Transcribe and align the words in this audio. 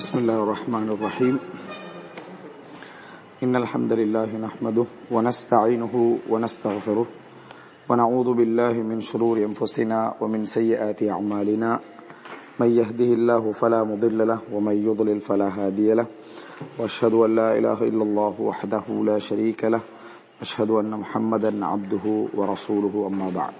بسم 0.00 0.18
الله 0.18 0.38
الرحمن 0.42 0.88
الرحيم. 0.96 1.36
إن 3.44 3.52
الحمد 3.62 3.92
لله 4.00 4.30
نحمده 4.46 4.86
ونستعينه 5.14 5.94
ونستغفره 6.32 7.06
ونعوذ 7.88 8.28
بالله 8.38 8.74
من 8.90 8.98
شرور 9.00 9.36
أنفسنا 9.48 9.98
ومن 10.20 10.40
سيئات 10.56 11.00
أعمالنا. 11.14 11.70
من 12.60 12.70
يهده 12.80 13.10
الله 13.18 13.52
فلا 13.52 13.80
مضل 13.84 14.18
له 14.30 14.40
ومن 14.54 14.76
يضلل 14.88 15.20
فلا 15.20 15.48
هادي 15.58 15.92
له. 15.98 16.06
وأشهد 16.78 17.14
أن 17.26 17.30
لا 17.40 17.48
إله 17.58 17.78
إلا 17.90 18.04
الله 18.08 18.34
وحده 18.48 18.84
لا 19.10 19.18
شريك 19.18 19.60
له. 19.64 19.82
أشهد 20.40 20.70
أن 20.80 20.92
محمدا 21.02 21.52
عبده 21.72 22.06
ورسوله 22.38 22.94
أما 23.10 23.28
بعد. 23.38 23.54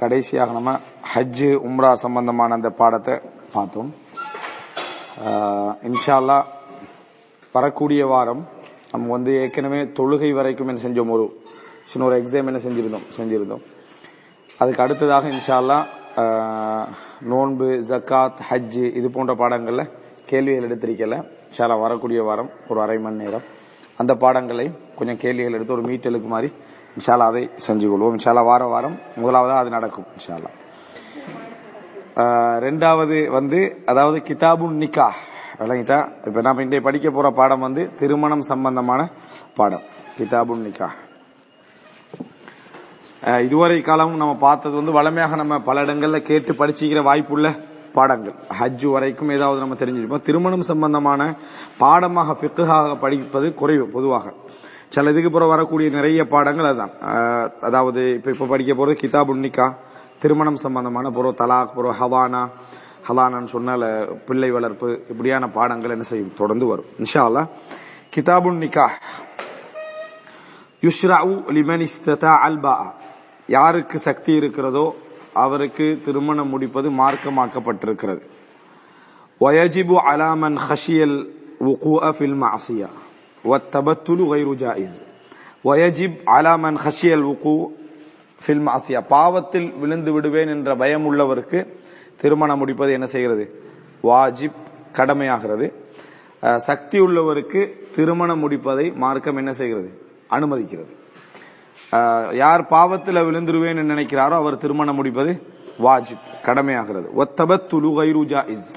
கடைசியாக 0.00 0.50
நம்ம 0.52 0.70
ஹஜ்ஜு 1.12 1.48
உம்ரா 1.68 1.90
சம்பந்தமான 2.04 2.54
அந்த 2.54 2.68
பாடத்தை 2.80 3.14
பார்த்தோம் 3.56 3.90
இன்ஷால்லா 5.88 6.38
வரக்கூடிய 7.56 8.02
வாரம் 8.12 8.42
நம்ம 8.92 9.10
வந்து 9.16 9.32
ஏற்கனவே 9.42 9.80
தொழுகை 9.98 10.30
வரைக்கும் 10.38 10.70
என்ன 10.72 10.82
செஞ்சோம் 10.84 11.12
ஒரு 11.16 11.24
சின்ன 11.90 12.06
ஒரு 12.08 12.16
எக்ஸாம் 12.22 12.50
என்ன 12.50 12.60
செஞ்சிருந்தோம் 12.66 13.06
செஞ்சிருந்தோம். 13.16 13.62
அதுக்கு 14.62 14.82
அடுத்ததாக 14.84 15.30
இன்ஷால்லா 15.36 15.78
நோன்பு 17.32 17.68
ஜக்காத் 17.90 18.40
ஹஜ்ஜு 18.48 18.84
இது 18.98 19.08
போன்ற 19.16 19.34
பாடங்களில் 19.42 19.90
கேள்விகள் 20.30 20.66
எடுத்திருக்கல 20.68 21.16
இன்ஷால்லா 21.46 21.76
வரக்கூடிய 21.84 22.22
வாரம் 22.28 22.50
ஒரு 22.68 22.78
அரை 22.84 22.98
மணி 23.04 23.22
நேரம். 23.24 23.46
அந்த 24.02 24.12
பாடங்களை 24.22 24.66
கொஞ்சம் 24.98 25.22
கேள்விகள் 25.24 25.56
எடுத்து 25.58 25.76
ஒரு 25.76 25.84
மீட்டலுக்கு 25.90 26.30
மாதிரி 26.34 26.50
இன்ஷால்லா 26.96 27.30
அதை 27.32 27.44
செஞ்சு 27.66 27.86
கொள்வோம். 27.92 28.16
இன்ஷால்லா 28.16 28.44
வார 28.50 28.64
வாரம் 28.74 28.98
முதலாவதாக 29.22 29.62
அது 29.64 29.76
நடக்கும் 29.78 30.06
இன்ஷால்லா. 30.18 30.50
ரெண்டாவது 32.64 33.16
வந்து 33.36 33.60
அதாவது 33.90 34.18
கிதாபுன் 34.28 34.76
நிக்கா 34.82 35.08
விளங்கிட்டா? 35.60 35.98
இப்ப 36.26 36.40
நாம 36.46 36.62
இன்றைய 36.62 36.82
படிக்க 36.86 37.08
போற 37.10 37.28
பாடம் 37.30 37.64
வந்து 37.66 37.82
திருமணம் 38.00 38.44
சம்பந்தமான 38.50 39.00
பாடம். 39.58 39.84
கிதாபுன் 40.18 40.64
நிக்கா 40.66 40.88
இதுவரை 43.46 43.76
காலமும் 43.80 44.20
நம்ம 44.22 44.34
பார்த்தது 44.36 44.74
வந்து 44.78 44.92
வளமையாக 44.96 45.36
நம்ம 45.40 45.58
பல 45.68 45.82
இடங்கள்ல 45.84 46.18
கேட்டு 46.22 46.52
படிச்சுக்கிற 46.52 47.02
வாய்ப்புள்ள 47.08 47.48
பாடங்கள். 47.94 48.34
ஹஜ் 48.58 48.84
வரைக்கும் 48.94 49.30
ஏதாவது 49.36 49.62
நம்ம 49.62 49.76
தெரிஞ்சிருப்போம். 49.82 50.24
திருமணம் 50.28 50.68
சம்பந்தமான 50.70 51.20
பாடமாக 51.82 52.36
பிக்குகாக 52.42 52.96
படிப்பது 53.04 53.48
குறைவு 53.60 53.86
பொதுவாக. 53.94 54.26
சில 54.94 55.10
இதுக்கு 55.10 55.30
பிறகு 55.30 55.54
வரக்கூடிய 55.54 55.88
நிறைய 55.90 56.26
பாடங்கள் 56.34 56.68
அதுதான். 56.70 56.94
அதாவது 57.68 58.02
இப்ப 58.18 58.30
இப்ப 58.34 58.48
படிக்க 58.52 58.72
போறது 58.74 58.96
கிதாபுன் 59.02 59.44
நிக்கா 59.46 59.68
திருமணம் 60.21 60.61
சம்பந்தமான 60.65 61.11
புறம் 61.17 61.37
தலாக் 61.41 61.75
புறம் 61.77 61.97
ஹவானா 62.01 62.41
ஹலானான்னு 63.09 63.51
சொன்னால 63.55 63.83
பிள்ளை 64.27 64.49
வளர்ப்பு 64.55 64.87
இப்படியான 65.11 65.47
பாடங்கள் 65.57 65.95
என்ன 65.95 66.07
செய்யும் 66.11 66.33
தொடர்ந்து 66.39 66.65
வரும் 66.71 66.89
இன்ஷா 67.03 67.21
அல்லாஹ் 67.29 67.47
கிதாபுன் 68.15 68.59
நிக்கா 68.63 68.87
யுஷ்ரவு 70.83 71.35
லிமன் 71.57 71.85
இஸ்ததா 71.87 72.33
அல்பா 72.47 72.73
யாருக்கு 73.49 73.97
சக்தி 73.99 74.33
இருக்கிறதோ 74.33 74.85
அவருக்கு 75.43 75.87
திருமணம் 76.05 76.53
முடிப்பது 76.55 76.89
மார்க்கமாக்கப்பட்டிருக்கிறது 77.01 78.23
ويجب 79.41 79.89
على 79.99 80.35
من 80.35 80.59
خشي 80.59 80.99
الوقوع 81.03 82.11
في 82.11 82.25
المعصية 82.25 82.89
والتبتل 83.43 84.19
غير 84.23 84.53
جائز 84.55 84.93
ويجب 85.65 86.13
على 86.27 86.57
من 86.57 86.77
خشي 86.77 87.13
الوقوع 87.13 87.61
ஃபில் 88.44 88.62
ஆசியா 88.76 89.00
பாவத்தில் 89.08 89.68
விழுந்து 89.78 90.12
விடுவேன் 90.12 90.48
என்ற 90.48 90.76
பயம் 90.76 91.06
உள்ளவருக்கு 91.10 91.58
திருமணம் 92.20 92.58
முடிப்பது 92.58 92.92
என்ன 92.92 93.06
செய்கிறது? 93.06 93.44
வாஜிப் 94.02 94.58
கடமையாகிறது. 94.96 95.66
சக்தி 96.56 96.98
உள்ளவருக்கு 97.00 97.60
திருமணம் 97.96 98.42
முடிப்பதை 98.42 98.86
மார்க்கம் 98.94 99.36
என்ன 99.36 99.52
செய்கிறது? 99.52 99.88
அனுமதிக்கிறது. 100.30 100.92
யார் 102.32 102.66
பாவத்தில் 102.66 103.26
விழுந்துருவேன் 103.28 103.80
நினைக்கிறாரோ 103.92 104.36
அவர் 104.42 104.58
திருமணம் 104.58 104.94
முடிப்பது 104.94 105.32
வாஜிப் 105.78 106.26
கடமையாகிறது. 106.46 107.06
ஒத்தபத்துலு 107.22 107.90
கைருஜா 107.98 108.48
இஸ் 108.48 108.72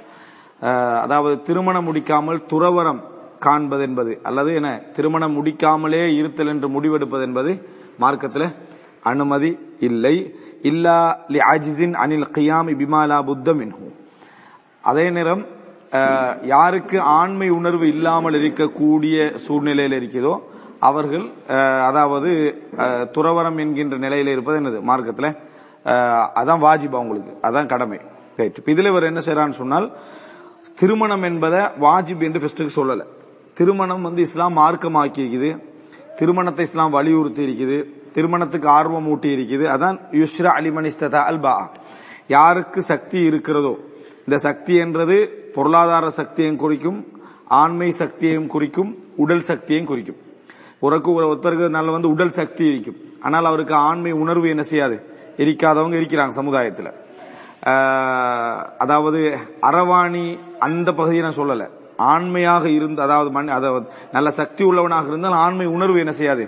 அதாவது 1.02 1.42
திருமணம் 1.42 1.88
முடிக்காமல் 1.88 2.40
துறவரம் 2.52 3.02
காண்பது 3.40 3.84
என்பது 3.84 4.20
அல்லது 4.24 4.54
என 4.56 4.68
திருமணம் 4.96 5.36
முடிக்காமலே 5.38 6.04
இருத்தல் 6.20 6.48
என்று 6.48 6.68
முடிவெடுப்பது 6.76 7.22
என்பது 7.22 7.52
மார்க்கத்தில் 7.98 8.48
அனுமதி 9.12 9.52
இல்லை. 9.90 10.16
இல்லா 10.70 10.98
லி 11.34 11.40
அஜிசின் 11.52 11.96
அனில் 12.04 12.28
கியாமி 12.36 12.74
பிமாலா 12.82 13.18
புத்த 13.30 13.56
அதே 14.90 15.06
நேரம் 15.18 15.44
யாருக்கு 16.52 16.98
ஆண்மை 17.18 17.48
உணர்வு 17.58 17.86
இல்லாமல் 17.94 18.38
இருக்கக்கூடிய 18.40 19.18
சூழ்நிலையில் 19.46 19.96
இருக்கிறதோ 20.00 20.34
அவர்கள் 20.88 21.26
அதாவது 21.90 22.30
துறவரம் 23.16 23.60
என்கின்ற 23.64 23.96
நிலையில 24.06 24.34
இருப்பது 24.36 24.58
என்னது? 24.62 24.80
மார்க்கத்தில் 24.90 25.30
அதான் 26.40 26.64
வாஜிப் 26.66 26.98
அவங்களுக்கு 27.00 27.34
அதான் 27.48 27.72
கடமை. 27.74 28.00
ரைட் 28.40 28.60
இதில் 28.74 28.92
இவர் 28.92 29.10
என்ன 29.10 29.22
செய்யறான்னு 29.28 29.60
சொன்னால் 29.62 29.88
திருமணம் 30.80 31.26
என்பதை 31.30 31.62
வாஜிப் 31.86 32.26
என்று 32.28 32.42
ஃபர்ஸ்ட்டுக்கு 32.42 32.78
சொல்லலை. 32.80 33.06
திருமணம் 33.60 34.06
வந்து 34.08 34.22
இஸ்லாம் 34.28 34.58
மார்க்கமாக்கி 34.62 35.20
இருக்குது 35.24 35.52
திருமணத்தை 36.20 36.66
இஸ்லாம் 36.68 36.96
வலியுறுத்தி 36.98 37.42
இருக்குது 37.48 37.78
திருமணத்துக்கு 38.18 38.70
ஆர்வம் 38.78 39.10
ஊட்டி 39.14 39.30
இருக்குது 39.38 39.66
அதான் 39.76 39.98
யுஷ்ரா 40.22 40.52
அலிமனிஸ்ததா 40.60 41.22
அல்பா 41.32 41.56
யாருக்கு 42.36 42.80
சக்தி 42.92 43.20
இருக்கிறதோ 43.30 43.74
இந்த 44.26 44.38
சக்தி 44.46 44.74
என்றது 44.86 45.18
பொருளாதார 45.56 46.06
சக்தியையும் 46.20 46.62
குறிக்கும் 46.64 46.98
ஆண்மை 47.60 47.90
சக்தியையும் 48.00 48.48
குறிக்கும் 48.54 48.90
உடல் 49.24 49.46
சக்தியையும் 49.50 49.90
குறிக்கும். 49.92 50.18
உறக்கு 50.86 51.10
ஒரு 51.18 51.26
ஒருத்தருக்கு 51.30 51.68
நல்ல 51.76 51.94
வந்து 51.96 52.10
உடல் 52.16 52.34
சக்தி 52.40 52.64
இருக்கும். 52.72 52.98
ஆனால் 53.26 53.48
அவருக்கு 53.52 53.76
ஆண்மை 53.90 54.12
உணர்வு 54.24 54.48
என்ன 54.54 54.64
செய்யாது? 54.72 54.98
இருக்காதவங்க 55.44 55.96
இருக்கிறாங்க 56.00 56.36
சமுதாயத்தில். 56.40 56.92
அதாவது 58.84 59.22
அரவாணி 59.70 60.26
அந்த 60.68 60.90
பகுதியை 61.00 61.24
நான் 61.28 61.40
சொல்லலை. 61.42 61.68
ஆண்மையாக 62.14 62.66
இருந்து 62.78 63.02
அதாவது 63.08 63.30
மண் 63.38 63.56
அதாவது 63.60 63.88
நல்ல 64.16 64.30
சக்தி 64.42 64.64
உள்ளவனாக 64.70 65.12
இருந்தால் 65.12 65.40
ஆண்மை 65.46 65.68
உணர்வு 65.78 65.98
என்ன 66.04 66.14
செய்யாது? 66.20 66.46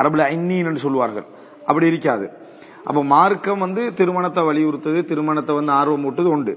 அரபுல 0.00 0.24
ஐன்னீன் 0.34 0.68
என்று 0.70 0.84
சொல்லுவார்கள். 0.86 1.26
அப்படி 1.68 1.86
இருக்காது. 1.92 2.26
அப்ப 2.88 3.00
மார்க்கம் 3.14 3.64
வந்து 3.66 3.82
திருமணத்தை 3.98 4.42
வலியுறுத்தது 4.48 5.00
திருமணத்தை 5.10 5.52
வந்து 5.58 5.72
ஆர்வம் 5.80 6.06
ஊட்டுது 6.08 6.30
உண்டு. 6.36 6.54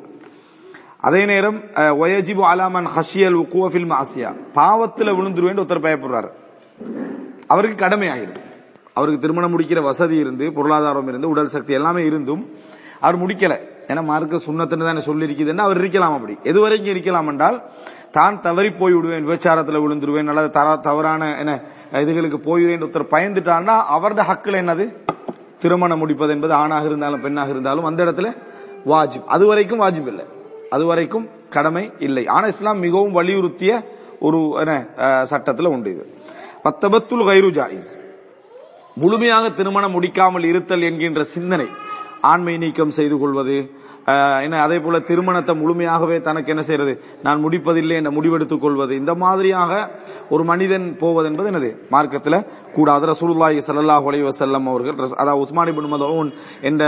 அதே 1.08 1.22
நேரம் 1.32 1.58
ஒயஜிபு 2.04 2.44
அலாமன் 2.52 2.88
ஹஷியல் 2.96 3.38
உக்குவஃபில் 3.44 3.92
ஆசியா 4.02 4.30
பாவத்தில் 4.58 5.16
விழுந்துருவேன் 5.18 5.62
ஒருத்தர் 5.64 5.86
பயப்படுறாரு. 5.88 6.30
அவருக்கு 7.54 7.78
கடமை 7.84 8.08
ஆயிரும் 8.16 8.42
அவருக்கு 8.98 9.24
திருமணம் 9.24 9.54
முடிக்கிற 9.54 9.80
வசதி 9.90 10.16
இருந்து 10.24 10.46
பொருளாதாரம் 10.58 11.10
இருந்து 11.12 11.32
உடல் 11.34 11.54
சக்தி 11.56 11.74
எல்லாமே 11.80 12.02
இருந்தும் 12.10 12.44
அவர் 13.06 13.18
முடிக்கல. 13.24 13.54
ஏன்னா 13.90 14.02
மார்க்க 14.10 14.46
சுண்ணத்துன்னு 14.46 14.88
தானே 14.90 15.02
சொல்லி 15.08 15.26
இருக்குதுன்னா 15.28 15.66
அவர் 15.68 15.80
இருக்கலாம் 15.82 16.16
அப்படி. 16.18 16.36
எது 16.50 16.60
வரைக்கும் 16.64 16.94
இருக்கலாம் 16.94 17.28
என்றால் 17.32 17.58
தான் 18.18 18.36
தவறி 18.46 18.70
போய் 18.82 18.96
விடுவேன் 18.98 19.26
விபச்சாரத்தில் 19.28 19.82
விழுந்துருவேன் 19.84 20.30
அல்லது 20.32 20.50
தவறான 20.88 21.22
என்ன 21.42 21.54
இதுகளுக்கு 22.04 22.40
போயிடுவேன் 22.48 22.84
ஒருத்தர் 22.86 23.14
பயந்துட்டான்னா 23.16 23.76
அவரது 23.96 24.24
ஹக்கில் 24.30 24.60
என்னது? 24.62 24.86
திருமணம் 25.64 26.02
முடிப்பது 26.02 26.32
என்பது 26.36 26.54
ஆணாக 26.62 26.90
இருந்தாலும் 26.90 27.24
பெண்ணாக 27.26 27.54
இருந்தாலும் 27.54 27.88
அந்த 27.90 28.00
இடத்துல 28.06 28.30
வாஜிப். 28.94 29.28
அது 29.36 29.44
வரைக்கும் 29.52 29.82
வாஜிப் 29.84 30.10
இல்லை. 30.12 30.26
அது 30.76 30.84
வரைக்கும் 30.90 31.26
கடமை 31.56 31.84
இல்லை. 32.08 32.24
ஆனா 32.36 32.46
இஸ்லாம் 32.54 32.84
மிகவும் 32.86 33.16
வலியுறுத்திய 33.18 33.72
ஒரு 34.28 34.40
சட்டத்தில் 35.32 35.72
உண்டு 35.74 35.90
இது. 35.96 36.04
பத்தபத்துல் 36.66 37.28
கைரு 37.30 37.50
ஜாயிஸ். 37.60 37.92
முழுமையாக 39.02 39.46
திருமணம் 39.58 39.96
முடிக்காமல் 39.96 40.46
இருத்தல் 40.52 40.86
என்கின்ற 40.90 41.24
சிந்தனை 41.36 41.68
ஆண்மை 42.30 42.54
நீக்கம் 42.64 42.96
செய்து 42.98 43.16
கொள்வது 43.22 43.58
என்ன 44.46 44.62
அதே 44.62 44.80
போல 44.80 45.00
திருமணத்தை 45.00 45.54
முழுமையாகவே 45.62 46.22
தனக்கு 46.22 46.52
என்ன 46.54 46.64
செய்யறது? 46.64 46.94
நான் 47.24 47.40
முடிப்பதில்லை 47.46 47.96
என்ற 48.00 48.12
முடிவெடுத்துக் 48.18 48.64
கொள்வது. 48.66 48.96
இந்த 48.96 49.16
மாதிரியாக 49.16 49.72
ஒரு 50.30 50.44
மனிதன் 50.44 50.86
போவது 51.00 51.28
என்பது 51.30 51.50
என்னது? 51.52 51.70
மார்க்கத்தில் 51.90 52.40
கூடாது. 52.76 53.04
ரசூலுல்லாஹி 53.14 53.60
ஸல்லல்லாஹு 53.68 54.06
அலைஹி 54.10 54.36
செல்லம் 54.42 54.68
அவர்கள் 54.72 54.98
அதாவது 55.22 55.42
உஸ்மானி 55.46 55.74
பின் 55.78 55.92
மதூன் 55.96 56.30
என்ற 56.62 56.84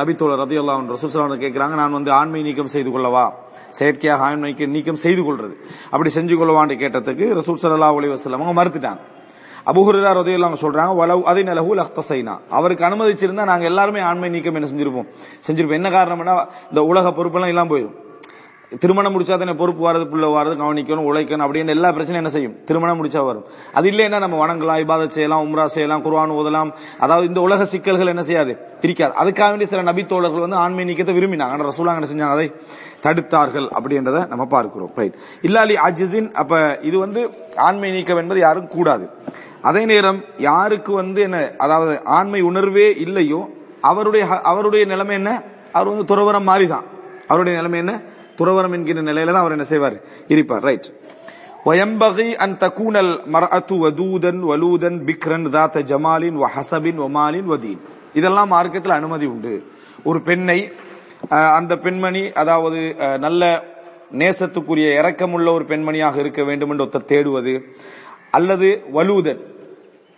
நபித்தோழர் 0.00 0.42
ரதியுல்லா 0.44 0.76
அன்ஹு 0.78 0.96
ரசூல் 0.96 1.36
கேட்கிறாங்க 1.44 1.74
நான் 1.82 1.96
வந்து 1.98 2.10
ஆண்மை 2.20 2.42
நீக்கம் 2.48 2.72
செய்து 2.76 2.92
கொள்ளவா? 2.96 3.26
செயற்கையாக 3.78 4.24
ஆண்மைக்கு 4.28 4.66
நீக்கம் 4.74 5.02
செய்து 5.04 5.22
கொள்றது. 5.22 5.54
அப்படி 5.90 6.10
செஞ்சு 6.18 6.36
கொள்ளவான்னு 6.40 6.82
கேட்டதுக்கு 6.84 7.28
ரசூல் 7.40 7.62
சல்லா 7.62 7.94
அலைஹி 7.98 8.14
வஸல்லம் 8.16 8.44
அவங்க 8.44 8.56
மறுத்துட்டாங்க. 8.60 9.00
அபுஹுரா 9.68 10.12
ரதியல்லாஹு 10.12 10.60
சொல்றாங்க 10.60 10.92
வலவ் 10.96 11.42
நிலவு 11.42 11.74
லஹு 11.74 11.78
லஹ்தசைனா 11.80 12.38
அவருக்கு 12.50 12.84
அனுமதிச்சிருந்தா 12.84 13.44
நாங்க 13.44 13.64
எல்லாருமே 13.64 14.00
ஆண்மை 14.00 14.28
நீக்கம் 14.28 14.54
என்ன 14.54 14.68
செஞ்சிருப்போம். 14.68 15.08
செஞ்சிருப்போம். 15.46 15.80
என்ன 15.80 15.90
காரணம்னா 15.90 16.46
இந்த 16.70 16.82
உலக 16.82 17.10
பொறுப்பெல்லாம் 17.10 17.46
இல்லாம 17.46 17.68
போயிடும் 17.68 18.07
திருமணம் 18.72 19.12
முடிச்சா 19.14 19.36
தானே 19.40 19.52
பொறுப்பு 19.60 19.82
வாரது 19.84 20.06
புள்ள 20.10 20.26
வாரது 20.34 20.54
கவனிக்கணும் 20.60 21.06
உழைக்கணும் 21.10 21.44
அப்படின்னு 21.44 21.74
எல்லா 21.74 21.88
பிரச்சனையும் 21.96 22.22
என்ன 22.22 22.28
செய்யும்? 22.28 22.54
திருமணம் 22.68 22.98
முடிச்சா 23.00 23.20
வரும். 23.28 23.44
அது 23.78 23.86
இல்லைன்னா 23.90 24.18
நம்ம 24.24 24.36
வணங்கலாம் 24.42 24.80
இபாத 24.82 25.06
செய்யலாம் 25.14 25.44
உம்ரா 25.44 25.64
செய்யலாம் 25.74 26.02
குர்வான் 26.06 26.34
ஓதலாம். 26.38 26.70
அதாவது 27.04 27.26
இந்த 27.26 27.40
உலக 27.40 27.64
சிக்கல்கள் 27.64 28.12
என்ன 28.14 28.22
செய்யாது? 28.22 28.52
இருக்காது 28.86 29.14
அதுக்காக 29.22 29.48
வேண்டி 29.52 29.64
சில 29.64 29.82
நபி 29.82 30.02
தோழர்கள் 30.12 30.44
வந்து 30.46 30.56
ஆண்மை 30.56 30.84
நீக்கத்தை 30.90 31.14
விரும்பினாங்க. 31.18 31.54
ஆனா 31.56 31.68
ரசூலாங்க 31.70 32.00
என்ன 32.00 32.10
செஞ்சாங்க? 32.12 32.36
அதை 32.38 32.48
தடுத்தார்கள் 33.06 33.68
அப்படின்றத 33.78 34.26
நம்ம 34.28 34.46
பார்க்கிறோம். 34.46 34.92
ரைட் 34.96 35.16
இல்லாலி 35.42 35.74
அஜிசின் 35.88 36.28
அப்ப 36.32 36.78
இது 36.82 36.98
வந்து 36.98 37.22
ஆண்மை 37.56 37.90
நீக்கம் 37.90 38.16
என்பது 38.16 38.40
யாரும் 38.40 38.68
கூடாது. 38.68 39.06
அதே 39.62 39.84
நேரம் 39.84 40.20
யாருக்கு 40.38 40.92
வந்து 40.92 41.20
என்ன 41.20 41.54
அதாவது 41.58 42.04
ஆண்மை 42.18 42.40
உணர்வே 42.40 42.86
இல்லையோ 43.06 43.40
அவருடைய 43.80 44.24
அவருடைய 44.42 44.84
நிலைமை 44.84 45.14
என்ன? 45.14 45.30
அவர் 45.72 45.90
வந்து 45.94 46.08
துறவரம் 46.10 46.48
மாறிதான். 46.52 46.86
அவருடைய 47.28 47.54
நிலைமை 47.58 47.78
என்ன? 47.78 47.94
துறவரம் 48.37 48.75
என்கிற 48.75 49.01
நிலையில 49.03 49.31
தான் 49.31 49.43
அவர் 49.43 49.55
என்ன 49.57 49.67
செய்வார் 49.69 49.97
இருப்பார் 50.29 50.65
ரைட் 50.65 50.87
وينبغي 51.65 52.29
أن 52.37 52.51
تكون 52.57 52.95
المرأة 52.97 53.69
ودودا 53.83 54.31
ولودا 54.41 54.89
بكرا 55.07 55.37
ذات 55.49 55.75
جمال 55.83 56.23
وحسب 56.35 56.85
ومال 57.01 57.35
ودين 57.43 57.77
இதெல்லாம் 58.15 58.49
மார்க்கத்தில் 58.49 58.97
அனுமதி 58.99 59.25
உண்டு 59.27 59.53
ஒரு 60.03 60.19
பெண்ணை 60.21 60.57
அஹ், 61.29 61.51
அந்த 61.57 61.73
பெண்மணி 61.77 62.23
அதாவது 62.33 62.79
அஹ், 62.99 63.17
நல்ல 63.17 63.41
நேசத்துக்குரிய 64.13 64.87
இரக்கமுள்ள 64.99 65.47
ஒரு 65.51 65.65
பெண்மணியாக 65.65 66.15
இருக்க 66.17 66.41
வேண்டும் 66.43 66.71
என்று 66.71 66.83
ஒருத்தர் 66.85 67.09
தேடுவது 67.09 67.53
அல்லது 68.31 68.67
வலூதன் 68.91 69.41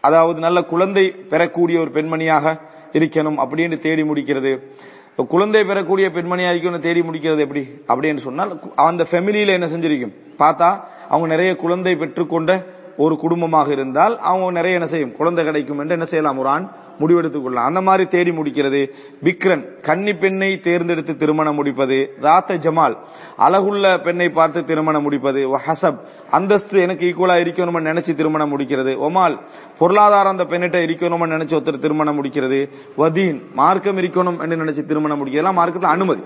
அதாவது 0.03 0.39
நல்ல 0.39 0.59
குழந்தை 0.63 1.03
பெறக்கூடிய 1.31 1.77
ஒரு 1.79 1.91
பெண்மணியாக 1.91 2.45
இருக்கணும் 2.93 3.37
அப்படின்னு 3.43 3.77
தேடி 3.79 4.03
முடிக்கிறது 4.03 4.51
இப்ப 4.97 4.98
குழந்தை 5.26 5.64
பெறக்கூடிய 5.64 6.08
பெண்மணியா 6.08 6.50
இருக்கும்னு 6.50 6.80
தேடி 6.80 7.00
முடிக்கிறது 7.00 7.38
எப்படி? 7.38 7.68
அப்படின்னு 7.88 8.16
சொன்னால் 8.16 8.60
அந்த 8.74 9.06
ஃபேமிலியில 9.10 9.48
என்ன 9.48 9.66
செஞ்சிருக்கும்? 9.66 10.14
பார்த்தா 10.38 10.80
அவங்க 11.08 11.28
நிறைய 11.28 11.56
குழந்தை 11.56 11.96
பெற்றுக்கொண்ட 11.96 12.64
ஒரு 12.96 13.16
குடும்பமாக 13.16 13.70
இருந்தால் 13.70 14.18
அவங்க 14.18 14.50
நிறைய 14.50 14.74
என்ன 14.74 14.86
செய்யும்? 14.86 15.16
குழந்தை 15.16 15.44
கிடைக்கும் 15.44 15.78
என்று 15.78 15.92
என்ன 15.92 16.04
செய்யலாம் 16.04 16.38
ஒரு 16.38 16.48
ஆண் 16.48 16.70
முடிவெடுத்துக் 17.00 17.42
கொள்ளலாம். 17.42 17.66
அந்த 17.66 17.80
மாதிரி 17.80 18.08
தேடி 18.08 18.30
முடிக்கிறது. 18.30 18.88
விக்ரன் 19.22 19.80
கன்னி 19.80 20.14
பெண்ணை 20.14 20.60
தேர்ந்தெடுத்து 20.60 21.16
திருமணம் 21.16 21.54
முடிப்பது. 21.54 22.14
ராத்த 22.20 22.52
ஜமால் 22.66 22.96
அழகுள்ள 23.38 24.02
பெண்ணை 24.02 24.28
பார்த்து 24.28 24.64
திருமணம் 24.64 25.02
முடிப்பது. 25.02 25.40
ஹசப் 25.56 25.98
அந்தஸ்து 26.30 26.80
எனக்கு 26.80 27.14
ஈக்குவலா 27.14 27.30
இருக்கணும்னு 27.30 27.90
நினைச்சு 27.90 28.14
திருமணம் 28.14 28.58
முடிக்கிறது. 28.58 28.96
ஒமால் 28.98 29.40
பொருளாதாரம் 29.78 30.38
அந்த 30.38 30.44
பெண்ணிட்ட 30.44 30.78
இருக்கணும்னு 30.80 31.36
நினைச்சு 31.36 31.56
ஒருத்தர் 31.58 31.78
திருமணம் 31.78 32.24
முடிக்கிறது. 32.24 32.68
வதீன் 32.98 33.52
மார்க்கம் 33.54 33.98
இருக்கணும் 33.98 34.40
என்று 34.40 34.64
நினைச்சு 34.64 34.86
திருமணம் 34.86 35.26
முடிக்கிறது. 35.26 35.44
எல்லாம் 35.44 35.58
மார்க்கத்துல 35.58 35.84
அனுமதி. 35.84 36.22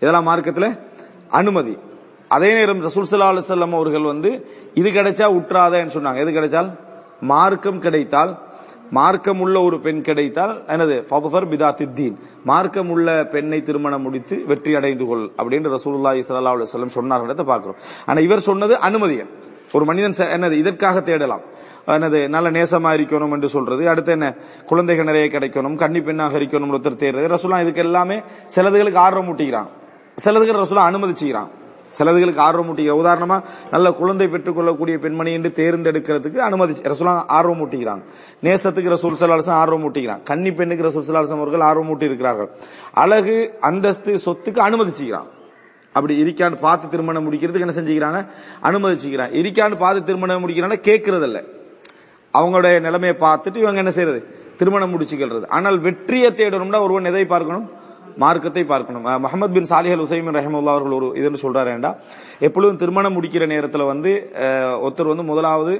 இதெல்லாம் 0.00 0.24
மார்க்கத்தில் 0.24 0.78
அனுமதி. 1.28 1.78
அதே 2.28 2.52
நேரம் 2.52 2.80
ரசூல் 2.80 3.06
ஸல்லல்லாஹு 3.10 3.40
அலைஹி 3.40 3.72
அவர்கள் 3.72 4.02
வந்து 4.02 4.50
இது 4.74 4.90
கிடைச்சா 4.90 5.26
உற்றாதன்னு 5.38 5.94
சொன்னாங்க. 5.94 6.16
எது 6.16 6.30
கிடைச்சால்? 6.32 6.76
மார்க்கம் 7.20 7.80
கிடைத்தால் 7.80 8.38
மார்க்கம் 8.90 9.40
உள்ள 9.40 9.56
ஒரு 9.60 9.80
பெண் 9.80 10.00
கிடைத்தால் 10.02 10.54
எனது 10.66 10.94
ஃபதுஃபர் 11.10 11.46
பிதாத்தித்தீன். 11.52 12.16
மார்க்கம் 12.44 12.90
உள்ள 12.90 13.24
பெண்ணை 13.24 13.62
திருமணம் 13.62 14.02
முடித்து 14.02 14.44
வெற்றி 14.46 14.74
அடைந்து 14.74 15.04
கொள் 15.04 15.24
அப்படின்னு 15.36 15.72
ரசூல்லா 15.76 16.12
இஸ்லா 16.20 16.40
அலுவலம் 16.40 16.66
வஸல்லம் 16.66 16.94
சொன்னார்ன்றதை 16.94 17.44
பார்க்கிறோம். 17.44 17.78
ஆனா 18.06 18.20
இவர் 18.20 18.46
சொன்னது 18.48 18.76
அனுமதியன் 18.78 19.30
ஒரு 19.72 19.84
மனிதன் 19.84 20.30
என்னது 20.36 20.52
இதற்காக 20.52 21.00
தேடலாம். 21.00 21.44
என்னது 21.86 22.28
நல்ல 22.28 22.50
நேசமா 22.50 22.90
இருக்கணும் 22.98 23.30
என்று 23.30 23.48
சொல்றது. 23.48 23.88
அடுத்து 23.88 24.12
என்ன? 24.12 24.34
குழந்தைகள் 24.66 25.04
நிறைய 25.04 25.26
கிடைக்கணும் 25.26 25.76
கன்னி 25.76 26.00
பெண்ணாக 26.00 26.38
இருக்கணும் 26.38 26.72
ஒருத்தர் 26.72 27.02
தேடுறது. 27.02 27.30
ரசூலா 27.36 27.60
இதுக்கு 27.60 27.80
எல்லாமே 27.80 28.22
சிலதுகளுக்கு 28.56 29.02
ஆர்வம் 29.06 29.28
ஊட்டிக்கிறான் 29.28 29.70
சிலதுக்கு 30.24 30.60
ரசூலா 30.62 30.84
அனுமதிச்சுக்கிறான். 30.90 31.50
சிலதுகளுக்கு 31.98 32.42
ஆர்வம் 32.48 32.70
ஊட்டிக்கிற 32.72 32.96
உதாரணமா 33.02 33.38
நல்ல 33.74 33.92
குழந்தை 34.00 34.28
பெற்றுக் 34.34 34.58
கொள்ளக்கூடிய 34.58 34.96
பெண்மணி 35.04 35.32
என்று 35.38 35.52
தேர்ந்தெடுக்கிறதுக்கு 35.60 36.40
அனுமதி 36.48 36.76
ரசூலா 36.92 37.16
ஆர்வம் 37.38 37.62
ஊட்டிக்கிறாங்க 37.64 38.04
நேசத்துக்கு 38.48 38.94
ரசூல் 38.96 39.20
சலாசம் 39.22 39.58
ஆர்வம் 39.62 39.84
ஊட்டிக்கிறான் 39.88 40.22
கன்னி 40.22 40.52
பெண்ணுக்கு 40.60 40.86
ரசூல் 40.88 41.08
சலாசம் 41.10 41.42
அவர்கள் 41.42 41.68
ஆர்வம் 41.70 41.92
ஊட்டி 41.94 42.10
இருக்கிறார்கள் 42.10 42.50
அழகு 43.04 43.36
அந்தஸ்து 43.70 44.14
சொத்துக்கு 44.26 44.62
அனுமதிச்சுக்கிறாங்க 44.68 45.30
அப்படி 45.94 46.14
இருக்கான்னு 46.22 46.56
பார்த்து 46.66 46.90
திருமணம் 46.90 47.24
முடிக்கிறதுக்கு 47.26 47.66
என்ன 47.66 47.74
செஞ்சுக்கிறாங்க? 47.76 48.18
அனுமதிச்சுக்கிறாங்க 48.68 49.34
இருக்கான்னு 49.40 49.76
பார்த்து 49.84 50.08
திருமணம் 50.08 50.42
முடிக்கிறாங்க 50.44 50.76
கேட்கறது 50.88 51.26
இல்லை 51.28 51.42
அவங்களுடைய 52.34 52.74
நிலைமையை 52.86 53.14
பார்த்துட்டு 53.24 53.56
இவங்க 53.56 53.82
என்ன 53.82 53.92
செய்யறது? 53.96 54.20
திருமணம் 54.58 54.92
முடிச்சுக்கிறது 54.94 55.48
ஆனால் 55.56 55.78
வெற்றியை 55.86 56.30
தேடணும்னா 56.30 56.80
ஒருவன் 56.86 57.10
எதை 57.10 57.24
பார்க்கணும்? 57.24 57.66
மார்க்கத்தை 58.22 58.64
பார்க்கணும். 58.72 59.06
அஹ் 59.06 59.52
பின் 59.56 59.68
சாலிஹல் 59.70 60.04
உசைமின் 60.06 60.36
ரஹமுல்லா 60.38 60.74
அவர்கள் 60.74 60.96
ஒரு 60.98 61.08
இதுன்னு 61.20 61.40
சொல்றாருண்டா 61.44 61.90
எப்பொழுதும் 62.46 62.80
திருமணம் 62.82 63.16
முடிக்கிற 63.16 63.46
நேரத்துல 63.52 63.86
வந்து 63.92 64.12
ஒருத்தர் 64.84 65.12
வந்து 65.12 65.26
முதலாவது 65.30 65.74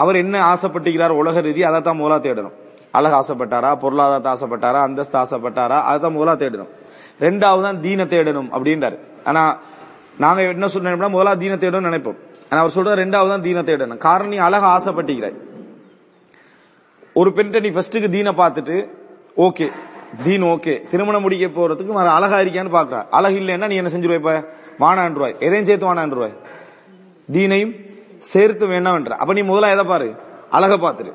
அவர் 0.00 0.16
என்ன 0.22 0.36
ஆசைப்பட்டுக்கிறார் 0.52 1.14
உலக 1.20 1.40
ரீதி 1.46 1.62
அதை 1.68 1.80
தான் 1.80 2.00
முதலா 2.00 2.18
தேடணும். 2.26 2.56
அழகு 2.98 3.14
ஆசைப்பட்டாரா 3.20 3.70
பொருளாதாரத்தை 3.82 4.30
ஆசைப்பட்டாரா 4.34 4.80
அந்தஸ்து 4.86 5.16
ஆசைப்பட்டாரா 5.22 5.78
அதை 5.90 5.98
தான் 6.04 6.16
முதலா 6.16 6.34
தேடணும். 6.42 6.70
ரெண்டாவது 7.26 7.62
தான் 7.66 7.80
தீன 7.84 8.04
தேடணும் 8.14 8.50
அப்படின்றாரு. 8.56 8.98
ஆனா 9.28 9.42
நாங்க 10.24 10.40
என்ன 10.54 10.68
சொன்னோம்னா 10.74 11.10
முதலா 11.16 11.34
தீன 11.42 11.56
தேடணும் 11.64 11.88
நினைப்போம். 11.90 12.18
ஆனா 12.50 12.58
அவர் 12.62 12.76
சொல்ற 12.76 12.94
ரெண்டாவது 13.02 13.30
தான் 13.34 13.46
தீன 13.46 13.62
தேடணும். 13.70 14.00
காரணம் 14.06 14.32
நீ 14.34 14.38
அழக 14.48 14.66
ஆசைப்பட்டுக்கிறாய் 14.76 15.38
ஒரு 17.16 17.30
பெண்கிட்ட 17.36 17.60
நீ 17.66 17.70
ஃபர்ஸ்ட்டுக்கு 17.76 18.08
தீனை 18.16 18.32
பார்த்துட்டு 18.42 18.76
ஓகே 19.46 19.66
தீன் 20.24 20.42
ஓகே. 20.44 20.74
திருமணம் 20.90 21.22
முடிக்க 21.22 21.46
போறதுக்கு 21.48 21.92
மறு 21.92 22.08
அழகா 22.08 22.36
இருக்கியான்னு 22.40 22.76
பாக்குறா. 22.78 23.00
அழகு 23.10 23.36
இல்லைன்னா 23.40 23.68
நீ 23.68 23.76
என்ன 23.76 23.90
செஞ்சிருவாய் 23.94 24.22
இப்ப? 24.22 24.34
வானான்றுவாய் 24.80 25.34
எதையும் 25.40 25.66
சேர்த்து 25.66 25.86
வானான்றுவாய் 25.86 26.34
தீனையும் 27.28 27.72
சேர்த்து 28.32 28.66
வேண்டாம்ன்ற 28.66 29.14
அப்ப 29.22 29.32
நீ 29.32 29.42
முதல்ல 29.42 29.70
எதை 29.70 29.84
பாரு? 29.84 30.08
அழக 30.50 30.74
பாத்துரு. 30.76 31.10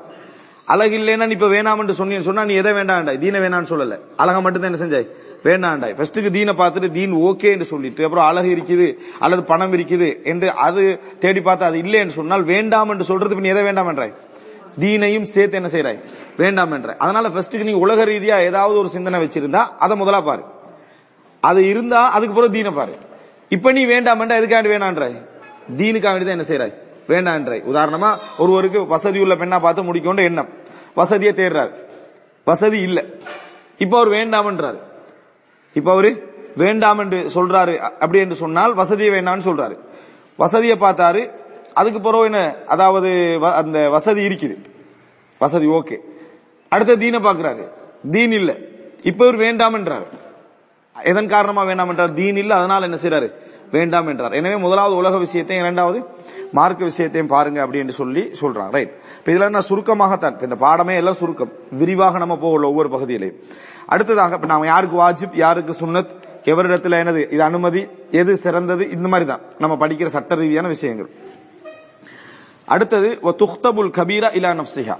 அழகு 0.68 0.94
இல்லைன்னா 0.98 1.26
நீ 1.26 1.32
இப்ப 1.32 1.48
வேணாம்னு 1.48 1.96
சொன்னீன்னு 2.00 2.20
சொன்னா 2.20 2.44
நீ 2.44 2.54
எதை 2.54 2.72
வேண்டாண்டாய் 2.72 3.18
தீன 3.18 3.38
வேணாம்னு 3.38 3.70
சொல்லல. 3.72 3.96
அழக 4.16 4.40
மட்டும் 4.40 4.62
தான் 4.62 4.70
என்ன 4.72 4.80
செஞ்சாய்? 4.84 5.06
வேண்டாண்டாய் 5.44 5.94
ஃபர்ஸ்ட்டுக்கு 5.96 6.30
தீனை 6.30 6.54
பார்த்துட்டு 6.54 6.90
தீன் 6.90 7.12
ஓகே 7.28 7.48
என்று 7.52 7.64
சொல்லிட்டு 7.64 8.04
அப்புறம் 8.04 8.26
அழகு 8.26 8.48
இருக்குது 8.56 8.86
அல்லது 9.18 9.44
பணம் 9.44 9.72
இருக்குது 9.72 10.08
என்று 10.24 10.52
அது 10.58 10.82
தேடி 11.18 11.40
பார்த்து 11.40 11.64
அது 11.64 11.78
இல்லைன்னு 11.84 12.16
சொன்னால் 12.20 12.42
வேண்டாம் 12.52 12.90
என்று 12.90 13.04
சொல்றது 13.04 13.36
நீ 13.36 13.48
எதை 13.48 13.62
வேண்டாம் 13.62 13.90
என்றாய்? 13.92 14.14
தீனையும் 14.78 15.24
சேர்த்து 15.24 15.56
என்ன 15.56 15.68
செய்யறாய் 15.68 16.00
வேண்டாம் 16.36 16.72
என்ற. 16.72 16.96
அதனால 16.98 17.28
ஃபர்ஸ்ட்டுக்கு 17.28 17.64
நீ 17.64 17.72
உலக 17.72 18.04
ரீதியா 18.04 18.40
ஏதாவது 18.40 18.78
ஒரு 18.78 18.88
சிந்தனை 18.88 19.24
வச்சிருந்தா 19.24 19.62
அதை 19.78 19.96
முதலா 19.96 20.20
பாரு. 20.20 20.42
அது 21.40 21.68
இருந்தா 21.68 22.10
அதுக்கு 22.10 22.34
பிறகு 22.34 22.52
தீனை 22.52 22.70
பாரு. 22.70 22.94
இப்ப 23.48 23.72
நீ 23.72 23.86
வேண்டாம்ன்றா 23.86 24.36
எதுக்காண்டி 24.40 24.70
வேணான்றாய்? 24.74 25.16
தீனுக்காக 25.76 26.12
வேண்டி 26.14 26.26
தான் 26.26 26.38
என்ன 26.38 26.46
செய்யறாய் 26.48 26.74
வேண்டான்றாய் 27.08 27.62
உதாரணமா 27.72 28.10
ஒருவருக்கு 28.38 28.86
வசதி 28.86 29.18
உள்ள 29.20 29.34
பெண்ணா 29.34 29.60
பார்த்து 29.60 29.82
முடிக்கொண்டு 29.82 30.22
எண்ணம். 30.22 30.48
வசதியை 30.94 31.32
தேடுறாரு. 31.34 31.72
வசதி 32.44 32.80
இல்ல. 32.80 33.04
இப்ப 33.78 33.96
அவர் 33.96 34.08
வேண்டாம்ன்றாரு 34.08 34.78
இப்ப 35.74 35.92
அவரு 35.92 36.34
வேண்டாம் 36.56 36.98
என்று 36.98 37.30
சொல்றாரு. 37.34 37.76
அப்படி 37.76 38.18
என்று 38.18 38.34
சொன்னால் 38.34 38.74
வசதியை 38.74 39.20
வேண்டாம்னு 39.20 39.46
சொல்றாரு. 39.48 39.78
வசதியை 40.36 40.76
பார்த்தாரு. 40.76 41.22
அதுக்கு 41.76 42.00
பிறகு 42.00 42.24
என்ன? 42.24 42.54
அதாவது 42.66 43.38
வ- 43.42 43.52
அந்த 43.52 43.90
வசதி 43.90 44.20
இருக்குது. 44.22 44.56
வசதி 45.38 45.66
ஓகே. 45.66 45.96
அடுத்த 46.68 46.96
தீனை 46.96 47.18
பாக்குறாரு 47.20 47.70
தீன் 48.10 48.32
இல்ல. 48.32 48.56
இப்ப 49.02 49.24
இவர் 49.24 49.36
வேண்டாம் 49.36 49.74
என்றார். 49.74 50.06
எதன் 51.04 51.28
காரணமா 51.28 51.62
வேண்டாம் 51.62 51.88
என்றார்? 51.88 52.12
தீன் 52.12 52.36
இல்ல 52.36 52.56
அதனால 52.56 52.84
என்ன 52.84 52.98
செய்யறாரு 53.02 53.32
வேண்டாம் 53.70 54.06
என்றார். 54.06 54.32
எனவே 54.32 54.56
முதலாவது 54.56 54.96
உலக 54.96 55.18
விஷயத்தையும் 55.18 55.64
இரண்டாவது 55.64 56.04
மார்க்க 56.52 56.84
விஷயத்தையும் 56.84 57.28
பாருங்க 57.28 57.66
அப்படின்னு 57.66 57.88
சொல்லி 57.88 58.32
சொல்றான் 58.40 58.70
ரைட் 58.70 58.92
இப்ப 59.18 59.32
இதுல 59.32 59.50
நான் 59.50 59.64
சுருக்கமாகத்தான். 59.68 60.42
இந்த 60.42 60.54
பாடமே 60.54 60.94
எல்லாம் 60.94 61.14
சுருக்கம். 61.14 61.52
விரிவாக 61.70 62.18
நம்ம 62.18 62.36
போகல 62.36 62.68
ஒவ்வொரு 62.68 62.88
பகுதியிலையும் 62.88 63.42
அடுத்ததாக 63.86 64.34
இப்ப 64.34 64.46
நாம 64.46 64.66
யாருக்கு 64.66 64.96
வாஜிப் 64.96 65.34
யாருக்கு 65.34 65.72
சுன்னத் 65.72 66.24
எவரிடத்துல 66.44 66.94
என்னது? 66.94 67.32
இது 67.32 67.42
அனுமதி 67.42 67.86
எது 68.10 68.36
சிறந்தது? 68.36 68.90
இந்த 68.90 69.08
மாதிரி 69.08 69.28
தான் 69.28 69.40
நம்ம 69.58 69.86
படிக்கிற 69.86 70.06
சட்ட 70.06 70.34
ரீதியான 70.34 70.68
விஷயங்கள். 70.68 71.10
அடுத்தது 72.66 73.18
துஹ்தபுல் 73.22 73.90
கபீரா 73.96 74.28
இலா 74.34 74.50
நப்சிஹா 74.52 74.96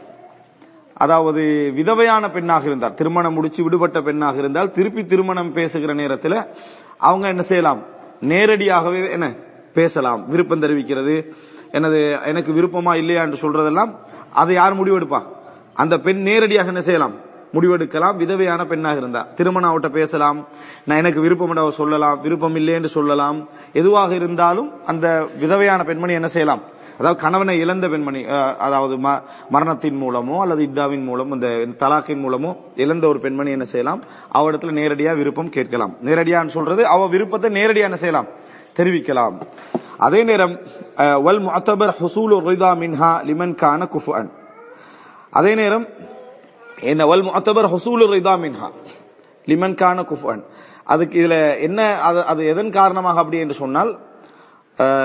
அதாவது 0.94 1.72
விதவையான 1.76 2.32
பெண்ணாக 2.32 2.66
இருந்தால் 2.66 2.94
திருமணம் 2.94 3.34
முடிச்சு 3.34 3.62
விடுபட்ட 3.62 4.00
பெண்ணாக 4.00 4.38
இருந்தால் 4.38 4.70
திருப்பி 4.70 5.06
திருமணம் 5.06 5.52
பேசுகிற 5.52 5.94
நேரத்தில் 5.94 6.36
அவங்க 6.98 7.28
என்ன 7.28 7.42
செய்யலாம்? 7.42 7.82
நேரடியாகவே 8.20 9.10
என்ன? 9.10 9.32
பேசலாம். 9.74 10.28
விருப்பம் 10.28 10.62
தெரிவிக்கிறது. 10.62 11.32
எனது 11.72 12.18
எனக்கு 12.24 12.52
விருப்பமா 12.52 12.94
இல்லையா? 12.94 13.22
என்று 13.22 13.38
சொல்றதெல்லாம் 13.40 13.94
அதை 14.32 14.54
யார் 14.54 14.82
முடிவெடுப்பா? 14.82 15.22
அந்த 15.74 15.98
பெண் 15.98 16.22
நேரடியாக 16.22 16.66
என்ன 16.68 16.80
செய்யலாம்? 16.80 17.12
முடிவெடுக்கலாம். 17.54 18.18
விதவையான 18.18 18.64
பெண்ணாக 18.64 18.96
இருந்தா. 18.96 19.26
திருமணம் 19.36 19.70
அவட்ட 19.72 19.88
பேசலாம். 19.88 20.46
நான் 20.84 20.98
எனக்கு 20.98 21.20
விருப்பம் 21.20 21.70
சொல்லலாம். 21.70 22.20
விருப்பம் 22.20 22.56
இல்லை 22.56 22.74
என்று 22.74 22.88
சொல்லலாம். 22.88 23.48
எதுவாக 23.72 24.14
இருந்தாலும் 24.14 24.86
அந்த 24.86 25.28
விதவையான 25.40 25.84
பெண்மணி 25.84 26.12
என்ன 26.12 26.28
செய்யலாம்? 26.28 26.62
அதாவது 26.98 27.20
கணவனை 27.20 27.58
இழந்த 27.58 27.88
பெண்மணி 27.88 28.24
அதாவது 28.58 28.96
ம- 28.96 29.20
மரணத்தின் 29.50 30.02
மூலமோ 30.02 30.38
அல்லது 30.38 30.62
இத்தாவின் 30.62 31.02
மூலம் 31.02 31.32
இந்த 31.32 31.46
தலாக்கின் 31.78 32.22
மூலமோ 32.22 32.50
இழந்த 32.76 33.08
ஒரு 33.08 33.18
பெண்மணி 33.18 33.50
என்ன 33.50 33.64
செய்யலாம்? 33.64 34.02
அவரிடத்துல 34.32 34.72
நேரடியா 34.72 35.16
விருப்பம் 35.16 35.48
கேட்கலாம். 35.48 35.96
நேரடியான்னு 36.04 36.46
சொல்றது 36.46 36.86
அவ 36.86 37.06
விருப்பத்தை 37.06 37.50
நேரடியா 37.50 37.82
என்ன 37.82 37.96
செய்யலாம்? 37.96 38.28
தெரிவிக்கலாம். 38.76 39.36
அதே 39.98 40.22
நேரம் 40.22 40.54
வல் 41.22 41.40
முஅத்தபர் 41.40 41.94
ஹசூல் 42.00 42.40
ரிதா 42.42 42.74
மின்ஹா 42.76 43.22
லிமன் 43.24 43.54
கான 43.54 43.88
அதே 45.30 45.54
நேரம் 45.54 45.86
என்ன 46.82 47.06
வல் 47.06 47.22
முஅத்தபர் 47.22 47.68
ஹசூல் 47.68 48.06
ரிதா 48.10 48.36
மின்ஹா 48.36 48.68
லிமன் 49.46 49.74
கான 49.74 50.04
அதுக்கு 50.84 51.22
இதுல 51.22 51.60
என்ன 51.60 52.00
அது 52.00 52.24
அது 52.24 52.46
எதன் 52.46 52.70
காரணமாக 52.70 53.18
அப்படி 53.18 53.38
என்று 53.38 53.54
சொன்னால் 53.54 53.90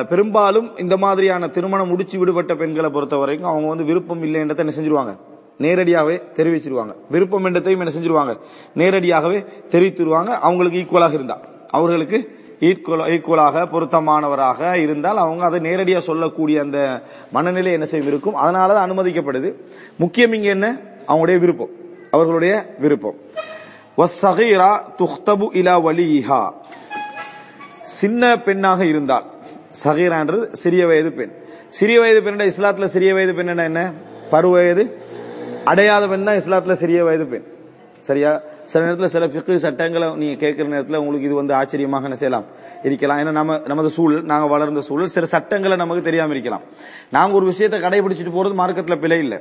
பெரும்பாலும் 0.10 0.78
இந்த 0.78 0.98
மாதிரியான 0.98 1.48
திருமணம் 1.48 1.88
முடிச்சு 1.88 2.20
விடுபட்ட 2.20 2.56
பெண்களை 2.56 2.90
பொறுத்த 2.90 3.18
வரைக்கும் 3.18 3.50
அவங்க 3.50 3.68
வந்து 3.68 3.84
விருப்பம் 3.84 4.24
இல்லை 4.24 4.42
என்றதை 4.42 4.74
என்ன 4.74 4.80
செஞ்சிருவாங்க? 4.80 5.18
நேரடியாகவே 5.58 6.22
தெரிவிச்சிருவாங்க. 6.36 6.96
விருப்பம் 7.10 7.46
என்றதையும் 7.46 7.88
என்ன 7.88 7.92
செஞ்சிருவாங்க? 8.00 8.38
நேரடியாகவே 8.74 9.46
தெரிவித்துருவாங்க. 9.70 10.28
அவங்களுக்கு 10.28 10.80
ஈக்குவலாக 10.80 11.14
இருந்தா. 11.14 11.40
அவர்களுக்கு 11.70 12.40
ஈக்குவல் 12.60 13.10
ஈக்குவலாக 13.10 13.66
பொருத்தமானவராக 13.66 14.74
இருந்தால் 14.74 15.18
அவங்க 15.18 15.46
அதை 15.46 15.60
நேரடியாக 15.60 16.04
சொல்லக்கூடிய 16.04 16.62
அந்த 16.62 17.04
மனநிலை 17.32 17.72
என்ன 17.72 17.86
செய்யும் 17.86 18.08
இருக்கும். 18.08 18.36
அதனால 18.36 18.74
தான் 18.74 18.92
அனுமதிக்கப்படுது. 18.92 19.54
முக்கியம் 19.98 20.34
இங்க 20.34 20.48
என்ன? 20.48 20.78
அவங்களுடைய 21.08 21.40
விருப்பம். 21.40 21.70
அவர்களுடைய 22.12 22.76
விருப்பம். 22.80 23.16
வஸ்ஸகீரா 23.98 24.78
துஹ்தபு 24.98 25.48
இலா 25.56 25.76
வலிஹா. 25.82 26.54
சின்ன 27.82 28.40
பெண்ணாக 28.40 28.86
இருந்தால் 28.86 29.26
சகீரான்றது 29.84 30.52
சிறிய 30.52 30.88
வயது 30.88 31.12
பெண். 31.12 31.32
சிறிய 31.68 32.00
வயது 32.00 32.24
பெண் 32.24 32.42
இஸ்லாத்துல 32.42 32.86
சிறிய 32.86 33.14
வயது 33.14 33.34
பெண் 33.34 33.58
என்ன 33.58 33.94
பருவ 34.30 34.54
வயது. 34.54 34.98
அடையாத 35.66 36.08
பெண் 36.08 36.24
தான் 36.24 36.36
இஸ்லாத்துல 36.36 36.74
சிறிய 36.74 37.04
வயது 37.04 37.26
பெண். 37.26 37.44
சரியா? 38.00 38.42
சில 38.66 38.84
நேரத்தில் 38.84 39.08
சில 39.08 39.28
பிக்கு 39.28 39.56
சட்டங்களை 39.56 40.16
நீங்க 40.16 40.36
கேட்கிற 40.36 40.68
நேரத்தில் 40.68 40.96
உங்களுக்கு 40.96 41.26
இது 41.26 41.36
வந்து 41.36 41.54
ஆச்சரியமாக 41.54 42.04
என்ன 42.04 42.16
செய்யலாம் 42.16 42.46
இருக்கலாம். 42.84 43.18
ஏன்னா 43.18 43.32
நம்ம 43.32 43.62
நமது 43.66 43.90
சூழல் 43.90 44.24
நாங்க 44.24 44.48
வளர்ந்த 44.48 44.82
சூழல் 44.82 45.08
சில 45.08 45.26
சட்டங்களை 45.26 45.78
நமக்கு 45.78 46.04
தெரியாம 46.04 46.32
இருக்கலாம். 46.32 46.62
நாங்க 47.12 47.36
ஒரு 47.36 47.46
விஷயத்தை 47.46 47.82
கடைபிடிச்சிட்டு 47.82 48.36
போறது 48.36 48.56
மார்க்கத்துல 48.58 49.00
பிழை 49.00 49.20
இல்லை. 49.20 49.38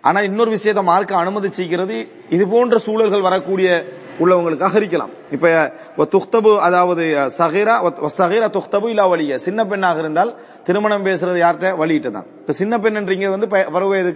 ஆனா 0.00 0.20
இன்னொரு 0.20 0.50
விஷயத்தை 0.50 0.84
மார்க்க 0.84 1.24
அனுமதிச்சிக்கிறது 1.24 2.08
இது 2.30 2.48
போன்ற 2.48 2.78
சூழல்கள் 2.78 3.20
வரக்கூடிய 3.20 3.84
உள்ளவங்களுக்கு 4.20 4.64
அகரிக்கலாம். 4.64 5.10
இப்ப 5.30 5.72
துக்தபு 5.96 6.58
அதாவது 6.58 7.04
சகிரா 7.38 7.92
சகிரா 8.18 8.48
துக்தபு 8.48 8.88
இல்லா 8.88 9.08
வலிய. 9.08 9.34
சின்ன 9.34 9.66
பெண்ணாக 9.66 9.98
இருந்தால் 9.98 10.34
திருமணம் 10.64 11.04
பேசுறது 11.04 11.42
யார்கிட்ட? 11.42 11.76
வழியிட்ட 11.76 12.10
தான் 12.10 12.26
இப்ப 12.40 12.52
சின்ன 12.52 12.78
பெண்ன்றீங்க 12.78 13.30
வந்து 13.30 13.48
ப- 13.48 13.68
பருவ 13.72 14.12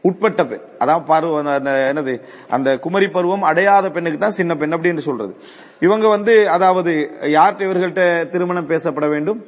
உட்பட்ட 0.00 0.44
பெண். 0.44 0.60
அதான் 0.80 1.04
பருவம் 1.04 1.46
அந்த- 1.46 1.92
என்னது? 1.94 2.20
அந்த 2.48 2.78
குமரி 2.78 3.08
பருவம் 3.08 3.42
அடையாத 3.42 3.90
பெண்ணுக்கு 3.90 4.18
தான் 4.18 4.30
சின்ன 4.30 4.54
பெண் 4.54 4.74
அப்படின்னு 4.74 4.98
சொல்றது. 4.98 5.36
இவங்க 5.80 6.08
வந்து 6.08 6.48
அதாவது 6.48 7.10
யார்கிட்ட 7.20 7.64
இவர்கள்ட்ட 7.64 8.28
திருமணம் 8.28 8.68
பேசப்பட 8.68 9.08
வேண்டும்? 9.08 9.44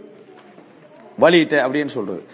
வழியிட்ட 1.18 1.68
அப்படின்னு 1.68 1.86
சொல்றது. 1.86 2.24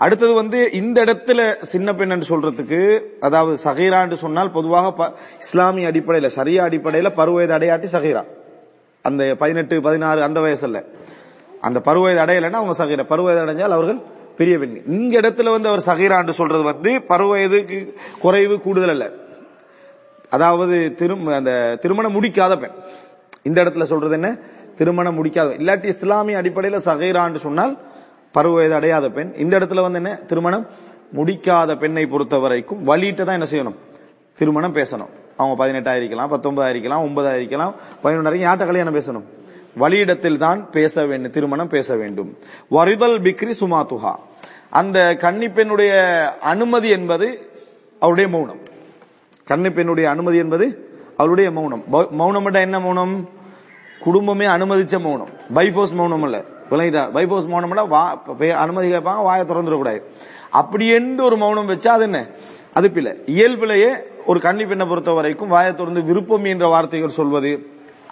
அடுத்தது 0.00 0.34
வந்து 0.34 0.72
இந்த 0.72 1.04
இடத்துல 1.04 1.62
சின்ன 1.62 1.94
பெண் 1.94 2.10
என்று 2.10 2.38
சொல்றதுக்கு 2.38 3.00
அதாவது 3.20 3.58
சகீரா 3.64 4.12
சொன்னால் 4.12 4.50
பொதுவாக 4.50 4.92
ப- 4.92 5.12
இஸ்லாமிய 5.38 5.88
அடிப்படையில 5.88 6.26
சரியா 6.26 6.64
அடிப்படையில 6.64 7.14
பருவயது 7.14 7.58
அடையாட்டி 7.58 7.86
சகீரா. 7.92 8.24
அந்த 9.02 9.34
பதினெட்டு 9.38 9.82
பதினாறு 9.82 10.22
அந்த 10.22 10.40
வயசுல. 10.40 10.84
அந்த 11.60 11.80
பருவயது 11.80 12.20
அடையலைன்னா 12.20 12.52
அவங்க 12.52 12.84
சகீரா. 12.84 13.06
பருவயது 13.06 13.46
அடைஞ்சால் 13.46 13.68
அவர்கள் 13.68 14.00
பெரிய 14.36 14.58
பெண். 14.58 14.82
இங்க 14.86 15.20
இடத்துல 15.20 15.50
வந்து 15.50 15.68
அவர் 15.68 15.82
சகீரா 15.86 16.28
சொல்றது 16.28 16.62
வந்து 16.62 16.90
பருவயதுக்கு 17.08 17.94
குறைவு 18.20 18.60
கூடுதல் 18.60 18.88
அல்ல. 18.88 19.10
அதாவது 20.28 20.94
திரும்ப 20.94 21.34
அந்த 21.34 21.78
திருமணம் 21.80 22.22
முடிக்காத 22.22 22.60
பெண். 22.60 22.70
இந்த 23.42 23.62
இடத்துல 23.62 23.82
சொல்றது 23.82 24.12
என்ன? 24.12 24.38
திருமணம் 24.76 25.24
முடிக்காத 25.24 25.48
இல்லாட்டி 25.48 25.84
இஸ்லாமிய 25.84 26.42
அடிப்படையில 26.42 26.76
சகைரான்னு 26.84 27.36
சொன்னால் 27.36 27.78
பருவ 28.32 28.54
வயது 28.54 28.74
அடையாத 28.74 29.08
பெண். 29.08 29.32
இந்த 29.36 29.58
இடத்துல 29.58 29.80
வந்து 29.80 30.02
என்ன? 30.02 30.14
திருமணம் 30.16 30.66
முடிக்காத 31.14 31.76
பெண்ணை 31.76 32.06
பொறுத்த 32.06 32.38
வரைக்கும் 32.38 32.82
வழியிட்ட 32.82 33.24
தான் 33.24 33.40
என்ன 33.40 33.46
செய்யணும்? 33.50 33.74
திருமணம் 34.34 34.74
பேசணும். 34.74 35.08
அவங்க 35.36 35.66
பதினெட்டா 35.66 35.96
இருக்கலாம் 35.96 36.32
பத்தொன்பதா 36.32 36.68
பதினொன்றாயிரம் 36.68 37.04
ஒன்பதா 37.06 37.34
யார்கிட்ட 38.02 38.66
கல்யாணம் 38.66 38.94
பேசணும்? 38.94 39.22
வழியிடத்தில் 39.78 40.36
தான் 40.36 40.70
பேச 40.70 41.06
வேண்டும் 41.06 41.32
திருமணம் 41.32 41.68
பேச 41.68 41.96
வேண்டும். 41.96 42.36
வரிதல் 42.68 43.22
பிக்ரி 43.22 43.52
சுமாத்துஹா. 43.60 44.14
அந்த 44.70 45.16
கன்னி 45.16 45.48
பெண்ணுடைய 45.48 45.94
அனுமதி 46.40 46.88
என்பது 46.88 47.50
அவருடைய 47.98 48.30
மௌனம். 48.30 48.58
கன்னி 49.44 49.70
பெண்ணுடைய 49.70 50.10
அனுமதி 50.10 50.36
என்பது 50.36 50.90
அவருடைய 51.16 51.50
மௌனம். 51.50 51.84
மௌனம் 52.10 52.52
என்ன 52.52 52.80
மௌனம்? 52.80 53.28
குடும்பமே 54.04 54.46
அனுமதிச்ச 54.46 55.00
மௌனம். 55.06 55.30
பைபோஸ் 55.56 55.94
மௌனம் 56.00 56.22
இல்ல. 56.22 56.38
விளங்கிட்டா? 56.70 57.02
பைபோஸ் 57.16 57.48
மௌனம்னா 57.52 57.84
வா 57.94 58.02
அனுமதி 58.64 58.92
கேட்பாங்க 58.92 59.22
வாயை 59.28 59.44
திறந்துடக்கூடாது 59.46 60.00
அப்படி 60.60 60.86
என்று 60.98 61.24
ஒரு 61.24 61.36
மௌனம் 61.36 61.68
வச்சா 61.68 61.90
அது 61.96 62.02
என்ன? 62.02 62.20
அது 62.78 62.90
பிள்ளை 62.90 63.12
இயல்பிலேயே 63.26 63.90
ஒரு 64.26 64.40
கன்னி 64.40 64.64
பெண்ணை 64.66 64.86
பொறுத்த 64.86 65.10
வரைக்கும் 65.12 65.48
வாயை 65.48 65.74
திறந்து 65.74 66.02
விருப்பம் 66.02 66.44
என்ற 66.44 66.66
வார்த்தைகள் 66.66 67.18
சொல்வது 67.18 67.52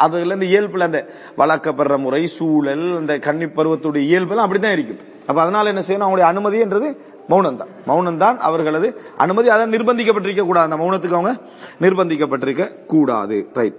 அதுல 0.04 0.35
இந்த 0.38 0.47
இயல்புல 0.47 0.87
அந்த 0.88 1.00
வளர்க்கப்படுற 1.38 1.95
முறை 1.99 2.26
சூழல் 2.26 2.85
அந்த 2.99 3.18
கன்னி 3.18 3.45
பருவத்துடைய 3.45 4.02
இயல்பெல்லாம் 4.11 4.47
அப்படித்தான் 4.47 4.76
இருக்கும். 4.76 5.00
அப்ப 5.26 5.38
அதனால 5.42 5.68
என்ன 5.68 5.83
செய்யணும்? 5.88 6.07
அவங்களுடைய 6.07 6.28
அனுமதி 6.33 6.59
என்றது 6.59 6.88
மௌனம் 7.28 7.57
தான் 7.57 7.68
மௌனம் 7.87 8.18
தான் 8.18 8.37
அவர்களது 8.49 8.88
அனுமதி. 9.16 9.49
அதை 9.49 9.66
நிர்பந்திக்கப்பட்டிருக்க 9.75 10.45
கூடாது 10.47 10.68
அந்த 10.68 10.78
மௌனத்துக்கு 10.83 11.18
அவங்க 11.18 11.35
நிர்பந்திக்கப்பட்டிருக்க 11.80 12.87
கூடாது 12.87 13.38
ரைட் 13.54 13.78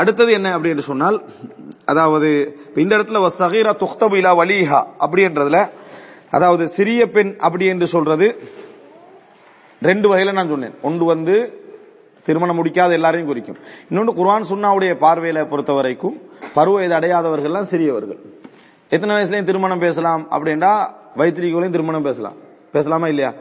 அடுத்தது 0.00 0.32
என்ன 0.32 0.48
அப்படின்னு 0.58 0.84
சொன்னால் 0.90 1.18
அதாவது 1.84 2.28
இந்த 2.82 2.92
இடத்துல 2.98 3.28
சகீரா 3.38 3.72
துக்தபு 3.82 4.16
இலா 4.20 4.32
வலிஹா 4.40 4.80
அப்படின்றதுல 5.04 5.58
அதாவது 6.30 6.64
சிறிய 6.68 7.10
பெண் 7.10 7.32
அப்படி 7.46 7.64
என்று 7.66 7.86
சொல்றது 7.86 8.28
ரெண்டு 9.82 10.06
வகையில 10.10 10.32
நான் 10.32 10.52
சொன்னேன். 10.54 10.74
ஒன்று 10.82 11.04
வந்து 11.04 11.34
திருமணம் 12.26 12.58
முடிக்காத 12.58 12.92
எல்லாரையும் 12.92 13.28
குறிக்கும். 13.28 13.58
இன்னொன்று 13.88 14.12
குர்வான் 14.12 14.50
சுன்னாவுடைய 14.50 14.92
பார்வையில 15.04 15.48
பொறுத்த 15.48 15.72
வரைக்கும் 15.72 16.16
பருவ 16.54 16.76
வயது 16.76 16.94
அடையாதவர்கள்லாம் 16.98 17.70
சிறியவர்கள். 17.72 18.20
எத்தனை 18.90 19.16
வயசுலயும் 19.16 19.48
திருமணம் 19.50 19.78
பேசலாம் 19.78 20.22
அப்படின்னா 20.30 20.72
வைத்திரிகளையும் 21.16 21.76
திருமணம் 21.76 22.06
பேசலாம். 22.08 22.36
பேசலாமா 22.72 23.06
இல்லையா? 23.06 23.32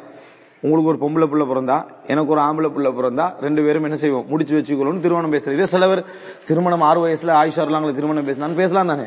உங்களுக்கு 0.64 1.06
ஒரு 1.06 1.12
பொம்பளை 1.12 1.30
புள்ள 1.30 1.46
பிறந்தா 1.46 1.86
எனக்கு 2.08 2.32
ஒரு 2.32 2.42
ஆம்பளை 2.42 2.72
புள்ள 2.72 2.94
பிறந்தா 2.94 3.40
ரெண்டு 3.42 3.64
பேரும் 3.64 3.84
என்ன 3.84 3.96
செய்வோம்? 3.96 4.26
முடிச்சு 4.28 4.58
வச்சுக்கணும்னு 4.58 5.00
திருமணம் 5.00 5.34
பேசுறது. 5.34 5.54
இதே 5.54 5.66
சிலவர் 5.66 6.06
திருமணம் 6.46 6.82
ஆறு 6.82 7.08
வயசுல 7.08 7.28
ஆயுஷார்லாங்களே 7.28 7.96
திருமணம் 7.96 8.28
பேசினான்னு 8.28 8.56
பேசலாம் 8.56 8.88
தானே? 8.88 9.02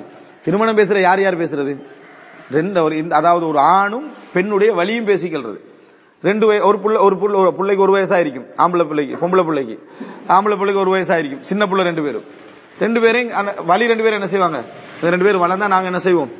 திருமணம் 0.44 0.76
பேசுற 0.76 1.00
யார் 1.00 1.20
யார் 1.20 1.38
பேசுறது? 1.38 1.82
ரெண்டு 2.52 2.82
ஒரு 2.82 2.96
இந்த- 2.96 3.16
அதாவது 3.16 3.48
ஒரு 3.48 3.58
ஆணும் 3.58 4.10
பெண்ணுடைய 4.32 4.72
வழியும் 4.72 5.06
பேசிக்கிறது 5.06 5.56
ரெண்டு 6.22 6.46
வய 6.46 6.62
ஒரு 6.62 6.78
புள்ள 6.78 6.98
ஒரு 7.00 7.16
புள்ள 7.16 7.36
ஒரு 7.36 7.54
பிள்ளைக்கு 7.54 7.90
ஒரு 7.90 8.02
வயசாயிருக்கும் 8.02 8.46
ஆம்பளை 8.58 8.84
பிள்ளைக்கு 8.84 9.28
பொம்பளை 9.28 9.44
பிள்ளைக்கு. 9.44 9.88
ஆம்பளை 10.28 10.56
பிள்ளைக்கு 10.56 10.78
ஒரு 10.78 11.00
வயசாயிருக்கும் 11.00 11.38
சின்ன 11.38 11.66
புள்ள 11.66 11.82
ரெண்டு 11.82 12.02
பேரும். 12.02 12.22
ரெண்டு 12.80 13.00
பேரையும் 13.00 13.36
அந்த 13.36 13.54
வழி 13.66 13.86
ரெண்டு 13.86 14.02
பேரும் 14.02 14.18
என்ன 14.18 14.30
செய்வாங்க? 14.30 14.64
ரெண்டு 15.02 15.24
பேரும் 15.24 15.42
வளர்ந்தா 15.42 15.66
நாங்க 15.66 15.86
என்ன 15.86 15.98
செய்வோம்? 15.98 16.30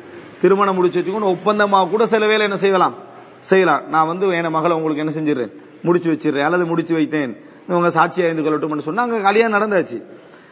திருமணம் 0.41 0.75
முடிச்சு 0.75 1.01
வச்சுக்கணும் 1.01 1.35
ஒப்பந்தமா 1.35 1.89
கூட 1.89 2.05
சில 2.05 2.25
வேலை 2.25 2.41
என்ன 2.41 2.57
செய்யலாம்? 2.57 2.93
செய்யலாம். 3.39 3.89
நான் 3.89 4.07
வந்து 4.07 4.29
என் 4.29 4.49
மகளை 4.49 4.77
உங்களுக்கு 4.77 5.05
என்ன 5.05 5.31
செஞ்சிடறேன்? 5.31 5.51
முடிச்சு 5.83 6.11
வச்சிடுறேன். 6.11 6.43
அல்லது 6.43 6.65
முடிச்சு 6.65 6.97
வைத்தேன். 6.97 7.37
உங்க 7.67 7.89
சாட்சி 7.89 8.23
அறிந்து 8.23 8.41
கொள்ளட்டும் 8.41 8.79
சொன்னா 8.79 9.03
அங்க 9.03 9.19
கல்யாணம் 9.19 9.61
நடந்தாச்சு. 9.61 10.03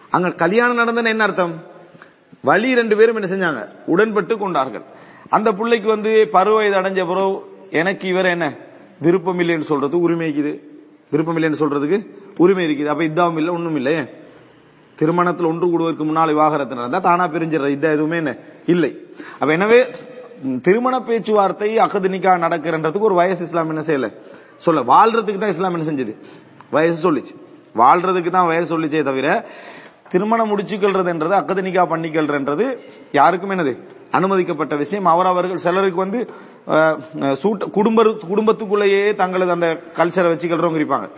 அங்க 0.10 0.30
கல்யாணம் 0.30 0.76
நடந்தன 0.76 1.10
என்ன 1.10 1.24
அர்த்தம்? 1.24 1.64
வழி 2.42 2.76
ரெண்டு 2.76 2.98
பேரும் 2.98 3.22
என்ன 3.22 3.28
செஞ்சாங்க? 3.36 3.70
உடன்பட்டு 3.86 4.38
கொண்டார்கள். 4.38 4.82
அந்த 5.30 5.54
பிள்ளைக்கு 5.54 5.88
வந்து 5.88 6.28
பருவ 6.32 6.56
வயது 6.56 6.78
அடைஞ்ச 6.78 7.08
பிறகு 7.08 7.40
எனக்கு 7.70 8.08
இவர் 8.08 8.26
என்ன? 8.26 8.54
விருப்பம் 9.02 9.40
இல்லைன்னு 9.40 9.60
சொல்றது 9.60 10.00
உரிமை 10.00 10.30
இருக்குது. 10.30 10.60
விருப்பம் 11.12 11.38
இல்லைன்னு 11.38 11.62
சொல்றதுக்கு 11.64 12.16
உரிமை 12.38 12.66
இருக்குது. 12.66 12.86
அப்ப 12.86 13.04
இதாவும் 13.04 13.38
இல்லை 13.38 13.54
ஒண்ணும் 13.54 13.76
இல்லையே. 13.76 14.00
திருமணத்தில் 14.96 15.46
ஒன்று 15.46 15.68
கூடுவதற்கு 15.68 16.04
முன்னால் 16.04 16.28
விவாகரத்து 16.28 16.76
நடந்தா 16.76 17.00
தானா 17.00 17.28
பிரிஞ்சிடறது. 17.28 17.76
இதா 17.78 17.92
எதுவுமே 17.92 18.16
என்ன? 18.16 18.36
இல்லை. 18.66 19.06
அப்ப 19.40 19.54
எனவே 19.54 19.86
திருமண 20.62 21.00
பேச்சுவார்த்தை 21.00 21.78
அகதனிக்கா 21.78 22.34
நடக்கிறன்றதுக்கு 22.46 23.00
ஒரு 23.00 23.14
வயசு 23.14 23.44
இஸ்லாம் 23.44 23.70
என்ன 23.70 23.82
செய்யல? 23.82 24.14
சொல்ல 24.58 24.82
வாழ்றதுக்கு 24.82 25.38
தான் 25.38 25.50
இஸ்லாம் 25.50 25.76
என்ன 25.76 25.86
செஞ்சது? 25.92 26.14
வயசு 26.72 27.00
சொல்லிச்சு. 27.06 27.34
வாழ்றதுக்கு 27.76 28.30
தான் 28.30 28.48
வயசு 28.48 28.80
சொல்லிச்சே 28.80 29.04
தவிர 29.04 29.46
திருமணம் 30.10 30.50
முடிச்சுக்கொள்றதுன்றது 30.52 31.36
அக்கதனிக்கா 31.42 31.84
பண்ணிக்கொள்றன்றது 31.94 32.66
யாருக்கும் 33.12 33.52
என்னது? 33.52 33.74
அனுமதிக்கப்பட்ட 34.12 34.76
விஷயம். 34.76 35.06
அவர் 35.06 35.26
அவர்கள் 35.26 35.58
சிலருக்கு 35.58 35.98
வந்து 35.98 36.20
சூட்ட- 37.44 37.70
குடும்ப 37.70 38.04
குடும்பத்துக்குள்ளேயே 38.04 39.16
தங்களது 39.16 39.52
அந்த 39.52 39.80
கல்ச்சரை 39.96 40.30
வச்சுக்கிறவங்க 40.34 40.80
இருப்பாங்க. 40.82 41.10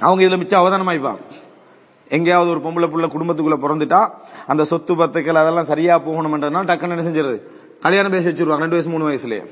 அவங்க 0.00 0.22
இதுல 0.24 0.38
மிச்சம் 0.38 0.62
அவதானமாயிப்பாங்க 0.62 1.18
எங்கேயாவது 2.08 2.50
ஒரு 2.50 2.60
பொம்பளை 2.60 2.88
புள்ள 2.90 3.06
குடும்பத்துக்குள்ள 3.06 3.56
பிறந்துட்டா 3.64 4.10
அந்த 4.46 4.64
சொத்து 4.64 4.94
பத்துக்கள் 4.94 5.40
அதெல்லாம் 5.42 5.64
சரியா 5.64 5.98
போகணும்ன்றதுனால 5.98 6.64
டக்குன்னு 6.66 6.98
என்ன 6.98 7.02
செஞ்சிருது 7.02 7.36
கல்யாணம் 7.80 8.10
பேசி 8.10 8.28
வச்சிருவாங்க 8.28 8.64
ரெண்டு 8.64 8.68
வயசு 8.68 8.88
மூணு 8.88 9.08
வயசுலயே. 9.08 9.48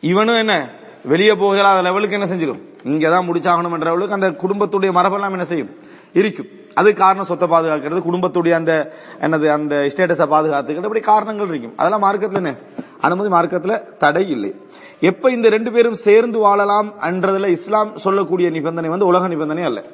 இவனும் 0.00 0.36
என்ன? 0.36 0.70
வெளியே 1.04 1.34
போகலாத 1.34 1.82
லெவலுக்கு 1.82 2.20
என்ன 2.20 2.34
செஞ்சிடும்? 2.34 2.60
இங்கதான் 2.84 3.28
முடிச்சாகணும்ன்ற 3.28 3.84
அளவுக்கு 3.84 4.12
அந்த 4.12 4.30
குடும்பத்துடைய 4.30 4.92
மரபெல்லாம் 4.92 5.30
என்ன 5.30 5.44
செய்யும்? 5.44 5.70
இருக்கும். 6.12 6.46
அது 6.74 6.94
காரணம் 6.94 7.24
சொத்தை 7.24 7.48
பாதுகாக்கிறது 7.48 8.02
குடும்பத்துடைய 8.10 8.50
அந்த 8.50 8.92
என்னது 9.20 9.46
அந்த 9.46 9.90
ஸ்டேட்டஸை 9.96 10.26
பாதுகாத்துக்கிறது 10.30 10.82
அப்படி 10.82 11.00
காரணங்கள் 11.00 11.48
இருக்கும். 11.48 11.72
அதெல்லாம் 11.76 12.02
மார்க்கத்துல 12.02 12.34
என்ன? 12.34 12.54
அனுமதி 13.00 13.28
மார்க்கத்துல 13.28 13.96
தடை 13.96 14.28
இல்லை. 14.28 14.54
எப்ப 15.00 15.30
இந்த 15.30 15.48
ரெண்டு 15.48 15.72
பேரும் 15.72 15.94
சேர்ந்து 15.94 16.38
வாழலாம் 16.38 16.94
என்றதுல 17.00 17.46
இஸ்லாம் 17.46 17.96
சொல்லக்கூடிய 17.96 18.50
நிபந்தனை 18.50 18.90
வந்து 18.90 19.06
உலக 19.06 19.28
நிபந்தனை 19.28 19.62
அல்ல. 19.62 19.84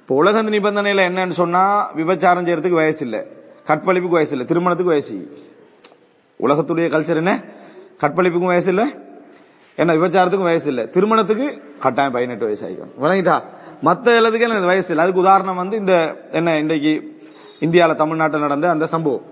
இப்போ 0.00 0.14
உலக 0.14 0.42
நிபந்தனையில 0.42 1.10
என்னன்னு 1.10 1.30
சொன்னா 1.30 1.90
விபச்சாரம் 1.92 2.46
செய்யறதுக்கு 2.46 2.80
வயசு 2.82 3.04
இல்லை. 3.04 3.26
கற்பழிப்புக்கு 3.66 4.18
வயசு 4.18 4.30
இல்லை. 4.30 4.46
திருமணத்துக்கு 4.46 4.92
வயசு 4.92 5.48
உலகத்துடைய 6.42 6.88
கல்ச்சர் 6.88 7.16
என்ன? 7.16 7.44
கற்பழிப்புக்கும் 8.00 8.48
வயசு 8.48 8.68
இல்ல. 8.68 8.86
என்ன 9.76 9.94
விபச்சாரத்துக்கும் 9.94 10.42
வயசு 10.42 10.68
இல்ல. 10.68 10.86
திருமணத்துக்கு 10.86 11.62
கட்டாயம் 11.80 12.12
பதினெட்டு 12.12 12.44
வயசு 12.44 12.66
ஆகிக்கும் 12.66 13.04
விளங்கிட்டா 13.04 13.42
மத்த 13.84 14.18
எல்லாத்துக்கு 14.18 14.40
எனக்கு 14.40 14.66
வயசு 14.66 14.88
இல்லை. 14.88 15.04
அதுக்கு 15.04 15.20
உதாரணம் 15.20 15.56
வந்து 15.56 15.76
இந்த 15.76 16.16
என்ன 16.32 16.58
இன்றைக்கு 16.58 17.18
இந்தியாவில் 17.60 17.96
தமிழ்நாட்டில் 17.96 18.40
நடந்த 18.40 18.70
அந்த 18.70 18.86
சம்பவம். 18.86 19.22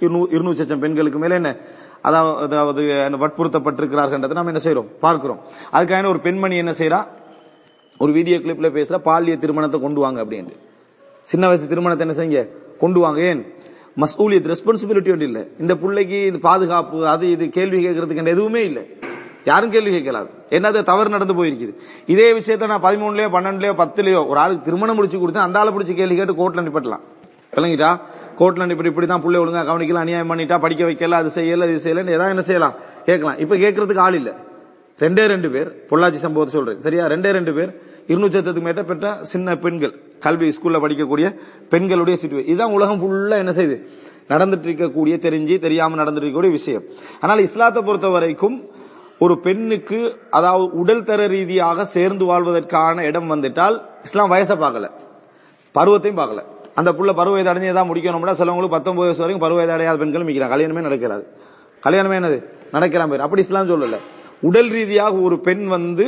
இருநூ- 0.00 0.28
இருநூறு 0.28 0.56
லட்சம் 0.56 0.78
பெண்களுக்கு 0.78 1.18
மேல 1.18 1.34
என்ன 1.34 1.56
அதாவது 2.02 2.42
அதாவது 2.42 2.82
வற்புறுத்தப்பட்டிருக்கிறார்கள் 3.16 4.32
நம்ம 4.32 4.52
என்ன 4.52 4.60
செய்யறோம் 4.64 4.98
பார்க்கிறோம். 5.00 5.40
அதுக்காக 5.72 6.06
ஒரு 6.06 6.20
பெண்மணி 6.20 6.56
என்ன 6.56 6.70
செய்யறா 6.70 7.06
ஒரு 7.98 8.12
வீடியோ 8.12 8.36
கிளிப்ல 8.36 8.70
பேசுற 8.70 8.98
பாலிய 8.98 9.36
திருமணத்தை 9.36 9.80
கொண்டு 9.80 10.00
வாங்க 10.00 10.24
அப்படின்னு. 10.24 10.50
சின்ன 11.22 11.46
வயசு 11.46 11.68
திருமணத்தை 11.68 12.06
என்ன 12.06 12.18
செய்ய 12.18 12.48
கொண்டு 12.78 13.00
வாங்க. 13.00 13.20
ஏன்? 13.20 13.52
மசூலியத் 13.96 14.52
ரெஸ்பான்சிபிலிட்டி 14.52 15.10
ஒன்றும் 15.12 15.20
இல்லை. 15.20 15.48
இந்த 15.60 15.76
பிள்ளைக்கு 15.76 16.26
இது 16.26 16.38
பாதுகாப்பு 16.38 17.08
அது 17.08 17.30
இது 17.30 17.48
கேள்வி 17.48 17.86
கேட்கறதுக்கு 17.86 18.26
எதுவுமே 18.26 18.64
இல்லை. 18.64 18.84
யாரும் 19.44 19.70
கேள்வி 19.70 19.90
கேட்கலாது. 19.96 20.26
என்னது 20.50 20.82
தவறு 20.82 21.08
நடந்து 21.08 21.34
போயிருக்குது. 21.34 21.74
இதே 22.06 22.32
விஷயத்த 22.32 22.66
நான் 22.66 22.82
பதிமூணுலயோ 22.82 23.28
பன்னெண்டுலயோ 23.36 23.72
பத்துலயோ 23.82 24.28
ஒரு 24.28 24.38
ஆளுக்கு 24.38 24.64
திருமணம் 24.64 24.94
முடிச்சு 24.94 25.18
கொடுத்தேன் 25.18 25.46
அந்த 25.46 25.58
ஆளை 25.58 25.74
பிடிச்சி 25.74 25.94
கேள்வி 25.94 26.16
கேட்டு 26.16 26.32
கோர்ட்ல 26.32 26.64
நிப்பட்டலாம் 26.66 27.00
விளங்கிட்டா? 27.56 28.00
கோர்ட்ல 28.38 28.70
இப்படி 28.70 28.88
இப்படி 28.88 29.06
தான் 29.06 29.22
பிள்ளை 29.22 29.40
ஒழுங்கா 29.40 29.62
கவனிக்கலாம் 29.70 30.04
அநியாயம் 30.06 30.30
பண்ணிட்டா 30.30 30.60
படிக்க 30.60 30.84
வைக்கல 30.84 31.10
அது 31.10 31.30
செய்யல 31.34 31.68
இது 31.70 31.80
செய்யல 31.84 32.08
ஏதாவது 32.08 32.28
என்ன 32.28 32.40
செய்யலாம்? 32.40 32.74
கேட்கலாம். 33.04 33.38
இப்ப 33.38 33.56
கேட்கறதுக்கு 33.56 33.98
ஆள் 33.98 34.14
இல்ல. 34.14 34.34
ரெண்டே 35.00 35.26
ரெண்டு 35.26 35.50
பேர் 35.50 35.86
பொள்ளாச்சி 35.90 36.12
சம்பவத்தை 36.12 36.60
சொல்றேன். 36.60 36.80
சரியா? 36.80 37.06
ரெண்டே 37.06 37.30
ரெண்டு 37.30 37.52
பேர் 37.52 37.82
இருநூற்றி 38.06 38.38
சத்தத்துக்கு 38.38 38.66
மேட்ட 38.66 38.82
பெற்ற 38.82 39.06
சின்ன 39.32 39.56
பெண்கள் 39.56 39.94
கல்வி 40.20 40.48
ஸ்கூல்ல 40.56 40.78
படிக்கக்கூடிய 40.84 41.26
பெண்களுடைய 41.68 42.16
சிட்டுவே 42.22 42.42
இதுதான் 42.46 42.72
உலகம் 42.72 43.00
ஃபுல்லா 43.02 43.36
என்ன 43.42 43.52
செய்யுது 43.52 43.76
நடந்துட்டு 44.28 44.68
இருக்கக்கூடிய 44.70 45.14
தெரிஞ்சு 45.26 45.58
தெரியாம 45.58 45.96
நடந்துட்டு 46.00 46.24
இருக்கக்கூடிய 46.24 46.50
விஷயம். 46.50 46.84
ஆனால் 47.20 47.38
இஸ்லாத்தை 47.38 47.82
பொறுத்த 47.82 48.08
வரைக்கும் 48.08 48.56
ஒரு 49.18 49.34
பெண்ணுக்கு 49.38 49.98
அதாவது 50.30 50.64
உடல் 50.80 51.04
தர 51.04 51.26
ரீதியாக 51.26 51.84
சேர்ந்து 51.84 52.24
வாழ்வதற்கான 52.24 53.04
இடம் 53.10 53.28
வந்துட்டால் 53.30 53.76
இஸ்லாம் 54.02 54.32
வயசை 54.32 54.56
பார்க்கல. 54.64 54.88
பருவத்தையும் 55.74 56.20
பார்க்கல. 56.22 56.42
அந்த 56.74 56.90
புள்ள 56.92 57.10
பருவ 57.14 57.34
வயது 57.34 57.52
அடைஞ்சதான் 57.52 57.88
முடிக்கணும்னா 57.90 58.34
சிலவங்களுக்கு 58.40 58.76
பத்தொன்பது 58.76 59.06
வயசு 59.08 59.22
வரைக்கும் 59.24 59.44
பருவ 59.46 59.58
வயது 59.58 59.72
அடையாத 59.72 59.98
பெண்களும் 60.02 60.28
மிக்கிறாங்க. 60.28 60.54
கல்யாணமே 60.54 60.84
நடக்கிறாது 60.88 61.24
கல்யாணமே 61.86 62.16
என்னது? 62.20 62.38
நடக்கிறான் 62.72 63.10
பேர். 63.10 63.24
அப்படி 63.26 63.42
இஸ்லாம் 63.42 63.70
சொல்லல. 63.70 63.96
உடல் 64.40 64.70
ரீதியாக 64.70 65.14
ஒரு 65.26 65.36
பெண் 65.40 65.64
வந்து 65.66 66.06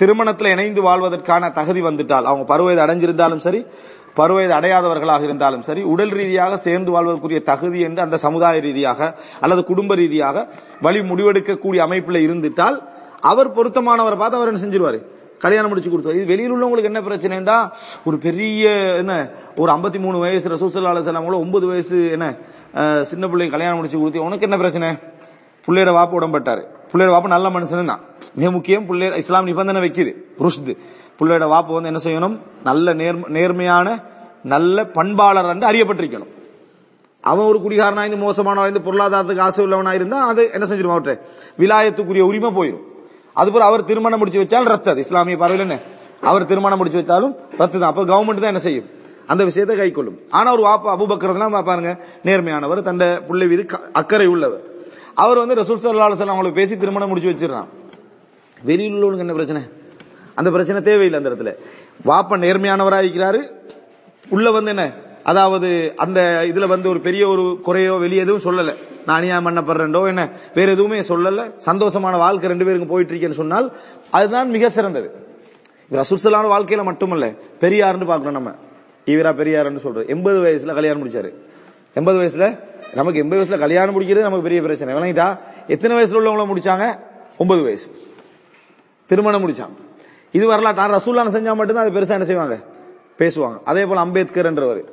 திருமணத்தில் 0.00 0.52
இணைந்து 0.54 0.82
வாழ்வதற்கான 0.88 1.52
தகுதி 1.60 1.80
வந்துட்டால் 1.82 2.28
அவங்க 2.30 2.44
பருவயது 2.52 2.82
அடைஞ்சிருந்தாலும் 2.86 3.42
சரி 3.46 3.60
பருவயது 4.14 4.54
அடையாதவர்களாக 4.54 5.22
இருந்தாலும் 5.22 5.64
சரி 5.68 5.82
உடல் 5.92 6.14
ரீதியாக 6.18 6.56
சேர்ந்து 6.56 6.90
வாழ்வதற்குரிய 6.94 7.40
தகுதி 7.50 7.80
என்று 7.80 8.00
அந்த 8.02 8.16
சமுதாய 8.16 8.60
ரீதியாக 8.60 9.00
அல்லது 9.40 9.62
குடும்ப 9.64 9.94
ரீதியாக 9.94 10.46
வழி 10.80 11.00
முடிவெடுக்கக்கூடிய 11.10 11.80
அமைப்பில் 11.86 12.24
இருந்துட்டால் 12.26 12.78
அவர் 13.30 13.54
பொருத்தமானவரை 13.56 14.16
பார்த்து 14.16 14.38
அவர் 14.38 14.50
என்ன 14.50 14.62
செஞ்சிருவாரு? 14.64 14.98
கல்யாணம் 15.38 15.70
முடிச்சு 15.70 15.90
கொடுத்தாரு 15.90 16.18
இது 16.18 16.30
வெளியில் 16.32 16.54
உள்ளவங்களுக்கு 16.54 16.90
என்ன 16.92 17.00
பிரச்சனைடா 17.00 17.58
ஒரு 18.04 18.16
பெரிய 18.18 18.64
என்ன 19.02 19.14
ஒரு 19.56 19.70
53 19.72 20.02
மூணு 20.06 20.18
வயசு 20.18 20.52
ரசூசல் 20.54 20.88
ஆலோசனை 20.88 21.22
ஒன்பது 21.44 21.66
வயசு 21.66 21.98
என்ன 22.10 22.26
சின்ன 23.10 23.26
பிள்ளைங்க 23.26 23.54
கல்யாணம் 23.54 23.76
முடிச்சு 23.76 23.98
கொடுத்து 23.98 24.24
உனக்கு 24.24 24.46
என்ன 24.48 24.56
பிரச்சனை? 24.56 24.90
பிள்ளையோட 25.66 25.92
வாப்பு 25.92 26.20
உடம்பட்டாரு. 26.20 26.64
பிள்ளையோட 26.92 27.06
வாப்பு 27.06 27.28
நல்ல 27.28 27.50
மனுஷன் 27.50 27.84
தான் 27.84 28.00
மிக 28.34 28.50
முக்கியம் 28.50 28.86
பிள்ளை 28.86 29.16
இஸ்லாம் 29.16 29.44
நிபந்தனை 29.44 29.82
வைக்குது. 29.82 30.14
ருஷ்து. 30.38 30.76
பிள்ளையோட 31.18 31.46
வாப்பு 31.46 31.80
வந்து 31.80 31.92
என்ன 31.92 32.26
செய்யணும்? 32.26 32.38
நல்ல 32.64 32.94
நேர்ம- 32.94 33.28
நேர்மையான 33.28 34.02
நல்ல 34.44 34.84
பண்பாளர் 34.84 35.44
என்று 35.44 35.70
அறியப்பட்டிருக்கணும். 35.70 36.38
அவன் 37.20 37.44
ஒரு 37.44 37.58
குடிகாரனா 37.58 38.04
இருந்து 38.04 38.34
இருந்து 38.34 38.92
பொருளாதாரத்துக்கு 38.92 39.40
ஆசை 39.40 39.64
உள்ளவனா 39.64 39.92
இருந்தா 39.92 40.26
அது 40.26 40.50
என்ன 40.52 40.66
செஞ்சிடும் 40.66 40.90
அவற்றை 40.90 41.18
விலாயத்துக்குரிய 41.58 42.20
உரிமை 42.20 42.50
போயிடும் 42.50 42.80
அதுபோல 43.32 43.64
அவர் 43.64 43.84
திருமணம் 43.84 44.18
முடிச்சு 44.18 44.42
வச்சால் 44.42 44.64
ரத்து. 44.64 44.90
அது 44.90 45.00
இஸ்லாமிய 45.00 45.36
பார்வையில் 45.36 45.68
என்ன? 45.68 45.82
அவர் 46.20 46.44
திருமணம் 46.44 46.78
முடிச்சு 46.78 47.00
வச்சாலும் 47.00 47.36
ரத்து 47.58 47.78
தான். 47.78 47.88
அப்ப 47.88 48.04
கவர்மெண்ட் 48.04 48.34
தான் 48.34 48.42
என்ன 48.42 48.58
செய்யும்? 48.58 48.84
அந்த 49.26 49.44
விஷயத்தை 49.44 49.76
கைக்கொள்ளும். 49.76 50.18
ஆனா 50.30 50.52
ஒரு 50.52 50.64
வாப்பா 50.64 50.86
அபுபக்கர்லாம் 50.86 51.62
பாருங்க 51.62 51.96
நேர்மையானவர். 52.24 52.82
தந்த 52.82 53.22
புள்ளை 53.26 53.46
மீது 53.46 53.66
க- 53.66 53.80
அக்கறை 53.92 54.26
உள்ளவர். 54.26 54.69
அவர் 55.20 55.46
வந்து 55.46 55.54
ரசூல் 55.54 55.78
சல்லா 55.78 56.02
அலுவலம் 56.02 56.34
அவங்களை 56.34 56.52
பேசி 56.52 56.76
திருமணம் 56.76 57.08
முடிச்சு 57.08 57.30
வச்சிடறான். 57.30 57.66
வெளியில் 58.62 58.92
உள்ளவனுக்கு 58.92 59.18
என்ன 59.18 59.32
பிரச்சனை? 59.32 59.62
அந்த 60.34 60.50
பிரச்சனை 60.50 60.82
தேவையில்லை 60.82 61.24
அந்த 61.24 61.28
இடத்துல. 61.28 61.54
வாப்ப 62.08 62.44
நேர்மையானவராக 62.44 63.04
இருக்கிறாரு. 63.04 63.52
உள்ள 64.28 64.50
வந்து 64.50 64.68
என்ன? 64.68 64.92
அதாவது 65.22 65.92
அந்த 65.96 66.44
இதுல 66.44 66.66
வந்து 66.66 66.88
ஒரு 66.88 67.00
பெரிய 67.00 67.28
ஒரு 67.28 67.60
குறையோ 67.66 67.98
வெளியே 67.98 68.20
எதுவும் 68.20 68.40
சொல்லல. 68.40 68.74
நான் 69.06 69.16
அநியாயம் 69.16 69.46
பண்ணப்படுறேன்டோ 69.46 70.06
என்ன? 70.06 70.28
வேற 70.54 70.70
எதுவுமே 70.70 71.00
சொல்லல. 71.00 71.52
சந்தோஷமான 71.66 72.16
வாழ்க்கை 72.16 72.48
ரெண்டு 72.48 72.64
பேருக்கும் 72.64 72.88
போயிட்டு 72.88 73.14
இருக்கேன்னு 73.14 73.40
சொன்னால் 73.42 73.72
அதுதான் 74.10 74.50
மிக 74.50 74.70
சிறந்தது. 74.70 75.14
ரசூசலான 75.90 76.48
வாழ்க்கையில 76.48 76.84
மட்டுமல்ல 76.84 77.32
பெரியார்னு 77.60 78.06
பார்க்கணும் 78.06 78.32
நம்ம. 78.32 78.50
ஈவரா 79.06 79.34
பெரியார்னு 79.34 79.82
சொல்றோம் 79.84 80.08
எண்பது 80.08 80.40
வயசுல 80.40 80.74
கல்யாணம் 80.74 81.08
முடிச்சாரு. 81.08 81.34
எண்பது 81.94 82.18
வயசுல 82.18 82.58
நமக்கு 82.94 83.20
எண்பது 83.20 83.42
வயசுல 83.42 83.58
கல்யாணம் 83.58 84.00
முடிக்கிறது 84.00 84.18
நமக்கு 84.18 84.42
பெரிய 84.42 84.60
பிரச்சனை. 84.60 84.94
விளங்கிட்டா? 84.94 85.38
எத்தனை 85.66 85.96
வயசுல 85.96 86.16
உள்ளவங்கள 86.16 86.46
முடிச்சாங்க? 86.54 86.98
ஒன்பது 87.38 87.62
வயசு. 87.62 87.92
திருமணம் 89.06 89.48
முடிச்சாங்க. 89.48 89.76
இது 90.32 90.46
வரலாற்று 90.46 90.82
ரசூல்லாங்க 90.82 91.28
செஞ்சா 91.28 91.54
மட்டும்தான் 91.54 91.86
அது 91.86 92.00
பெருசா 92.00 92.08
என்ன 92.08 92.24
செய்வாங்க? 92.24 92.58
பேசுவாங்க. 93.18 93.58
அதே 93.64 93.86
போல 93.86 94.00
அம்பேத்கர் 94.00 94.46
என்றவர் 94.46 94.84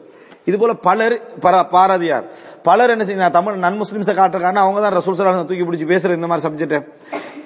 இது 0.45 0.57
போல 0.57 0.73
பலர் 0.73 1.21
பர- 1.41 1.69
பாரதியார். 1.69 2.23
பலர் 2.63 2.89
என்ன 2.89 3.03
செய்ய 3.03 3.29
தமிழ் 3.29 3.53
நன் 3.53 3.81
முஸ்லிம்ஸை 3.81 4.11
காட்டுறாங்க 4.11 4.53
அவங்க 4.53 4.81
தான் 4.81 4.95
ரசூல் 4.95 5.17
சலாஹ் 5.17 5.45
தூக்கி 5.45 5.63
பிடிச்சி 5.63 5.87
பேசுற 5.87 6.13
இந்த 6.13 6.27
மாதிரி 6.27 6.55
சப்ஜெக்ட் 6.55 6.87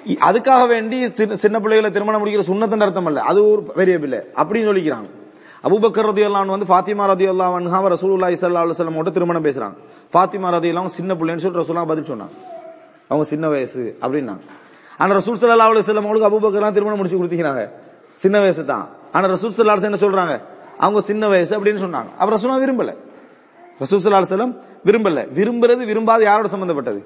அதுக்காக 0.06 0.68
வேண்டி 0.68 1.12
சின்ன 1.14 1.60
பிள்ளைகளை 1.60 1.90
திருமணம் 1.90 2.26
முடிக்கிற 2.26 2.40
சுண்ணத்தின் 2.40 2.82
அர்த்தம் 2.82 3.06
இல்ல. 3.06 3.20
அது 3.20 3.50
ஒரு 3.50 3.62
பெரிய 3.62 3.98
பிள்ளை 3.98 4.18
அப்படின்னு 4.18 4.68
சொல்லிக்கிறாங்க. 4.70 5.21
அபுபக்கர் 5.64 6.06
ரதி 6.10 6.22
வந்து 6.28 6.66
ஃபாத்திமா 6.70 7.04
ரதி 7.12 7.26
அல்லாஹ் 7.32 7.84
ரசூலுல்லாஹி 7.94 8.34
ஸல்லல்லாஹு 8.42 8.64
அலைஹி 8.66 8.74
வஸல்லம் 8.76 8.96
மட்டும் 8.98 9.12
திருமணம் 9.12 9.44
பேசுறாங்க. 9.44 9.74
ஃபாத்திமா 10.12 10.48
ரதி 10.56 10.86
சின்ன 10.86 11.14
பிள்ளைன்னு 11.14 11.38
சொல்லி 11.38 11.58
ரசூலா 11.62 11.86
பதில் 11.86 12.04
சொன்னாங்க. 12.04 12.34
அவங்க 13.08 13.26
சின்ன 13.28 13.48
வயசு 13.48 13.98
அப்படின்னா 14.02 14.36
ஆனா 14.98 15.14
ரசூல் 15.14 15.38
சல்லா 15.42 15.68
அலி 15.70 15.80
செல்லம் 15.80 16.06
அவங்களுக்கு 16.06 16.74
திருமணம் 16.74 16.96
முடிச்சு 16.96 17.18
கொடுத்தீங்க 17.18 17.70
சின்ன 18.16 18.40
வயசு 18.40 18.64
தான். 18.64 18.88
ஆனா 19.12 19.28
ரசூல் 19.28 19.54
சல்லா 19.58 19.82
என்ன 19.82 19.98
சொல்றாங்க? 20.04 20.40
அவங்க 20.78 21.00
சின்ன 21.00 21.28
வயசு 21.28 21.60
அப்படின்னு 21.60 21.82
சொன்னாங்க. 21.84 22.10
அப்ப 22.18 22.36
ரசூலா 22.36 22.56
விரும்பல. 22.64 22.96
ரசூல் 23.80 24.02
சல்லா 24.04 24.22
செல்லம் 24.22 24.54
விரும்பல. 24.86 25.26
விரும்புறது 25.38 25.84
விரும்பாத 25.86 26.22
யாரோட 26.22 26.48
சம்பந்தப்பட்டது? 26.48 27.00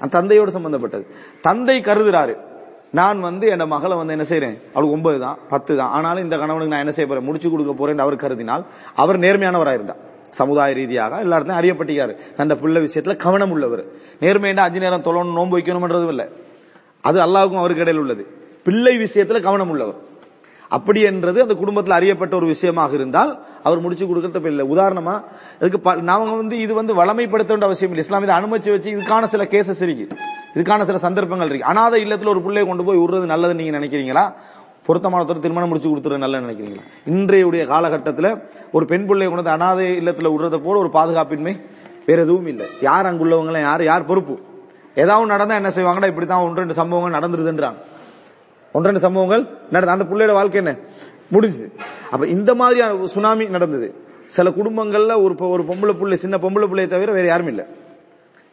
அந்த 0.00 0.10
தந்தையோட 0.16 0.46
சம்பந்தப்பட்டது. 0.46 1.04
தந்தை 1.40 1.80
கருதுறாரு. 1.80 2.34
நான் 2.92 3.20
வந்து 3.20 3.48
என் 3.48 3.66
மகளை 3.66 3.96
வந்து 3.96 4.12
என்ன 4.12 4.24
செய்யறேன் 4.28 4.58
அவளுக்கு 4.58 4.96
ஒன்பது 4.96 5.18
தான் 5.18 5.38
பத்து 5.48 5.76
தான். 5.76 5.90
ஆனாலும் 5.90 6.22
இந்த 6.22 6.36
கணவனுக்கு 6.36 6.68
நான் 6.68 6.78
என்ன 6.78 6.92
செய்ய 6.92 7.10
போறேன்? 7.10 7.26
முடிச்சு 7.26 7.50
கொடுக்க 7.50 7.72
போறேன் 7.72 7.98
அவர் 7.98 8.16
கருதினால் 8.16 8.64
அவர் 8.94 9.18
நேர்மையானவராக 9.18 9.72
இருந்தார். 9.72 10.14
சமுதாய 10.30 10.72
ரீதியாக 10.72 11.18
எல்லா 11.18 11.36
இடத்தையும் 11.36 11.66
அறியப்பட்டிருக்காரு. 11.66 12.16
தந்த 12.34 12.54
பிள்ளை 12.54 12.82
விஷயத்துல 12.82 13.16
கவனம் 13.16 13.50
உள்ளவர். 13.50 13.84
நேர்மையினா 14.20 14.56
அஞ்சு 14.56 14.78
நேரம் 14.78 15.02
தொழணும் 15.02 15.32
நோன்பு 15.32 15.58
வைக்கணும்ன்றது 15.58 16.08
இல்ல. 16.08 16.28
அது 17.00 17.18
அல்லாவுக்கும் 17.18 17.58
அவருக்கு 17.58 17.82
இடையில் 17.82 18.00
உள்ளது. 18.00 18.26
பிள்ளை 18.64 18.96
விஷயத்துல 18.96 19.40
கவனம் 19.40 19.70
உள்ளவர். 19.70 19.94
அப்படி 20.68 21.00
என்றது 21.00 21.42
அந்த 21.42 21.54
குடும்பத்தில் 21.54 21.94
அறியப்பட்ட 21.94 22.36
ஒரு 22.36 22.46
விஷயமாக 22.46 22.94
இருந்தால் 22.94 23.44
அவர் 23.62 23.80
முடிச்சு 23.80 24.06
கொடுக்கறது 24.06 24.46
இல்லை. 24.46 24.66
உதாரணமா 24.68 25.22
இதுக்கு 25.60 25.80
ப- 25.80 25.94
நாம 25.94 26.36
வந்து 26.36 26.58
இது 26.58 26.74
வந்து 26.74 26.94
வளமைப்படுத்த 26.94 27.54
வேண்டிய 27.54 27.66
அவசியம் 27.66 27.92
இல்லை. 27.92 28.04
இஸ்லாம் 28.04 28.22
இதை 28.22 28.36
அனுமதிச்சு 28.36 28.70
வச்சு 28.70 28.90
இதுக்கான 28.90 29.22
சில 29.22 29.44
கேசஸ் 29.44 29.82
இருக்கு. 29.82 30.16
இதுக்கான 30.56 30.82
சில 30.82 30.98
சந்தர்ப்பங்கள் 30.98 31.48
இருக்கு. 31.48 31.66
அனாதை 31.66 32.04
இல்லத்துல 32.04 32.28
ஒரு 32.28 32.42
பிள்ளையை 32.42 32.66
கொண்டு 32.66 32.84
போய் 32.84 32.98
விடுறது 32.98 33.30
நல்லதுன்னு 33.32 33.54
நீங்க 33.54 33.78
நினைக்கிறீங்களா? 33.78 34.32
பொருத்தமானத்தோட 34.86 35.38
திருமணம் 35.38 35.68
முடிச்சு 35.68 35.96
கொடுத்துறது 35.96 36.18
நல்ல 36.18 36.40
நினைக்கிறீங்களா? 36.40 36.82
இன்றைய 37.04 37.66
காலகட்டத்தில் 37.66 38.42
ஒரு 38.72 38.84
பெண் 38.84 39.06
பிள்ளையை 39.06 39.34
கொண்டு 39.34 39.50
அனாதை 39.50 39.98
இல்லத்துல 39.98 40.30
விடுறத 40.34 40.56
போல 40.56 40.78
ஒரு 40.78 40.90
பாதுகாப்பின்மை 40.92 41.60
வேற 42.06 42.22
எதுவும் 42.22 42.46
இல்லை. 42.46 42.66
யார் 42.80 43.06
அங்குள்ளவங்க 43.06 43.60
யார் 43.60 43.84
யார் 43.84 44.04
பொறுப்பு? 44.04 44.38
ஏதாவது 44.94 45.26
நடந்தா 45.26 45.54
என்ன 45.54 45.68
செய்வாங்கன்னா 45.68 46.06
இப்படித்தான் 46.06 46.42
ஒன்று 46.42 46.56
ரெண்டு 46.56 46.74
சம்பவங்கள் 46.74 47.20
நடந்துருதுன்றாங்க. 47.20 47.74
ஒன்று 48.72 48.88
ரெண்டு 48.88 49.00
சம்பவங்கள் 49.00 49.48
நடந்த 49.70 49.92
அந்த 49.92 50.04
பிள்ளையோட 50.04 50.32
வாழ்க்கை 50.32 50.64
என்ன? 50.64 50.76
முடிஞ்சது. 51.32 51.72
அப்ப 52.10 52.26
இந்த 52.26 52.54
மாதிரியான 52.54 53.06
சுனாமி 53.06 53.44
நடந்தது. 53.44 53.94
சில 54.26 54.50
குடும்பங்கள்ல 54.50 55.22
ஒரு 55.22 55.34
ஒரு 55.38 55.62
பொம்பளை 55.62 55.98
பிள்ளை 55.98 56.16
சின்ன 56.16 56.36
பொம்பளை 56.36 56.66
பிள்ளையை 56.66 56.86
தவிர 56.86 57.12
வேற 57.12 57.26
யாரும் 57.26 57.46
இல்லை. 57.46 57.66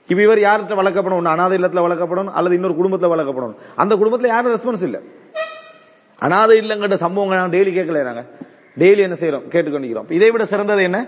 இப்ப 0.07 0.21
இவர் 0.21 0.37
யார்கிட்ட 0.37 0.77
வளர்க்கப்படணும்? 0.77 1.19
ஒண்ணு 1.19 1.25
அனாதை 1.25 1.57
இல்லத்துல 1.57 1.83
வளர்க்கப்படணும் 1.85 2.31
அல்லது 2.31 2.55
இன்னொரு 2.55 2.73
குடும்பத்துல 2.73 3.11
வளர்க்கப்படணும். 3.13 3.55
அந்த 3.75 3.95
குடும்பத்துல 3.95 4.27
யாரும் 4.27 4.55
ரெஸ்பான்ஸ் 4.55 4.83
இல்ல. 4.83 4.99
அனாதை 6.19 6.59
இல்லங்கிற 6.59 6.93
சம்பவங்கள் 6.93 7.37
நாங்க 7.37 7.57
டெய்லி 7.57 7.71
கேட்கல 7.77 8.03
நாங்க. 8.03 8.25
டெய்லி 8.77 8.97
என்ன 8.97 9.15
செய்யறோம் 9.19 9.43
கேட்டுக்கொண்டிருக்கிறோம் 9.49 10.11
இதை 10.11 10.31
விட 10.31 10.45
சிறந்தது 10.45 10.83
என்ன? 10.83 11.07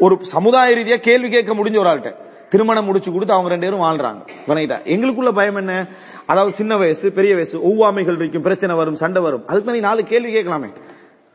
ஒரு 0.00 0.18
சமுதாய 0.20 0.76
ரீதியா 0.76 0.96
கேள்வி 0.96 1.30
கேட்க 1.30 1.54
முடிஞ்ச 1.54 1.78
ஒரு 1.78 1.88
ஆள்கிட்ட. 1.88 2.14
திருமணம் 2.48 2.84
முடிச்சு 2.84 3.12
கொடுத்து 3.12 3.34
அவங்க 3.34 3.50
ரெண்டு 3.50 3.70
பேரும் 3.70 3.84
வாழ்றாங்க. 3.84 4.28
வணங்கிட்டா 4.46 4.78
எங்களுக்குள்ள 4.84 5.32
பயம் 5.32 5.56
என்ன? 5.56 5.86
அதாவது 6.26 6.52
சின்ன 6.52 6.76
வயசு 6.76 7.12
பெரிய 7.12 7.34
வயசு 7.34 7.58
ஒவ்வாமைகள் 7.58 8.14
இருக்கும் 8.14 8.42
பிரச்சனை 8.42 8.76
வரும் 8.76 8.94
சண்டை 8.94 9.22
வரும். 9.22 9.46
அதுக்கு 9.46 9.64
தானே 9.64 9.78
நீ 9.78 9.84
நாலு 9.84 10.04
கேள்வி 10.04 10.34
கேட்கலாமே. 10.34 10.72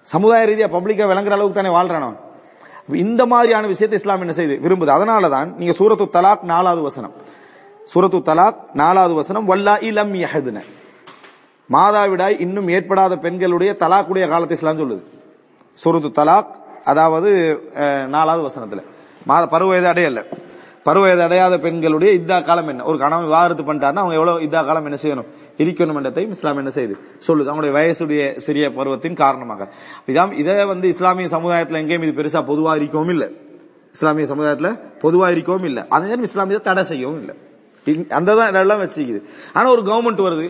சமுதாய 0.02 0.46
ரீதியா 0.46 0.70
பப்ளிக்கா 0.70 1.08
விளங்குற 1.12 1.30
அளவுக்கு 1.30 1.64
தானே 1.64 1.76
வாழ்றானவன் 1.76 2.28
இந்த 2.96 3.22
மாதிரியான 3.26 3.68
விஷயத்தை 3.68 3.98
இஸ்லாம் 4.00 4.22
என்ன 4.26 4.34
செய்யுது 4.38 4.56
விரும்புது? 4.66 4.92
அதனாலதான் 4.98 5.50
நீங்க 5.60 5.74
சூரத்து 5.80 6.06
தலாக் 6.18 6.44
நாலாவது 6.54 6.82
வசனம். 6.82 7.14
சூரத்து 7.92 8.20
தலாக் 8.32 8.60
நாலாவது 8.82 9.14
வசனம் 9.14 9.48
வல்லா 9.52 9.76
இலம் 9.90 10.14
யஹதுன. 10.24 10.60
மாதாவிடாய் 11.70 12.36
இன்னும் 12.46 12.70
ஏற்படாத 12.76 13.14
பெண்களுடைய 13.18 13.72
தலாக்குடைய 13.84 14.26
காலத்தை 14.34 14.58
இஸ்லாம் 14.58 14.82
சொல்லுது. 14.82 15.04
சூரத்து 15.84 16.10
தலாக் 16.22 16.54
அதாவது 16.92 17.30
நாலாவது 18.16 18.44
வசனத்துல. 18.50 18.82
மாத 19.30 19.44
பருவ 19.54 19.70
வயது 19.70 19.90
அடையல. 19.94 20.22
பருவ 20.88 21.04
வயது 21.06 21.24
அடையாத 21.24 21.56
பெண்களுடைய 21.66 22.12
இதா 22.20 22.38
காலம் 22.44 22.68
என்ன? 22.68 22.84
ஒரு 22.84 22.98
கணவன் 22.98 23.28
விவாகரத்து 23.30 23.64
பண்ணிட்டாருன்னா 23.64 24.04
அவங்க 24.04 24.18
எவ்வளவு 24.20 24.46
இதா 24.48 24.62
காலம் 24.66 24.86
என்ன 24.86 25.00
செய்யணும்? 25.04 25.30
இருக்கணும் 25.64 25.98
என்றதையும் 26.00 26.34
இஸ்லாம் 26.36 26.62
என்ன 26.62 26.72
செய்யுது 26.78 26.96
சொல்லுது. 27.28 27.48
அவங்களுடைய 27.50 27.74
வயசுடைய 27.80 28.22
சிறிய 28.46 28.66
பருவத்தின் 28.78 29.20
காரணமாக. 29.24 29.68
இதான் 30.12 30.38
இதை 30.42 30.66
வந்து 30.72 30.88
இஸ்லாமிய 30.96 31.30
சமுதாயத்தில் 31.36 31.82
எங்கேயும் 31.82 32.06
இது 32.08 32.16
பெருசா 32.20 32.42
பொதுவா 32.52 32.74
இருக்கவும் 32.82 33.14
இல்லை. 33.16 33.28
இஸ்லாமிய 33.98 34.26
சமுதாயத்தில் 34.32 34.74
பொதுவா 35.04 35.28
இருக்கவும் 35.36 35.68
இல்லை. 35.70 35.84
அதே 35.96 36.08
நேரம் 36.12 36.28
இஸ்லாம் 36.30 36.56
தடை 36.70 36.84
செய்யவும் 36.94 37.20
இல்லை. 37.24 37.36
அந்த 38.18 38.36
தான் 38.40 38.64
எல்லாம் 38.64 38.82
வச்சுக்குது. 38.86 39.22
ஆனா 39.58 39.68
ஒரு 39.76 39.84
கவர்மெண்ட் 39.90 40.26
வருது. 40.28 40.48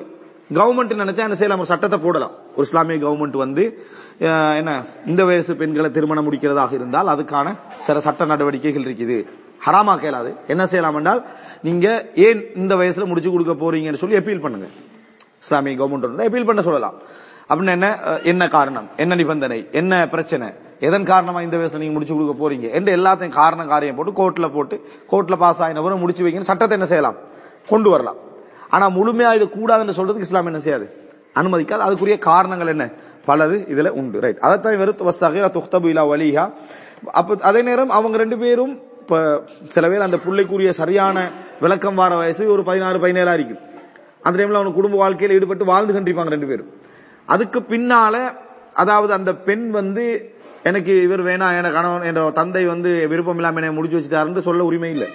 கவர்மெண்ட் 0.57 0.93
நினைச்சா 1.01 1.25
என்ன 1.27 1.37
செய்யலாம்? 1.39 1.61
ஒரு 1.63 1.71
சட்டத்தை 1.71 1.97
போடலாம். 2.05 2.33
ஒரு 2.57 2.65
இஸ்லாமிய 2.67 2.97
கவர்மெண்ட் 3.03 3.37
வந்து 3.43 3.63
என்ன 4.59 4.71
இந்த 5.11 5.21
வயசு 5.29 5.51
பெண்களை 5.59 5.89
திருமணம் 5.97 6.25
முடிக்கிறதாக 6.27 6.73
இருந்தால் 6.79 7.11
அதுக்கான 7.13 7.53
சில 7.87 7.99
சட்ட 8.07 8.25
நடவடிக்கைகள் 8.31 8.85
இருக்குது. 8.87 9.17
ஹராமா 9.65 9.93
கேளாது. 10.03 10.31
என்ன 10.53 10.63
செய்யலாம் 10.71 10.97
என்றால் 10.99 11.21
நீங்க 11.67 11.87
ஏன் 12.27 12.41
இந்த 12.61 12.73
வயசுல 12.81 13.07
முடிச்சு 13.11 13.31
கொடுக்க 13.35 13.53
போறீங்கன்னு 13.63 14.01
சொல்லி 14.03 14.19
அப்பீல் 14.19 14.45
பண்ணுங்க. 14.45 14.69
இஸ்லாமிய 15.43 15.75
கவர்மெண்ட் 15.81 16.07
வந்து 16.09 16.23
அப்பீல் 16.23 16.45
பண்ண 16.45 16.61
சொல்லலாம். 16.61 16.97
அப்படின்னு 17.49 17.75
என்ன? 17.77 17.87
என்ன 18.23 18.47
காரணம்? 18.47 18.87
என்ன 18.97 19.15
நிபந்தனை? 19.15 19.67
என்ன 19.71 20.07
பிரச்சனை? 20.07 20.47
எதன் 20.79 21.03
காரணமா 21.03 21.41
இந்த 21.41 21.57
வயசுல 21.57 21.77
நீங்க 21.77 21.93
முடிச்சு 21.93 22.15
கொடுக்க 22.15 22.35
போறீங்க? 22.41 22.71
என்று 22.71 22.95
எல்லாத்தையும் 22.97 23.37
காரண 23.41 23.65
காரியம் 23.65 23.95
போட்டு 23.95 24.13
கோர்ட்ல 24.19 24.53
போட்டு 24.53 24.75
கோர்ட்ல 25.11 25.35
பாஸ் 25.35 25.61
ஆயினவரும் 25.61 25.97
முடிச்சு 25.97 26.25
வைக்கணும் 26.25 26.49
சட்டத்தை 26.51 26.77
என்ன 26.77 26.87
செய்யலாம்? 26.87 27.17
கொண்டு 27.67 27.89
வரலாம். 27.89 28.19
ஆனா 28.69 28.89
முழுமையா 28.89 29.35
இது 29.35 29.45
கூடாதுன்னு 29.45 29.95
சொல்றதுக்கு 29.99 30.27
இஸ்லாம் 30.27 30.45
என்ன 30.45 30.59
செய்யாது? 30.59 30.87
அனுமதிக்காது. 31.35 31.85
அதுக்குரிய 31.87 32.17
காரணங்கள் 32.17 32.67
என்ன? 32.67 32.89
பலது 33.27 33.57
இதுல 33.73 33.89
உண்டு. 33.89 34.19
ரைட் 34.19 34.37
அதைத்தான் 34.37 34.77
வெறுத்து 34.77 35.03
வசகிர 35.09 35.47
துக்தபு 35.57 35.89
இலா 35.93 36.03
வலிஹா. 36.11 36.45
அப்ப 37.11 37.37
அதே 37.41 37.61
நேரம் 37.61 37.89
அவங்க 37.89 38.17
ரெண்டு 38.17 38.37
பேரும் 38.37 38.73
இப்ப 39.01 39.43
சில 39.67 39.89
பேர் 39.89 40.07
அந்த 40.07 40.17
பிள்ளைக்குரிய 40.17 40.71
சரியான 40.71 41.17
விளக்கம் 41.61 41.95
வார 41.95 42.15
வயசு 42.15 42.51
ஒரு 42.51 42.63
பதினாறு 42.63 42.97
பதினேழா 42.99 43.33
இருக்கும் 43.33 43.65
அந்த 44.21 44.43
டைம்ல 44.43 44.53
அவன் 44.53 44.73
குடும்ப 44.73 44.97
வாழ்க்கையில் 44.97 45.37
ஈடுபட்டு 45.37 45.65
வாழ்ந்து 45.65 45.93
கண்டிப்பாங்க 45.93 46.27
ரெண்டு 46.27 46.47
பேரும். 46.47 46.73
அதுக்கு 47.25 47.59
பின்னால 47.59 48.15
அதாவது 48.73 49.13
அந்த 49.13 49.35
பெண் 49.35 49.69
வந்து 49.69 50.33
எனக்கு 50.63 51.01
இவர் 51.01 51.23
வேணாம் 51.23 51.57
என 51.57 51.71
கணவன் 51.71 52.15
என் 52.15 52.33
தந்தை 52.33 52.65
வந்து 52.65 53.07
விருப்பம் 53.07 53.35
இல்லாம 53.35 53.59
என்னை 53.59 53.73
முடிச்சு 53.73 53.99
வச்சுட்டாருன்னு 53.99 54.39
சொல்ல 54.39 54.63
உரிமை 54.63 54.91
இல்லை. 54.91 55.07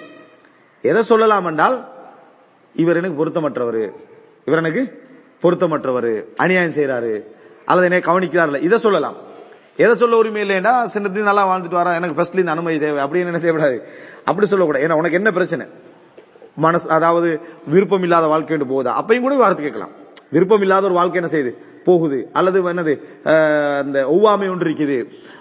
எதை 0.81 1.03
சொல்லலாம் 1.03 1.45
என்றால் 1.45 1.89
இவர் 2.73 2.95
எனக்கு 2.95 3.25
பொருத்தமற்றவர். 3.25 3.91
இவர் 4.45 4.59
எனக்கு 4.59 5.03
பொருத்தமற்றவர். 5.41 6.23
அநியாயம் 6.35 6.71
செய்யறாரு 6.71 7.23
அல்லது 7.65 7.89
என்னை 7.91 7.99
கவனிக்கிறார்ல 7.99 8.61
இதை 8.61 8.77
சொல்லலாம். 8.77 9.15
எதை 9.77 9.95
சொல்ல 9.95 10.17
உரிமை 10.17 10.49
இல்லைன்னா 10.49 10.87
சின்னது 10.93 11.21
நல்லா 11.21 11.47
வாழ்ந்துட்டு 11.47 11.79
வரா 11.79 11.93
எனக்கு 11.93 12.21
ஃபர்ஸ்ட்ல 12.21 12.37
இந்த 12.37 12.51
அனுமதி 12.51 12.79
தேவை. 12.79 13.03
அப்படின்னு 13.03 13.25
என்ன 13.25 13.39
செய்யக்கூடாது? 13.39 13.87
அப்படி 14.25 14.47
சொல்லக்கூடாது. 14.47 14.87
ஏன்னா 14.87 14.91
உனக்கு 14.91 15.15
என்ன 15.15 15.31
பிரச்சனை? 15.31 15.65
மனசு 16.63 16.89
அதாவது 16.97 17.29
விருப்பம் 17.73 18.03
இல்லாத 18.07 18.25
வாழ்க்கை 18.33 18.57
போகுதா? 18.57 18.91
அப்பையும் 19.01 19.25
கூட 19.25 19.35
வார்த்தை 19.43 19.63
கேட்கலாம். 19.65 19.93
விருப்பம் 20.35 20.63
இல்லாத 20.65 20.85
ஒரு 20.85 20.97
வாழ்க்கை 20.99 21.19
என்ன 21.21 21.31
செய்யுது? 21.35 21.51
போகுது. 21.87 22.19
அல்லது 22.37 22.57
என்னது? 22.71 22.93
அந்த 23.81 23.97
ஒவ்வாமை 24.15 24.47
ஒன்று 24.53 24.67
இருக்குது. 24.69 24.97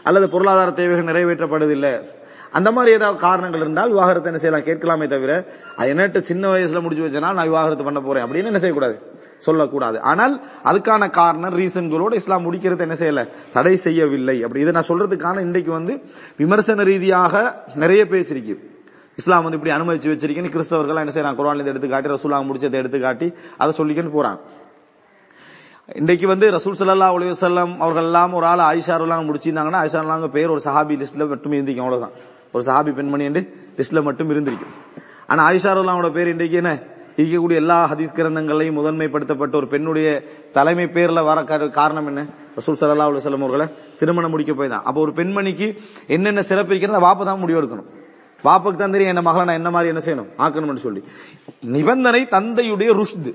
அல்லது 0.09 0.27
பொருளாதார 0.35 0.71
தேவைகள் 0.81 1.11
நிறைவேற்றப்படுதில்லை 1.11 1.95
அந்த 2.59 2.69
மாதிரி 2.73 2.91
ஏதாவது 2.97 3.19
காரணங்கள் 3.19 3.63
இருந்தால் 3.65 3.93
விவாகரத்தை 3.93 4.29
என்ன 4.31 4.41
செய்யலாம்? 4.43 4.67
கேட்கலாமே 4.67 5.07
தவிர 5.13 5.33
அது 5.77 5.95
என்னட்டு 5.95 6.21
சின்ன 6.31 6.45
வயசுல 6.53 6.83
முடிச்சு 6.83 7.07
வச்சனா 7.07 7.33
நான் 7.39 7.49
விவாகரத்து 7.51 7.85
பண்ண 7.85 8.01
போறேன். 8.01 8.25
அப்படின்னு 8.27 8.51
என்ன 8.53 8.61
செய்யக்கூடாது? 8.65 8.97
சொல்லக்கூடாது. 9.47 9.97
ஆனால் 10.11 10.35
அதுக்கான 10.71 11.09
காரணம் 11.11 11.57
ரீசன்களோட 11.61 12.13
இஸ்லாம் 12.21 12.45
முடிக்கிறது 12.47 12.87
என்ன 12.87 12.97
செய்யல? 13.01 13.23
தடை 13.53 13.75
செய்யவில்லை. 13.87 14.37
அப்படி 14.43 14.63
இதை 14.65 14.73
நான் 14.77 14.91
சொல்றதுக்கான 14.91 15.41
இன்றைக்கு 15.41 15.73
வந்து 15.79 15.95
விமர்சன 16.43 16.85
ரீதியாக 16.91 17.45
நிறைய 17.75 18.05
பேசிருக்கு 18.15 18.57
இஸ்லாம் 19.19 19.45
வந்து 19.47 19.59
இப்படி 19.59 19.75
அனுமதிச்சு 19.77 20.11
வச்சிருக்கேன்னு 20.13 20.53
கிறிஸ்தவர்கள் 20.55 21.01
என்ன 21.03 21.13
செய்யறாங்க? 21.17 21.39
குரான்ல 21.41 21.65
எடுத்து 21.73 21.89
காட்டி 21.89 22.09
ரசூலா 22.15 22.39
முடிச்சதை 22.51 22.79
எடுத்து 22.83 23.01
காட்டி 23.01 23.27
அதை 23.63 23.73
சொல்லிக்கன்னு 23.81 24.15
போறாங்க. 24.19 24.39
இன்றைக்கு 26.01 26.27
வந்து 26.33 26.47
ரசூல் 26.57 26.79
சல்லா 26.81 27.09
அலி 27.15 27.27
அவர்கள் 27.85 28.07
எல்லாம் 28.11 28.35
ஒரு 28.39 28.47
ஆள் 28.53 28.63
ஆயிஷா 28.71 28.95
எல்லாம் 29.07 29.27
முடிச்சிருந்தாங்கன்னா 29.29 29.81
ஆயிஷா 29.83 30.31
பேர் 30.37 30.53
ஒரு 30.55 30.63
சஹாபி 30.67 30.95
லிஸ்ட்ல 31.03 31.29
மட்டும் 31.33 31.55
இருந்திருக்கும் 31.57 31.87
அவ்வளவுதான். 31.87 32.15
ஒரு 32.55 32.65
சஹாபி 32.69 32.93
பெண்மணி 32.99 33.25
என்று 33.25 33.43
லிஸ்ட்ல 33.79 34.03
மட்டும் 34.09 34.31
இருந்திருக்கும். 34.35 34.75
ஆனா 35.31 35.41
ஆயிஷாருல்லாவோட 35.51 36.09
பேர் 36.17 36.29
இன்றைக்கு 36.35 36.57
என்ன? 36.63 36.73
இருக்கக்கூடிய 37.17 37.57
எல்லா 37.63 37.77
ஹதீஸ் 37.91 38.17
கிரந்தங்களையும் 38.19 38.79
முதன்மைப்படுத்தப்பட்ட 38.79 39.55
ஒரு 39.61 39.67
பெண்ணுடைய 39.75 40.09
தலைமை 40.57 40.87
பேர்ல 40.97 41.23
வர 41.29 41.45
காரணம் 41.81 42.09
என்ன? 42.13 42.23
ரசூல் 42.59 42.79
சல்லா 42.81 43.07
அலி 43.11 43.43
அவர்களை 43.43 43.67
திருமணம் 44.01 44.35
முடிக்க 44.35 44.55
போய் 44.61 44.73
தான். 44.75 44.85
அப்போ 44.89 45.01
ஒரு 45.01 45.15
பெண்மணிக்கு 45.21 45.69
என்னென்ன 46.17 46.43
சிறப்பு 46.51 46.73
இருக்கிறத 46.75 47.01
வாப்ப 47.09 47.25
தான் 47.31 47.43
முடிவு 47.45 47.61
எடுக்கணும் 47.61 47.91
பாப்பாக்கு 48.47 48.79
தான் 48.83 48.95
என்ன 49.13 49.23
மகளை 49.29 49.45
நான் 49.49 49.61
என்ன 49.61 49.71
மாதிரி 49.75 49.91
என்ன 49.93 50.03
செய்யணும் 50.07 50.31
ஆக்கணும்னு 50.45 50.85
சொல்லி. 50.87 51.03
நிபந்தனை 51.77 52.23
தந்தையுடைய 52.37 52.93
ருஷ்து. 53.01 53.33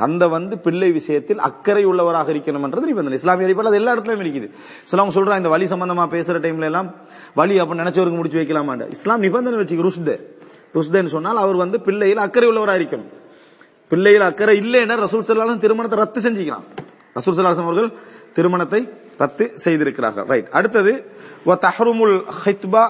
தந்தை 0.00 0.26
வந்து 0.34 0.54
பிள்ளை 0.64 0.88
விஷயத்தில் 0.98 1.40
அக்கறை 1.48 1.82
உள்ளவராக 1.90 2.28
இருக்கணும்ன்றது 2.34 2.86
நிபந்தனை. 2.90 3.16
இஸ்லாமிய 3.20 3.46
அடிப்படையில் 3.46 3.72
அது 3.72 3.80
எல்லா 3.80 3.92
இடத்துலயும் 3.94 4.22
இருக்குது. 4.24 4.48
சிலவங்க 4.90 5.12
சொல்றாங்க 5.16 5.42
இந்த 5.42 5.52
வழி 5.54 5.66
சம்பந்தமா 5.72 6.04
பேசுற 6.14 6.36
டைம்ல 6.44 6.68
எல்லாம் 6.70 6.88
வழி 7.40 7.54
அப்ப 7.62 7.74
நினைச்சவருக்கு 7.82 8.18
முடிச்சு 8.20 8.40
வைக்கலாமாண்ட 8.40 8.86
இஸ்லாம் 8.96 9.24
நிபந்தனை 9.26 9.58
வச்சுக்க 9.62 9.88
ருஷ்து. 9.88 10.14
ருஷ்தன்னு 10.76 11.12
சொன்னால் 11.16 11.40
அவர் 11.44 11.58
வந்து 11.62 11.78
பிள்ளையில் 11.86 12.22
அக்கறை 12.26 12.48
உள்ளவராக 12.50 12.80
இருக்கணும். 12.80 13.10
பிள்ளையில் 13.90 14.26
அக்கறை 14.30 14.54
இல்லைன்னா 14.62 14.96
ரசூல் 15.06 15.24
சல்லாஹம் 15.28 15.64
திருமணத்தை 15.66 15.98
ரத்து 16.02 16.20
செஞ்சுக்கலாம். 16.26 16.66
ரசூல் 17.18 17.36
சல்லாஹம் 17.36 17.68
அவர்கள் 17.70 17.90
திருமணத்தை 18.36 18.80
ரத்து 19.22 19.44
செய்திருக்கிறார்கள். 19.64 20.26
ரைட் 20.32 20.48
அடுத்தது 20.58 20.92
வ 21.48 21.56
தஹ்ருமுல் 21.66 22.16
ஹித்பா 22.44 22.84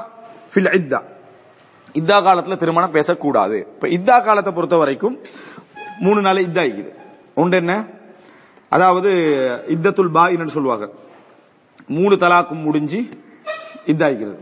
ஃபில் 0.52 0.72
இத்தா. 0.78 1.00
இத்தா 1.94 2.16
காலத்துல 2.26 2.56
திருமணம் 2.56 2.90
பேசக்கூடாது. 2.90 3.58
இப்ப 3.74 3.88
இத்தா 3.88 4.24
காலத்தை 4.24 4.52
பொறுத்த 4.52 4.76
வரைக்கும் 4.76 5.18
மூணு 6.00 6.20
நாள் 6.20 6.46
இத்தா 6.46 6.62
இருக்குது. 6.68 6.92
ஒன்று 7.34 7.56
என்ன? 7.56 7.86
அதாவது 8.68 9.10
இத்தத்துல் 9.68 10.14
பாயின்னு 10.14 10.56
சொல்லுவாங்க. 10.56 10.88
மூணு 11.86 12.14
தலாக்கும் 12.14 12.62
முடிஞ்சு 12.62 13.08
இதாகிறது 13.86 14.40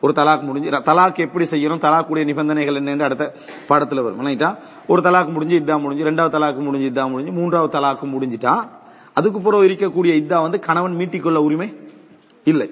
ஒரு 0.00 0.12
தலாக் 0.16 0.40
முடிஞ்சு 0.40 0.70
தலாக் 0.70 1.18
எப்படி 1.18 1.44
செய்யணும் 1.50 1.82
தலாக்குடைய 1.84 2.24
நிபந்தனைகள் 2.24 2.80
என்னன்னு 2.82 3.06
அடுத்த 3.08 3.34
பாடத்துல 3.68 4.02
வரும். 4.02 4.20
இல்லைட்டா 4.22 4.56
ஒரு 4.86 5.02
தலாக்கு 5.02 5.32
முடிஞ்சு 5.32 5.60
இதா 5.60 5.80
முடிஞ்சு 5.80 6.04
ரெண்டாவது 6.10 6.34
தலாக்கு 6.36 6.62
முடிஞ்சு 6.66 6.90
இதா 6.90 7.10
முடிஞ்சு 7.10 7.32
மூன்றாவது 7.32 7.78
தலாக்கு 7.78 8.06
முடிஞ்சிட்டா 8.14 8.68
அதுக்கு 9.14 9.40
பிறகு 9.40 9.68
இருக்கக்கூடிய 9.68 10.12
இதா 10.22 10.40
வந்து 10.40 10.60
கணவன் 10.60 10.96
மீட்டிக்கொள்ள 10.96 11.36
உரிமை 11.36 11.68
இல்லை. 12.44 12.68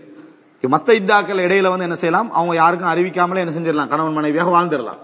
மத்த 0.69 0.93
இத்தாக்கள் 0.93 1.39
இடையில 1.39 1.69
வந்து 1.69 1.83
என்ன 1.83 1.95
செய்யலாம்? 1.95 2.33
அவங்க 2.33 2.55
யாருக்கும் 2.55 2.91
அறிவிக்காமலே 2.91 3.37
என்ன 3.37 3.51
செஞ்சிடலாம்? 3.51 3.89
கணவன் 3.89 4.13
மனைவியாக 4.13 4.61
வாழ்ந்துடலாம். 4.61 4.99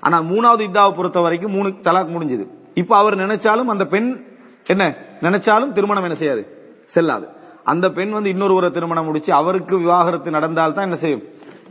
ஆனா 0.00 0.20
மூணாவது 0.20 0.60
இத்தாவை 0.60 0.96
பொறுத்த 0.96 1.20
வரைக்கும் 1.20 1.52
மூணு 1.52 1.68
தலாக் 1.68 2.10
முடிஞ்சது. 2.10 2.48
இப்ப 2.74 2.96
அவர் 2.96 3.18
நினைச்சாலும் 3.18 3.64
அந்த 3.64 3.84
பெண் 3.84 4.24
என்ன? 4.66 4.96
நினைச்சாலும் 5.20 5.72
திருமணம் 5.72 6.02
என்ன 6.02 6.14
செய்யாது? 6.14 6.72
செல்லாது. 6.84 7.28
அந்த 7.64 7.90
பெண் 7.90 8.10
வந்து 8.10 8.30
இன்னொரு 8.30 8.54
ஒரு 8.54 8.70
திருமணம் 8.70 9.04
முடிச்சு 9.04 9.32
அவருக்கு 9.32 9.78
விவாகரத்து 9.78 10.30
நடந்தால் 10.30 10.72
தான் 10.72 10.84
என்ன 10.84 10.96
செய்யும்? 10.96 11.22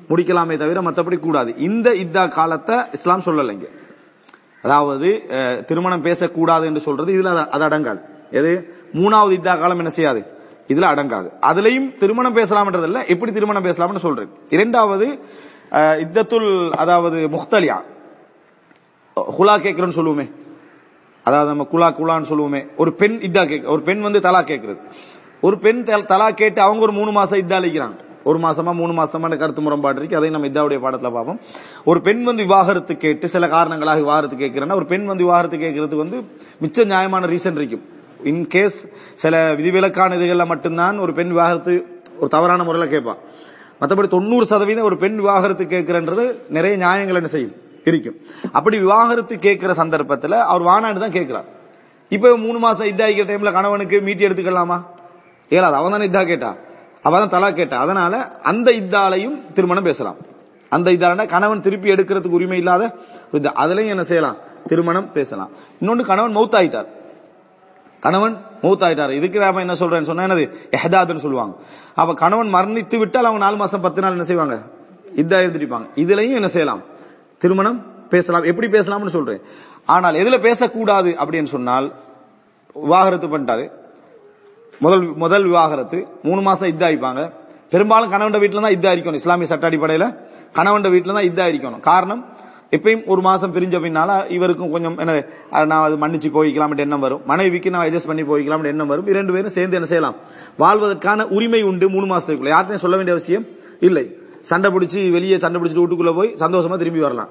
முடிக்கலாமே 0.09 0.57
தவிர 0.57 0.81
மற்றபடி 0.81 1.19
கூடாது. 1.19 1.55
இந்த 1.57 1.89
இத்தா 1.89 2.27
காலத்தை 2.27 2.77
இஸ்லாம் 2.91 3.21
சொல்லலைங்க 3.25 3.67
அதாவது 4.63 5.23
திருமணம் 5.67 6.01
பேசக்கூடாது 6.01 6.65
என்று 6.65 6.79
சொல்றது 6.79 7.13
இதுல 7.13 7.25
அது- 7.25 7.47
அது 7.47 7.67
அடங்காது. 7.67 8.01
எது? 8.31 8.73
மூணாவது 8.93 9.31
இத்தா 9.31 9.59
காலம் 9.59 9.77
என்ன 9.77 9.89
செய்யாது? 9.89 10.25
இதுல 10.67 10.93
அடங்காது. 10.93 11.31
அதுலயும் 11.41 11.97
திருமணம் 11.97 12.35
பேசலாம்ன்றதில்ல 12.35 13.07
எப்படி 13.07 13.31
திருமணம் 13.31 13.65
பேசலாம்னு 13.65 13.95
சொல்றேன். 13.95 14.29
இரண்டாவது 14.49 15.19
இத்தத்துல் 15.71 16.69
அதாவது 16.69 17.27
முக்தலியா. 17.27 17.81
ஹுலா 19.15 19.57
கேட்கிறோன்னு 19.57 19.95
சொல்லுவோமே. 19.95 20.31
அதாவது 21.23 21.55
நம்ம 21.55 21.67
குலா 21.71 21.93
குலான்னு 21.93 22.23
சொல்லுவோமே. 22.23 22.67
ஒரு 22.77 22.93
பெண் 22.93 23.19
இதா 23.23 23.45
கேட்க 23.45 23.69
ஒரு 23.69 23.81
பெண் 23.81 23.99
வந்து 23.99 24.21
தலா 24.21 24.41
கேட்கறது 24.41 24.79
ஒரு 25.41 25.59
பெண் 25.59 25.83
தல- 25.83 26.03
தலா 26.03 26.31
கேட்டு 26.31 26.61
அவங்க 26.61 26.81
ஒரு 26.81 26.91
மூணு 26.91 27.11
மாசம் 27.11 27.39
இதா 27.39 27.51
அளிக்கிறாங்க 27.51 27.99
ஒரு 28.23 28.39
மாசமா 28.39 28.71
மூணு 28.71 29.03
மாசமான 29.03 29.37
கருத்து 29.37 29.61
முரண்பாடு 29.61 29.97
இருக்கு. 29.97 30.17
அதை 30.17 30.29
நம்ம 30.29 30.47
இதாவுடைய 30.47 30.77
பாடத்துல 30.77 31.11
பார்ப்போம். 31.11 31.39
ஒரு 31.85 32.01
பெண் 32.01 32.23
வந்து 32.23 32.41
விவாகரத்து 32.41 32.97
கேட்டு 32.97 33.27
சில 33.27 33.47
காரணங்களாக 33.47 33.99
விவாகரத்து 33.99 34.37
கேட்கிறேன்னா 34.37 34.75
ஒரு 34.75 34.85
பெண் 34.85 35.05
வந்து 35.05 35.23
விவாகரத்து 35.23 35.57
கேட்கறதுக்கு 35.57 35.95
வந்து 35.95 36.23
மிச்ச 36.61 36.85
நியாயமான 36.85 37.27
ரீசன் 37.27 37.55
இருக்கும். 37.55 38.01
இன்கேஸ் 38.29 38.77
சில 39.23 39.33
விதிவிலக்கான 39.59 40.15
இதுகளில் 40.17 40.51
மட்டும்தான் 40.51 40.97
ஒரு 41.03 41.13
பெண் 41.19 41.31
விவாகரத்து 41.33 41.73
ஒரு 42.19 42.29
தவறான 42.35 42.63
முறையில் 42.63 42.93
கேட்பான். 42.93 43.21
மற்றபடி 43.81 44.09
தொண்ணூறு 44.15 44.45
சதவீதம் 44.45 44.87
ஒரு 44.89 44.97
பெண் 45.03 45.15
விவாகரத்து 45.15 45.63
கேட்கிறன்றது 45.63 46.25
நிறைய 46.49 46.73
நியாயங்கள் 46.77 47.19
என்ன 47.21 47.31
செய்யும்? 47.35 47.55
இருக்கும் 47.89 48.17
அப்படி 48.57 48.75
விவாகரத்து 48.77 49.35
கேட்கிற 49.45 49.71
சந்தர்ப்பத்தில் 49.73 50.37
அவர் 50.51 50.67
வானான்னு 50.69 51.03
தான் 51.05 51.15
கேட்கிறார். 51.17 51.47
இப்ப 52.11 52.37
மூணு 52.37 52.59
மாசம் 52.65 52.87
இதா 52.87 53.07
இருக்கிற 53.07 53.27
டைம்ல 53.29 53.51
கணவனுக்கு 53.57 53.97
மீட்டி 54.07 54.23
எடுத்துக்கலாமா? 54.27 54.77
ஏலாது 55.49 55.77
அவன் 55.79 55.95
தானே 55.95 56.07
இதா 56.11 56.23
கேட்டா. 56.31 56.51
அவன் 57.07 57.21
தான் 57.23 57.33
தலா 57.35 57.49
கேட்டா. 57.51 57.77
அதனால 57.85 58.13
அந்த 58.51 58.71
இத்தாலையும் 58.71 59.35
திருமணம் 59.55 59.87
பேசலாம். 59.89 60.19
அந்த 60.75 60.91
இதால 60.91 61.25
கணவன் 61.33 61.63
திருப்பி 61.65 61.91
எடுக்கிறதுக்கு 61.93 62.37
உரிமை 62.37 62.57
இல்லாத 62.57 62.83
அதுலயும் 63.63 63.93
என்ன 63.95 64.03
செய்யலாம்? 64.03 64.37
திருமணம் 64.69 65.09
பேசலாம். 65.11 65.51
இன்னொன்று 65.79 66.03
கணவன் 66.05 66.37
மௌத்தாயிட்டார். 66.37 66.89
கணவன் 68.05 68.35
மௌத்தாயிட்டார். 68.63 69.11
இதுக்கு 69.19 69.37
நாம 69.43 69.61
என்ன 69.65 69.75
சொல்றேன்னு 69.81 70.09
சொன்னா 70.09 70.25
என்னது? 70.27 70.45
எஹதாதுன்னு 70.77 71.23
சொல்லுவாங்க. 71.25 71.53
அப்ப 72.01 72.13
கணவன் 72.23 72.53
மரணித்து 72.55 72.97
விட்டால் 73.01 73.27
அவங்க 73.29 73.41
நாலு 73.45 73.57
மாசம் 73.61 73.83
பத்து 73.85 74.01
நாள் 74.03 74.15
என்ன 74.17 74.25
செய்வாங்க? 74.29 74.55
இதா 75.21 75.37
எழுதிருப்பாங்க 75.45 75.87
இதுலயும் 76.03 76.39
என்ன 76.39 76.49
செய்யலாம்? 76.55 76.81
திருமணம் 77.41 77.79
பேசலாம். 78.13 78.47
எப்படி 78.51 78.67
பேசலாம்னு 78.75 79.15
சொல்றேன். 79.17 79.41
ஆனால் 79.93 80.19
எதுல 80.23 80.35
பேசக்கூடாது 80.47 81.11
அப்படின்னு 81.21 81.49
சொன்னால் 81.55 81.87
விவாகரத்து 82.83 83.27
பண்ணிட்டாரு. 83.31 83.65
முதல் 84.83 85.03
முதல் 85.23 85.45
விவாகரத்து. 85.49 85.97
மூணு 86.27 86.41
மாசம் 86.47 86.71
இதாயிப்பாங்க 86.73 87.21
பெரும்பாலும் 87.73 88.11
கணவன் 88.13 88.41
வீட்டுல 88.43 88.63
தான் 88.65 88.75
இதாக 88.77 88.95
இருக்கணும். 88.97 89.21
இஸ்லாமிய 89.21 89.49
சட்ட 89.51 89.69
அடிப்படையில 89.69 90.05
கணவன் 90.57 90.93
வீட்டில 90.95 91.15
தான் 91.17 91.29
இதாக 91.31 91.51
இருக்கணும். 91.53 91.83
காரணம் 91.91 92.23
எப்பயும் 92.75 93.05
ஒரு 93.05 93.21
மாசம் 93.21 93.53
பிரிஞ்ச 93.55 93.75
பின்னால 93.85 94.31
இவருக்கும் 94.31 94.71
கொஞ்சம் 94.71 94.97
என்ன 94.97 95.25
நான் 95.49 95.83
அது 95.87 95.95
மன்னிச்சு 95.97 96.31
போய்க்கலாம் 96.33 96.77
எண்ணம் 96.77 96.99
வரும். 96.99 97.21
மனைவிக்கு 97.25 97.69
நான் 97.69 97.87
அட்ஜஸ்ட் 97.87 98.07
பண்ணி 98.07 98.23
போய்க்கலாம் 98.23 98.65
எண்ணம் 98.65 98.87
வரும். 98.87 99.07
இரண்டு 99.07 99.33
பேரும் 99.33 99.55
சேர்ந்து 99.57 99.75
என்ன 99.75 99.87
செய்யலாம்? 99.87 100.15
வாழ்வதற்கான 100.57 101.27
உரிமை 101.27 101.61
உண்டு 101.61 101.89
மூணு 101.89 102.05
மாசத்துக்குள்ள. 102.15 102.49
யார்ட்டையும் 102.55 102.83
சொல்ல 102.85 102.95
வேண்டிய 102.95 103.17
அவசியம் 103.17 103.45
இல்லை. 103.79 104.05
சண்டை 104.41 104.71
பிடிச்சி 104.71 105.11
வெளியே 105.11 105.37
சண்டை 105.37 105.61
பிடிச்சிட்டு 105.61 105.81
வீட்டுக்குள்ள 105.81 106.15
போய் 106.15 106.35
சந்தோஷமா 106.39 106.77
திரும்பி 106.77 106.99
வரலாம். 106.99 107.29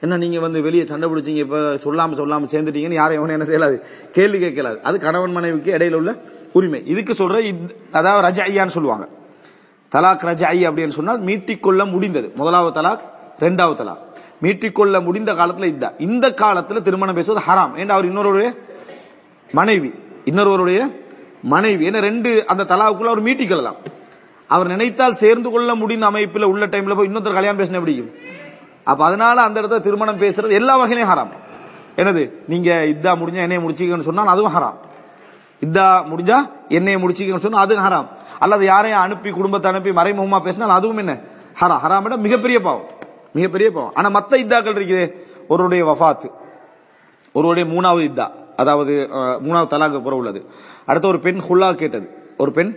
என்ன 0.00 0.16
நீங்க 0.16 0.40
வந்து 0.40 0.62
வெளியே 0.62 0.84
சண்டை 0.84 1.08
பிடிச்சிங்க 1.08 1.42
இப்ப 1.44 1.58
சொல்லாம 1.58 2.12
சொல்லாம 2.20 2.46
சேர்ந்துட்டீங்கன்னு 2.52 2.92
யாரும் 2.92 3.24
எவனும் 3.24 3.40
என்ன 3.40 3.44
செய்யலாது. 3.50 3.76
கேள்வி 4.10 4.38
கேட்கலாது. 4.38 4.80
அது 4.80 5.00
கணவன் 5.00 5.32
மனைவிக்கு 5.32 5.76
இடையில 5.76 5.94
உள்ள 5.94 6.22
உரிமை. 6.52 6.82
இதுக்கு 6.86 7.12
சொல்ற 7.12 7.34
அதாவது 7.34 7.74
அதாவது 7.92 8.42
ரஜாயான்னு 8.42 8.76
சொல்லுவாங்க. 8.76 9.08
தலாக் 9.94 10.24
ரஜாயி 10.24 10.68
அப்படின்னு 10.68 10.88
சொன்னால் 10.88 11.22
மீட்டிக்கொள்ள 11.22 11.90
முடிந்தது. 11.90 12.32
முதலாவது 12.34 12.80
தலாக் 12.80 13.00
ரெண்டாவது 13.40 13.76
தலாக். 13.80 14.10
மீட்டிக்கொள்ள 14.42 15.02
முடிந்த 15.02 15.32
காலத்துல 15.32 15.66
இதா 15.72 15.90
இந்த 15.98 16.28
காலத்துல 16.30 16.82
திருமணம் 16.82 17.14
பேசுவது 17.14 17.46
ஹராம். 17.46 17.74
ஏன்னா 17.76 17.88
அவர் 17.88 18.12
இன்னொருடைய 18.12 18.58
மனைவி? 19.52 19.94
இன்னொருவருடைய 20.24 20.96
மனைவி. 21.42 21.88
ஏன்னா 21.88 21.98
ரெண்டு 21.98 22.46
அந்த 22.46 22.64
தலாவுக்குள்ள 22.64 23.12
அவர் 23.12 23.22
மீட்டிக்கொள்ளலாம். 23.22 23.76
அவர் 24.46 24.66
நினைத்தால் 24.66 25.12
சேர்ந்து 25.12 25.50
கொள்ள 25.50 25.74
முடிந்த 25.74 26.06
அமைப்பில் 26.06 26.42
உள்ள 26.42 26.66
டைம்ல 26.66 26.96
போய் 26.96 27.08
இன்னொருத்தர் 27.08 27.34
கல்யாணம் 27.34 27.58
பேசின 27.58 27.78
பிடிக்கும் 27.78 28.10
அப்ப 28.84 29.04
அதனால 29.04 29.42
அந்த 29.42 29.60
இடத்துல 29.60 29.80
திருமணம் 29.80 30.18
பேசுறது 30.18 30.50
எல்லா 30.50 30.76
வகையிலும் 30.76 31.10
ஹராம். 31.10 31.28
என்னது? 31.96 32.30
நீங்க 32.48 32.70
இதா 32.86 33.14
முடிஞ்சா 33.16 33.34
என்னைய 33.34 33.58
முடிச்சுக்கன்னு 33.58 34.00
சொன்னால் 34.00 34.26
அதுவும் 34.26 34.54
ஹராம். 34.54 34.74
இதா 35.60 35.86
முடிஞ்சா 36.10 36.36
என்னைய 36.68 36.98
முடிச்சுக்கன்னு 36.98 37.38
சொன்னா 37.38 37.58
அதுவும் 37.58 37.84
ஹராம். 37.84 38.08
அல்லது 38.38 38.64
யாரையும் 38.64 39.00
அனுப்பி 39.00 39.30
குடும்பத்தை 39.30 39.70
அனுப்பி 39.70 39.90
மறைமுகமா 39.90 40.38
பேசினால் 40.38 40.70
அதுவும் 40.70 40.96
என்ன? 40.96 41.18
ஹராம் 41.60 41.80
ஹராம். 41.84 42.18
மிகப்பெரிய 42.18 42.60
பாவம். 42.60 43.00
மிகப்பெரிய 43.32 43.70
பாவம். 43.70 43.94
ஆனா 43.94 44.08
மத்த 44.16 44.32
இத்தாக்கள் 44.44 44.78
இருக்குது. 44.78 45.04
ஒருவருடைய 45.48 45.82
வஃபாத்து 45.90 46.28
ஒருவருடைய 47.32 47.66
மூணாவது 47.74 48.02
இதா 48.10 48.26
அதாவது 48.56 48.94
மூணாவது 49.44 49.68
தலாக்கு 49.74 50.00
புற 50.06 50.16
உள்ளது. 50.16 50.40
அடுத்து 50.86 51.08
ஒரு 51.08 51.20
பெண் 51.20 51.40
ஹுல்லா 51.48 51.68
கேட்டது. 51.74 52.06
ஒரு 52.38 52.50
பெண் 52.52 52.72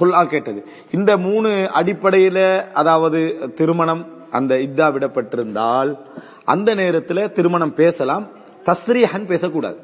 ஹுல்லா 0.00 0.20
கேட்டது. 0.26 0.60
இந்த 0.90 1.10
மூணு 1.26 1.50
அடிப்படையில 1.80 2.38
அதாவது 2.72 3.20
திருமணம் 3.54 4.02
அந்த 4.30 4.54
இதா 4.54 4.86
விடப்பட்டிருந்தால் 4.94 5.90
அந்த 6.44 6.74
நேரத்தில் 6.74 7.32
திருமணம் 7.32 7.74
பேசலாம். 7.74 8.24
தஸ்ரீஹன் 8.68 9.26
பேசக்கூடாது. 9.26 9.78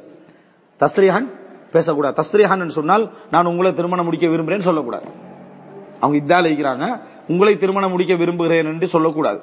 தஸ்ரீஹன் 0.80 1.28
பேசக்கூடாது. 1.72 2.14
தஸ்ரீஹன் 2.22 2.74
சொன்னால் 2.78 3.04
நான் 3.30 3.50
உங்களை 3.52 3.72
திருமணம் 3.72 4.04
முடிக்க 4.04 4.26
விரும்புறேன்னு 4.26 4.68
சொல்லக்கூடாது. 4.70 5.06
அவங்க 6.00 6.16
இதால 6.22 6.44
இருக்கிறாங்க 6.50 6.86
உங்களை 7.28 7.54
திருமணம் 7.62 7.90
முடிக்க 7.90 8.14
விரும்புகிறேன் 8.14 8.70
என்று 8.72 8.86
சொல்லக்கூடாது. 8.94 9.40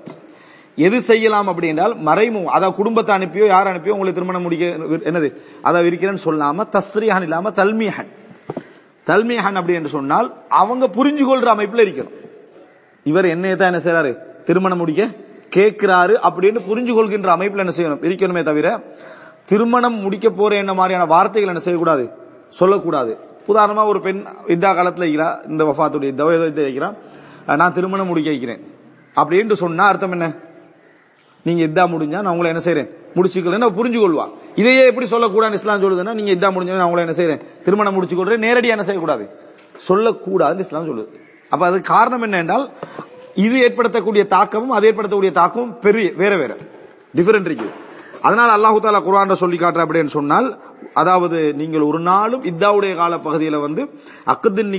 எது 0.78 0.98
செய்யலாம் 1.10 1.50
அப்படி 1.52 1.68
என்றால் 1.72 1.94
மறைமு 2.08 2.40
அதாவது 2.56 2.76
குடும்பத்தை 2.80 3.12
அனுப்பியோ 3.18 3.46
யார் 3.54 3.70
அனுப்பியோ 3.72 3.96
உங்களை 3.96 4.14
திருமணம் 4.14 4.46
முடிக்க 4.46 4.66
என்னது 5.10 5.30
அதாவது 5.68 5.88
இருக்கிறேன்னு 5.90 6.26
சொல்லாம 6.28 6.66
தஸ்ரீஹன் 6.76 7.26
இல்லாம 7.28 7.52
தல்மியஹன் 7.60 8.12
தல்மியஹன் 9.10 9.58
அப்படி 9.60 9.76
என்று 9.80 9.92
சொன்னால் 9.98 10.28
அவங்க 10.62 10.86
புரிஞ்சு 10.98 11.24
கொள்ற 11.30 11.48
அமைப்புல 11.56 11.84
இருக்கணும். 11.86 12.16
இவர் 13.06 13.28
என்னைய 13.34 13.56
தான் 13.56 13.70
என்ன 13.72 13.82
செய்யறாரு 13.86 14.12
திருமணம் 14.48 14.82
முடிக்க 14.82 15.04
கேட்கிறாரு 15.56 16.14
அப்படின்னு 16.28 16.60
புரிஞ்சு 16.70 16.94
கொள்கின்ற 16.98 17.30
அமைப்புல 17.38 17.64
என்ன 17.66 17.74
செய்யணும்? 17.78 18.04
இருக்கணுமே 18.08 18.44
தவிர 18.50 18.68
திருமணம் 19.50 19.98
முடிக்க 20.06 20.28
போற 20.30 20.52
என்ன 20.64 20.74
மாதிரியான 20.80 21.08
வார்த்தைகள் 21.14 21.52
என்ன 21.54 21.64
செய்யக்கூடாது? 21.66 22.06
சொல்லக்கூடாது. 22.60 23.12
உதாரணமா 23.52 23.84
ஒரு 23.92 24.00
பெண் 24.06 24.22
இந்த 24.54 24.66
காலத்துல 24.78 25.06
இருக்கிறா 25.08 25.30
இந்த 25.52 25.64
வஃபாத்துடைய 25.70 26.12
இருக்கிறா 26.68 26.90
நான் 27.62 27.76
திருமணம் 27.78 28.10
முடிக்க 28.12 28.30
வைக்கிறேன். 28.34 28.62
அப்படின்னு 29.16 29.56
சொன்னா 29.64 29.86
அர்த்தம் 29.92 30.16
என்ன? 30.18 30.28
நீங்க 31.46 31.64
இதா 31.70 31.84
முடிஞ்சா 31.94 32.20
நான் 32.24 32.34
உங்களை 32.36 32.50
என்ன 32.54 32.64
செய்யறேன் 32.66 32.90
முடிச்சுக்கலன்னு 33.16 33.70
புரிஞ்சு 33.80 34.00
கொள்வா 34.04 34.26
இதையே 34.62 34.84
எப்படி 34.92 35.08
சொல்லக்கூடாது 35.14 35.58
இஸ்லாம் 35.60 35.84
சொல்லுதுன்னா 35.84 36.14
நீங்க 36.20 36.32
இதா 36.32 36.50
முடிஞ்சா 36.56 36.80
நான் 36.82 36.90
உங்களை 36.90 37.06
என்ன 37.06 37.16
செய்யறேன் 37.20 37.42
திருமணம் 37.66 37.94
முடிச்சு 37.94 38.16
கொள்றேன் 38.16 38.44
நேரடியா 38.48 38.76
என்ன 38.76 38.86
செய்யக்கூடாது? 38.90 39.26
சொல்லக்கூடாதுன்னு 39.88 40.66
இஸ்லாம் 40.66 40.90
சொல்லுது. 40.90 41.10
அப்ப 41.54 41.66
அது 41.66 41.82
காரணம் 41.82 42.22
என்ன 42.22 42.38
என்றால் 42.38 42.66
இது 43.46 43.56
ஏற்படுத்தக்கூடிய 43.68 44.24
தாக்கமும் 44.36 44.76
அது 44.78 44.88
ஏற்படுத்தக்கூடிய 44.92 45.32
தாக்கமும் 45.32 45.74
பெரிய 45.80 46.12
வேற 46.22 46.34
வேற. 46.42 46.54
டிஃபரெண்ட் 47.18 47.50
இருக்கு. 47.50 47.70
அதனால 48.22 48.50
அல்லாஹு 48.58 48.78
தாலா 48.84 49.00
குரான் 49.06 49.42
சொல்லி 49.42 49.58
காட்டுற 49.58 49.84
அப்படின்னு 49.86 50.12
சொன்னால் 50.18 50.48
அதாவது 51.02 51.38
நீங்கள் 51.60 51.86
ஒரு 51.90 52.00
நாளும் 52.00 52.44
இத்தாவுடைய 52.52 52.96
கால 52.96 53.14
பகுதியில 53.26 53.60
வந்து 53.60 53.82
அக்கத்தின் 54.34 54.72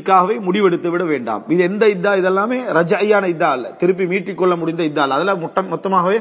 முடிவெடுத்து 0.48 0.88
விட 0.88 1.04
வேண்டாம். 1.04 1.44
இது 1.48 1.62
எந்த 1.62 1.86
இதா 1.86 2.12
இதெல்லாமே 2.20 2.58
ரஜையான 2.78 3.28
இதா 3.34 3.50
அல்ல. 3.56 3.68
திருப்பி 3.80 4.04
மீட்டிக்கொள்ள 4.04 4.56
முடிந்த 4.62 4.82
இதா 4.90 5.02
அல்ல. 5.04 5.14
அதெல்லாம் 5.14 5.40
மொத்தமாகவே 5.74 6.18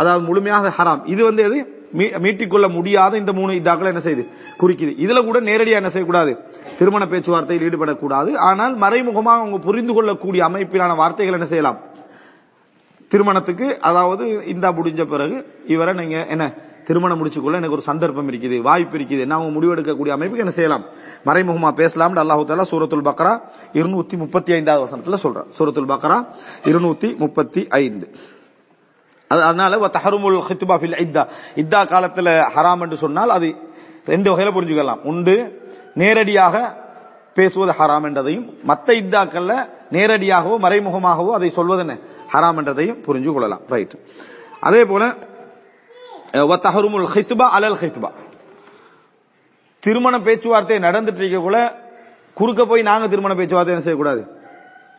அதாவது 0.00 0.24
முழுமையாக 0.24 0.72
ஹராம். 0.78 1.08
இது 1.08 1.24
வந்து 1.24 1.42
எது? 1.42 1.84
மீ- 1.96 2.18
மீட்டிக்கொள்ள 2.18 2.68
முடியாத 2.68 3.16
இந்த 3.16 3.32
மூணு 3.32 3.52
இதாக்கள் 3.52 3.84
என்ன 3.84 3.98
செய்யுது 3.98 4.28
குறிக்குது. 4.60 4.94
இதுல 4.98 5.24
கூட 5.24 5.40
நேரடியா 5.40 5.72
என்ன 5.72 5.88
செய்யக்கூடாது? 5.88 6.38
திருமண 6.78 7.04
பேச்சுவார்த்தையில் 7.04 7.68
ஈடுபடக்கூடாது. 7.68 8.36
ஆனால் 8.36 8.76
மறைமுகமாக 8.76 9.38
அவங்க 9.38 9.58
புரிந்து 9.58 9.92
கொள்ளக்கூடிய 9.92 10.48
அமைப்பிலான 10.48 10.96
வார்த்தைகள் 10.96 11.34
என்ன 11.34 11.46
செய்யலாம்? 11.46 11.78
திருமணத்துக்கு 13.08 13.80
அதாவது 13.80 14.46
இந்த 14.46 14.72
முடிஞ்ச 14.72 15.04
பிறகு 15.04 15.46
இவரை 15.66 15.94
நீங்க 15.94 16.26
என்ன? 16.26 16.52
திருமணம் 16.86 17.26
முடிச்சுக்கொள்ள 17.26 17.54
எனக்கு 17.54 17.70
ஒரு 17.70 17.82
சந்தர்ப்பம் 17.82 18.32
இருக்குது 18.32 18.60
வாய்ப்பு 18.60 18.98
இருக்குது. 18.98 19.18
என்ன 19.18 19.34
அவங்க 19.34 19.60
முடிவெடுக்கக்கூடிய 19.60 20.08
அமைப்புக்கு 20.08 20.38
என்ன 20.38 20.50
செய்யலாம்? 20.50 20.84
மறைமுகமா 21.26 21.70
பேசலாம் 21.70 22.16
அல்லாஹு 22.16 22.50
தாலா 22.50 22.64
சூரத்துல் 22.70 23.04
பக்ரா 23.04 23.40
இருநூத்தி 23.72 24.16
முப்பத்தி 24.16 24.52
ஐந்தாவது 24.52 24.96
வசனத்துல 24.96 25.14
சொல்றேன். 25.14 25.44
சூரத்துல் 25.58 25.90
பக்ரா 25.90 26.26
இருநூத்தி 26.64 27.16
முப்பத்தி 27.16 27.66
ஐந்து. 27.68 28.10
அதனால 29.30 29.72
வ 29.82 29.88
தஹருமுல் 29.96 30.38
ஹித்துபா 30.46 30.76
ஃபில் 30.80 30.96
இத்தா. 31.04 31.22
இத்தா 31.62 31.80
காலத்துல 31.92 32.28
ஹராம் 32.54 32.80
என்று 32.84 32.96
சொன்னால் 33.02 33.32
அது 33.36 33.48
ரெண்டு 34.12 34.28
வகையில 34.30 34.50
புரிஞ்சுக்கலாம். 34.56 35.02
உண்டு 35.10 35.34
நேரடியாக 36.02 36.54
பேசுவது 37.36 37.72
ஹராம் 37.80 38.06
என்றதையும் 38.08 38.46
மத்த 38.70 38.88
இத்தாக்கள்ல 39.00 39.54
நேரடியாகவோ 39.96 40.56
மறைமுகமாகவோ 40.64 41.30
அதை 41.38 41.50
சொல்வது 41.58 41.82
என்ன? 41.84 41.94
ஹராம் 42.32 42.58
என்றதையும் 42.60 42.98
புரிஞ்சு 43.06 43.30
கொள்ளலாம். 43.34 43.62
ரைட் 43.74 43.94
அதே 44.68 44.82
போல 44.90 45.02
தஹருமுல் 46.66 47.08
ஹித்துபா 47.14 47.46
அலல் 47.58 47.80
ஹித்துபா 47.82 48.10
திருமண 49.82 50.14
பேச்சுவார்த்தை 50.26 50.78
நடந்துட்டு 50.86 51.22
இருக்கக்குள்ள 51.22 51.60
குறுக்க 52.38 52.62
போய் 52.70 52.88
நாங்க 52.90 53.06
திருமண 53.12 53.32
பேச்சுவார்த்தை 53.38 53.72
என்ன 53.74 53.84
செய்யக்கூடாது. 53.86 54.22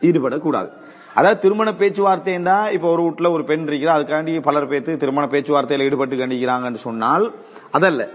ஈடுபடக்கூடாது. 0.08 0.70
அதாவது 1.14 1.40
திருமண 1.40 1.70
பேச்சுவார்த்தைன்னா 1.70 2.42
தான் 2.42 2.72
இப்ப 2.72 2.88
ஒரு 2.88 3.02
வீட்டுல 3.02 3.30
ஒரு 3.30 3.44
பெண் 3.44 3.66
இருக்கிறா 3.68 3.94
அதுக்காண்டி 3.96 4.40
பலர் 4.42 4.68
பேத்து 4.68 4.96
திருமண 4.96 5.26
பேச்சுவார்த்தையில 5.26 5.86
ஈடுபட்டு 5.86 6.16
கண்டிக்கிறாங்கன்னு 6.16 6.74
சொன்னால் 6.74 7.34
அதல்ல. 7.70 8.08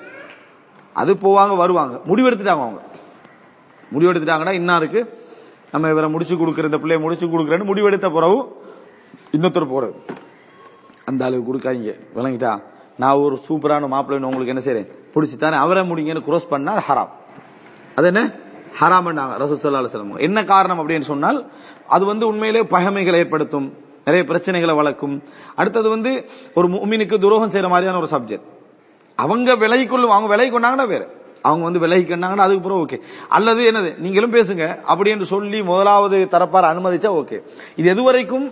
அது 0.93 1.13
போவாங்க 1.13 1.55
வருவாங்க. 1.55 2.01
முடிவெடுத்துட்டாங்க 2.07 2.63
அவங்க. 2.67 2.81
முடிவெடுத்துட்டாங்கன்னா 3.93 4.51
இன்னாருக்கு 4.51 5.01
நம்ம 5.71 5.89
இவரை 5.89 6.09
முடிச்சு 6.09 6.35
கொடுக்குற 6.35 6.63
இந்த 6.63 6.77
பிள்ளைய 6.77 6.99
முடிச்சு 6.99 7.27
கொடுக்குறேன்னு 7.27 7.69
முடிவெடுத்த 7.71 8.09
பிறகு 8.11 8.39
இன்னொருத்தர் 9.33 9.73
போறது 9.73 9.95
அந்த 11.05 11.25
அளவுக்கு 11.25 11.49
கொடுக்காதீங்க. 11.51 11.93
விளங்கிட்டா? 12.15 12.51
நான் 12.97 13.15
ஒரு 13.15 13.39
சூப்பரான 13.47 13.87
மாப்பிள்ளைன்னு 13.87 14.29
உங்களுக்கு 14.29 14.53
என்ன 14.55 14.61
செய்கிறேன் 14.61 14.89
பிடிச்சி 15.13 15.37
தானே 15.37 15.55
அவரை 15.55 15.91
முடிங்கன்னு 15.91 16.27
குரோஸ் 16.27 16.49
பண்ணா 16.49 16.73
ஹராம் 16.87 17.11
அது 17.95 18.07
என்ன 18.07 18.21
ஹராம் 18.79 19.07
பண்ணாங்க 19.07 19.33
ரசூல் 19.43 19.59
ஸல்லல்லாஹு 19.61 19.99
அலைஹி 19.99 20.25
என்ன 20.27 20.39
காரணம் 20.53 20.79
அப்படின்னு 20.81 21.07
சொன்னால் 21.11 21.39
அது 21.95 22.03
வந்து 22.11 22.25
உண்மையிலே 22.31 22.63
பகைமைகளை 22.75 23.19
ஏற்படுத்தும் 23.23 23.67
நிறைய 24.07 24.23
பிரச்சனைகளை 24.31 24.73
வளர்க்கும். 24.79 25.15
அடுத்தது 25.59 25.87
வந்து 25.93 26.11
ஒரு 26.57 26.67
மீனுக்கு 26.91 27.15
துரோகம் 27.23 27.53
செய்யற 27.53 27.69
மாதிரியான 27.73 27.99
ஒரு 28.03 28.09
சப்ஜெக்ட் 28.15 28.47
அவங்க 29.19 29.55
விலை 29.63 29.79
கொள்ளும் 29.85 30.13
அவங்க 30.15 30.29
விலை 30.33 30.47
கொண்டாங்கன்னா 30.51 30.87
வேற. 30.93 31.03
அவங்க 31.47 31.63
வந்து 31.67 31.81
விலகிக்கிட்டாங்கன்னா 31.83 32.45
அதுக்கு 32.45 32.63
பிறகு 32.65 32.83
ஓகே 32.85 32.97
அல்லது 33.37 33.61
என்னது 33.71 33.89
நீங்களும் 34.03 34.35
பேசுங்க 34.35 34.63
அப்படி 34.91 35.09
என்று 35.15 35.27
சொல்லி 35.33 35.59
முதலாவது 35.71 36.17
தரப்பார் 36.33 36.69
அனுமதிச்சா 36.71 37.09
ஓகே 37.21 37.37
இது 37.79 37.87
எதுவரைக்கும் 37.93 38.47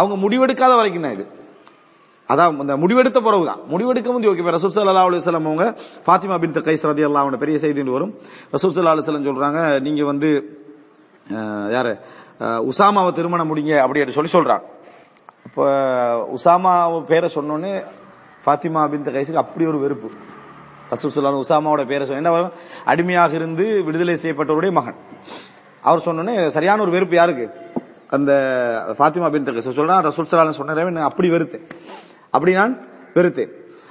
அவங்க 0.00 0.16
முடிவெடுக்காத 0.24 0.72
வரைக்கும் 0.80 1.06
தான் 1.06 1.16
இது. 1.18 1.24
அதான் 2.32 2.58
இந்த 2.64 2.74
முடிவெடுத்த 2.82 3.18
பிறகு 3.26 3.44
தான் 3.50 3.60
முடிவெடுக்க 3.72 4.08
முந்தைய 4.14 4.32
ஓகே 4.32 4.54
ரசூல் 4.56 4.72
சல்லா 4.74 5.04
அலுவலம் 5.06 5.48
அவங்க 5.50 5.66
ஃபாத்திமா 6.06 6.36
பின் 6.42 6.56
கைஸ் 6.68 6.84
ரதி 6.90 7.04
அல்லாவோட 7.08 7.38
பெரிய 7.44 7.56
செய்தின்னு 7.62 7.96
வரும். 7.96 8.12
ரசூல் 8.54 8.74
சல்லா 8.76 8.92
அலுவலம் 8.94 9.28
சொல்றாங்க 9.30 9.60
நீங்க 9.86 10.02
வந்து 10.10 10.30
யாரு 11.76 11.94
உசாமாவை 12.72 13.10
திருமணம் 13.18 13.50
முடிங்க 13.52 13.72
அப்படின்னு 13.84 14.16
சொல்லி 14.18 14.30
சொல்றாங்க. 14.36 14.64
இப்போ 15.48 15.64
உசாமா 16.36 16.72
பேரை 17.10 17.28
சொன்னோன்னே 17.36 17.72
ஃபாத்திமா 18.44 18.82
பின் 18.92 19.08
கைஸுக்கு 19.16 19.42
அப்படி 19.44 19.64
ஒரு 19.72 19.80
வெறுப்பு. 19.84 20.10
ரசூல் 20.92 21.14
சல்லா 21.14 21.40
உசாமாவோட 21.46 21.82
பேரை 21.90 22.04
சொன்ன 22.06 22.22
என்ன 22.22 22.32
வரும்? 22.36 22.54
அடிமையாக 22.92 23.34
இருந்து 23.40 23.66
விடுதலை 23.88 24.16
செய்யப்பட்டவருடைய 24.22 24.72
மகன். 24.78 24.98
அவர் 25.88 26.04
சொன்னோன்னே 26.06 26.34
சரியான 26.56 26.82
ஒரு 26.86 26.94
வெறுப்பு 26.96 27.16
யாருக்கு? 27.20 27.46
அந்த 28.16 28.30
ஃபாத்திமா 28.98 29.28
பின் 29.34 29.48
கைஸ். 29.56 29.68
சொல்றான் 29.80 30.06
ரசூல் 30.08 30.28
சல்லான்னு 30.30 30.58
சொன்ன 30.60 31.04
அப்படி 31.10 31.28
வெறுத்தேன். 31.34 31.66
அப்படி 32.30 32.52
நான் 32.52 32.78
வெறுத்தேன் 33.14 33.50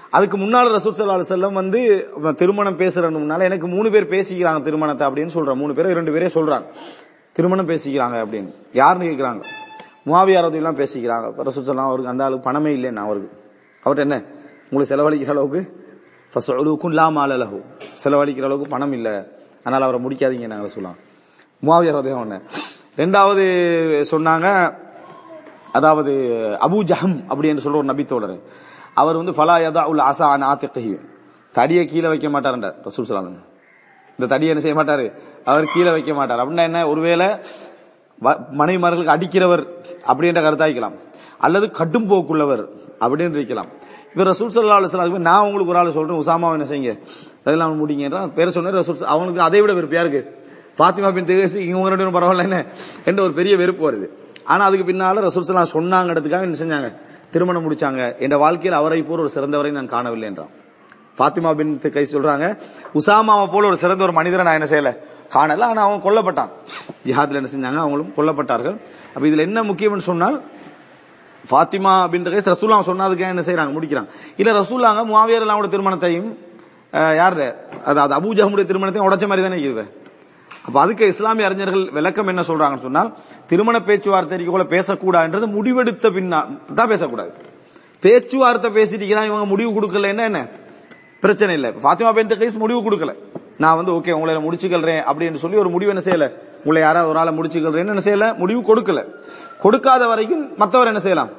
அதுக்கு 0.10 0.38
முன்னால் 0.38 0.72
ரசூல் 0.72 0.98
சல்லா 0.98 1.24
செல்லம் 1.30 1.54
வந்து 1.54 2.10
திருமணம் 2.36 2.80
பேசுறதுனால 2.80 3.42
எனக்கு 3.42 3.68
மூணு 3.68 3.92
பேர் 3.92 4.10
பேசிக்கிறாங்க 4.10 4.62
திருமணத்தை 4.62 5.08
அப்படின்னு 5.08 5.30
சொல்றாங்க 5.34 5.56
மூணு 5.56 5.74
பேரும் 5.74 5.92
இரண்டு 5.92 6.12
பேரே 6.12 6.30
சொல்றாங்க. 6.38 6.66
திருமணம் 7.34 7.68
பேசிக்கிறாங்க 7.68 8.18
அப்படின்னு. 8.26 8.54
யாருன்னு 8.74 9.08
கேட்கிறாங்க 9.08 9.44
முவாவியார் 10.06 10.54
எல்லாம் 10.54 10.78
பேசிக்கிறாங்க. 10.78 11.26
ரசூல் 11.48 11.68
சல்லாம் 11.68 11.88
அவருக்கு 11.90 12.12
அந்த 12.12 12.24
அளவுக்கு 12.24 12.52
பணமே 12.52 12.76
இல்லைன்னு 12.76 12.96
அவருக்கு. 12.96 13.30
அவர்கிட்ட 13.86 13.98
என்ன? 13.98 14.24
உங்களுக்கு 14.70 14.96
செலவழிக்கிற 14.96 15.30
அளவுக்கு? 15.30 15.88
ஃபஸ்அலுக்கும் 16.34 16.94
லா 16.94 17.08
மால 17.08 17.48
செலவழிக்கிற 18.04 18.44
அளவுக்கு 18.44 18.70
பணம் 18.70 18.94
இல்லை. 18.94 19.12
அதனால 19.64 19.86
அவரை 19.86 20.00
முடிக்காதீங்க 20.06 20.48
நாங்கள் 20.48 20.72
சொல்லலாம் 20.76 20.98
முவாவியார் 21.66 22.42
ரெண்டாவது 22.98 23.46
சொன்னாங்க 24.12 24.48
அதாவது 25.72 26.12
அபு 26.62 26.84
ஜஹம் 26.84 27.22
அப்படி 27.28 27.48
என்று 27.48 27.72
சொல்ற 27.72 27.76
ஒரு 27.76 27.94
நபித்தோழர் 27.94 28.40
அவர் 28.94 29.16
வந்து 29.16 29.32
ஃபலா 29.32 29.58
யதா 29.58 29.86
உல் 29.86 30.00
அசா 30.00 30.22
அன் 30.22 30.44
ஆத்திகஹி 30.44 31.00
தடியை 31.54 31.86
கீழே 31.86 32.08
வைக்க 32.08 32.30
மாட்டாருன்றார் 32.30 32.74
ரசூல் 32.84 33.04
ஸல்லல்லாஹு 33.08 33.48
இந்த 34.20 34.38
தடியை 34.38 34.48
என்ன 34.48 34.60
செய்ய 34.60 34.76
மாட்டாரு? 34.76 35.12
அவர் 35.46 35.64
கீழே 35.64 35.92
வைக்க 35.92 36.14
மாட்டார். 36.14 36.40
அப்படின்னா 36.40 36.64
என்ன? 36.64 36.88
ஒருவேளை 36.88 37.28
வ- 37.28 38.40
மனைவிமார்களுக்கு 38.58 39.16
அடிக்கிறவர் 39.18 39.68
அப்படின்ற 40.08 40.42
கருத்தாய்க்கலாம் 40.42 40.94
அல்லது 41.38 41.72
கடும் 41.72 42.08
போக்குள்ளவர் 42.10 42.68
அப்படின்னு 43.00 43.30
இருக்கலாம். 43.30 43.66
இப்ப 44.10 44.24
ரசூல் 44.24 44.64
சல்லா 44.64 44.84
அலுவலாம் 44.84 45.18
நான் 45.18 45.44
உங்களுக்கு 45.44 45.72
ஒரு 45.72 45.80
ஆள் 45.80 45.92
சொல்றேன் 45.92 46.20
உசாமா 46.20 46.52
என்ன 46.52 46.64
செய்யுங்க? 46.64 47.00
அதெல்லாம் 47.40 47.88
முடிங்கன்றா 47.88 48.34
பேரை 48.34 48.52
சொன்ன 48.52 48.72
ரசூல் 48.72 49.04
அவனுக்கு 49.04 49.42
அதை 49.42 49.62
விட 49.62 49.74
வெறுப்பு 49.74 49.96
யாருக்கு? 49.96 50.38
பாத்திமா 50.78 51.14
பின் 51.14 51.26
தேசி 51.26 51.56
இவங்க 51.56 51.90
ரெண்டு 51.90 52.20
பரவாயில்ல 52.20 52.42
என்ன? 52.42 52.66
என்ற 53.06 53.24
ஒரு 53.24 53.34
பெரிய 53.34 53.56
வெறுப்பு 53.58 53.92
வருது. 53.92 54.29
ஆனா 54.52 54.64
அதுக்கு 54.68 54.86
பின்னால 54.90 55.22
ரசூல் 55.28 55.52
சொன்னாங்கிறதுக்காக 55.76 56.48
என்ன 56.48 56.58
செஞ்சாங்க? 56.64 56.90
திருமணம் 57.34 57.66
முடிச்சாங்க. 57.66 58.02
என்ற 58.26 58.36
வாழ்க்கையில் 58.44 58.80
அவரை 58.80 59.02
போல 59.10 59.22
ஒரு 59.26 59.32
சிறந்தவரை 59.36 59.72
நான் 59.78 59.94
காணவில்லை 59.96 60.28
என்றான். 60.30 60.54
பாத்திமா 61.20 61.50
பின் 61.60 61.74
கை 61.96 62.04
சொல்றாங்க 62.12 62.46
உசாமாவை 63.00 63.46
போல 63.54 63.68
ஒரு 63.72 63.78
சிறந்த 63.84 64.04
ஒரு 64.08 64.14
மனிதரை 64.20 64.44
நான் 64.48 64.58
என்ன 64.60 64.70
செய்யல? 64.74 64.92
காணல. 65.36 65.66
ஆனா 65.72 65.82
அவன் 65.88 66.06
கொல்லப்பட்டான். 66.06 66.52
ஜிஹாத்ல 67.08 67.40
என்ன 67.42 67.52
செஞ்சாங்க? 67.56 67.80
அவங்களும் 67.84 68.12
கொல்லப்பட்டார்கள். 68.18 68.78
அப்ப 69.14 69.24
இதுல 69.32 69.46
என்ன 69.50 69.64
முக்கியம்னு 69.70 70.08
சொன்னால் 70.12 70.38
ஃபாத்திமா 71.50 71.92
அப்படின்ற 72.06 72.30
கைஸ் 72.34 72.52
ரசூல்லா 72.54 72.80
சொன்னதுக்கு 72.90 73.26
என்ன 73.34 73.44
செய்யறாங்க 73.50 73.74
முடிக்கிறாங்க. 73.78 74.10
இல்ல 74.42 74.52
ரசூல்லாங்க 74.62 75.04
முவாவியர் 75.12 75.46
எல்லாவோட 75.48 75.70
திருமணத்தையும் 75.76 76.30
யாரு 77.22 77.36
அது 77.36 77.48
அதாவது 77.90 78.14
அபூஜஹமுடைய 78.18 78.66
திருமணத்தையும் 78.70 79.08
உடச்ச 79.10 79.26
மாதிரி 79.32 79.46
தானே 79.48 79.60
இருக்குது. 79.66 79.86
அப்ப 80.70 80.80
அதுக்கு 80.82 81.08
இஸ்லாமிய 81.08 81.46
அறிஞர்கள் 81.48 81.90
விளக்கம் 81.92 82.28
என்ன 82.28 82.42
சொல்றாங்கன்னு 82.42 82.86
சொன்னால் 82.86 83.14
திருமண 83.48 83.82
பேச்சுவார்த்தைக்கு 83.82 84.46
கூட 84.46 84.64
பேசக்கூடாதுன்றது 84.64 85.48
முடிவெடுத்த 85.58 86.10
பின்னா 86.18 86.40
தான் 86.74 86.88
பேசக்கூடாது. 86.88 87.32
பேச்சுவார்த்தை 88.00 88.70
பேசிட்டீங்கன்னா 88.72 89.26
இவங்க 89.30 89.46
முடிவு 89.46 89.72
கொடுக்கல 89.78 90.06
என்ன? 90.06 90.24
என்ன 90.24 90.48
பிரச்சனை 91.20 91.56
இல்ல. 91.56 91.70
பாத்திமா 91.70 92.12
பெந்த 92.18 92.36
கைஸ் 92.42 92.58
முடிவு 92.58 92.80
கொடுக்கல. 92.82 93.14
நான் 93.58 93.76
வந்து 93.76 93.92
ஓகே 93.92 94.12
உங்களை 94.12 94.36
முடிச்சுக்கிறேன் 94.36 95.04
அப்படின்னு 95.12 95.36
சொல்லி 95.36 95.58
ஒரு 95.58 95.70
முடிவு 95.70 95.94
என்ன 95.96 96.04
செய்யல? 96.06 96.32
உங்களை 96.58 96.82
யாராவது 96.82 97.10
ஒரு 97.10 97.20
ஆளை 97.20 97.34
முடிச்சுக்கிறேன்னு 97.40 97.94
என்ன 97.96 98.04
செய்யல? 98.10 98.38
முடிவு 98.38 98.62
கொடுக்கல. 98.70 99.04
கொடுக்காத 99.62 100.08
வரைக்கும் 100.08 100.50
மற்றவர் 100.58 100.88
என்ன 100.88 101.00
செய்யலாம்? 101.00 101.30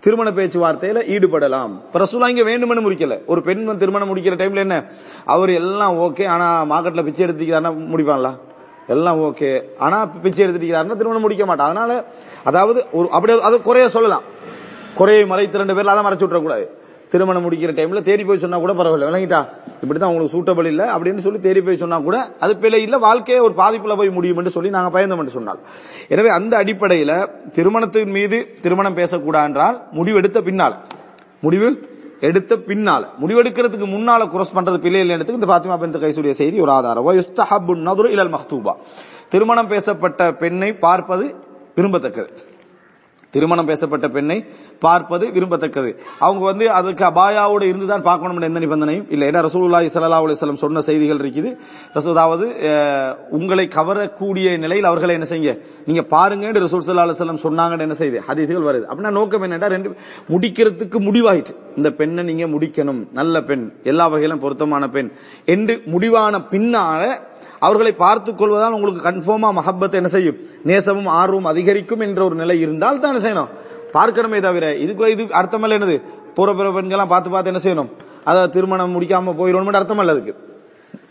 திருமண 0.00 0.30
பேச்சுவார்த்தையில 0.30 1.02
ஈடுபடலாம். 1.14 1.72
இப்ப 1.86 1.98
ரசூலா 1.98 2.28
இங்க 2.28 2.42
வேண்டுமென்னு 2.42 2.86
முடிக்கல. 2.86 3.16
ஒரு 3.26 3.42
பெண் 3.42 3.78
திருமணம் 3.78 4.16
முடிக்கிற 4.16 4.34
டைம்ல 4.40 4.56
என்ன? 4.56 4.84
அவர் 5.24 5.50
எல்லாம் 5.50 5.98
ஓகே 5.98 6.26
ஆனா 6.26 6.64
மார்க்கெட்ல 6.64 7.04
பிச்சை 7.04 7.26
எடுத்துக்கிறாருன்னா 7.26 7.72
முடிப்பாங்களா? 7.92 8.32
எல்லாம் 8.88 9.20
ஓகே. 9.20 9.60
ஆனா 9.78 10.06
பிச்சை 10.06 10.46
எடுத்துக்கிறாருன்னா 10.46 10.96
திருமணம் 10.96 11.20
முடிக்க 11.20 11.46
மாட்டான். 11.46 11.68
அதனால 11.70 12.04
அதாவது 12.44 12.86
ஒரு 12.92 13.10
அப்படி 13.10 13.40
அது 13.40 13.62
குறைய 13.62 13.88
சொல்லலாம். 13.88 14.24
குறையை 14.94 15.26
மறைத்து 15.26 15.58
ரெண்டு 15.58 15.74
பேர்ல 15.74 15.94
அதை 15.94 16.04
மறைச்சு 16.04 16.24
விட்டுறக்கூடாது. 16.24 16.66
திருமணம் 17.10 17.50
முடிக்கிற 17.50 17.72
டைம்ல 17.78 18.02
தேடி 18.02 18.24
போய் 18.24 18.38
சொன்னா 18.38 18.58
கூட 18.58 18.72
பரவாயில்ல. 18.72 19.08
விளங்கிட்டா 19.10 19.40
இப்படிதான் 19.82 20.10
உங்களுக்கு 20.12 20.34
சூட்டபிள் 20.36 20.66
இல்ல 20.66 20.96
அப்படின்னு 20.96 21.18
சொல்லி 21.18 21.40
தேடி 21.40 21.60
போய் 21.60 21.76
சொன்னா 21.76 21.98
கூட 21.98 22.16
அது 22.40 22.56
பிழை 22.56 22.82
இல்ல. 22.82 22.98
வாழ்க்கையை 22.98 23.44
ஒரு 23.44 23.54
பாதிப்புல 23.56 23.96
போய் 23.96 24.08
முடியும் 24.08 24.36
என்று 24.36 24.50
சொல்லி 24.50 24.70
நாங்க 24.70 25.00
பயந்தோம் 25.00 25.18
என்று 25.18 25.30
சொன்னால். 25.30 25.58
எனவே 26.08 26.28
அந்த 26.28 26.64
அடிப்படையில 26.64 27.30
திருமணத்தின் 27.52 28.10
மீது 28.10 28.58
திருமணம் 28.62 28.96
பேசக்கூடா 28.96 29.42
என்றால் 29.42 29.82
முடிவெடுத்த 29.92 30.40
பின்னால். 30.40 30.76
முடிவு? 31.40 31.88
எடுத்த 32.28 32.54
பின்னால 32.68 33.02
முடிவெடுக்கிறதுக்கு 33.20 33.86
முன்னால 33.94 34.22
குரஸ் 34.34 34.54
பண்றது 34.54 34.78
பிள்ளை 34.78 35.00
இல்லைன்றதுக்கு 35.00 35.38
இந்த 35.38 35.46
பாத்திமா 35.46 35.76
பெண் 35.78 35.94
கைசுடைய 35.94 36.34
செய்தி 36.40 36.60
ஒரு 36.60 36.70
ஆதாரம். 36.70 37.06
வயுஸ்தஹப்பு 37.08 37.72
திருமணம் 39.30 39.68
பேசப்பட்ட 39.68 40.32
பெண்ணை 40.42 40.70
பார்ப்பது 40.86 41.26
விரும்பத்தக்கது. 41.76 42.32
திருமணம் 43.34 43.70
பேசப்பட்ட 43.70 44.08
பெண்ணை 44.16 44.38
பார்ப்பது 44.86 45.24
விரும்பத்தக்கது. 45.36 45.90
அவங்க 46.26 46.42
வந்து 46.50 46.66
அதுக்கு 46.78 47.04
அபாயாவோடு 47.10 47.64
இருந்துதான் 47.70 48.06
பார்க்கணும் 48.08 48.48
எந்த 48.50 48.60
நிபந்தனையும் 48.64 49.06
இல்லை. 49.14 49.28
ஏன்னா 49.30 49.42
ரசூல்லாய் 49.48 49.92
சல்லா 49.96 50.20
அலைஹி 50.24 50.62
சொன்ன 50.64 50.82
செய்திகள் 50.88 51.22
இருக்குது. 51.24 51.52
அதாவது 52.14 52.46
உங்களை 53.38 53.66
கவரக்கூடிய 53.78 54.56
நிலையில் 54.64 54.90
அவர்களை 54.90 55.14
என்ன 55.18 55.28
செய்யுங்க? 55.30 55.54
நீங்க 55.88 56.02
பாருங்க 56.14 56.52
ரசூல் 56.66 56.86
சல்லா 56.88 57.06
அலைஹி 57.06 57.44
சொன்னாங்கன்னு 57.48 57.86
என்ன 57.86 57.96
செய்யுது? 58.00 58.20
ஹதீஸ்கள் 58.28 58.68
வருது. 58.70 58.84
அப்படின்னா 58.90 59.12
நோக்கம் 59.18 59.44
என்னடா 59.48 59.68
ரெண்டு 59.74 59.90
முடிக்கிறதுக்கு 60.32 60.98
முடிவாயிட்டு 61.08 61.54
இந்த 61.78 61.90
பெண்ணை 62.00 62.22
நீங்க 62.30 62.46
முடிக்கணும். 62.54 63.02
நல்ல 63.20 63.42
பெண் 63.50 63.64
எல்லா 63.92 64.04
வகையிலும் 64.12 64.42
பொருத்தமான 64.44 64.84
பெண் 64.96 65.10
என்று 65.54 65.74
முடிவான 65.94 66.40
பின்னால 66.52 67.02
அவர்களை 67.64 67.92
பார்த்துக் 68.04 68.38
கொள்வதால் 68.38 68.76
உங்களுக்கு 68.76 69.08
கன்ஃபார்மா 69.08 69.50
மஹப்பத் 69.58 69.98
என்ன 70.00 70.08
செய்யும்? 70.08 70.38
நேசமும் 70.64 71.10
ஆர்வம் 71.20 71.44
அதிகரிக்கும் 71.44 72.00
என்ற 72.00 72.20
ஒரு 72.24 72.36
நிலை 72.42 72.56
இருந்தால் 72.60 73.00
தான் 73.00 73.12
என்ன 73.14 73.22
செய்யணும்? 73.26 73.52
பார்க்கணுமே 73.96 74.40
தவிர 74.40 74.66
இதுக்கு 74.76 75.10
இது 75.10 75.22
அர்த்தமல்ல 75.40 75.78
என்னது? 75.78 75.96
புற 76.34 76.48
பிற 76.54 76.68
பெண்கள்லாம் 76.70 77.12
பார்த்து 77.12 77.30
பார்த்து 77.30 77.52
என்ன 77.52 77.62
செய்யணும்? 77.66 77.90
அதாவது 78.24 78.52
திருமணம் 78.52 78.94
முடிக்காம 78.94 79.34
போயிடணும் 79.40 79.78
அர்த்தம் 79.80 80.02
அல்ல 80.02 80.12
அதுக்கு. 80.12 80.34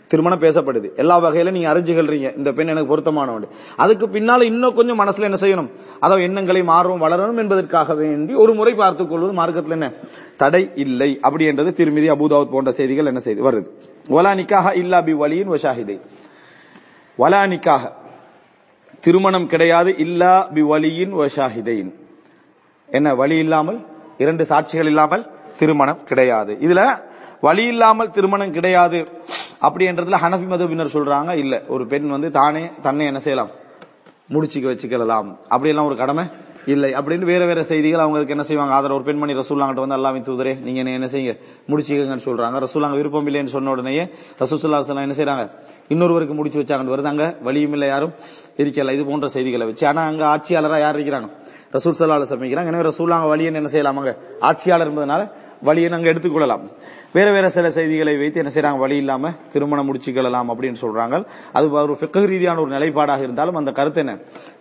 திருமணம் 0.08 0.40
பேசப்படுது. 0.40 0.88
எல்லா 0.96 1.14
வகையில 1.24 1.50
நீங்க 1.50 1.68
அறிஞ்சுகள்றீங்க. 1.72 2.28
இந்த 2.36 2.50
பெண் 2.52 2.70
எனக்கு 2.72 2.90
பொருத்தமானவன். 2.90 3.46
அதுக்கு 3.76 4.06
பின்னால 4.06 4.42
இன்னும் 4.42 4.74
கொஞ்சம் 4.74 5.00
மனசுல 5.00 5.28
என்ன 5.28 5.38
செய்யணும்? 5.40 5.70
அதாவது 6.00 6.24
எண்ணங்களை 6.26 6.62
மாறும் 6.62 7.02
வளரணும் 7.02 7.40
என்பதற்காக 7.42 7.94
வேண்டி 7.94 8.34
ஒரு 8.34 8.52
முறை 8.54 8.74
பார்த்துக் 8.74 9.10
கொள்வது 9.10 9.32
மார்க்கத்தில் 9.32 9.76
என்ன? 9.78 9.88
தடை 10.36 10.62
இல்லை. 10.74 11.10
அப்படி 11.20 11.44
என்றது 11.44 11.72
திருமதி 11.72 12.10
அபுதாவத் 12.10 12.52
போன்ற 12.52 12.72
செய்திகள் 12.72 13.10
என்ன 13.12 13.22
செய்து 13.28 13.42
வருது. 13.50 13.68
ஒலா 14.08 14.32
நிக்காக 14.40 14.76
இல்லா 14.82 15.00
பி 15.00 15.12
வலியின் 15.12 15.52
வஷாஹிதை 15.54 15.96
வலா 17.18 17.42
நிக்காக 17.46 17.92
திருமணம் 19.00 19.46
கிடையாது 19.46 19.96
இல்லா 19.96 20.42
பி 20.42 20.62
வலியின் 20.62 21.94
என்ன 22.86 23.14
வழி 23.14 23.36
இல்லாமல்? 23.36 23.86
இரண்டு 24.18 24.44
சாட்சிகள் 24.44 24.86
இல்லாமல் 24.86 25.30
திருமணம் 25.56 26.04
கிடையாது. 26.04 26.56
இதுல 26.60 27.00
வழி 27.40 27.64
இல்லாமல் 27.64 28.10
திருமணம் 28.10 28.52
கிடையாது. 28.52 29.08
அப்படின்றதுல 29.62 30.16
ஹனபி 30.22 30.46
மதவினர் 30.46 30.86
சொல்றாங்க 30.86 31.36
இல்ல. 31.36 31.62
ஒரு 31.68 31.86
பெண் 31.86 32.08
வந்து 32.08 32.30
தானே 32.30 32.70
தன்னை 32.82 33.06
என்ன 33.06 33.18
செய்யலாம்? 33.18 33.50
முடிச்சுக்க 34.30 34.68
வச்சுக்கலாம். 34.72 35.36
அப்படியெல்லாம் 35.42 35.86
ஒரு 35.86 35.96
கடமை. 35.96 36.24
இல்லை. 36.66 36.94
அப்படின்னு 36.94 37.24
வேற 37.24 37.46
வேற 37.46 37.62
செய்திகள் 37.62 38.00
அவங்களுக்கு 38.00 38.32
என்ன 38.32 38.42
செய்வாங்க? 38.42 38.72
ஆதரவு. 38.74 38.94
ஒரு 38.94 39.04
பெண்மணி 39.04 39.32
ரசூல்லாங்கிட்ட 39.34 39.86
வந்து 39.86 39.96
அல்லாமே 39.96 40.20
தூதரே 40.28 40.60
நீங்க 40.60 40.78
என்ன 40.78 40.92
என்ன 40.92 41.06
செய்யுங்க? 41.06 41.34
முடிச்சுக்கங்கன்னு 41.68 42.26
சொல்றாங்க. 42.28 42.66
ரசூல்லாங்க 42.66 42.96
விருப்பம் 42.96 43.26
இல்லைன்னு 43.28 43.54
சொன்ன 43.56 43.70
உடனேயே 43.70 44.08
ரசூசுல்லா 44.38 45.02
என்ன 45.02 45.14
செய்யறாங்க 45.20 45.50
இன்னொருவருக்கு 45.88 46.34
முடிச்சு 46.34 46.60
வச்சாங்கன்னு 46.62 46.94
வருது. 46.94 47.12
அங்க 47.14 47.36
வழியும் 47.42 47.72
இல்லை 47.72 47.88
யாரும் 47.88 48.14
இருக்கல. 48.56 48.92
இது 48.92 49.04
போன்ற 49.04 49.28
செய்திகளை 49.28 49.66
வச்சு. 49.66 49.86
ஆனா 49.86 50.02
அங்க 50.06 50.24
ஆட்சியாளரா 50.26 50.78
யார் 50.80 50.98
இருக்கிறாங்க? 50.98 51.30
ரசூல் 51.72 51.98
சல்லா 51.98 52.26
சமைக்கிறாங்க 52.32 52.66
எனவே 52.66 52.88
ரசூல்லாங்க 52.88 53.26
வழியன்னு 53.32 53.60
என்ன 53.62 53.68
செய்யலாம்? 53.68 53.96
அங்க 53.96 54.18
ஆட்சியாளர் 54.40 54.90
என்பதனால 54.92 55.30
வழியை 55.62 55.90
நாங்க 55.90 56.12
எடுத்துக்கொள்ளலாம் 56.12 56.64
வேற 57.14 57.28
வேற 57.34 57.46
சில 57.54 57.66
செய்திகளை 57.74 58.12
வைத்து 58.20 58.38
என்ன 58.42 58.52
செய்யறாங்க 58.54 58.78
வழி 58.84 58.96
இல்லாம 59.02 59.30
திருமணம் 59.52 59.88
முடிச்சுக்கலாம் 59.88 60.48
அப்படின்னு 60.52 60.78
சொல்றாங்க. 60.84 61.16
அது 61.56 61.66
ஒரு 61.70 61.94
பிக்க 62.00 62.24
ரீதியான 62.32 62.60
ஒரு 62.62 62.70
நிலைப்பாடாக 62.76 63.22
இருந்தாலும் 63.26 63.58
அந்த 63.60 63.70
கருத்து 63.78 64.00
என்ன? 64.04 64.14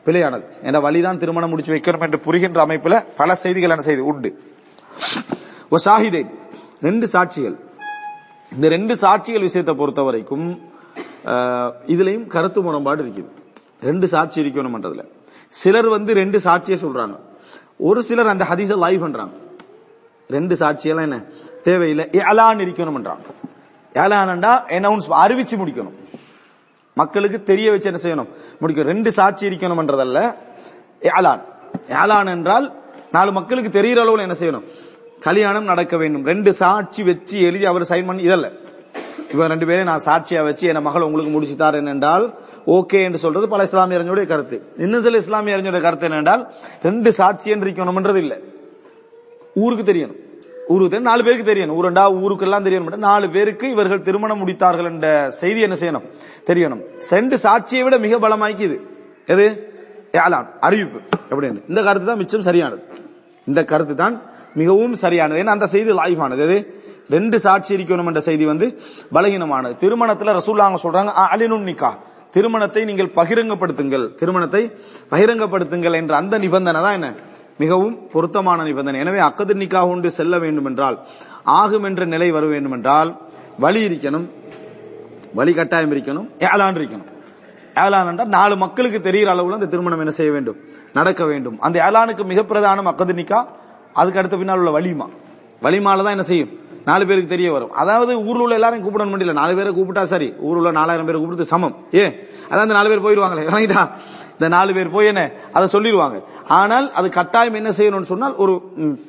பிழையானது. 0.06 0.46
என்ற 0.68 0.80
வழிதான் 0.86 1.20
திருமணம் 1.24 1.52
முடிச்சு 1.54 1.74
வைக்கணும் 1.76 2.04
என்று 2.08 2.20
புரிகின்ற 2.26 2.60
அமைப்புல 2.66 2.98
பல 3.22 3.36
செய்திகள் 3.44 3.74
என்ன 3.76 3.86
செய்து? 3.90 4.04
உண்டு. 4.12 4.30
சாஹிதே 5.86 6.22
ரெண்டு 6.88 7.06
சாட்சிகள். 7.14 7.56
இந்த 8.56 8.68
ரெண்டு 8.76 8.94
சாட்சிகள் 9.04 9.48
விஷயத்தை 9.48 9.76
பொறுத்த 9.82 10.02
வரைக்கும் 10.08 10.46
இதுலயும் 11.94 12.28
கருத்து 12.36 12.62
முரண்பாடு 12.66 13.04
இருக்குது. 13.04 13.32
ரெண்டு 13.90 14.08
சாட்சி 14.14 14.38
இருக்கணும்ன்றதுல 14.42 15.04
சிலர் 15.62 15.90
வந்து 15.96 16.12
ரெண்டு 16.22 16.38
சாட்சியை 16.46 16.78
சொல்றாங்க. 16.86 17.16
ஒரு 17.90 18.04
சிலர் 18.10 18.32
அந்த 18.34 18.46
ஹதீஸை 18.52 18.78
லைவ் 18.86 19.04
பண்றாங்க. 19.06 19.36
ரெண்டு 20.36 20.56
சாட்சியெல்லாம் 20.62 21.08
என்ன? 21.08 21.20
தேவையில்லை. 21.64 22.10
ஏலான் 22.12 22.60
இருக்கணும்ன்றான். 22.60 23.22
ஏலான்டா 23.94 24.64
அனௌன்ஸ் 24.70 25.10
அறிவிச்சு 25.10 25.56
முடிக்கணும். 25.56 25.94
மக்களுக்கு 26.96 27.44
தெரிய 27.44 27.72
வச்சு 27.72 27.94
என்ன 27.94 28.02
செய்யணும்? 28.04 28.28
முடிக்கும் 28.60 28.86
ரெண்டு 28.86 29.12
சாட்சி 29.12 29.48
இருக்கணும்ன்றதல்ல. 29.48 30.36
ஏலான் 31.02 31.42
ஏலான் 31.90 32.28
என்றால் 32.28 32.74
நாலு 33.12 33.32
மக்களுக்கு 33.32 33.82
தெரியற 33.82 33.96
அளவுல 34.02 34.20
என்ன 34.20 34.36
செய்யணும்? 34.40 34.64
கல்யாணம் 35.20 35.64
நடக்க 35.64 35.98
வேண்டும். 35.98 36.26
ரெண்டு 36.26 36.54
சாட்சி 36.54 37.04
வச்சு 37.04 37.42
எழுதி 37.42 37.66
அவர் 37.66 37.82
சைன் 37.82 38.06
பண்ணி 38.06 38.24
இதல்ல. 38.24 38.52
இவன் 39.34 39.50
ரெண்டு 39.50 39.66
பேரும் 39.66 39.84
நான் 39.84 40.04
சாட்சியா 40.06 40.44
வச்சு 40.44 40.68
என் 40.68 40.82
மகள் 40.82 41.02
உங்களுக்கு 41.02 41.32
முடிச்சு 41.32 41.56
தாரேன் 41.56 41.88
என்றால் 41.88 42.34
ஓகே 42.68 43.04
என்று 43.04 43.18
சொல்றது 43.18 43.48
பல 43.48 43.64
இஸ்லாமிய 43.64 44.00
அறிஞருடைய 44.00 44.28
கருத்து. 44.28 44.74
இன்னும் 44.78 45.02
சில 45.02 45.18
இஸ்லாமிய 45.18 45.58
அறிஞருடைய 45.58 45.82
கருத்து 45.82 46.08
என்னென்றால் 46.08 46.48
ரெண்டு 46.84 47.12
சாட்சி 47.12 47.50
என்று 47.50 47.70
இருக்கணும்ன்றது 47.70 48.16
இல்லை. 48.16 48.44
ஊருக்கு 49.54 49.94
தெரியணும். 49.94 50.32
ஊருக்கு 50.70 50.90
தெரியும் 50.90 51.10
நாலு 51.10 51.24
பேருக்கு 51.24 51.52
தெரியணும் 51.52 51.78
ஊருண்டா 51.80 52.04
ஊருக்கெல்லாம் 52.24 52.66
தெரியணும் 52.66 52.96
நாலு 52.96 53.30
பேருக்கு 53.30 53.70
இவர்கள் 53.70 54.02
திருமணம் 54.02 54.46
முடித்தார்கள் 54.46 54.86
என்ற 54.86 55.32
செய்தி 55.32 55.60
என்ன 55.60 55.76
செய்யணும்? 55.76 56.06
தெரியணும். 56.48 56.82
செண்டு 57.10 57.38
சாட்சியை 57.44 57.84
விட 57.84 57.98
மிக 57.98 58.30
பலமாய்க்குது. 58.30 58.78
எது? 59.26 59.46
அறிவிப்பு. 60.62 61.00
அப்படின்னு 61.30 61.64
இந்த 61.70 61.82
கருத்து 61.82 62.08
தான் 62.08 62.18
மிச்சம் 62.18 62.42
சரியானது. 62.42 62.84
இந்த 63.46 63.66
கருத்து 63.66 63.96
தான் 63.96 64.22
மிகவும் 64.54 64.96
சரியானது. 64.96 65.42
ஏன்னா 65.42 65.54
அந்த 65.58 65.68
செய்தி 65.68 65.92
லாய்வானது 65.92 66.40
எது? 66.40 66.82
ரெண்டு 67.10 67.40
சாட்சி 67.40 67.76
இருக்கணும் 67.76 68.06
என்ற 68.06 68.20
செய்தி 68.20 68.46
வந்து 68.46 68.78
பலகீனமானது. 69.14 69.76
திருமணத்துல 69.80 70.40
ரசூல்லாங்க 70.40 70.76
சொல்றாங்க 70.84 71.12
அலினும் 71.34 71.68
நிக்கா. 71.70 71.92
திருமணத்தை 72.32 72.86
நீங்கள் 72.86 73.12
பகிரங்கப்படுத்துங்கள். 73.16 74.16
திருமணத்தை 74.16 74.72
பகிரங்கப்படுத்துங்கள் 75.12 75.94
என்ற 75.94 76.16
அந்த 76.16 76.38
நிபந்தனை 76.38 76.82
தான் 76.82 76.94
என்ன? 76.94 77.14
மிகவும் 77.58 77.96
பொருத்தமான 78.14 78.64
நிபந்தனை. 78.64 79.00
எனவே 79.00 79.20
அக்கது 79.20 79.54
நிக்கா 79.54 79.82
கொண்டு 79.88 80.12
செல்ல 80.12 80.38
வேண்டும் 80.38 80.66
என்றால் 80.66 80.98
ஆகும் 81.44 81.84
என்ற 81.84 82.06
நிலை 82.06 82.32
வர 82.32 82.46
வேண்டும் 82.46 82.72
என்றால் 82.72 83.10
வழி 83.60 83.82
இருக்கணும் 83.90 84.28
வழி 85.40 85.54
கட்டாயம் 85.54 85.94
இருக்கணும் 85.96 86.28
ஏலான் 86.50 86.78
இருக்கணும். 86.80 87.10
ஏலான் 87.84 88.10
என்றால் 88.12 88.32
நாலு 88.38 88.56
மக்களுக்கு 88.58 89.02
தெரிகிற 89.02 89.30
அளவுல 89.34 89.60
அந்த 89.60 89.66
திருமணம் 89.66 90.00
என்ன 90.00 90.14
செய்ய 90.20 90.32
வேண்டும்? 90.32 90.58
நடக்க 90.94 91.26
வேண்டும். 91.26 91.56
அந்த 91.60 91.78
ஏலானுக்கு 91.88 92.24
மிக 92.32 92.42
பிரதானம் 92.42 92.90
அக்கது 92.92 93.14
நிக்கா 93.14 93.40
அதுக்கு 93.94 94.20
அடுத்த 94.20 94.38
பின்னால் 94.38 94.62
உள்ள 94.64 94.72
வலிமா. 94.80 95.08
வலிமால 95.66 96.04
தான் 96.04 96.16
என்ன 96.18 96.26
செய்யும்? 96.30 96.52
நாலு 96.86 97.04
பேருக்கு 97.08 97.34
தெரிய 97.34 97.52
வரும். 97.52 97.72
அதாவது 97.72 98.14
ஊர்ல 98.28 98.44
உள்ள 98.46 98.56
எல்லாரும் 98.60 98.82
கூப்பிட 98.82 99.04
முடியல 99.06 99.34
நாலு 99.34 99.56
பேரை 99.56 99.72
கூப்பிட்டா 99.74 100.04
சரி. 100.04 100.28
ஊர்ல 100.48 100.60
உள்ள 100.62 100.72
நாலாயிரம் 100.72 101.06
பேரை 101.06 101.20
கூப்பிட்டு 101.20 101.52
சமம். 101.54 101.76
ஏ 102.00 102.04
அதான் 102.50 102.66
அந்த 102.68 102.76
நாலு 102.78 102.90
பேர் 102.92 103.04
போயிடுவாங்களே 103.06 103.46
விளங்கிட்டா 103.50 103.84
இந்த 104.44 104.52
நாலு 104.56 104.72
பேர் 104.76 104.90
போய் 104.94 105.10
என்ன 105.10 105.22
அதை 105.58 105.66
சொல்லிடுவாங்க. 105.74 106.18
ஆனால் 106.58 106.88
அது 107.00 107.08
கட்டாயம் 107.18 107.58
என்ன 107.60 107.70
செய்யணும்னு 107.78 108.10
சொன்னால் 108.12 108.34
ஒரு 108.44 108.54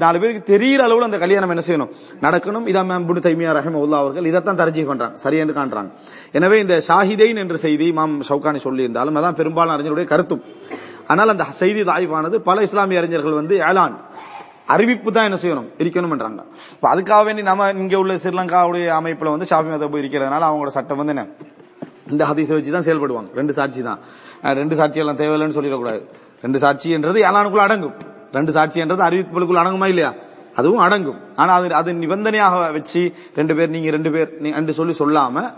நாலு 0.02 0.16
பேருக்கு 0.22 0.42
தெரிகிற 0.50 0.80
அளவில் 0.86 1.06
அந்த 1.06 1.18
கல்யாணம் 1.22 1.52
என்ன 1.54 1.62
செய்யணும். 1.68 1.90
நடக்கணும். 2.24 2.66
இதான் 2.70 2.88
மேம் 2.90 3.06
புனு 3.08 3.20
தைமியா 3.24 3.52
ரஹமவுல்லா 3.58 3.98
அவர்கள் 4.02 4.28
இதைத்தான் 4.30 4.60
தர்ஜீ 4.60 4.82
பண்றாங்க 4.90 5.16
சரி 5.22 5.38
என்று 5.44 5.54
காண்றாங்க. 5.58 5.90
எனவே 6.38 6.58
இந்த 6.64 6.74
ஷாஹிதைன் 6.88 7.40
என்ற 7.44 7.56
செய்தி 7.64 7.86
மாம் 7.98 8.14
ஷவுகானி 8.28 8.60
சொல்லியிருந்தாலும் 8.66 9.18
அதான் 9.20 9.38
பெரும்பாலான 9.40 9.76
அறிஞருடைய 9.76 10.08
கருத்தும். 10.12 10.44
ஆனால் 11.12 11.32
அந்த 11.34 11.46
செய்தி 11.62 11.82
தாய்வானது 11.90 12.38
பல 12.50 12.62
இஸ்லாமிய 12.68 13.00
அறிஞர்கள் 13.02 13.40
வந்து 13.40 13.56
ஏலான். 13.70 13.96
அறிவிப்பு 14.74 15.10
தான் 15.16 15.26
என்ன 15.28 15.38
செய்யணும்? 15.42 15.66
இருக்கணும்ன்றாங்க. 15.82 16.42
இப்ப 16.76 16.86
அதுக்காக 16.92 17.22
வேண்டி 17.28 17.42
நம்ம 17.50 17.66
இங்க 17.82 17.96
உள்ள 18.02 18.14
ஸ்ரீலங்காவுடைய 18.22 18.86
அமைப்புல 19.00 19.32
வந்து 19.34 19.48
ஷாஃபி 19.50 19.70
மதப்பு 19.74 20.00
இருக்கிறதுனால 20.02 20.46
அவங்களோட 20.50 20.72
சட்டம் 20.76 21.00
வந்து 21.02 21.14
என்ன? 21.16 21.24
இந்த 22.12 22.22
ஹதீஸை 22.30 22.54
வச்சு 22.56 22.72
தான் 22.76 22.86
செயல்படுவாங்க. 22.86 23.28
ரெண்டு 23.40 23.52
சாட்சி 23.58 23.82
தான். 23.88 24.00
ரெண்டு 24.52 24.74
சாட்சி 24.74 24.98
எல்லாம் 24.98 25.16
தேவையில்லைன்னு 25.16 25.54
சொல்லிடக்கூடாது. 25.54 26.02
ரெண்டு 26.42 26.58
சாட்சி 26.58 26.90
என்றது 26.90 27.22
ஏலானுக்குள்ள 27.22 27.56
அடங்கும். 27.56 27.94
ரெண்டு 28.32 28.52
சாட்சி 28.52 28.80
என்றது 28.80 29.02
அறிவிப்புகளுக்குள்ள 29.02 29.56
அடங்குமா 29.56 29.86
இல்லையா? 29.86 30.14
அதுவும் 30.54 30.78
அடங்கும். 30.78 31.20
ஆனா 31.36 31.54
அது 31.54 31.74
அது 31.74 31.92
நிபந்தனையாக 31.92 32.72
வச்சு 32.72 33.12
ரெண்டு 33.34 33.56
பேர் 33.56 33.68
நீங்க 33.68 33.90
ரெண்டு 33.90 34.10
பேர் 34.10 34.36
நீ- 34.42 34.54
என்று 34.54 34.72
சொல்லி 34.72 34.94
சொல்லாம 34.98 35.54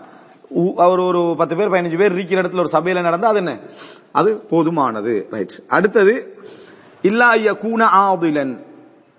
உ- 0.49 0.77
அவர் 0.77 0.99
ஒரு 0.99 1.35
பத்து 1.39 1.57
பேர் 1.57 1.71
பதினஞ்சு 1.71 1.97
பேர் 1.97 2.13
இருக்கிற 2.13 2.43
இடத்துல 2.43 2.59
ஒரு 2.59 2.69
சபையில 2.73 3.03
நடந்தா 3.03 3.29
அது 3.29 3.37
என்ன? 3.37 3.59
அது 4.13 4.47
போதுமானது. 4.51 5.27
ரைட் 5.31 5.61
அடுத்தது 5.69 6.39
இல்லா 7.03 7.35
கூன 7.35 7.87
ஆதுலன் 7.97 8.65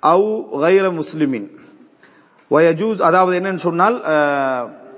அவு 0.01 0.45
கைர 0.53 0.91
முஸ்லிமின். 0.91 1.49
வயஜூஸ் 2.51 3.01
அதாவது 3.01 3.39
என்னன்னு 3.39 3.55
சொன்னால் 3.55 4.01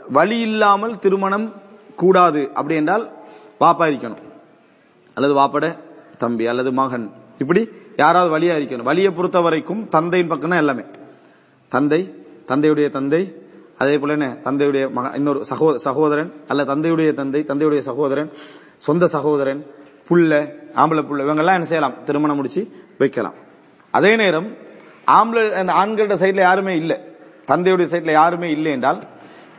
வழி 0.10 0.40
இல்லாமல் 0.40 1.00
திருமணம் 1.00 1.54
கூடாது. 1.96 2.48
அப்படி 2.54 2.76
என்றால் 2.76 3.12
வாப்பா 3.60 3.90
இருக்கணும். 3.90 4.28
அல்லது 5.20 5.34
வாப்பட 5.40 5.66
தம்பி 6.24 6.46
அல்லது 6.52 6.72
மகன். 6.80 7.06
இப்படி 7.42 7.62
யாராவது 7.98 8.32
வழியா 8.36 8.56
இருக்கணும். 8.60 8.90
வழியை 8.90 9.12
பொறுத்த 9.18 9.40
வரைக்கும் 9.46 9.82
தந்தையின் 9.96 10.32
பக்கம் 10.32 10.54
தான் 10.54 10.64
எல்லாமே. 10.64 10.84
தந்தை 11.72 12.02
தந்தையுடைய 12.52 12.88
தந்தை 12.98 13.22
அதே 13.82 13.96
போல 14.00 14.14
என்ன? 14.18 14.28
தந்தையுடைய 14.44 14.86
மகன் 14.96 15.16
இன்னொரு 15.20 15.42
சகோ 15.50 15.68
சகோதரன் 15.88 16.32
அல்ல 16.48 16.64
தந்தையுடைய 16.72 17.10
தந்தை 17.20 17.42
தந்தையுடைய 17.50 17.82
சகோதரன் 17.90 18.30
சொந்த 18.88 19.08
சகோதரன் 19.16 19.62
புள்ள 20.08 20.32
ஆம்பளை 20.82 21.02
புள்ள 21.08 21.24
இவங்கெல்லாம் 21.26 21.58
என்ன 21.60 21.70
செய்யலாம்? 21.72 21.96
திருமணம் 22.06 22.38
முடிச்சு 22.40 22.62
வைக்கலாம். 22.98 23.38
அதே 23.94 24.12
நேரம் 24.16 24.50
ஆம்பளை 25.18 25.44
அந்த 25.62 25.74
ஆண்களோட 25.82 26.16
சைட்ல 26.24 26.46
யாருமே 26.50 26.74
இல்லை. 26.82 26.98
தந்தையுடைய 27.52 27.88
சைட்ல 27.94 28.12
யாருமே 28.12 28.50
இல்லை 28.52 28.72
என்றால் 28.72 29.00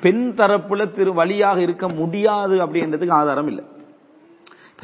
பெண் 0.01 0.25
தரப்புல 0.37 0.91
திரு 0.91 1.13
வழியாக 1.21 1.59
இருக்க 1.61 1.87
முடியாது 2.01 2.57
அப்படின்றதுக்கு 2.65 3.17
ஆதாரம் 3.21 3.51
இல்லை. 3.53 3.65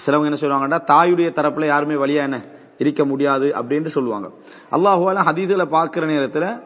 சிலவங்க 0.05 0.24
என்ன 0.24 0.38
சொல்லுவாங்கன்னா 0.40 0.80
தாயுடைய 0.92 1.28
தரப்புல 1.38 1.66
யாருமே 1.66 1.94
வழியா 1.94 2.22
என்ன 2.28 2.44
இருக்க 2.78 3.05
முடியாது 3.05 3.53
அப்படின்னு 3.57 3.86
சொல்லுவாங்க. 3.86 4.28
அல்லாஹுவால 4.72 5.22
ஹதீதுல 5.28 5.64
பாக்குற 5.76 6.05
நேரத்துல 6.12 6.62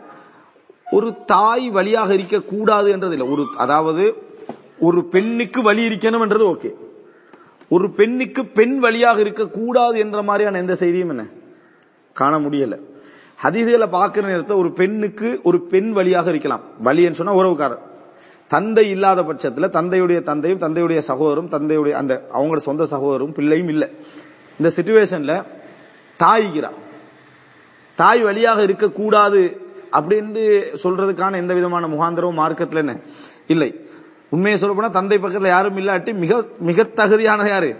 ஒரு 0.91 1.17
தாய் 1.25 1.71
வழியாக 1.71 2.15
இருக்க 2.15 2.41
கூடாது 2.43 2.91
என்றது 2.91 3.13
இல்லை 3.13 3.29
ஒரு 3.29 3.47
அதாவது 3.57 4.05
ஒரு 4.79 5.05
பெண்ணுக்கு 5.05 5.63
வழி 5.63 5.89
இருக்கணும் 5.89 6.21
என்றது 6.21 6.47
ஓகே. 6.47 6.71
ஒரு 7.69 7.91
பெண்ணுக்கு 7.91 8.47
பெண் 8.47 8.79
வழியாக 8.79 9.21
இருக்க 9.21 9.49
கூடாது 9.49 9.99
என்ற 9.99 10.23
மாதிரியான 10.23 10.59
எந்த 10.59 10.75
செய்தியும் 10.75 11.09
என்ன 11.09 11.27
காண 12.13 12.39
முடியல. 12.39 12.81
ஹதீதுகளை 13.43 13.89
பார்க்கிற 13.91 14.29
நேரத்தில் 14.29 14.57
ஒரு 14.57 14.73
பெண்ணுக்கு 14.73 15.41
ஒரு 15.43 15.61
பெண் 15.61 15.93
வழியாக 15.93 16.29
இருக்கலாம். 16.31 16.61
வழின்னு 16.85 17.19
சொன்னா 17.21 17.35
உறவுக்காரர். 17.35 17.89
தந்தை 18.51 18.91
இல்லாத 18.91 19.23
பட்சத்துல 19.23 19.67
தந்தையுடைய 19.79 20.23
தந்தையும் 20.23 20.61
தந்தையுடைய 20.61 21.01
சகோதரும் 21.09 21.51
தந்தையுடைய 21.51 21.91
அந்த 21.91 22.15
அவங்களோட 22.35 22.57
சொந்த 22.57 22.85
சகோதரும் 22.85 23.33
பிள்ளையும் 23.33 23.69
இல்லை. 23.69 23.89
இந்த 24.59 24.71
சிச்சுவேஷன்ல 24.77 25.35
தாய்கிறா 26.21 26.71
தாய் 27.97 28.23
வழியாக 28.23 28.63
இருக்கக்கூடாது 28.63 29.41
அப்படின்னு 29.93 30.43
சொல்றதுக்கான 30.83 31.37
எந்த 31.37 31.55
விதமான 31.55 31.87
முகாந்திரமும் 31.87 32.41
மார்க்கத்துல 32.43 32.77
என்ன? 32.77 33.01
இல்லை. 33.47 33.71
உண்மையை 34.31 34.59
சொல்ல 34.59 34.75
போனா 34.75 34.89
தந்தை 34.89 35.19
பக்கத்துல 35.19 35.47
யாரும் 35.47 35.77
இல்லாட்டி 35.77 36.15
மிக 36.15 36.45
மிக 36.59 36.83
தகுதியானது 36.83 37.49
யாரு? 37.49 37.71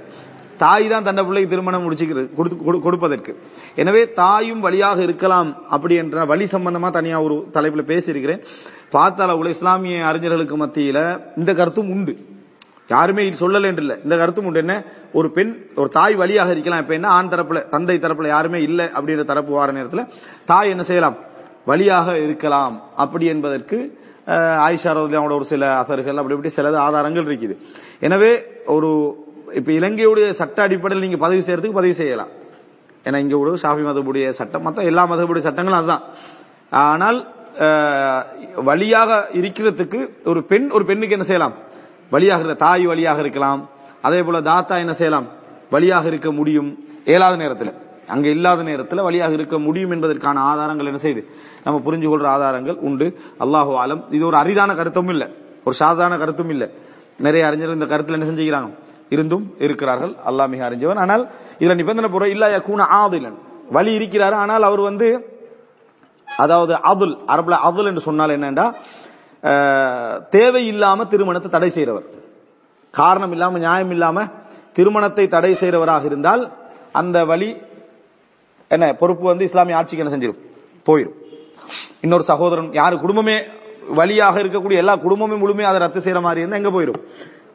தாய் 0.61 0.89
தான் 0.89 1.03
தன்னை 1.03 1.23
பிள்ளைக்கு 1.23 1.51
திருமணம் 1.51 1.83
முடிச்சுக்கிறது 1.83 2.35
கொடுத்து 2.35 2.57
கொடு- 2.57 2.81
கொடுப்பதற்கு. 2.81 3.39
எனவே 3.77 4.13
தாயும் 4.13 4.61
வழியாக 4.61 5.03
இருக்கலாம் 5.03 5.69
அப்படி 5.69 5.95
என்ற 5.95 6.25
வழி 6.25 6.45
சம்பந்தமா 6.45 6.91
தனியா 6.91 7.23
ஒரு 7.23 7.47
தலைப்புல 7.55 7.83
பேசியிருக்கிறேன். 7.83 8.45
பார்த்தால 8.93 9.33
உள்ள 9.33 9.49
இஸ்லாமிய 9.49 10.07
அறிஞர்களுக்கு 10.07 10.57
மத்தியில 10.57 11.21
இந்த 11.37 11.55
கருத்தும் 11.55 11.91
உண்டு. 11.91 12.17
யாருமே 12.89 13.31
சொல்லல 13.31 13.65
என்று 13.65 13.83
இல்லை 13.83 13.97
இந்த 14.05 14.17
கருத்தும் 14.17 14.45
உண்டு. 14.45 14.59
என்ன? 14.59 14.83
ஒரு 15.13 15.31
பெண் 15.31 15.67
ஒரு 15.77 15.89
தாய் 15.89 16.15
வழியாக 16.15 16.51
இருக்கலாம். 16.51 16.81
இப்ப 16.81 16.95
என்ன? 16.95 17.09
ஆண் 17.09 17.27
தரப்புல 17.27 17.69
தந்தை 17.69 17.97
தரப்புல 17.97 18.27
யாருமே 18.27 18.63
இல்லை 18.63 18.87
அப்படின்ற 18.87 19.25
தரப்பு 19.25 19.53
வார 19.53 19.73
நேரத்தில் 19.73 20.07
தாய் 20.45 20.71
என்ன 20.71 20.83
செய்யலாம்? 20.83 21.17
வழியாக 21.65 22.19
இருக்கலாம். 22.19 22.83
அப்படி 22.97 23.27
என்பதற்கு 23.27 23.99
அஹ், 24.27 24.33
ஆயிஷா 24.33 24.91
ரலியல்லாஹு 24.93 25.35
ஒரு 25.35 25.45
சில 25.45 25.67
அசர்கள் 25.75 26.15
அப்படி 26.15 26.35
இப்படி 26.35 26.49
சில 26.49 26.81
ஆதாரங்கள் 26.81 27.25
இருக்குது. 27.25 27.57
எனவே 28.01 28.43
ஒரு 28.67 28.91
இப்ப 29.59 29.71
இலங்கையுடைய 29.73 30.27
சட்ட 30.41 30.59
அடிப்படையில் 30.67 31.05
நீங்க 31.07 31.19
பதிவு 31.25 31.43
செய்யறதுக்கு 31.47 31.79
பதிவு 31.81 31.95
செய்யலாம். 32.01 32.31
ஏன்னா 33.07 33.19
இங்க 33.25 33.37
உள்ள 33.41 33.59
ஷாஃபி 33.63 33.83
மதபுடைய 33.89 34.29
சட்டம் 34.39 34.65
மற்ற 34.67 34.83
எல்லா 34.91 35.03
மதபுடைய 35.13 35.43
சட்டங்களும் 35.47 35.81
அதுதான். 35.81 36.05
ஆனால் 36.91 37.19
வழியாக 38.69 39.11
இருக்கிறதுக்கு 39.41 40.01
ஒரு 40.31 40.41
பெண் 40.51 40.67
ஒரு 40.77 40.85
பெண்ணுக்கு 40.85 41.17
என்ன 41.17 41.27
செய்யலாம்? 41.31 41.55
வழியாக 42.15 42.55
தாய் 42.65 42.85
வழியாக 42.87 43.21
இருக்கலாம். 43.25 43.63
அதே 44.07 44.21
போல 44.23 44.41
தாத்தா 44.51 44.77
என்ன 44.85 44.93
செய்யலாம்? 45.01 45.27
வழியாக 45.75 46.07
இருக்க 46.07 46.31
முடியும். 46.39 46.71
இயலாத 47.11 47.35
நேரத்தில். 47.37 47.73
அங்க 48.15 48.29
இல்லாத 48.29 48.61
நேரத்தில் 48.63 49.03
வழியாக 49.07 49.33
இருக்க 49.33 49.57
முடியும் 49.59 49.93
என்பதற்கான 49.95 50.41
ஆதாரங்கள் 50.51 50.89
என்ன 50.91 51.01
செய்து? 51.07 51.23
நம்ம 51.65 51.77
புரிஞ்சு 51.87 52.09
கொள்ற 52.13 52.27
ஆதாரங்கள் 52.37 52.79
உண்டு. 52.89 53.07
அல்லாஹு 53.45 53.73
ஆலம். 53.83 54.03
இது 54.11 54.25
ஒரு 54.27 54.37
அரிதான 54.37 54.75
கருத்தும் 54.75 55.09
இல்லை. 55.09 55.29
ஒரு 55.65 55.75
சாதாரண 55.75 56.17
கருத்தும் 56.19 56.51
இல்லை. 56.55 56.69
நிறைய 57.27 57.47
அறிஞர்கள் 57.47 57.79
இந்த 57.79 57.89
கருத்துல 57.93 58.19
என்ன 58.19 58.29
செஞ்சுக்கிறாங்க? 58.31 58.71
இருந்தும் 59.15 59.45
இருக்கிறார்கள். 59.67 60.13
அல்லாஹ் 60.29 60.51
மிக 60.53 60.63
அறிஞ்சவன். 60.69 61.01
ஆனால் 61.05 61.23
இதுல 61.63 61.77
நிபந்தனை 61.81 62.09
போற 62.15 62.25
இல்ல 62.35 62.45
யகூன 62.57 62.87
ஆதிலன். 63.03 63.37
வழி 63.77 63.93
இருக்கிறாரு. 63.99 64.37
ஆனால் 64.43 64.67
அவர் 64.69 64.83
வந்து 64.91 65.09
அதாவது 66.29 66.73
அதுல் 66.91 67.15
அரபுல 67.33 67.57
அதுல் 67.69 67.89
என்று 67.91 68.03
சொன்னால் 68.09 68.37
என்னண்டா? 68.39 68.67
தேவை 70.37 70.63
இல்லாம 70.73 71.05
திருமணத்தை 71.13 71.49
தடை 71.57 71.71
செய்கிறவர் 71.77 72.07
காரணம் 72.95 73.33
இல்லாம 73.35 73.59
நியாயம் 73.65 73.93
இல்லாம 73.97 74.27
திருமணத்தை 74.77 75.25
தடை 75.35 75.53
செய்கிறவராக 75.61 76.05
இருந்தால் 76.11 76.43
அந்த 77.01 77.19
வழி 77.31 77.49
என்ன 78.71 78.85
பொறுப்பு 79.01 79.25
வந்து 79.31 79.47
இஸ்லாமிய 79.49 79.79
ஆட்சிக்கு 79.79 80.03
என்ன 80.05 80.13
செஞ்சிடும் 80.15 80.43
போயிடும் 80.89 81.17
இன்னொரு 82.05 82.25
சகோதரன் 82.31 82.71
யாரு 82.81 82.97
குடும்பமே 83.05 83.37
வழியாக 83.99 84.37
இருக்கக்கூடிய 84.43 84.83
எல்லா 84.83 84.95
குடும்பமும் 85.05 85.43
முழுமையாக 85.45 85.73
அதை 85.73 85.81
ரத்து 85.85 86.01
செய்யற 86.05 86.21
மாதிரி 86.27 86.43
இருந்தால் 86.43 86.61
எங்க 86.63 86.73
போயிடும் 86.77 87.01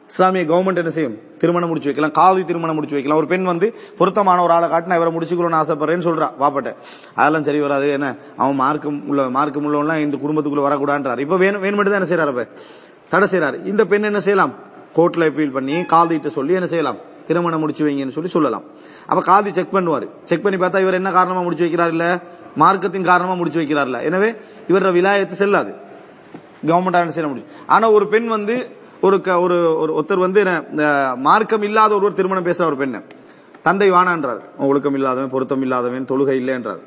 இஸ்லாமிய 0.08 0.44
கவர்மெண்ட் 0.44 0.80
என்ன 0.82 0.90
செய்யும்? 0.90 1.14
திருமணம் 1.38 1.68
முடிச்சு 1.68 1.92
வைக்கலாம். 1.92 2.14
காதி 2.18 2.44
திருமணம் 2.44 2.74
முடிச்சு 2.74 2.96
வைக்கலாம். 2.96 3.20
ஒரு 3.22 3.28
பெண் 3.32 3.42
வந்து 3.42 3.74
பொருத்தமான 3.98 4.42
ஒரு 4.42 4.52
ஆளை 4.52 4.68
காட்டினா 4.68 4.94
இவரை 4.94 5.10
முடிச்சுக்கணும்னு 5.16 5.60
ஆசைப்படுறேன்னு 5.60 6.06
சொல்றா. 6.08 6.28
வாப்பட்ட 6.36 6.76
அதெல்லாம் 7.14 7.44
சரி 7.44 7.60
வராது. 7.60 7.90
என்ன? 7.90 8.14
அவன் 8.36 8.54
மார்க்கம் 8.54 9.08
உள்ள 9.08 9.28
மார்க்கம் 9.28 9.66
உள்ளவன்லாம் 9.66 9.96
இந்த 9.96 10.16
குடும்பத்துக்குள்ள 10.16 10.64
வரக்கூடாதுன்றார். 10.68 11.18
இப்ப 11.18 11.36
வேணும் 11.36 11.62
வேணுமெட்டு 11.62 11.90
தான் 11.90 12.00
என்ன 12.02 12.10
செய்யறாரு 12.12 12.28
அப்ப 12.28 12.46
தடை 13.08 13.28
செய்யறாரு 13.32 13.66
இந்த 13.66 13.84
பெண் 13.84 14.02
என்ன 14.02 14.20
செய்யலாம்? 14.20 14.54
கோர்ட்ல 14.96 15.26
அப்பீல் 15.26 15.52
பண்ணி 15.52 15.82
காதிட்ட 15.82 16.28
சொல்லி 16.28 16.52
என்ன 16.52 16.66
செய்யலாம்? 16.66 16.96
திருமணம் 17.26 17.60
முடிச்சு 17.60 17.86
வைங்கன்னு 17.86 18.16
சொல்லி 18.16 18.28
சொல்லலாம். 18.28 18.64
அப்ப 19.06 19.20
காதி 19.32 19.50
செக் 19.50 19.74
பண்ணுவாரு. 19.74 20.08
செக் 20.24 20.42
பண்ணி 20.42 20.64
பார்த்தா 20.64 20.80
இவர் 20.80 20.94
என்ன 20.94 21.10
காரணமா 21.10 21.40
முடிச்சு 21.40 21.66
வைக்கிறார் 21.66 21.88
இல்ல? 21.88 22.20
மார்க்கத்தின் 22.56 23.04
காரணமா 23.04 23.34
முடிச்சு 23.34 23.60
வைக்கிறார்ல 23.60 24.02
எனவே 24.02 24.30
இவர 24.68 24.92
விலாயத்து 24.98 25.36
செல்லாது. 25.42 25.74
கவர்மெண்ட் 26.66 27.06
செய்ய 27.06 27.28
முடியும்? 27.28 27.50
ஆனா 27.66 27.90
ஒரு 27.90 28.08
பெண் 28.08 28.26
வந்து 28.26 28.84
ஒரு 29.00 29.20
க- 29.20 29.40
ஒரு 29.40 29.76
ஒரு 29.76 29.92
ஒருத்தர் 29.92 30.18
வந்து 30.18 30.64
மார்க்கம் 31.16 31.62
இல்லாத 31.62 31.94
ஒருவர் 31.94 32.14
திருமணம் 32.14 32.44
பேசுற 32.44 32.66
ஒரு 32.66 32.76
பெண்ணு. 32.76 33.02
தந்தை 33.62 33.90
வானான்றார். 33.90 34.40
ஒழுக்கம் 34.58 34.94
இல்லாதவன் 34.94 35.30
பொருத்தம் 35.30 35.62
இல்லாதவன் 35.62 36.04
தொழுகை 36.04 36.40
இல்லைன்றார். 36.40 36.78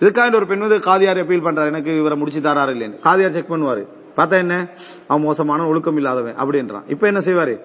இதுக்காக 0.00 0.34
ஒரு 0.34 0.46
பெண் 0.46 0.58
வந்து 0.58 0.76
காதியார் 0.76 1.20
அப்பீல் 1.20 1.44
பண்றாரு. 1.44 1.66
எனக்கு 1.66 1.98
இவரை 1.98 2.18
முடிச்சு 2.18 2.40
தராரு 2.40 2.70
இல்லைன்னு. 2.70 2.98
காதியார் 3.04 3.30
செக் 3.30 3.52
பண்ணுவாரு. 3.52 3.86
பார்த்தா 4.16 4.30
என்ன? 4.30 4.68
அவன் 5.06 5.22
மோசமான 5.22 5.66
ஒழுக்கம் 5.66 5.96
இல்லாதவன் 5.96 6.38
அப்படின்றான். 6.38 6.82
இப்ப 6.86 7.06
என்ன 7.06 7.18
செய்வாரு? 7.18 7.60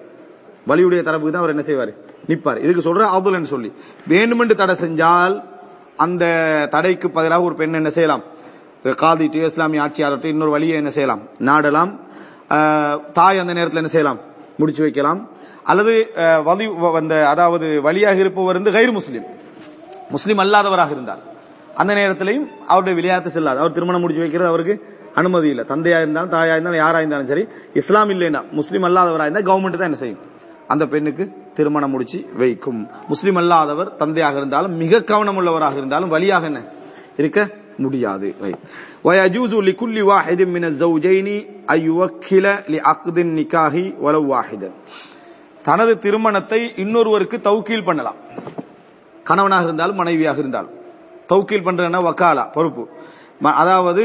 வலியுடைய 0.68 1.00
தரப்புக்கு 1.00 1.30
தான் 1.30 1.42
அவர் 1.42 1.48
என்ன 1.48 1.62
செய்வாரு? 1.66 1.94
நிப்பாரு. 2.26 2.62
இதுக்கு 2.62 2.94
சொல்ற 2.94 2.98
அபுலன்னு 2.98 3.42
சொல்லி. 3.42 3.72
வேண்டுமென்று 4.06 4.54
தடை 4.54 4.74
செஞ்சால் 4.74 5.42
அந்த 5.96 6.68
தடைக்கு 6.70 7.10
பதிலாக 7.10 7.42
ஒரு 7.42 7.54
பெண் 7.54 7.72
என்ன 7.72 7.90
செய்யலாம்? 7.90 8.22
காதிட்டு 8.84 9.34
இஸ்லாமிய 9.34 9.82
ஆட்சியாளர்கிட்ட 9.82 10.24
இன்னொரு 10.24 10.50
வழியை 10.50 10.76
என்ன 10.76 10.90
செய்யலாம்? 10.90 11.20
நாடலாம். 11.38 12.00
தாய் 13.18 13.42
அந்த 13.42 13.52
நேரத்தில் 13.58 13.82
என்ன 13.82 13.92
செய்யலாம்? 13.94 14.20
முடிச்சு 14.60 14.82
வைக்கலாம். 14.86 15.20
அல்லது 15.70 15.92
வலி 16.48 16.64
அந்த 17.00 17.14
அதாவது 17.32 17.66
வழியாக 17.86 18.18
இருப்பவர் 18.24 18.58
வந்து 18.58 18.74
கைர் 18.78 18.92
முஸ்லீம். 18.98 19.26
முஸ்லீம் 20.14 20.42
அல்லாதவராக 20.44 20.90
இருந்தார். 20.96 21.22
அந்த 21.80 21.92
நேரத்திலையும் 22.00 22.46
அவருடைய 22.72 22.94
விளையாட்டு 22.98 23.30
செல்லாது. 23.36 23.58
அவர் 23.62 23.76
திருமணம் 23.76 24.02
முடிச்சு 24.04 24.24
வைக்கிறது 24.24 24.52
அவருக்கு 24.52 24.74
அனுமதி 25.20 25.48
இல்லை. 25.52 25.64
தந்தையா 25.72 25.98
இருந்தாலும் 26.02 26.32
தாயா 26.34 26.52
இருந்தாலும் 26.56 26.82
யாரா 26.84 26.98
இருந்தாலும் 27.02 27.30
சரி 27.32 27.44
இஸ்லாம் 27.80 28.12
இல்லைன்னா 28.14 28.40
முஸ்லீம் 28.58 28.86
அல்லாதவராக 28.88 29.26
இருந்தால் 29.26 29.48
கவர்மெண்ட் 29.50 29.80
தான் 29.80 29.90
என்ன 29.90 30.00
செய்யும்? 30.04 30.20
அந்த 30.72 30.84
பெண்ணுக்கு 30.92 31.24
திருமணம் 31.56 31.92
முடிச்சு 31.94 32.18
வைக்கும். 32.42 32.80
முஸ்லீம் 33.12 33.38
அல்லாதவர் 33.40 33.90
தந்தையாக 34.02 34.36
இருந்தாலும் 34.40 34.74
மிக 34.82 35.02
கவனம் 35.10 35.38
உள்ளவராக 35.40 35.76
இருந்தாலும் 35.80 36.12
வழியாக 36.14 36.46
என்ன? 36.50 36.60
இருக்க 37.20 37.40
முடியாது. 37.84 38.28
வயஜூசு 39.06 39.58
லிகுல்லி 39.68 40.02
வாஹிதின் 40.10 40.52
மின 40.56 40.70
ஜௌஜைனி 40.82 41.36
ஐயுவக்கில 41.76 42.46
லி 42.72 42.78
அக்தின் 42.92 43.32
நிக்காஹி 43.38 43.84
வலவ் 44.04 44.28
வாஹிதன் 44.34 44.76
தனது 45.68 45.92
திருமணத்தை 46.04 46.60
இன்னொருவருக்கு 46.84 47.36
தௌக்கீல் 47.48 47.86
பண்ணலாம். 47.88 48.18
கணவனாக 49.28 49.64
இருந்தாலும் 49.68 50.00
மனைவியாக 50.02 50.38
இருந்தாலும். 50.42 50.74
தௌக்கீல் 51.32 51.66
பண்றேன்னா 51.66 52.00
வக்காலா 52.08 52.44
பொறுப்பு. 52.56 52.84
அதாவது 53.62 54.04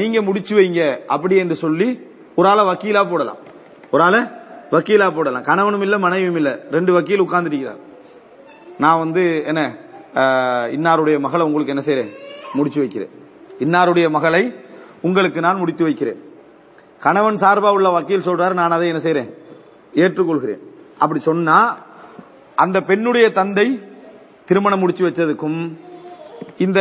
நீங்க 0.00 0.18
முடிச்சு 0.26 0.54
வைங்க 0.58 0.82
அப்படி 1.14 1.36
என்று 1.42 1.56
சொல்லி 1.64 1.88
ஒரு 2.38 2.48
ஆளை 2.48 2.64
வக்கீலா 2.70 3.02
போடலாம். 3.12 3.40
ஒரு 3.94 4.02
ஆளை 4.06 4.20
வக்கீலா 4.74 5.08
போடலாம். 5.16 5.46
கணவனும் 5.48 5.84
இல்ல 5.86 5.96
மனைவியும் 6.04 6.38
இல்ல. 6.40 6.50
ரெண்டு 6.76 6.92
வக்கீல் 6.96 7.24
உட்கார்ந்துருக்கிறார். 7.24 7.80
நான் 8.84 9.02
வந்து 9.04 9.24
என்ன 9.50 9.62
இன்னாருடைய 10.76 11.16
மகளை 11.24 11.44
உங்களுக்கு 11.46 11.74
என்ன 11.74 11.84
செய்யறேன் 11.88 12.12
முடிச்சு 12.54 12.80
வைக்கிறேன். 12.80 13.10
இன்னாருடைய 13.58 14.10
மகளை 14.10 14.54
உங்களுக்கு 15.02 15.40
நான் 15.40 15.56
முடித்து 15.56 15.84
வைக்கிறேன். 15.84 16.22
கணவன் 17.00 17.34
சார்பா 17.34 17.70
உள்ள 17.70 17.88
வக்கீல் 17.88 18.26
சொல்றாரு 18.26 18.52
நான் 18.52 18.70
அதை 18.70 18.88
என்ன 18.88 19.00
செய்யறேன் 19.00 19.30
ஏற்றுக்கொள்கிறேன். 19.94 20.58
அப்படி 20.98 21.20
சொன்னா 21.20 21.76
அந்த 22.54 22.82
பெண்ணுடைய 22.82 23.32
தந்தை 23.32 23.82
திருமணம் 24.46 24.78
முடிச்சு 24.78 25.08
வச்சதுக்கும் 25.08 25.72
இந்த 26.58 26.80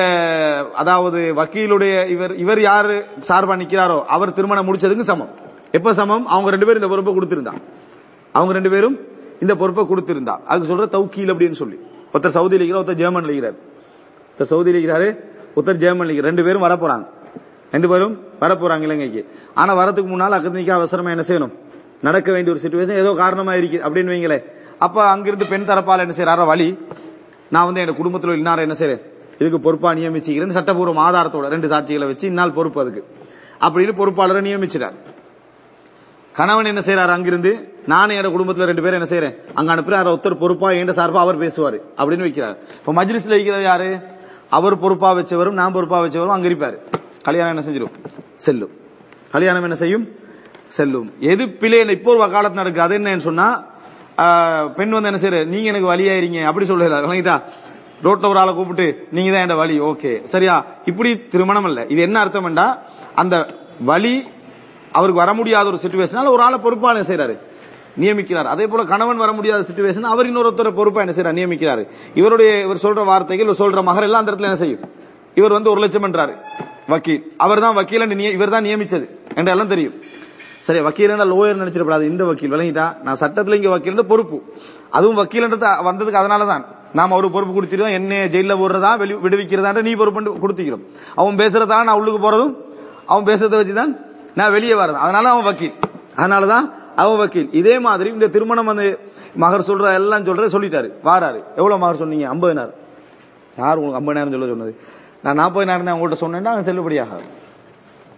அதாவது 0.73 1.33
வக்கீலுடைய 1.35 2.07
இவர் 2.07 2.35
இவர் 2.35 2.61
யாரு 2.61 3.05
சார்பா 3.27 3.55
நிக்கிறாரோ 3.61 4.03
அவர் 4.05 4.33
திருமணம் 4.33 4.73
முடிச்சதுக்கும் 4.73 5.01
சமம். 5.01 5.29
எப்ப 5.71 5.93
சமம்? 5.93 6.25
அவங்க 6.25 6.49
ரெண்டு 6.49 6.65
பேரும் 6.65 6.81
இந்த 6.81 6.95
பொறுப்பை 6.95 7.13
கொடுத்திருந்தா. 7.15 7.53
அவங்க 8.31 8.53
ரெண்டு 8.53 8.69
பேரும் 8.69 8.99
இந்த 9.41 9.55
பொறுப்பை 9.55 9.85
கொடுத்திருந்தா. 9.85 10.37
அதுக்கு 10.43 10.75
சொல்ற 10.75 10.79
தௌக்கீல் 10.79 11.33
அப்படின்னு 11.33 11.51
சொல்லி. 11.51 11.79
ஒருத்தர் 12.13 12.35
சவுதியில் 12.37 12.61
இருக்கிறார் 12.61 12.83
ஒருத்தர் 12.83 12.99
ஜெர்மன்ல 12.99 13.29
இருக்கிறார். 13.29 13.53
ஒருத்தர் 14.29 14.51
சவுதியில் 14.51 14.79
இருக்கிறாரு 14.79 15.33
ஒருத்தர் 15.55 15.81
ஜெர்மனிக்கு 15.83 16.21
ரெண்டு 16.21 16.43
பேரும் 16.43 16.63
வரப்போறாங்க 16.63 17.05
ரெண்டு 17.71 17.87
பேரும் 17.89 18.19
வரப்போறாங்க 18.41 18.81
இலங்கைக்கு. 18.81 19.21
ஆனா 19.53 19.75
வரதுக்கு 19.77 20.07
முன்னால் 20.07 20.31
அகதனிக்கா 20.31 20.69
அவசரமா 20.69 21.09
என்ன 21.09 21.23
செய்யணும்? 21.27 21.53
நடக்க 22.01 22.31
வேண்டிய 22.31 22.57
ஒரு 22.57 22.63
சுச்சுவேஷன் 22.63 22.97
ஏதோ 22.97 23.13
காரணமா 23.13 23.53
இருக்கு 23.53 23.77
அப்படின்னு 23.77 24.13
வைங்களேன். 24.13 24.43
அப்ப 24.79 25.03
அங்கிருந்து 25.03 25.45
பெண் 25.45 25.61
தரப்பால் 25.61 25.99
என்ன 25.99 26.13
செய்யறாரோ 26.17 26.45
வழி 26.45 26.79
நான் 27.49 27.65
வந்து 27.65 27.81
என் 27.81 27.95
குடும்பத்தில் 27.95 28.31
இன்னார 28.31 28.57
என்ன 28.57 28.75
செய்யறேன்? 28.79 29.01
இதுக்கு 29.39 29.59
பொறுப்பா 29.59 29.91
நியமிச்சுக்கிறேன் 29.91 30.55
சட்டபூர்வ 30.57 31.11
ஆதாரத்தோட 31.11 31.47
ரெண்டு 31.47 31.67
சாட்சிகளை 31.67 32.05
வச்சு 32.05 32.27
இன்னால் 32.27 32.53
பொறுப்பு 32.53 32.81
அதுக்கு. 32.81 33.05
அப்படின்னு 33.61 33.95
பொறுப்பாளரை 33.95 34.55
நியமிச்சிட்டார். 34.55 34.93
கணவன் 36.33 36.65
என்ன 36.65 36.79
செய்யறாரு 36.79 37.07
அங்கிருந்து? 37.07 37.73
நானும் 37.85 38.15
என் 38.15 38.35
குடும்பத்துல 38.35 38.63
ரெண்டு 38.63 38.81
பேரும் 38.81 39.01
என்ன 39.01 39.07
செய்யறேன்? 39.13 39.35
அங்க 39.53 39.75
அனுப்புறாரு. 39.75 40.09
ஒருத்தர் 40.13 40.39
பொறுப்பா 40.39 40.69
என்ற 40.71 40.93
சார்பா 40.93 41.21
அவர் 41.25 41.39
பேசுவாரு 41.39 41.81
அப்படின்னு 41.97 42.25
வைக்கிறார். 42.27 42.57
இப்ப 42.79 42.93
மஜ்லிஸ்ல 42.93 43.29
வைக்கிறது 43.29 43.63
யாரு? 43.63 43.99
அவர் 44.49 44.75
பொறுப்பா 44.83 45.09
வச்சவரும் 45.17 45.57
நான் 45.59 45.75
பொறுப்பா 45.75 45.99
வச்சவரும் 46.03 46.35
அங்க 46.35 46.47
இருப்பாரு. 46.49 46.77
கல்யாணம் 47.27 47.53
என்ன 47.53 47.63
செஞ்சிடும் 47.67 47.93
செல்லும். 48.45 48.73
கல்யாணம் 49.33 49.63
என்ன 49.63 49.75
செய்யும்? 49.75 50.05
செல்லும். 50.77 51.07
எது 51.31 51.43
பிழை 51.61 51.79
இப்போ 51.97 52.11
ஒரு 52.15 52.31
காலத்து 52.35 52.61
நடக்கு 52.61 52.81
அது 52.85 52.97
என்னன்னு 52.99 53.27
சொன்னா 53.29 53.47
பெண் 54.77 54.93
வந்து 54.95 55.09
என்ன 55.11 55.19
செய்யற 55.21 55.39
நீங்க 55.53 55.67
எனக்கு 55.71 55.91
வழியாயிருங்க 55.93 56.41
அப்படி 56.49 56.65
சொல்லல. 56.69 56.99
விளங்கிட்டா 57.05 57.37
ரோட்ல 58.05 58.29
ஒரு 58.31 58.39
ஆளை 58.39 58.53
கூப்பிட்டு 58.53 59.07
நீங்க 59.11 59.29
தான் 59.31 59.43
என் 59.45 59.61
வழி 59.63 59.75
ஓகே. 59.89 60.11
சரியா? 60.33 60.55
இப்படி 60.85 61.09
திருமணம் 61.33 61.67
இல்ல 61.69 61.85
இது 61.93 62.01
என்ன 62.01 62.25
அர்த்தம்டா 62.25 62.67
அந்த 63.15 63.35
வழி 63.91 64.15
அவருக்கு 64.91 65.21
வர 65.23 65.33
முடியாத 65.33 65.67
ஒரு 65.71 65.79
சுச்சுவேஷனால 65.83 66.31
ஒரு 66.35 66.41
ஆளை 66.41 66.59
பொறுப்பா 66.59 66.91
என்ன 66.93 67.05
செய்யறாரு? 67.09 67.35
நியமிக்கிறார். 68.01 68.49
அதே 68.53 68.67
போல 68.67 68.83
கணவன் 68.83 69.21
வர 69.23 69.31
முடியாத 69.31 69.65
சுச்சுவேஷன் 69.67 70.11
அவர் 70.13 70.29
இன்னொருத்தர 70.31 70.71
பொறுப்பா 70.79 70.99
என்ன 70.99 71.13
செய்ய 71.17 71.33
நியமிக்கிறார். 71.39 71.83
இவருடைய 72.13 72.51
இவர் 72.65 72.83
சொல்ற 72.85 73.03
வார்த்தைகள் 73.11 73.47
இவர் 73.47 73.61
சொல்ற 73.63 73.83
மகர் 73.83 74.03
எல்லாம் 74.03 74.21
அந்த 74.21 74.31
இடத்துல 74.31 74.49
என்ன 74.51 74.61
செய்யும்? 74.63 74.83
இவர் 75.39 75.55
வந்து 75.57 75.69
ஒரு 75.69 75.79
லட்சம் 75.79 76.07
என்றாரு. 76.07 76.33
வக்கீல். 76.93 77.23
அவர் 77.37 77.63
தான் 77.65 77.75
வக்கீல் 77.79 78.19
இவர் 78.37 78.53
தான் 78.55 78.63
நியமிச்சது 78.63 79.05
என்றெல்லாம் 79.35 79.73
தெரியும். 79.73 79.95
சரி 80.67 80.79
வக்கீல் 80.79 81.11
லோயர் 81.31 81.61
நினைச்சிடப்படாது. 81.61 82.05
இந்த 82.11 82.23
வக்கீல் 82.25 82.53
விளங்கிட்டா? 82.53 82.85
நான் 83.05 83.19
சட்டத்துல 83.19 83.57
இங்க 83.59 83.69
வக்கீல் 83.69 84.09
பொறுப்பு. 84.11 84.37
அதுவும் 84.89 85.19
வக்கீல்ன்றது 85.21 85.69
வந்ததுக்கு 85.89 86.21
அதனாலதான். 86.21 86.65
நாம 86.97 87.13
அவரு 87.15 87.29
பொறுப்பு 87.31 87.53
கொடுத்துருவோம் 87.53 87.95
என்ன 87.99 88.19
ஜெயில 88.33 88.53
போடுறதா 88.59 88.91
விடுவிக்கிறதா 89.23 89.81
நீ 89.87 89.93
பொறுப்பு 90.01 90.21
கொடுத்துக்கிறோம் 90.43 90.83
அவன் 91.21 91.39
பேசுறதா 91.41 91.77
நான் 91.87 91.97
உள்ளுக்கு 91.99 92.19
போறதும் 92.25 92.53
அவன் 93.05 93.27
பேசுறதை 93.29 93.57
வச்சுதான் 93.61 93.91
நான் 94.39 94.51
வெளியே 94.51 94.75
வரது 94.81 94.97
அதனால 95.05 95.25
அவன் 95.33 95.47
வக்கீல். 95.49 95.75
அதனாலதான் 96.19 96.65
அவ 96.95 97.15
வக்கீல் 97.15 97.49
இதே 97.51 97.79
மாதிரி 97.79 98.09
இந்த 98.09 98.27
திருமணம் 98.27 98.65
வந்து 98.65 98.99
மகர் 99.35 99.67
சொல்ற 99.67 99.93
எல்லாம் 99.93 100.25
சொல்ற 100.25 100.45
சொல்லிட்டாரு. 100.55 100.89
வாராரு. 101.03 101.39
எவ்வளவு 101.55 101.77
மகர் 101.77 102.01
சொன்னீங்க? 102.03 102.27
ஐம்பதினாயிரம். 102.33 102.77
யார் 103.57 103.77
உங்களுக்கு 103.77 103.99
ஐம்பதாயிரம் 104.01 104.31
சொல்ல 104.31 104.47
சொன்னது? 104.47 104.75
நான் 105.23 105.39
நாற்பதினாயிரம் 105.39 105.83
தான் 105.83 105.97
உங்கள்கிட்ட 105.97 106.19
சொன்னேன்னா 106.25 106.53
அது 106.55 106.73
செல்லுபடியாக 106.73 107.19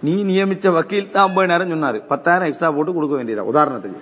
நீ 0.02 0.24
நியமிச்ச 0.24 0.72
வக்கீல் 0.72 1.12
தான் 1.12 1.30
ஐம்பதாயிரம் 1.30 1.74
சொன்னாரு. 1.74 2.00
பத்தாயிரம் 2.00 2.48
எக்ஸ்ட்ரா 2.48 2.72
போட்டு 2.72 2.94
கொடுக்க 2.94 3.24
வேண்டியதா? 3.24 3.46
உதாரணத்துக்கு. 3.54 4.02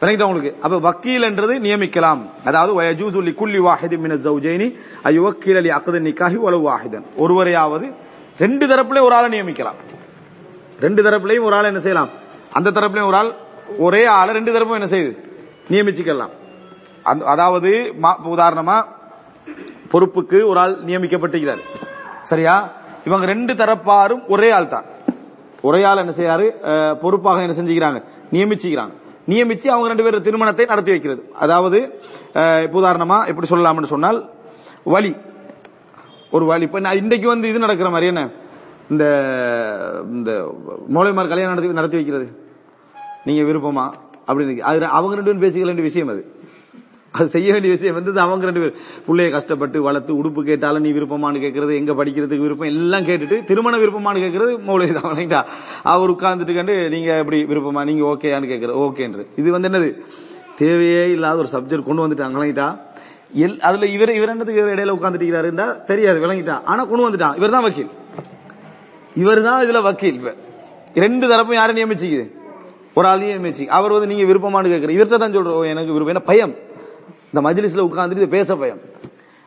விளங்கிட்டா 0.00 0.26
உங்களுக்கு? 0.28 0.54
அப்ப 0.60 0.78
வக்கீல் 0.78 1.22
என்றது 1.22 1.58
நியமிக்கலாம். 1.58 2.22
அதாவது 2.44 2.82
வயஜூசு 2.82 3.20
லிகுல்லி 3.28 3.60
வாஹிதி 3.68 3.98
மின 3.98 4.14
ஜௌஜைனி 4.14 4.76
அயுவக்கீல் 5.04 5.56
அலி 5.56 5.70
அக்த 5.70 5.98
நிக்காஹி 6.08 6.34
வலு 6.34 6.70
வாஹிதன். 6.70 7.06
ஒருவரையாவது 7.18 7.92
ரெண்டு 8.38 8.66
தரப்புலையும் 8.66 9.08
ஒரு 9.08 9.14
ஆளை 9.14 9.40
நியமிக்கலாம். 9.40 9.78
ரெண்டு 10.80 11.02
தரப்புலையும் 11.02 11.42
ஒரு 11.42 11.54
ஆள் 11.56 11.64
என்ன 11.64 11.78
செய்யலாம்? 11.78 12.08
அந்த 12.52 12.70
தரப்புலையும் 12.70 13.06
ஒரு 13.06 13.16
ஆள் 13.16 13.32
ஒரே 13.78 14.04
ஆளை 14.04 14.34
ரெண்டு 14.34 14.52
தரப்பும் 14.52 14.82
என்ன 14.82 14.86
செய்யுது? 14.86 15.18
நியமிச்சுக்கலாம். 15.70 17.22
அதாவது 17.22 17.94
மா- 18.02 18.16
உதாரணமா 18.24 18.84
பொறுப்புக்கு 19.90 20.46
ஒரு 20.46 20.58
ஆள் 20.58 20.84
நியமிக்கப்பட்டிருக்கிறார் 20.84 21.58
சரியா? 22.22 22.72
இவங்க 23.04 23.26
ரெண்டு 23.26 23.54
தரப்பாரும் 23.54 24.26
ஒரே 24.28 24.50
ஆள் 24.50 24.66
தான். 24.66 24.84
ஒரே 25.62 25.82
ஆள் 25.82 25.96
என்ன 25.96 26.12
செய்யாரு 26.16 26.50
பொறுப்பாக 26.94 27.42
என்ன 27.42 27.54
செஞ்சுக்கிறாங்க? 27.54 28.02
நியமிச்சுக்கிறாங்க. 28.32 28.92
நியமிச்சு 29.28 29.68
அவங்க 29.68 29.86
ரெண்டு 29.86 30.02
பேரும் 30.02 30.22
திருமணத்தை 30.22 30.64
நடத்தி 30.64 30.90
வைக்கிறது. 30.90 31.32
அதாவது 31.38 32.02
உதாரணமா 32.72 33.26
எப்படி 33.26 33.48
சொல்லலாம்னு 33.50 33.84
சொன்னால் 33.84 34.30
வழி 34.82 35.16
ஒரு 36.30 36.44
வழி 36.44 36.62
இப்ப 36.62 36.80
நான் 36.80 36.96
இன்றைக்கு 36.96 37.28
வந்து 37.28 37.48
இது 37.48 37.58
நடக்கிற 37.58 37.88
மாதிரி 37.88 38.06
என்ன? 38.06 38.28
இந்த 38.90 39.04
இந்த 40.10 40.54
மூளைமார் 40.94 41.28
கல்யாணம் 41.28 41.48
நடத்தி 41.48 41.68
நடத்தி 41.68 41.96
வைக்கிறது. 41.96 42.43
நீங்க 43.26 43.42
விருப்பமா? 43.50 43.84
அப்படின்னு 44.28 44.64
அது 44.70 44.86
அவங்க 44.98 45.14
ரெண்டு 45.16 45.28
பேரும் 45.28 45.44
பேசிக்க 45.44 45.68
வேண்டிய 45.68 45.86
விஷயம் 45.90 46.10
அது. 46.14 46.22
அது 47.14 47.28
செய்ய 47.34 47.48
வேண்டிய 47.54 47.72
விஷயம் 47.74 47.96
வந்து 47.96 48.12
அவங்க 48.24 48.46
ரெண்டு 48.48 48.62
பேர் 48.62 48.76
பிள்ளைய 49.06 49.30
கஷ்டப்பட்டு 49.34 49.78
வளர்த்து 49.86 50.12
உடுப்பு 50.20 50.40
கேட்டாலும் 50.48 50.84
நீ 50.86 50.90
விருப்பமானு 50.92 51.42
கேட்கறது 51.44 51.72
எங்க 51.80 51.92
படிக்கிறதுக்கு 51.98 52.46
விருப்பம்? 52.46 52.70
எல்லாம் 52.74 53.06
கேட்டுட்டு 53.08 53.36
திருமண 53.50 53.76
விருப்பமானு 53.82 54.22
கேட்கறது 54.24 54.52
மௌலை 54.68 54.88
தான் 54.92 55.50
அவர் 55.92 56.12
உட்கார்ந்துட்டு 56.14 56.56
கண்டு 56.58 56.74
நீங்க 56.94 57.10
எப்படி 57.22 57.40
விருப்பமா? 57.52 57.82
நீங்க 57.90 58.04
ஓகேயான்னு 58.12 58.50
கேட்கறது 58.52 58.80
ஓகேன்றது 58.86 59.26
இது 59.42 59.50
வந்து 59.56 59.70
என்னது? 59.70 59.90
தேவையே 60.60 61.04
இல்லாத 61.14 61.38
ஒரு 61.44 61.50
சப்ஜெக்ட் 61.54 61.88
கொண்டு 61.88 62.04
வந்துட்டாங்க 62.04 62.38
வழங்கிட்டா 62.40 62.68
எல் 63.44 63.58
அதுல 63.68 63.86
இவர் 63.94 64.16
இவர் 64.18 64.32
என்னதுக்கு 64.32 64.62
இவர் 64.62 64.74
இடையில 64.74 64.96
உட்காந்துட்டு 64.96 65.68
தெரியாது 65.90 66.18
விளங்கிட்டா. 66.24 66.56
ஆனா 66.64 66.82
கொண்டு 66.90 67.06
வந்துட்டான் 67.06 67.36
இவர் 67.40 67.54
தான் 67.54 67.64
வக்கீல். 67.66 67.92
இவர் 69.22 69.46
தான் 69.46 69.62
இதுல 69.64 69.80
வக்கீல். 69.86 70.18
இப்ப 70.20 70.32
ரெண்டு 71.04 71.26
தரப்பும் 71.30 71.58
யாரும் 71.60 71.78
நியமிச்சுக்குது? 71.78 72.26
ஒரு 72.94 73.08
ஆளையே 73.08 73.36
நியமிச்சு 73.36 73.66
அவர் 73.66 73.92
வந்து 73.92 74.14
நீங்க 74.14 74.32
விருப்பமானு 74.32 74.66
கேட்கறீங்க 74.66 74.98
இவர்கிட்ட 74.98 75.16
தான் 75.16 75.36
சொல்றோம். 75.36 75.66
எனக்கு 75.66 75.92
விருப்பம். 75.92 76.06
என்ன 76.06 76.20
பயம்? 76.20 76.54
இந்த 77.32 77.40
மஜ்லிஸ்ல 77.48 77.88
உட்கார்ந்துட்டு 77.88 78.26
பேச 78.26 78.56
பயம். 78.56 78.80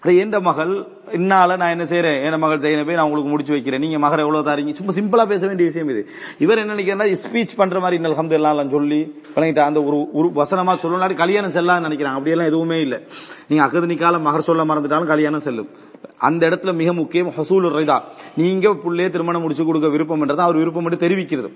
அது 0.01 0.17
எந்த 0.17 0.39
மகள் 0.39 0.87
இன்னால 1.11 1.55
நான் 1.55 1.69
என்ன 1.69 1.83
செய்யறேன் 1.83 2.31
என் 2.31 2.39
மகள் 2.39 2.57
செய்யணும் 2.57 2.85
போய் 2.85 2.95
நான் 2.95 3.03
உங்களுக்கு 3.03 3.29
முடிச்சு 3.29 3.51
வைக்கிறேன். 3.51 3.79
நீங்க 3.79 3.99
மகர் 3.99 4.19
எவ்வளவு 4.19 4.51
தாரீங்க? 4.51 4.73
சும்மா 4.73 4.93
சிம்பிளா 4.93 5.27
பேச 5.27 5.47
வேண்டிய 5.47 5.69
விஷயம் 5.69 5.89
இது. 5.89 6.09
இவர் 6.39 6.57
என்ன 6.57 6.73
நினைக்கிறா 6.73 7.17
ஸ்பீச் 7.31 7.55
பண்ற 7.55 7.79
மாதிரி 7.79 8.03
இன்னல் 8.03 8.17
ஹம்து 8.17 8.31
எல்லாம் 8.31 8.69
சொல்லி 8.69 9.21
விளங்கிட்டா 9.35 9.59
அந்த 9.59 9.83
ஒரு 9.83 10.07
ஒரு 10.13 10.31
வசனமா 10.35 10.75
சொல்லணும் 10.83 11.13
கல்யாணம் 11.13 11.51
செல்லலாம்னு 11.51 11.87
நினைக்கிறாங்க. 11.87 12.13
அப்படியெல்லாம் 12.13 12.47
எதுவுமே 12.47 12.81
இல்ல. 12.81 13.01
நீங்க 13.47 13.65
அகது 13.65 13.85
நிக்கால 13.85 14.21
மகர் 14.21 14.41
சொல்ல 14.41 14.65
மறந்துட்டாலும் 14.65 15.05
கல்யாணம் 15.05 15.39
செல்லும். 15.39 15.69
அந்த 16.17 16.49
இடத்துல 16.49 16.73
மிக 16.73 16.93
முக்கியம் 16.93 17.33
ஹசூல் 17.37 17.67
ரைதா. 17.77 18.01
நீங்க 18.35 18.69
புள்ளையே 18.69 19.09
திருமணம் 19.09 19.41
முடிச்சு 19.41 19.65
கொடுக்க 19.65 19.87
விருப்பம்ன்றது 19.87 20.37
அவர் 20.37 20.55
விருப்பம் 20.55 20.83
மட்டும் 20.83 21.09
தெரிவிக்கிறது. 21.09 21.51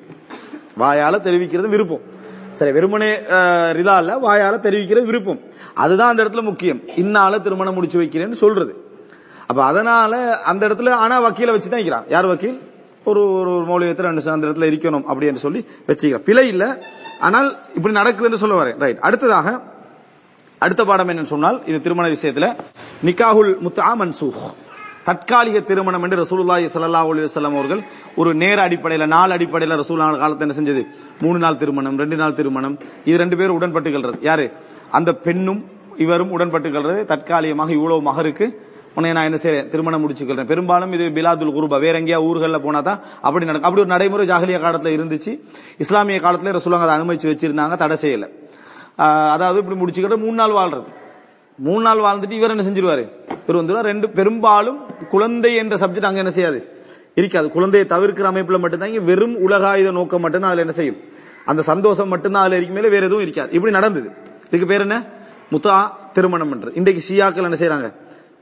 வாயால 0.80 1.22
தெரிவிக்கிறது 1.22 1.70
விருப்பம். 1.70 2.04
சரி 2.54 2.72
வெறுமனே 2.72 3.14
அஹ், 3.30 3.72
ரிதா 3.74 4.00
இல்ல 4.00 4.20
வாயால 4.20 4.60
தெரிவிக்கிறது 4.60 5.06
விருப்பம். 5.06 5.40
அதுதான் 5.76 6.08
அந்த 6.08 6.24
இடத்துல 6.24 6.42
முக்கியம். 6.42 6.82
இன்னால 6.96 7.40
திருமணம் 7.40 7.74
முடிச்சு 7.74 8.02
வைக்கிறேன்னு 8.02 8.32
சொல்றது. 8.32 8.74
அப்ப 9.48 9.64
அதனால 9.64 10.14
அந்த 10.44 10.68
இடத்துல 10.68 10.90
ஆனா 10.90 11.22
வக்கீல 11.22 11.52
வச்சு 11.52 11.70
தான் 11.70 11.80
இருக்கிறான். 11.80 12.06
யார் 12.10 12.26
வக்கீல்? 12.26 12.60
ஒரு 13.06 13.34
ஒரு 13.34 13.66
மௌலியத்தில் 13.66 14.02
ரெண்டு 14.02 14.32
அந்த 14.32 14.48
இடத்துல 14.48 14.70
இருக்கணும் 14.72 15.06
அப்படின்னு 15.08 15.36
சொல்லி 15.36 15.66
வச்சுக்கிறோம் 15.88 16.24
பிழை 16.24 16.48
இல்ல. 16.48 16.66
ஆனால் 17.20 17.58
இப்படி 17.76 17.96
நடக்குதுன்னு 17.96 18.34
சொல்ல 18.34 18.64
வரேன் 18.64 18.78
ரைட் 18.80 19.00
அடுத்ததாக 19.00 19.62
அடுத்த 20.62 20.86
பாடம் 20.86 21.10
என்னன்னு 21.10 21.24
சொன்னால் 21.24 21.62
இது 21.66 21.82
திருமண 21.82 22.08
விஷயத்துல 22.08 22.48
நிக்காகுல் 23.06 23.58
முத்தா 23.66 23.96
மன்சூஹ் 24.00 24.44
தற்காலிக 25.08 25.58
திருமணம் 25.70 26.04
என்று 26.06 26.18
ரசூலுல்லாஹி 26.24 26.66
சல்லா 26.74 27.02
அலைஹி 27.12 27.28
வஸல்லம் 27.28 27.56
அவர்கள் 27.58 27.82
ஒரு 28.22 28.32
நேர 28.42 28.58
அடிப்படையில் 28.68 29.12
நாள் 29.16 29.34
அடிப்படையில் 29.36 29.80
ரசூல் 29.82 30.02
காலத்தை 30.24 30.44
என்ன 30.48 30.56
செஞ்சது? 30.60 30.84
மூணு 31.24 31.38
நாள் 31.44 31.60
திருமணம் 31.62 31.96
ரெண்டு 32.02 32.18
நாள் 32.22 32.36
திருமணம். 32.40 32.76
இது 33.10 33.16
ரெண்டு 33.24 33.38
பேரும் 33.40 33.58
உடன்பட்டுகிறது 33.60 34.20
யாரு? 34.30 34.46
அந்த 35.00 35.12
பெண்ணும் 35.28 35.62
இவரும் 36.04 36.34
உடன்பட்டுகிறது 36.36 37.00
தற்காலிகமாக 37.14 37.74
இவ்வளவு 37.78 38.04
மகருக்கு 38.10 38.46
உன்னை 38.98 39.10
நான் 39.16 39.28
என்ன 39.30 39.38
செய்ய 39.42 39.60
திருமணம் 39.74 40.02
முடிச்சுக்கிறேன் 40.04 40.48
பெரும்பாலும் 40.50 40.94
இது 40.96 41.06
பிலாதுல் 41.18 41.54
குருபா. 41.58 41.78
வேற 41.84 41.96
எங்கேயா 42.02 42.18
ஊர்களில் 42.30 42.64
போனா 42.66 42.80
தான் 42.88 43.00
அப்படி 43.28 43.46
நடக்கும். 43.50 43.68
அப்படி 43.70 43.84
ஒரு 43.84 43.94
நடைமுறை 43.94 44.24
ஜாகலிய 44.32 44.58
காலத்தில் 44.64 44.96
இருந்துச்சு. 44.98 45.32
இஸ்லாமிய 45.84 46.18
காலத்தில் 46.26 46.56
ரசூலாங்க 46.58 46.88
அதை 46.88 46.96
அனுமதிச்சு 46.98 47.32
வச்சிருந்தாங்க. 47.32 47.76
தடை 47.84 47.98
செய்யல. 48.04 48.28
அதாவது 49.36 49.60
இப்படி 49.62 49.78
முடிச்சுக்கிட்டு 49.82 50.24
மூணு 50.26 50.38
நாள் 50.42 50.58
வாழ்றது. 50.60 50.90
மூணு 51.64 51.82
நாள் 51.82 51.98
வாழ்ந்துட்டு 51.98 52.32
இவர் 52.32 52.50
என்ன 52.50 52.64
செஞ்சிருவாரு? 52.64 53.04
இவர் 53.30 53.56
வந்து 53.56 53.82
ரெண்டு 53.82 54.10
பெரும்பாலும் 54.10 54.86
குழந்தை 55.10 55.56
என்ற 55.56 55.76
சப்ஜெக்ட் 55.76 56.10
அங்க 56.10 56.18
என்ன 56.18 56.32
செய்யாது? 56.32 56.60
இருக்காது. 57.16 57.50
குழந்தையை 57.50 57.90
தவிர்க்கிற 57.90 58.28
அமைப்புல 58.32 58.60
மட்டும்தான் 58.60 58.90
இங்க 58.90 59.02
வெறும் 59.02 59.48
உலகாயுத 59.48 59.92
நோக்கம் 59.92 60.22
மட்டும்தான் 60.22 60.50
அதுல 60.50 60.62
என்ன 60.62 60.74
செய்யும். 60.74 60.98
அந்த 61.46 61.62
சந்தோஷம் 61.62 62.08
மட்டும்தான் 62.08 62.42
அதுல 62.42 62.56
இருக்கும் 62.56 62.78
மேல 62.78 62.90
வேற 62.90 63.06
எதுவும் 63.06 63.22
இருக்காது. 63.22 63.52
இப்படி 63.52 63.74
நடந்தது. 63.74 64.10
இதுக்கு 64.48 64.66
பேர் 64.66 64.80
என்ன? 64.80 65.04
முத்தா 65.52 65.90
திருமணம் 66.14 66.52
பண்றது. 66.52 66.72
இன்றைக்கு 66.74 67.04
ஷியாக்கள் 67.10 67.52
என்ன 67.52 67.58
செய்யறாங்க 67.60 67.94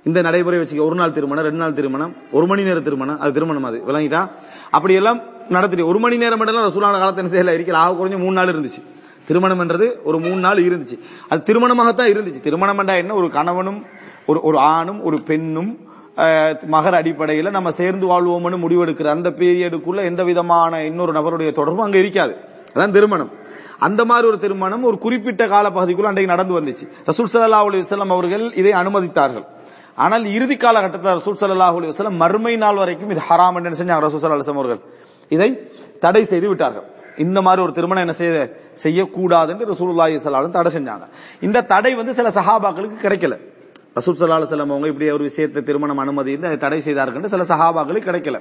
இந்த 0.03 0.21
நடைமுறை 0.21 0.59
வச்சுக்க 0.59 0.85
ஒரு 0.85 0.95
நாள் 0.95 1.13
திருமணம் 1.13 1.43
ரெண்டு 1.43 1.59
நாள் 1.59 1.73
திருமணம் 1.73 2.15
ஒரு 2.31 2.47
மணி 2.47 2.63
நேர 2.63 2.79
திருமணம் 2.79 3.19
அது 3.19 3.33
திருமணம் 3.33 3.63
அது. 3.63 3.81
விளங்கிட்டா? 3.87 4.29
அப்படி 4.69 4.93
எல்லாம் 4.93 5.19
நடத்திட்டு 5.49 5.87
ஒரு 5.87 5.99
மணி 5.99 6.17
நேரம் 6.17 6.37
மட்டும் 6.37 6.67
ரசூலான 6.67 6.97
காலத்தை 6.97 7.25
என்ன 7.25 7.31
செய்யல? 7.35 7.55
இருக்கல 7.55 7.73
ஆக 7.73 8.05
குறைஞ்ச 8.05 8.17
மூணு 8.17 8.31
நாள் 8.31 8.47
இருந்துச்சு. 8.47 8.81
திருமணம் 9.29 9.61
என்றது 9.63 9.87
ஒரு 10.09 10.17
மூணு 10.25 10.39
நாள் 10.47 10.65
இருந்துச்சு. 10.67 10.97
அது 11.31 11.47
திருமணமாகத்தான் 11.49 12.11
இருந்துச்சு. 12.13 12.41
திருமணம் 12.47 12.81
என்றா 12.83 12.95
என்ன? 13.03 13.15
ஒரு 13.21 13.29
கணவனும் 13.37 13.79
ஒரு 14.31 14.39
ஒரு 14.49 14.57
ஆணும் 14.73 15.01
ஒரு 15.09 15.19
பெண்ணும் 15.29 15.71
மகர் 16.73 16.97
அடிப்படையில் 16.99 17.55
நம்ம 17.55 17.69
சேர்ந்து 17.79 18.05
வாழ்வோம்னு 18.11 18.57
முடிவெடுக்கிற 18.63 19.07
அந்த 19.15 19.29
பீரியடுக்குள்ள 19.39 19.99
எந்த 20.09 20.21
விதமான 20.29 20.81
இன்னொரு 20.87 21.11
நபருடைய 21.17 21.51
தொடர்பும் 21.59 21.85
அங்க 21.85 21.97
இருக்காது. 22.03 22.33
அதான் 22.73 22.95
திருமணம். 22.97 23.31
அந்த 23.87 24.01
மாதிரி 24.09 24.25
ஒரு 24.31 24.39
திருமணம் 24.43 24.83
ஒரு 24.89 24.97
குறிப்பிட்ட 25.05 25.43
கால 25.53 25.67
பகுதிக்குள்ள 25.77 26.09
அன்றைக்கு 26.11 26.33
நடந்து 26.33 26.53
வந்துச்சு. 26.57 26.85
ரசூல் 27.09 27.31
சல்லா 27.33 27.61
அலி 27.67 27.79
வசலம் 27.83 28.13
அவர்கள் 28.15 28.45
இதை 28.61 28.73
அனுமதித்தார்கள். 28.81 29.45
ஆனால் 30.03 30.25
இறுதி 30.35 30.57
காலகட்டத்தில் 30.63 31.17
ரசூல் 31.19 31.39
சல்லாஹ் 31.41 31.77
அலி 31.79 31.91
வசலம் 31.91 32.19
மறுமை 32.23 32.55
நாள் 32.63 32.81
வரைக்கும் 32.83 33.13
இது 33.15 33.23
ஹராம் 33.29 33.57
என்று 33.59 33.79
செஞ்சாங்க 33.81 34.03
ரசூல் 34.07 34.23
சல்லா 34.23 34.55
அவர்கள். 34.61 34.81
இதை 35.35 35.49
தடை 36.03 36.23
செய்து 36.31 36.47
விட்டார்கள். 36.51 36.87
இந்த 37.25 37.39
மாதிரி 37.45 37.61
ஒரு 37.63 37.73
திருமணம் 37.77 38.03
என்ன 38.05 38.15
செய்ய 38.21 38.33
செய்யக்கூடாதுன்னு 38.83 39.69
ரசூலுல்லாஹி 39.71 40.49
தடை 40.57 40.71
செஞ்சாங்க. 40.75 41.05
இந்த 41.47 41.63
தடை 41.71 41.91
வந்து 41.99 42.13
சில 42.19 42.29
சஹாபாக்களுக்கு 42.29 42.99
கிடைக்கல. 43.05 43.35
ரசூல் 43.97 44.17
சல்லா 44.19 44.49
செல்லம் 44.51 44.73
அவங்க 44.73 44.87
இப்படி 44.87 45.07
ஒரு 45.11 45.23
விஷயத்தை 45.23 45.63
திருமணம் 45.63 45.97
அனுமதி 45.97 46.33
அதை 46.43 46.57
தடை 46.57 46.79
செய்தார்கள் 46.87 47.33
சில 47.35 47.45
சஹாபாக்களுக்கு 47.53 48.09
கிடைக்கல. 48.09 48.39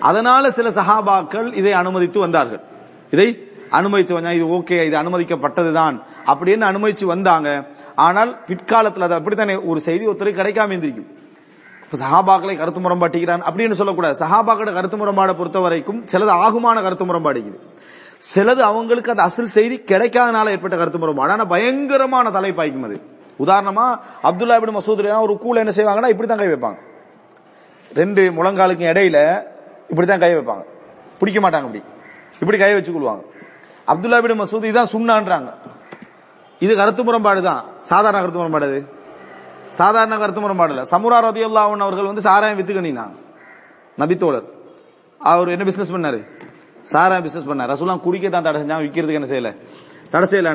அதனால 0.00 0.50
சில 0.58 0.70
சஹாபாக்கள் 0.70 1.48
இதை 1.60 1.72
அனுமதித்து 1.82 2.20
வந்தார்கள். 2.20 2.60
இதை 3.14 3.28
அனுமதித்து 3.78 4.14
வந்தாங்க. 4.14 4.38
இது 4.40 4.48
ஓகே 4.56 4.78
இது 4.88 4.96
அனுமதிக்கப்பட்டதுதான் 5.02 5.96
அப்படின்னு 6.32 6.64
அனுமதிச்சு 6.70 7.06
வந்தாங்க. 7.14 7.48
ஆனால் 8.06 8.30
பிற்காலத்தில் 8.46 9.06
அது 9.08 9.14
அப்படித்தானே 9.14 9.56
ஒரு 9.70 9.80
செய்தி 9.86 10.04
ஒருத்தருக்கு 10.08 10.40
கிடைக்காம 10.40 10.72
இருந்திருக்கும். 10.74 11.10
சஹாபாக்களை 12.02 12.54
கருத்து 12.58 12.80
முரம்பாட்டிக்கிறான் 12.80 13.44
அப்படின்னு 13.48 13.78
சொல்லக்கூடாது. 13.80 14.16
சஹாபாக்களோட 14.24 14.72
கருத்து 14.78 14.98
முரம்பாடை 15.00 15.34
பொறுத்த 15.40 15.60
வரைக்கும் 15.66 16.00
சிலது 16.12 16.34
ஆகுமான 16.44 16.82
கருத்து 16.82 17.06
முரண்பாடிக்குது 17.06 17.58
சிலது 18.28 18.62
அவங்களுக்கு 18.70 19.10
அந்த 19.10 19.22
அசல் 19.22 19.54
செய்தி 19.56 19.76
கிடைக்காதனால 19.86 20.50
ஏற்பட்ட 20.50 20.76
கருத்து 20.76 20.98
முறை 20.98 21.14
ஆனா 21.16 21.44
பயங்கரமான 21.44 22.30
தலைப்பாய்க்கும் 22.30 22.86
அது. 22.88 22.98
உதாரணமா 23.44 23.86
அப்துல்லா 24.22 24.56
இபின் 24.60 24.78
மசூத் 24.78 25.20
ஒரு 25.20 25.34
கூல 25.44 25.56
என்ன 25.62 25.72
செய்வாங்கன்னா 25.76 26.08
இப்படித்தான் 26.14 26.42
கை 26.42 26.48
வைப்பாங்க. 26.48 26.78
ரெண்டு 27.94 28.22
முழங்காலுக்கு 28.30 28.84
இடையில 28.92 29.18
இப்படித்தான் 29.90 30.22
கை 30.24 30.34
வைப்பாங்க. 30.36 30.64
பிடிக்க 31.18 31.38
மாட்டாங்க 31.40 31.66
இப்படி 31.68 31.82
இப்படி 32.40 32.58
கை 32.58 32.74
வச்சு 32.74 32.92
கொள்வாங்க. 32.92 33.22
அப்துல்லா 33.86 34.18
பின் 34.26 34.40
மசூத் 34.40 34.70
இதான் 34.70 34.92
சுண்ணான்றாங்க. 34.92 35.50
இது 36.58 36.76
கருத்து 36.76 37.04
முரண்பாடு 37.04 37.42
தான். 37.42 37.64
சாதாரண 37.82 38.18
கருத்து 38.18 38.38
முரண்பாடு 38.38 38.98
சாதாரண 39.70 40.18
கருத்து 40.18 40.40
முரண்பாடு 40.40 40.72
இல்ல. 40.74 40.84
சமுரா 40.90 41.18
ரதியுல்லாஹன் 41.26 41.84
அவர்கள் 41.86 42.10
வந்து 42.10 42.20
சாராயம் 42.20 42.58
வித்துக்கணினாங்க. 42.58 43.16
நபித்தோழர். 43.98 44.48
அவர் 45.18 45.48
என்ன 45.48 45.64
பிசினஸ் 45.64 45.92
பண்ணாரு? 45.92 46.20
சாரா 46.90 47.20
பிசினஸ் 47.20 47.46
பண்ண 47.46 47.66
ரசூலாம் 47.66 48.00
குடிக்க 48.00 48.28
தான் 48.28 48.42
தடை 48.42 48.60
செஞ்சாங்க 48.62 48.84
விற்கிறதுக்கு 48.86 49.20
என்ன 49.20 49.30
செய்யல? 49.30 49.50
தடை 50.10 50.26
செய்யல 50.30 50.52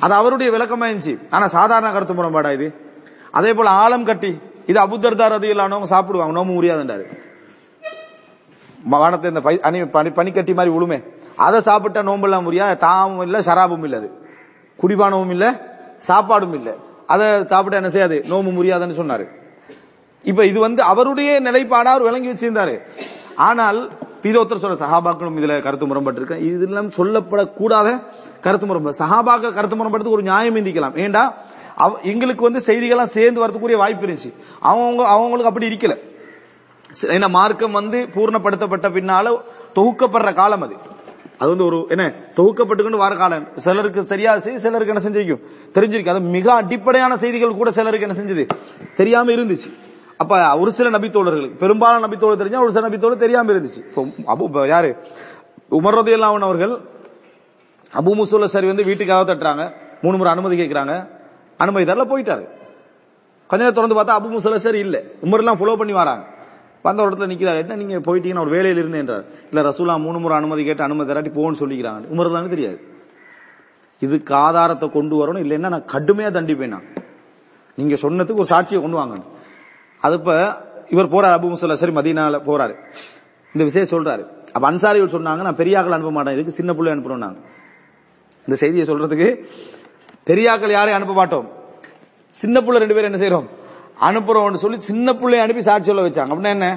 அது 0.00 0.14
அவருடைய 0.14 0.50
விளக்கமா 0.50 0.86
இருந்துச்சு 0.86 1.18
ஆனா 1.30 1.46
சாதாரண 1.46 1.92
கருத்து 1.92 2.14
முரண்பாடா 2.14 2.52
இது? 2.52 2.68
அதே 3.30 3.52
போல 3.52 3.70
ஆழம் 3.70 4.04
கட்டி 4.04 4.32
இது 4.66 4.78
அது 4.80 5.46
இல்லாதவங்க 5.46 5.86
சாப்பிடுவாங்க 5.86 6.32
நோம்பு 6.32 6.52
முடியாதுன்றாரு 6.52 7.04
வானத்தை 8.84 9.28
இந்த 9.28 9.40
பை- 9.40 9.60
அணி 9.60 9.84
பனி 9.86 10.10
பனிக்கட்டி 10.10 10.54
மாதிரி 10.54 10.74
விழுமே 10.74 10.98
அதை 11.36 11.60
சாப்பிட்டா 11.60 12.02
நோம்பெல்லாம் 12.02 12.42
முடியா 12.42 12.74
தாமும் 12.74 13.22
இல்ல 13.22 13.38
ஷராபும் 13.38 13.84
இல்ல 13.84 13.96
அது. 13.96 14.08
குடிபானமும் 14.78 15.30
இல்ல 15.30 15.46
சாப்பாடும் 16.08 16.54
இல்ல. 16.54 16.70
அதை 17.06 17.44
சாப்பிட்டா 17.44 17.76
என்ன 17.76 17.90
செய்யாது? 17.90 18.24
நோம்பு 18.28 18.52
முடியாதுன்னு 18.52 18.94
சொன்னாரு. 18.94 19.24
இப்ப 20.24 20.46
இது 20.46 20.58
வந்து 20.60 20.82
அவருடைய 20.82 21.40
நிலைப்பாடா 21.40 21.90
அவர் 21.94 22.02
விளங்கி 22.02 22.32
வச்சிருந்தாரு. 22.32 22.74
ஆனால் 23.36 23.78
இது 24.24 24.44
ஒருத்தர் 24.44 24.62
சொல்ற 24.62 24.74
சஹாபாக்களும் 24.74 25.36
இதுல 25.36 25.62
கருத்து 25.62 25.86
முரண்பட்டிருக்க 25.86 26.42
இதெல்லாம் 26.42 26.88
சொல்லப்படக்கூடாத 26.88 28.02
கருத்து 28.40 28.66
முரண்பாடு 28.66 28.96
சஹாபாக்கள் 28.98 29.52
கருத்து 29.52 29.76
முரண்படுறதுக்கு 29.76 30.10
ஒரு 30.10 30.22
நியாயம் 30.22 30.56
இந்திக்கலாம் 30.56 30.98
ஏண்டா? 30.98 31.34
அவ- 31.76 32.00
எங்களுக்கு 32.00 32.42
வந்து 32.42 32.60
செய்திகள்லாம் 32.66 33.02
சேர்ந்து 33.02 33.46
வரதுக்குரிய 33.46 33.76
வாய்ப்பு 33.76 34.06
இருந்துச்சு. 34.06 34.34
அவங்க 34.60 35.06
அவங்களுக்கு 35.06 35.46
அப்படி 35.46 35.68
இருக்கல. 35.68 35.98
ஏன்னா 37.02 37.28
மார்க்கம் 37.28 37.72
வந்து 37.72 38.08
பூர்ணப்படுத்தப்பட்ட 38.14 38.88
பின்னால 38.88 39.40
தொகுக்கப்படுற 39.74 40.34
காலம் 40.34 40.62
அது. 40.62 40.74
அது 41.38 41.48
வந்து 41.48 41.64
ஒரு 41.64 41.86
என்ன 41.88 42.12
தொகுக்கப்பட்டுக்கொண்டு 42.36 42.96
வர 42.96 43.14
காலம். 43.14 43.48
சிலருக்கு 43.56 44.02
சரியா 44.02 44.38
செய்தி 44.38 44.58
சிலருக்கு 44.58 44.94
என்ன 44.94 45.08
செஞ்சிருக்கும்? 45.08 45.40
தெரிஞ்சிருக்கு 45.74 46.08
அது 46.08 46.20
மிக 46.20 46.52
அடிப்படையான 46.52 47.16
செய்திகள் 47.16 47.54
கூட 47.54 47.70
சிலருக்கு 47.70 48.08
என்ன 48.08 48.20
செஞ்சது? 48.20 48.48
தெரியாம 48.96 49.30
இருந்துச்சு. 49.30 49.74
அப்ப 50.22 50.58
ஒரு 50.62 50.70
சில 50.72 50.98
நபித்தோழர்களுக்கு 50.98 51.56
பெரும்பாலான 51.56 52.06
நபித்தோழர் 52.06 52.40
தெரிஞ்சா 52.42 52.60
ஒரு 52.60 52.72
சில 52.72 52.88
நபித்தோழர் 52.88 53.24
தெரியாம 53.24 53.52
இருந்துச்சு. 53.52 53.80
இப்போ 54.44 54.66
யாரு? 54.68 54.90
உமர்றது 55.70 56.10
எல்லாம் 56.16 56.48
அவர்கள் 56.48 56.74
அபு 57.92 58.12
முசூல்ல 58.18 58.44
சரி 58.44 58.66
வந்து 58.66 58.84
வீட்டுக்காக 58.84 59.22
தட்டுறாங்க. 59.30 59.64
மூணு 60.02 60.16
முறை 60.16 60.32
அனுமதி 60.32 60.56
கேட்கிறாங்க 60.60 61.08
அனுமதி 61.56 61.92
தரல 61.92 62.04
போயிட்டாரு. 62.12 62.44
கொஞ்ச 63.50 63.60
நேரம் 63.64 63.76
திறந்து 63.78 63.98
பார்த்தா 63.98 64.16
அபு 64.18 64.28
முசூல்ல 64.34 64.56
சரி 64.56 64.78
இல்ல. 64.78 65.02
உமர் 65.24 65.42
எல்லாம் 65.42 65.58
ஃபாலோ 65.58 65.76
பண்ணி 65.76 65.92
வராங்க. 65.92 66.24
வந்த 66.82 67.06
இடத்துல 67.06 67.28
நிக்கிறாரு. 67.32 67.56
என்ன 67.56 67.76
நீங்க 67.76 67.98
போயிட்டீங்கன்னா 67.98 68.44
ஒரு 68.46 68.52
வேலையில 68.56 68.82
இருந்தேன் 68.82 69.02
என்றார். 69.04 69.24
இல்ல 69.50 69.68
ரசூலா 69.68 69.94
மூணு 70.00 70.18
முறை 70.18 70.36
அனுமதி 70.36 70.64
கேட்டு 70.64 70.82
அனுமதி 70.82 71.08
தராட்டி 71.12 71.30
போன்னு 71.30 71.60
சொல்லிக்கிறாங்க. 71.62 72.02
உமர்லான்னு 72.14 72.48
தெரியாது. 72.48 72.78
இதுக்கு 74.00 74.34
ஆதாரத்தை 74.34 74.90
கொண்டு 74.90 75.14
வரணும். 75.20 75.44
இல்லைன்னா 75.46 75.68
நான் 75.74 75.90
கடுமையா 75.92 76.30
தண்டிப்பேன் 76.38 76.74
நான். 76.76 76.88
நீங்க 77.74 77.94
சொன்னதுக்கு 78.02 78.42
ஒரு 78.42 78.50
சாட்சியை 78.50 78.80
கொண்டு 78.80 79.00
வாங்க 79.02 79.16
அது 80.04 80.14
இப்ப 80.20 80.32
இவர் 80.94 81.12
போறாரு 81.14 81.34
அபு 81.36 81.46
முசல்லா 81.52 81.80
சரி 81.82 81.94
மதீனால 81.98 82.38
போறாரு. 82.48 82.74
இந்த 83.54 83.64
விஷயம் 83.68 83.90
சொல்றாரு. 83.92 84.22
அப்ப 84.52 84.64
அன்சாரிகள் 84.70 85.14
சொன்னாங்க 85.14 85.42
நான் 85.46 85.60
பெரியாக்கள் 85.62 85.96
அனுப்ப 85.96 86.12
மாட்டேன் 86.16 86.34
இதுக்கு 86.34 86.58
சின்ன 86.58 86.70
பிள்ளை 86.74 86.92
அனுப்புறோம் 86.92 87.24
நாங்க. 87.24 87.38
இந்த 88.46 88.56
செய்தியை 88.62 88.86
சொல்றதுக்கு 88.86 89.28
பெரியாக்கள் 90.28 90.74
யாரையும் 90.76 90.98
அனுப்ப 90.98 91.12
மாட்டோம். 91.12 91.46
சின்ன 92.42 92.56
பிள்ளை 92.60 92.78
ரெண்டு 92.82 92.94
பேரும் 92.94 93.10
என்ன 93.10 93.22
செய்யறோம் 93.24 93.48
அனுப்புறோம்னு 94.06 94.62
சொல்லி 94.64 94.78
சின்ன 94.90 95.12
பிள்ளைய 95.12 95.44
அனுப்பி 95.46 95.62
சாட்சி 95.68 95.90
சொல்ல 95.90 96.04
வச்சாங்க. 96.08 96.30
அப்படின்னா 96.34 96.52
என்ன? 96.58 96.68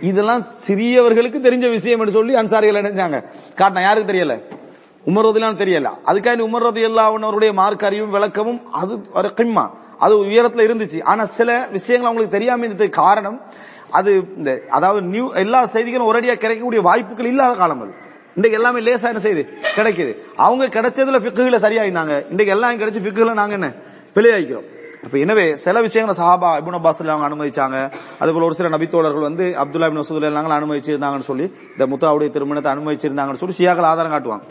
இதெல்லாம் 0.00 0.42
சிறியவர்களுக்கு 0.66 1.38
தெரிஞ்ச 1.46 1.66
விஷயம் 1.70 2.00
என்று 2.00 2.16
சொல்லி 2.18 2.34
அன்சாரிகள் 2.34 2.80
நினைச்சாங்க 2.80 3.18
காட்டினா 3.60 3.80
யாருக்கு 3.80 4.12
தெரியல? 4.12 4.34
உமர் 5.08 5.26
ரதிலாம் 5.26 5.60
தெரியல. 5.62 5.90
அதுக்காக 6.10 6.44
உமர் 6.48 6.64
ரதி 6.66 6.82
அவருடைய 6.94 7.52
மார்க் 7.60 7.84
அறிவும் 7.84 8.14
விளக்கமும் 8.14 8.60
அது 8.82 8.94
ஒரு 9.14 9.30
கிம்மா 9.36 9.64
அது 9.98 10.24
உயரத்துல 10.24 10.64
இருந்துச்சு. 10.68 11.02
ஆனா 11.02 11.24
சில 11.24 11.68
விஷயங்கள் 11.70 12.10
அவங்களுக்கு 12.10 12.36
தெரியாம 12.38 12.66
இருந்ததுக்கு 12.66 12.88
காரணம் 12.88 13.40
அது 13.90 14.24
இந்த 14.36 14.60
அதாவது 14.70 15.02
நியூ 15.02 15.32
எல்லா 15.32 15.66
செய்திகளும் 15.66 16.12
ஒரேடியா 16.12 16.34
கிடைக்கக்கூடிய 16.34 16.82
வாய்ப்புகள் 16.82 17.26
இல்லாத 17.26 17.56
காலம் 17.56 17.80
அது. 17.80 17.92
இன்றைக்கு 18.34 18.62
எல்லாமே 18.62 18.80
லேசா 18.80 19.02
என்ன 19.02 19.20
செய்யுது? 19.22 19.48
கிடைக்குது. 19.76 20.16
அவங்க 20.36 20.66
கிடைச்சதுல 20.66 21.20
பிக்குகளை 21.20 21.58
சரியாயிருந்தாங்க 21.66 22.30
இன்றைக்கு 22.30 22.54
எல்லாம் 22.54 22.78
கிடைச்சு 22.78 23.04
பிக்குகளை 23.06 23.32
நாங்க 23.32 23.52
என்ன? 23.52 23.72
பிழையாக்கிறோம் 24.14 24.64
அப்ப 25.04 25.18
எனவே 25.18 25.56
சில 25.56 25.80
விஷயங்களை 25.80 26.24
சஹாபா 26.24 26.62
இபுன் 26.62 26.76
அப்பாஸ் 26.78 27.08
அவங்க 27.08 27.28
அனுமதிச்சாங்க. 27.28 27.92
அது 28.18 28.32
போல 28.32 28.44
ஒரு 28.44 28.54
சில 28.54 28.68
நபித்தோழர்கள் 28.68 29.20
வந்து 29.20 29.54
அப்துல்லா 29.58 29.88
இபின் 29.88 30.02
மசூத் 30.02 30.22
எல்லாம் 30.22 30.70
அனுமதிச்சிருந்தாங்கன்னு 30.70 31.20
சொல்லி 31.20 31.54
இந்த 31.78 31.86
முத்தாவுடைய 31.86 32.30
திருமணத்தை 32.30 32.72
அனுமதிச்சிருந்தாங்கன்னு 32.72 33.34
சொல்லி 33.34 33.56
ஷியாக்கள் 33.58 33.90
ஆதாரம் 33.92 34.12
காட்டுவாங்க. 34.12 34.42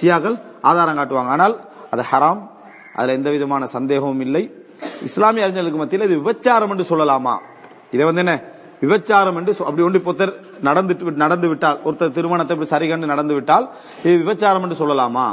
ஷியாக்கள் 0.00 0.42
ஆதாரம் 0.62 0.98
காட்டுவாங்க. 0.98 1.26
ஆனால் 1.26 1.70
அது 1.90 2.04
ஹராம். 2.12 2.50
அதுல 2.94 3.12
எந்த 3.12 3.30
விதமான 3.30 3.66
சந்தேகமும் 3.66 4.20
இல்லை. 4.20 4.63
இஸ்லாமிய 5.08 5.46
அறிஞர்களுக்கு 5.46 5.80
மத்தியில் 5.82 6.06
இது 6.08 6.16
விபச்சாரம் 6.22 6.72
என்று 6.74 6.86
சொல்லலாமா? 6.92 7.34
இதை 7.94 8.04
வந்து 8.10 8.22
என்ன? 8.24 8.34
விபச்சாரம் 8.84 9.36
என்று 9.40 9.52
அப்படி 9.68 9.84
ஒன்று 9.88 10.00
ஒருத்தர் 10.10 10.32
நடந்துட்டு 10.68 11.12
நடந்து 11.24 11.48
விட்டால் 11.50 11.78
ஒருத்தர் 11.86 12.14
திருமணத்தை 12.16 12.54
இப்படி 12.56 12.70
சரிகண்டு 12.74 13.12
நடந்து 13.12 13.34
விட்டால் 13.36 13.66
இது 14.06 14.14
விபச்சாரம் 14.22 14.64
என்று 14.66 14.78
சொல்லலாமா? 14.82 15.26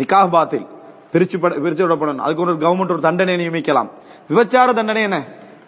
நிக்காஹ் 0.00 0.34
பாத்தில். 0.36 0.66
பிரிச்சு 1.12 1.36
பிரிச்சு 1.64 1.82
விடப்படணும். 1.84 2.24
அதுக்கு 2.26 2.44
ஒரு 2.44 2.52
கவர்மெண்ட் 2.64 2.94
ஒரு 2.94 3.02
தண்டனை 3.08 3.34
நியமிக்கலாம். 3.42 3.90
விபச்சார 4.30 4.68
தண்டனை 4.78 5.02
என்ன? 5.08 5.18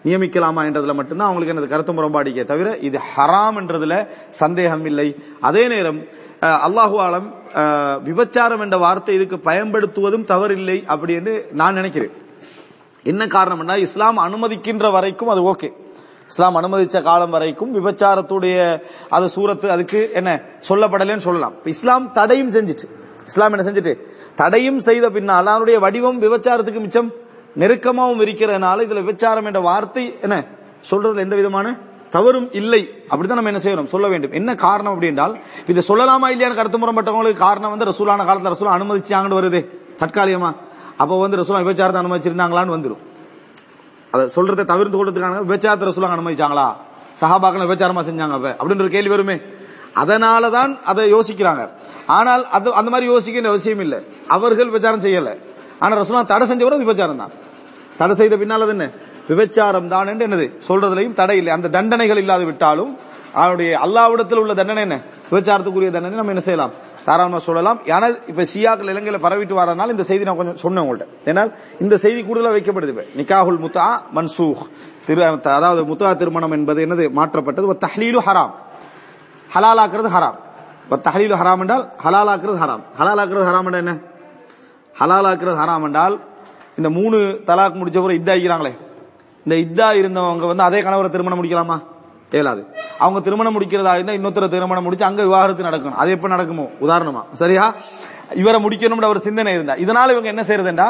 நியமிக்கலாமா 0.09 0.63
என்றதுல 0.69 0.95
மட்டும்தான் 0.99 1.29
அவங்களுக்கு 1.29 1.55
எனது 1.55 1.69
கருத்து 1.73 1.93
முரண்பாடிக்கே 1.97 2.45
தவிர 2.51 2.69
இது 2.89 2.99
ஹராம் 3.13 3.57
என்றதுல 3.61 3.95
சந்தேகம் 4.43 4.85
இல்லை. 4.91 5.09
அதே 5.49 5.65
நேரம் 5.73 6.01
அல்லாஹுவாலம் 6.67 6.67
அல்லாஹு 6.67 6.97
ஆலம் 7.05 7.27
விபச்சாரம் 8.09 8.63
என்ற 8.65 8.77
வார்த்தை 8.85 9.15
இதுக்கு 9.19 9.37
பயன்படுத்துவதும் 9.49 10.27
தவறில்லை 10.33 10.79
அப்படி 10.95 11.13
என்று 11.21 11.35
நான் 11.61 11.79
நினைக்கிறேன். 11.81 12.15
என்ன 13.07 13.27
காரணம்னா 13.27 13.77
இஸ்லாம் 13.77 14.19
அனுமதிக்கின்ற 14.19 14.91
வரைக்கும் 14.93 15.29
அது 15.29 15.43
ஓகே. 15.53 15.69
இஸ்லாம் 16.29 16.57
அனுமதிச்ச 16.57 17.03
காலம் 17.03 17.31
வரைக்கும் 17.31 17.73
விபச்சாரத்துடைய 17.75 18.57
அது 19.11 19.27
சூரத்து 19.29 19.67
அதுக்கு 19.71 20.11
என்ன 20.15 20.31
சொல்லப்படலைன்னு 20.69 21.27
சொல்லலாம். 21.27 21.53
இஸ்லாம் 21.65 22.13
தடையும் 22.13 22.51
செஞ்சுட்டு. 22.51 22.87
இஸ்லாம் 23.27 23.53
என்ன 23.53 23.71
செஞ்சுட்டு? 23.71 23.93
தடையும் 24.35 24.79
செய்த 24.79 25.11
பின்னால் 25.11 25.47
அதனுடைய 25.47 25.79
வடிவம் 25.79 26.23
விபச்சாரத்துக்கு 26.23 26.81
மிச்சம் 26.81 27.13
நெருக்கமாகவும் 27.59 28.23
இருக்கிறதுனால 28.25 28.85
இதுல 28.87 29.03
விபச்சாரம் 29.03 29.45
என்ற 29.45 29.61
வார்த்தை 29.61 30.05
என்ன 30.23 30.45
சொல்றதுல 30.91 31.25
எந்த 31.27 31.37
விதமான 31.37 31.77
தவறும் 32.11 32.53
இல்லை. 32.53 32.83
அப்படிதான் 33.11 33.39
நம்ம 33.39 33.51
என்ன 33.51 33.63
செய்யணும்? 33.63 33.93
சொல்ல 33.95 34.07
வேண்டும். 34.09 34.33
என்ன 34.33 34.55
காரணம் 34.55 34.95
அப்படின்றால் 34.95 35.35
இதை 35.67 35.83
சொல்லலாமா 35.89 36.27
இல்லையான்னு 36.29 36.55
கருத்து 36.55 36.79
முரண்பட்டவங்களுக்கு 36.79 37.43
காரணம் 37.47 37.71
வந்து 37.71 37.85
ரசூலான 37.85 38.25
காலத்தில் 38.25 38.53
ரசூலா 38.53 38.73
அனுமதிச்சாங்கன்னு 38.73 39.39
வருது. 39.39 39.61
தற்காலிகமா. 39.99 40.51
அப்போ 40.99 41.21
வந்து 41.21 41.37
ரசூலா 41.37 41.63
விபச்சாரத்தை 41.65 42.01
அனுமதிச்சிருந்தாங்களான்னு 42.03 42.75
வந்துடும் 42.77 43.03
அதை 44.15 44.25
சொல்றதை 44.37 44.65
தவிர்த்து 44.73 44.97
கொள்றதுக்கான 44.99 45.41
விபச்சாரத்தை 45.47 45.87
ரசூலாங்க 45.89 46.17
அனுமதிச்சாங்களா? 46.17 46.67
சஹாபாக்கள் 47.21 47.67
விபச்சாரமா 47.67 48.03
செஞ்சாங்க 48.09 48.35
அப்ப. 48.39 48.57
அப்படின்ற 48.61 48.89
கேள்வி 48.89 49.13
வருமே. 49.15 49.37
அதனாலதான் 50.03 50.73
அதை 50.85 51.13
யோசிக்கிறாங்க. 51.13 51.63
ஆனால் 52.07 52.43
அது 52.57 52.73
அந்த 52.73 52.91
மாதிரி 52.91 53.07
யோசிக்க 53.13 53.35
வேண்டிய 53.35 53.53
அவசியம் 53.55 53.81
இல்லை. 53.81 53.99
அவர்கள் 54.29 54.71
விபச்சாரம் 54.71 55.05
செய்யல. 55.07 55.31
ஆனா 55.79 55.97
ரசூலா 56.03 56.23
தடை 56.33 56.47
செஞ்சவரும் 56.51 56.85
விபச்சாரம் 56.85 57.17
தான். 57.17 57.33
தடை 57.99 58.15
செய்த 58.17 58.37
பின்னால் 58.37 58.63
அது 58.63 58.71
என்ன? 58.71 58.87
விபச்சாரம் 59.29 59.89
தான் 59.89 60.09
என்று 60.09 60.27
என்னது? 60.29 60.47
சொல்றதுலையும் 60.69 61.13
தடை 61.13 61.37
இல்லை. 61.37 61.53
அந்த 61.53 61.69
தண்டனைகள் 61.69 62.17
இல்லாது 62.17 62.45
விட்டாலும் 62.45 62.93
அவருடைய 63.33 63.71
அல்லாவிடத்தில் 63.85 64.43
உள்ள 64.43 64.55
தண்டனை 64.55 64.83
என்ன? 64.83 65.01
விபச்சாரத்துக்குரிய 65.31 65.91
தண்டனை 65.91 66.17
நம்ம 66.17 66.35
என்ன 66.35 66.41
செய்யலாம்? 66.41 66.75
தாராளமா 67.07 67.39
சொல்லலாம். 67.39 67.79
ஏன்னா 67.85 68.09
இப்ப 68.31 68.45
சியாக்கள் 68.55 68.91
இலங்கையில 68.93 69.19
பரவிட்டு 69.27 69.55
வரதுனால 69.61 69.89
இந்த 69.95 70.03
செய்தி 70.03 70.25
நான் 70.25 70.37
கொஞ்சம் 70.37 70.57
சொன்னேன் 70.57 70.85
உங்கள்ட்ட. 70.85 71.07
ஏன்னா 71.25 71.43
இந்த 71.81 71.97
செய்தி 71.97 72.21
கூடுதலா 72.23 72.53
வைக்கப்படுது 72.57 72.93
இப்ப. 72.95 73.05
நிக்காஹுல் 73.21 73.63
முத்தா 73.65 73.87
மன்சூஹ் 74.15 74.63
திரு 75.07 75.25
அதாவது 75.59 75.83
முத்தா 75.85 76.17
திருமணம் 76.17 76.51
என்பது 76.51 76.81
என்னது? 76.87 77.05
மாற்றப்பட்டது. 77.11 77.67
ஒரு 77.67 77.79
தஹ்லீலு 77.87 78.21
ஹராம். 78.29 78.53
ஹலாலாக்குறது 79.55 80.11
ஹராம். 80.17 80.39
இப்ப 80.85 80.97
தஹ்லீலு 81.11 81.37
ஹராம் 81.43 81.63
என்றால் 81.65 81.85
ஹலாலாக்குறது 82.05 82.59
ஹராம். 82.65 82.83
ஹலாலாக்குறது 82.99 83.47
ஹராம் 83.49 83.79
என்ன? 83.83 83.95
ஹலாலாக்குறது 85.01 85.59
ஹராம் 85.63 85.85
என்றால் 85.85 86.17
இந்த 86.77 86.91
மூணு 86.91 87.19
தலாக் 87.47 87.79
முடிச்ச 87.79 87.99
பிறகு 88.05 88.21
இத்தா 88.21 88.35
ஆகிறாங்களே 88.37 88.73
இந்த 89.47 89.57
இத்தா 89.65 89.87
இருந்தவங்க 90.01 90.47
வந்து 90.47 90.63
அதே 90.63 90.81
கணவரை 90.83 91.11
திருமணம் 91.11 91.39
முடிக்கலாமா? 91.39 91.77
இயலாது 92.33 92.63
அவங்க 92.99 93.21
திருமணம் 93.21 93.55
முடிக்கிறதா 93.57 93.93
இருந்தா 93.99 94.15
இன்னொருத்தர 94.19 94.49
திருமணம் 94.49 94.83
முடிச்சு 94.83 95.05
அங்க 95.05 95.23
விவாகரத்து 95.23 95.69
நடக்கணும். 95.69 95.99
அது 96.03 96.11
எப்ப 96.11 96.29
நடக்குமோ? 96.29 96.65
உதாரணமா. 96.81 97.23
சரியா? 97.33 97.75
இவரை 98.35 98.65
முடிக்கணும்னு 98.65 99.09
அவர் 99.11 99.27
சிந்தனை 99.27 99.53
இருந்தா. 99.53 99.75
இதனால 99.77 100.15
இவங்க 100.15 100.29
என்ன 100.35 100.43
செய்யறதுண்டா 100.43 100.89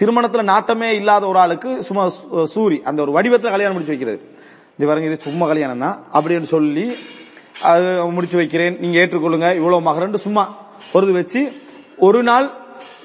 திருமணத்துல 0.00 0.44
நாட்டமே 0.52 0.88
இல்லாத 1.00 1.26
ஒரு 1.26 1.38
ஆளுக்கு 1.38 1.82
சும்மா 1.82 2.04
சூரி 2.54 2.78
அந்த 2.82 3.02
ஒரு 3.02 3.12
வடிவத்துல 3.16 3.50
கல்யாணம் 3.54 3.72
முடிச்சு 3.72 3.94
வைக்கிறது. 3.94 4.18
இது 4.78 4.86
பாருங்க 4.86 5.08
இது 5.10 5.18
சும்மா 5.20 5.46
கல்யாணம் 5.46 5.78
தான். 5.78 5.98
அப்படின்னு 6.18 6.48
சொல்லி 6.54 6.96
அது 7.62 8.04
முடிச்சு 8.16 8.36
வைக்கிறேன். 8.36 8.76
நீங்க 8.80 8.98
ஏற்றுக்கொள்ளுங்க. 9.02 9.48
இவ்வளவு 9.60 9.86
மகரண்டு 9.90 10.14
சும்மா 10.14 10.44
ஒரு 10.92 11.06
இது 11.06 11.14
வச்சு 11.18 11.40
ஒரு 12.06 12.22
நாள் 12.22 12.50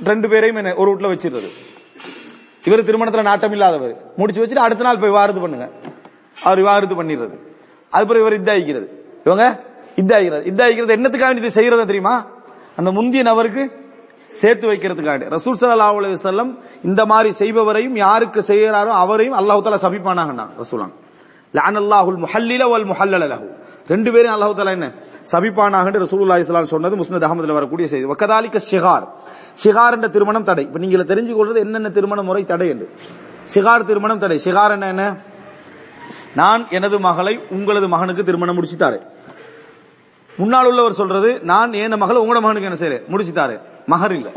ரெண்டு 0.04 0.30
பேரையும் 0.30 0.56
என்ன 0.56 0.74
ஒரு 0.76 0.92
வீட்டுல 0.92 1.12
வச்சிருந்தது 1.14 1.50
இவர் 2.68 2.88
திருமணத்துல 2.90 3.22
நாட்டம் 3.22 3.52
இல்லாதவர். 3.52 3.94
முடிச்சு 4.18 4.42
வச்சுட்டு 4.46 4.66
அடுத்த 4.68 4.84
நாள் 4.84 5.00
போய் 5.04 5.14
விவாகரத்து 5.14 5.42
பண்ணுங்க. 5.42 5.70
அவர் 6.48 6.58
விவாகரத்து 6.58 6.98
பண்ணிடுறது 7.02 7.38
அதுக்கப்புறம் 7.94 8.24
இவர் 8.24 8.38
இதாயிக்கிறது. 8.42 8.88
இவங்க 9.28 9.46
இதாகிறது 10.02 10.44
இதாயிக்கிறது 10.52 10.96
என்னத்துக்காக 10.98 11.42
இது 11.42 11.58
செய்யறதா 11.60 11.86
தெரியுமா? 11.92 12.16
அந்த 12.80 12.90
முந்திய 12.98 13.22
நபருக்கு 13.30 13.64
சேர்த்து 14.40 14.66
வைக்கிறதுக்காக 14.70 15.28
ரசூல் 15.36 15.58
ஸல்லல்லாஹு 15.60 16.00
அலி 16.00 16.18
செல்லம் 16.30 16.52
இந்த 16.88 17.02
மாதிரி 17.12 17.30
செய்பவரையும் 17.42 17.96
யாருக்கு 18.06 18.40
செய்யறாரோ 18.52 18.92
அவரையும் 19.04 19.38
அல்லாஹு 19.40 19.62
தஆலா 19.66 19.80
சபிப்பானாங்க 19.86 20.44
ரசூலாங்க 20.64 20.96
அல்லாஹுல் 21.82 22.20
முஹல்லில 22.26 22.64
வல் 22.74 22.88
முஹல்லலஹு 22.92 23.48
ரெண்டு 23.94 24.10
பேரும் 24.14 24.34
அல்லாஹு 24.36 24.54
தஆலா 24.60 24.74
என்ன 24.78 24.88
சபிப்பானாக 25.32 25.88
ரசூலுல்லாஹி 26.06 26.44
ஸல்லல்லாஹு 26.46 26.74
சொன்னது 26.76 26.96
முஸ்னத் 27.02 27.26
அகமதுல 27.28 27.56
வரக்கூடிய 27.60 27.86
செய்தி. 27.94 28.06
வக்கதாலிக்க 28.12 28.58
ஷிகார். 28.70 29.06
ஷிகார் 29.64 29.96
என்ற 29.98 30.08
திருமணம் 30.16 30.48
தடை. 30.50 30.64
இப்ப 30.70 30.80
நீங்க 30.84 31.06
தெரிஞ்சு 31.12 31.34
கொள்றது 31.40 31.60
என்னென்ன 31.66 31.90
திருமண 31.98 32.20
முறை 32.30 32.44
தடை 32.52 32.68
என்று. 32.74 32.88
ஷிகார் 33.54 33.88
திருமணம் 33.90 34.22
தடை. 34.24 34.38
ஷிகார் 34.46 34.74
என்ன 34.78 34.88
என்ன? 34.94 35.04
நான் 36.36 36.68
எனது 36.70 37.00
மகளை 37.00 37.40
உங்களது 37.50 37.88
மகனுக்கு 37.88 38.24
திருமணம் 38.24 38.64
முடிச்சுட்டாரு. 38.64 39.00
முன்னால் 40.38 40.66
உள்ளவர் 40.66 40.94
சொல்றது 40.94 41.40
நான் 41.42 41.74
என் 41.74 41.98
மகளை 41.98 42.22
உங்களோட 42.22 42.42
மகனுக்கு 42.42 42.64
என்ன 42.64 42.78
செய்யறேன் 42.78 43.16
முடிச்சுட்டாரு. 43.16 43.60
மகர் 43.86 44.14
இல்ல. 44.14 44.30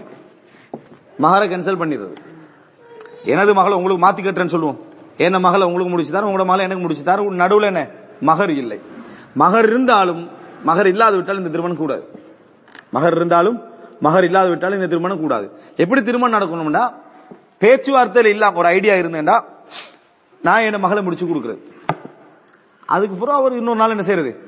மகரை 1.18 1.48
கேன்சல் 1.48 1.78
பண்ணிடுறது. 1.78 2.16
எனது 3.24 3.54
மகளை 3.54 3.78
உங்களுக்கு 3.78 4.06
மாத்தி 4.06 4.24
கட்டுறேன்னு 4.24 4.48
சொல்லுவோம். 4.48 4.80
என்ன 5.16 5.38
மகளை 5.38 5.66
உங்களுக்கு 5.66 5.98
முடிச்சுதாரு 5.98 6.22
உங்களோட 6.22 6.44
மகளை 6.44 6.64
எனக்கு 6.64 6.88
முடிச்சுதாரு 6.88 7.28
நடுவில் 7.28 7.66
என்ன? 7.66 7.88
மகர் 8.20 8.50
இல்லை. 8.50 8.80
மகர் 9.34 9.66
இருந்தாலும் 9.66 10.30
மகர் 10.64 10.86
இல்லாது 10.86 11.16
விட்டால் 11.16 11.36
இந்த 11.36 11.48
திருமணம் 11.48 11.76
கூடாது. 11.76 12.08
மகர் 12.90 13.16
இருந்தாலும் 13.16 13.62
மகர் 14.00 14.24
இல்லாது 14.24 14.48
விட்டாலும் 14.48 14.74
இந்த 14.74 14.88
திருமணம் 14.88 15.20
கூடாது. 15.20 15.50
எப்படி 15.76 16.02
திருமணம் 16.02 16.40
நடக்கணும்னா 16.40 16.92
பேச்சுவார்த்தையில் 17.60 18.26
இல்லாம 18.26 18.58
ஒரு 18.58 18.66
ஐடியா 18.66 18.94
இருந்தேன்டா 18.94 19.44
நான் 20.42 20.60
என் 20.60 20.80
மகளை 20.80 21.02
முடிச்சு 21.02 21.26
கொடுக்குறது. 21.26 21.58
அதுக்கு 22.86 23.16
பிறகு 23.16 23.38
அவர் 23.38 23.52
இன்னொரு 23.52 23.78
நாள் 23.78 23.90
என்ன 23.90 24.02
செய்யறது? 24.02 24.40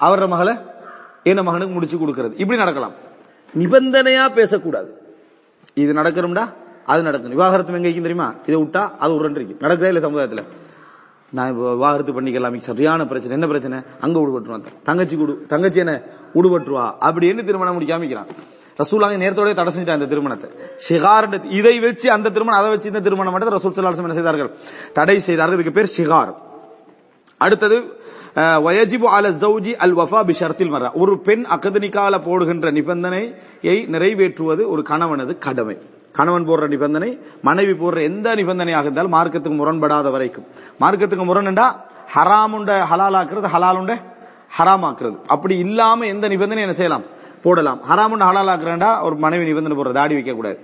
அவரோட 0.00 0.28
மகளை 0.28 0.56
என் 1.22 1.42
மகனுக்கு 1.42 1.72
முடிச்சு 1.72 1.98
கொடுக்கறது. 1.98 2.32
இப்படி 2.36 2.56
நடக்கலாம். 2.56 2.92
நிபந்தனையா 3.58 4.28
பேசக்கூடாது. 4.28 5.00
இது 5.74 5.92
நடக்கணும்டா 5.92 6.52
அது 6.86 7.02
நடக்கணும். 7.02 7.28
விவாகரத்து 7.28 7.72
எங்க 7.72 7.88
தெரியுமா? 7.88 8.34
இதை 8.46 8.62
விட்டா 8.62 8.90
அது 8.98 9.14
ஒரு 9.14 9.22
ரெண்டு 9.22 9.44
இருக்கு. 9.44 9.66
நடக்குதா 9.66 9.86
இல்ல 9.86 10.08
சமுதாயத்துல? 10.08 10.44
நான் 11.30 11.48
இப்போ 11.48 11.70
விவாகரத்து 11.70 12.20
பண்ணிக்கலாம். 12.20 12.56
சரியான 12.56 13.06
பிரச்சனை. 13.06 13.34
என்ன 13.34 13.46
பிரச்சனை? 13.46 13.78
அங்க 14.00 14.18
விடுபட்டுருவான் 14.18 14.64
தங்கச்சி 14.84 15.16
குடு 15.16 15.44
தங்கச்சி 15.48 15.78
என்ன 15.78 16.00
விடுபட்டுருவா 16.34 16.92
அப்படின்னு 17.00 17.44
திருமணம் 17.44 17.80
முடிக்காமிக்கிறான் 17.80 18.26
ரசூலாங்க 18.78 19.16
நேரத்தோடய 19.24 19.54
தடை 19.54 19.72
செஞ்சிட்டா 19.76 19.94
இந்த 19.94 20.06
திருமணத்தை. 20.06 20.50
ஷிகார் 20.88 21.44
இதை 21.44 21.80
வச்சு 21.80 22.10
அந்த 22.10 22.30
திருமணம் 22.30 22.60
அதை 22.60 22.70
வச்சு 22.70 22.88
இந்த 22.88 23.00
திருமணம் 23.00 23.32
மட்டும் 23.32 23.56
ரசூல் 23.56 23.76
சல்லாசம் 23.76 23.96
என்ன 23.96 24.12
செய்தார்கள்? 24.12 24.50
தடை 24.92 25.18
செய்தார்கள். 25.18 25.60
இதுக்கு 25.60 25.80
பேர் 25.80 26.08
ஷிகார். 26.08 26.34
அடுத்தது 27.44 27.78
வயஜிபு 28.66 29.06
அல 29.16 29.30
ஜவுஜி 29.42 29.72
அல் 29.84 29.94
வஃபா 30.00 30.20
பி 30.28 30.34
ஷர்த்தில் 30.40 30.72
மர 30.74 30.90
ஒரு 31.02 31.12
பெண் 31.26 31.44
அகதனிக்கால 31.54 32.14
போடுகின்ற 32.26 32.66
நிபந்தனையை 32.78 33.76
நிறைவேற்றுவது 33.94 34.62
ஒரு 34.72 34.82
கணவனது 34.90 35.32
கடமை. 35.46 35.76
கணவன் 36.18 36.46
போடுற 36.48 36.66
நிபந்தனை 36.74 37.08
மனைவி 37.48 37.74
போடுற 37.80 37.98
எந்த 38.10 38.28
நிபந்தனையாக 38.40 38.86
இருந்தாலும் 38.88 39.14
மார்க்கத்துக்கு 39.16 39.58
முரண்படாத 39.60 40.10
வரைக்கும். 40.16 40.46
மார்க்கத்துக்கு 40.82 41.26
முரண்டா 41.30 41.66
ஹராமுண்ட 42.14 42.70
ஹலாலாக்குறது 42.90 43.50
ஹலாலுண்ட 43.54 43.94
ஹராமாக்குறது. 44.58 45.16
அப்படி 45.34 45.56
இல்லாம 45.64 46.06
எந்த 46.14 46.28
நிபந்தனை 46.34 46.62
என்ன 46.66 46.76
செய்யலாம்? 46.80 47.04
போடலாம். 47.44 47.80
ஹராமுண்ட 47.90 48.24
ஹலாலாக்குறேன்டா 48.30 48.90
ஒரு 49.06 49.16
மனைவி 49.24 49.44
நிபந்தனை 49.50 49.76
போடுற 49.80 49.92
தாடி 50.00 50.14
வைக்க 50.18 50.32
கூடாது 50.38 50.58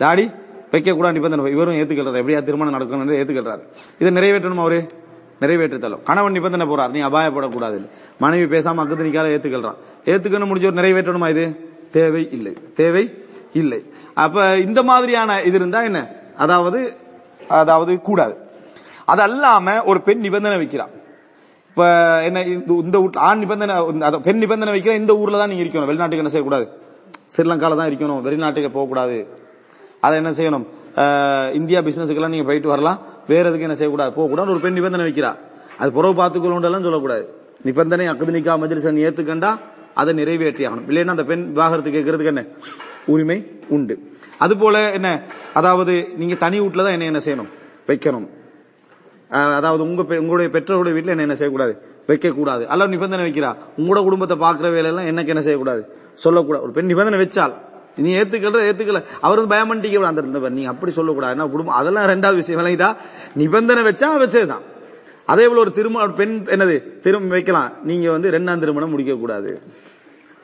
தாடி 0.00 0.26
வைக்க 0.70 0.94
கூட 1.00 1.08
நிபந்தனை. 1.18 1.50
இவரும் 1.56 1.80
ஏத்துக்கிறார் 1.80 2.22
எப்படியா 2.22 2.40
திருமணம் 2.46 2.76
நடக்கணும் 2.76 3.18
ஏத்துக்கிறார் 3.22 3.64
இதை 4.00 4.12
நிறைவேற்றணும் 4.18 4.64
அவரு? 4.66 4.80
நிறைவேற்றத்தலும் 5.40 6.02
கணவன் 6.02 6.32
நிபந்தனை 6.32 6.66
போறார். 6.66 6.90
நீ 6.90 7.02
அபாயப்படக்கூடாது 7.02 7.90
மனைவி 8.18 8.58
பேசாம 8.58 8.74
அக்கத்து 8.74 9.04
நிக்கால 9.04 9.38
ஏத்துக்கிறான் 9.38 9.74
ஏத்துக்கணும் 10.04 10.46
முடிஞ்ச 10.46 10.66
ஒரு 10.66 10.70
நிறைவேற்றணுமா 10.70 11.28
இது? 11.28 11.70
தேவை 11.90 12.28
இல்லை. 12.30 12.56
தேவை 12.74 13.24
இல்லை. 13.52 13.90
அப்ப 14.14 14.58
இந்த 14.58 14.82
மாதிரியான 14.82 15.42
இது 15.42 15.56
இருந்தா 15.56 15.82
என்ன? 15.82 16.08
அதாவது 16.36 16.96
அதாவது 17.48 18.00
கூடாது. 18.00 18.36
அது 19.04 19.22
அல்லாம 19.26 19.84
ஒரு 19.84 20.00
பெண் 20.00 20.18
நிபந்தனை 20.18 20.56
வைக்கிறான். 20.56 20.90
இப்ப 21.68 21.86
என்ன 22.22 22.42
இந்த- 22.42 22.80
இந்த 22.82 23.10
ஆண் 23.14 23.38
நிபந்தனை 23.38 23.84
பெண் 24.22 24.38
நிபந்தனை 24.38 24.80
வைக்கிற 24.80 24.94
இந்த 24.94 25.16
ஊர்ல 25.16 25.38
தான் 25.38 25.48
நீங்க 25.48 25.62
இருக்கணும். 25.62 25.84
வெளிநாட்டுக்கு 25.84 26.24
என்ன 26.24 26.28
செய்யக்கூடாது? 26.28 26.68
ஸ்ரீலங்கால 27.36 27.76
தான் 27.76 27.90
இருக்கணும். 27.90 28.20
வெளிநாட்டுக்கு 28.20 28.70
போகக்கூடாது. 28.70 29.26
அதை 30.00 30.16
என்ன 30.16 30.30
செய்யணும்? 30.30 30.66
இந்தியா 31.54 31.80
பிசினஸுக்கெல்லாம் 31.80 32.28
நீங்க 32.28 32.44
போயிட்டு 32.44 32.68
வரலாம். 32.68 32.98
வேற 33.26 33.42
எதுக்கு 33.42 33.60
என்ன 33.60 33.74
செய்யக்கூடாது? 33.74 34.14
போக 34.14 34.28
கூடாது 34.28 34.50
ஒரு 34.50 34.60
பெண் 34.60 34.72
நிபந்தனை 34.72 35.06
வைக்கிறா. 35.06 35.36
அது 35.78 35.92
புறவு 35.92 36.14
பார்த்துக்கொள்ளும் 36.14 36.82
சொல்லக்கூடாது. 36.82 37.34
நிபந்தனை 37.62 38.10
அக்கதுனிக்கா 38.10 38.56
மஜ்லிஸ் 38.56 38.92
நீ 38.92 39.02
ஏத்துக்கண்டா 39.02 39.58
அதை 39.94 40.14
நிறைவேற்றி 40.14 40.66
ஆகணும் 40.66 40.88
இல்லைன்னா 40.88 41.06
அந்த 41.06 41.24
பெண் 41.24 41.46
விவாகரத்து 41.46 41.90
கேட்கறதுக்கு 41.90 42.24
என்ன? 42.24 42.44
உரிமை 43.06 43.60
உண்டு. 43.68 43.98
அது 44.38 44.56
போல 44.56 44.92
என்ன? 44.92 45.22
அதாவது 45.54 46.08
நீங்க 46.16 46.34
தனி 46.34 46.60
வீட்டுல 46.60 46.76
தான் 46.76 47.00
என்ன 47.00 47.04
என்ன 47.04 47.18
செய்யணும்? 47.18 47.48
வைக்கணும். 47.86 48.28
அதாவது 49.30 49.82
உங்க 49.82 50.02
பெ- 50.02 50.16
உங்களுடைய 50.16 50.50
பெற்றோருடைய 50.52 50.94
வீட்டுல 50.94 51.06
என்ன 51.06 51.22
என்ன 51.22 51.34
செய்யக்கூடாது? 51.34 51.82
வைக்க 52.06 52.30
கூடாது 52.30 52.68
அல்ல 52.68 52.86
நிபந்தனை 52.86 53.30
வைக்கிறா. 53.30 53.56
உங்களோட 53.76 54.02
குடும்பத்தை 54.02 54.36
பாக்குற 54.36 54.60
வேலையெல்லாம் 54.60 55.06
எனக்கு 55.06 55.28
என்ன 55.28 55.40
செய்யக்கூடாது? 55.40 55.96
சொல்லக்கூடாது. 56.14 56.64
ஒரு 56.64 56.72
பெண் 56.72 56.86
நிபந்தனை 56.86 57.20
வச்சால் 57.20 57.52
நீ 57.96 58.14
ஏத்துக்கல 58.14 58.62
ஏத்துக்கல. 58.68 59.02
அவர் 59.20 59.40
வந்து 59.40 59.54
பயம் 59.54 59.70
பண்ணிட்டீங்க 59.70 60.02
அந்த 60.02 60.22
இடத்துல 60.22 60.48
நீங்க 60.48 60.68
அப்படி 60.68 60.92
சொல்லக்கூடாது. 60.92 61.34
என்ன 61.36 61.48
குடும்பம்? 61.48 61.74
அதெல்லாம் 61.74 62.08
ரெண்டாவது 62.08 62.34
விஷயம். 62.34 62.64
விளங்கிதா 62.64 62.96
நிபந்தனை 63.34 63.82
வச்சா 63.82 64.08
வச்சதுதான். 64.22 64.64
அதே 65.24 65.48
போல 65.48 65.60
ஒரு 65.60 65.72
திருமணம் 65.72 66.14
பெண் 66.14 66.42
என்னது 66.46 67.00
திரும்ப 67.00 67.28
வைக்கலாம். 67.28 67.72
நீங்க 67.82 68.10
வந்து 68.10 68.30
ரெண்டாம் 68.30 68.58
திருமணம் 68.58 68.90
முடிக்க 68.90 69.14
கூடாது 69.14 69.62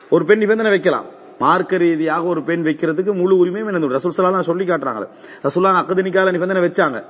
ஒரு 0.09 0.25
பெண் 0.25 0.37
நிபந்தனை 0.37 0.71
வைக்கலாம். 0.71 1.05
மார்க்க 1.39 1.77
ரீதியாக 1.77 2.23
ஒரு 2.23 2.43
பெண் 2.43 2.65
வைக்கிறதுக்கு 2.65 3.13
முழு 3.13 3.45
உரிமையும் 3.45 3.73
என்ன 3.73 3.87
ரசூல் 3.87 4.17
சலாம் 4.17 4.41
சொல்லி 4.41 4.65
காட்டுறாங்க 4.65 5.07
ரசூல்லா 5.43 5.71
அக்கதினிக்கால 5.81 6.31
நிபந்தனை 6.31 6.61
வச்சாங்க. 6.61 7.03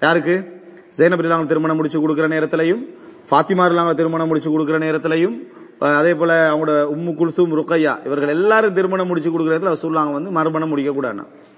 யாருக்கு? 0.00 0.62
ஜெயனபிரிலாங்க 0.96 1.46
திருமணம் 1.46 1.76
முடிச்சு 1.76 2.00
கொடுக்கிற 2.00 2.28
நேரத்திலையும் 2.28 2.82
ஃபாத்திமா 3.30 3.66
இல்லாமல் 3.66 3.94
திருமணம் 3.94 4.26
முடிச்சு 4.26 4.50
கொடுக்கிற 4.50 4.78
நேரத்திலையும் 4.78 5.36
அதே 5.80 6.14
போல 6.14 6.54
அவங்களோட 6.54 6.88
உம்மு 6.94 7.14
குல்சும் 7.20 7.54
ருக்கையா 7.60 8.06
இவர்கள் 8.06 8.28
எல்லாரும் 8.28 8.74
திருமணம் 8.74 9.06
முடிச்சு 9.06 9.38
கொடுக்கறதுல 9.38 9.76
ரசூல்லாங்க 9.76 10.12
வந்து 10.12 10.30
மறுமணம் 10.30 10.68
முடிக்க 10.68 10.92
கூடாது 10.92 11.48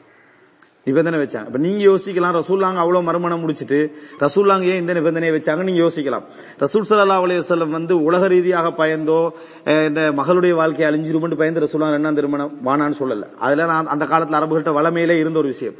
நிபந்தனை 0.84 1.18
வச்சாங்க. 1.18 1.46
இப்ப 1.46 1.58
நீங்க 1.58 1.84
யோசிக்கலாம் 1.84 2.40
ரசூல்லாங்க 2.40 2.74
அவ்வளவு 2.74 3.02
மறுமணம் 3.02 3.40
முடிச்சிட்டு 3.40 3.96
ரசூல்லாங்க 4.20 4.62
ஏன் 4.62 4.80
இந்த 4.80 4.92
நிபந்தனையை 4.92 5.32
வச்சாங்க 5.38 5.62
நீங்க 5.62 5.84
யோசிக்கலாம். 5.84 6.22
ரசூல் 6.60 6.88
சல்லா 6.88 7.16
அலையம் 7.20 7.68
வந்து 7.68 8.02
உலக 8.02 8.28
ரீதியாக 8.28 8.70
பயந்தோ 8.70 9.30
இந்த 9.66 10.12
மகளுடைய 10.16 10.50
வாழ்க்கையை 10.50 10.86
அழிஞ்சிருமென்று 10.88 11.36
பயந்து 11.36 11.60
ரசூல்லாங்க 11.60 11.92
என்ன 11.92 12.12
திருமணம்? 12.12 12.58
வானான்னு 12.64 12.94
சொல்லல. 12.98 13.36
அதுல 13.38 13.64
நான் 13.64 13.86
அந்த 13.86 14.04
காலத்துல 14.04 14.38
அரபுகிட்ட 14.40 14.72
வளமையிலே 14.72 15.18
இருந்த 15.18 15.38
ஒரு 15.38 15.48
விஷயம். 15.48 15.74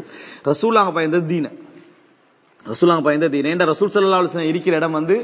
ரசூல்லாங்க 0.45 0.99
பயந்தது 0.99 1.27
தீன. 1.27 1.51
ரசூலாங்க 2.67 3.03
பயந்த 3.07 3.29
தீன் 3.35 3.65
ரசூல் 3.71 3.91
சல்லா 3.93 4.19
அலுவலம் 4.19 4.51
இருக்கிற 4.51 4.75
இடம் 4.81 4.97
வந்து 4.99 5.17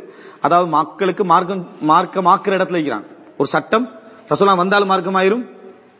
அதாவது 0.47 0.69
மக்களுக்கு 0.77 1.25
மார்க்கம் 1.33 1.63
மார்க்கமாக்குற 1.91 2.53
இடத்துல 2.59 2.79
இருக்கிறாங்க 2.79 3.07
ஒரு 3.41 3.49
சட்டம் 3.55 3.87
ரசூலா 4.31 4.55
வந்தாலும் 4.63 4.91
மார்க்கமாயிரும் 4.93 5.45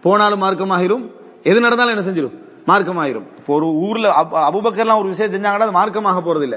போனாலும் 0.05 0.43
மார்க்கமாயிரும் 0.45 1.05
எது 1.51 1.59
நடந்தாலும் 1.67 1.95
என்ன 1.95 2.05
செஞ்சிடும் 2.09 2.37
மார்க்கமாயிரும். 2.71 3.27
இப்போ 3.39 3.53
ஒரு 3.59 3.67
ஊர்ல 3.87 4.07
அபுபக்கர்லாம் 4.21 4.47
அபூபக்கர்லாம் 4.49 5.01
ஒரு 5.03 5.09
விஷயம் 5.13 5.33
செஞ்சாங்கன்னா 5.35 5.67
அது 5.69 5.79
மார்க்கமாக 5.79 6.23
போறது 6.27 6.47
இல்ல 6.49 6.57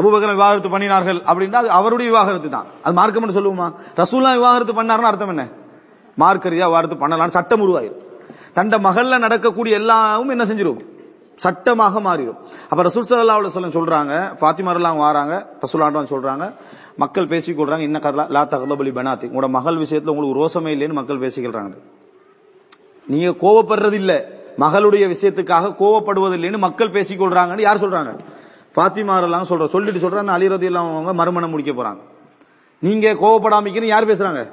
அபுபக்கர் 0.00 0.34
விவாகரத்து 0.36 0.70
பண்ணினார்கள் 0.74 1.20
அப்படின்னா 1.30 1.58
அது 1.62 1.70
அவருடைய 1.78 2.08
விவாகரத்து 2.12 2.50
தான். 2.56 2.66
அது 2.84 2.94
மார்க்கம்னு 3.00 3.36
சொல்லுவோமா? 3.38 3.68
ரசூலா 4.00 4.32
விவாகரத்து 4.38 4.74
பண்ணாருன்னு 4.78 5.10
அர்த்தம் 5.10 5.32
என்ன? 5.34 5.44
மார்க்க 6.22 6.52
ரீதியா 6.52 6.68
விவாகரத்து 6.70 7.02
பண்ணலாம்னு 7.02 7.36
சட்டம் 7.38 7.64
உருவாயிரும். 7.66 8.00
தண்ட 8.58 8.78
மகள்ல 8.88 9.18
நடக்கக்கூடிய 9.18 9.74
எல்லாமும் 9.80 10.28
என்ன 10.28 10.44
செஞ்சிருவோம் 10.50 10.82
சட்டமாக 11.36 12.00
மாறிடும். 12.00 12.38
அப்ப 12.70 12.82
ரசூல் 12.82 13.06
சல்லா 13.08 13.36
அலுவலம் 13.38 13.76
சொல்றாங்க 13.78 14.36
பாத்திமா 14.40 14.74
எல்லாம் 14.74 15.00
வாராங்க 15.00 15.46
ரசூலாட்டம் 15.62 16.12
சொல்றாங்க 16.14 16.52
மக்கள் 16.96 17.26
பேசிக் 17.26 17.60
கொள்றாங்க 17.60 17.78
இன்ன 17.78 17.98
கதலா 17.98 18.28
லா 18.28 18.42
தகலபலி 18.44 18.92
பனாத்தி. 18.98 19.26
உங்களோட 19.30 19.48
மகள் 19.48 19.76
விஷயத்துல 19.76 20.14
உங்களுக்கு 20.14 20.40
ரோசமே 20.42 20.66
இல்லைன்னு 20.66 20.92
மக்கள் 20.92 21.18
பேசிக்கிறாங்க. 21.18 21.74
நீங்க 23.06 23.28
கோவப்படுறது 23.28 23.92
இல்ல 23.92 24.28
மகளுடைய 24.58 25.04
விஷயத்துக்காக 25.14 25.74
கோவப்படுவதில்லைன்னு 25.78 26.58
மக்கள் 26.58 26.90
பேசிக் 26.90 27.22
கொள்றாங்கன்னு 27.22 27.60
யார் 27.60 27.82
சொல்றாங்க? 27.84 28.18
பாத்திமா 28.76 29.22
எல்லாம் 29.22 29.42
சொல்ற 29.42 29.64
சொல்லிட்டு 29.64 30.08
சொல்றாங்க 30.08 30.32
அலிரதி 30.38 30.62
இல்லாம 30.62 30.92
அவங்க 30.92 31.12
மறுமணம் 31.12 31.50
முடிக்க 31.50 31.82
போறாங்க. 31.82 31.98
நீங்க 32.78 33.12
கோவப்படாமிக்கன்னு 33.12 33.84
யார் 33.84 34.06
பேசுறாங்க? 34.06 34.52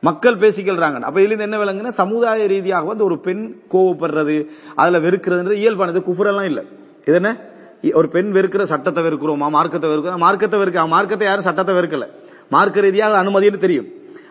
மக்கள் 0.00 0.36
பேசிக்கிறாங்க 0.36 1.00
அப்ப 1.00 1.20
இதுல 1.20 1.38
என்ன 1.38 1.56
விளங்குன்னா 1.56 1.88
சமுதாய 1.88 2.46
ரீதியாக 2.46 2.86
வந்து 2.86 3.04
ஒரு 3.04 3.18
பெண் 3.18 3.60
கோவப்படுறது 3.72 4.46
அதுல 4.74 4.98
வெறுக்கிறது 4.98 5.52
இயல்பானது 5.52 6.02
குஃபரெல்லாம் 6.02 6.42
இல்ல. 6.42 6.62
இது 7.00 7.14
என்ன? 7.14 7.36
இ- 7.82 7.94
ஒரு 7.94 8.08
பெண் 8.08 8.30
வெறுக்கிற 8.34 8.62
சட்டத்தை 8.62 9.04
வெறுக்கிறோமா? 9.04 9.48
மார்க்கத்தை 9.48 9.90
வெறுக்கிறோம்? 9.90 10.16
மார்க்கத்தை 10.16 10.60
வெறுக்க 10.60 10.88
மார்க்கத்தை 10.88 11.26
யாரும் 11.26 11.42
சட்டத்தை 11.42 11.74
வெறுக்கல. 11.74 12.06
மார்க்க 12.50 12.80
ரீதியாக 12.80 13.24
அனுமதின்னு 13.24 13.56
தெரியும். 13.56 13.86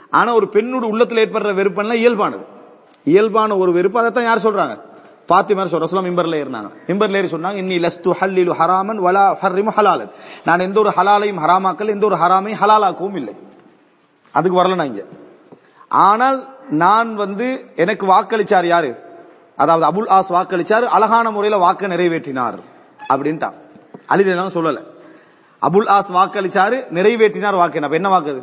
ஆனா 0.09 0.33
ஒரு 0.33 0.47
பெண்ணோட 0.51 0.81
உள்ளத்தில் 0.81 1.17
ஏற்படுற 1.17 1.55
வெறுப்பெல்லாம் 1.55 1.93
இயல்பானது. 1.93 2.45
இயல்பான 3.03 3.57
ஒரு 3.57 3.71
வெறுப்பு 3.71 3.99
அதைத்தான் 3.99 4.23
யார் 4.23 4.53
சொல்றாங்க? 4.53 4.79
பாத்திமா 5.33 5.65
சொல்ற 5.65 5.83
சொல்ல 5.83 6.09
மிம்பர்ல 6.09 6.25
ஏறினாங்க. 6.25 6.71
மிம்பர்ல 6.87 7.15
ஏறி 7.15 7.27
சொன்னாங்க 7.27 7.65
இன்னி 7.65 7.81
லஸ்து 7.81 8.11
ஹல்லிலு 8.21 8.53
ஹராமன் 8.59 8.97
வலா 8.97 9.35
ஹர்ரிமு 9.41 9.69
ஹலாலன். 9.75 10.09
நான் 10.45 10.59
எந்த 10.59 10.79
ஒரு 10.79 10.89
ஹலாலையும் 10.89 11.37
ஹராமாக்கல் 11.37 11.87
எந்த 11.87 12.05
ஒரு 12.05 12.15
ஹராமையும் 12.15 12.55
ஹலாலாக்கவும் 12.61 13.15
இல்லை. 13.15 13.35
அதுக்கு 14.31 14.63
வரல 14.63 14.75
நான் 14.75 14.87
இங்க. 14.87 15.03
ஆனால் 15.87 16.55
நான் 16.69 17.15
வந்து 17.15 17.65
எனக்கு 17.75 18.05
வாக்களிச்சார் 18.05 18.65
யாரு? 18.65 18.95
அதாவது 19.55 19.85
அபுல் 19.89 20.09
ஆஸ் 20.09 20.29
வாக்களிச்சார் 20.29 20.83
அழகான 20.83 21.31
முறையில 21.31 21.71
வாக்க 21.71 21.87
நிறைவேற்றினார் 21.87 22.59
அப்படின்ட்டான். 23.13 23.53
அலிலாம் 24.09 24.55
சொல்லல. 24.57 24.83
அபுல் 25.61 25.87
ஆஸ் 25.87 26.11
வாக்களிச்சாரு 26.13 26.91
நிறைவேற்றினார் 26.91 27.55
வாக்கு. 27.55 27.81
அப்ப 27.81 27.95
என்ன 27.95 28.19
வாக்குது 28.19 28.41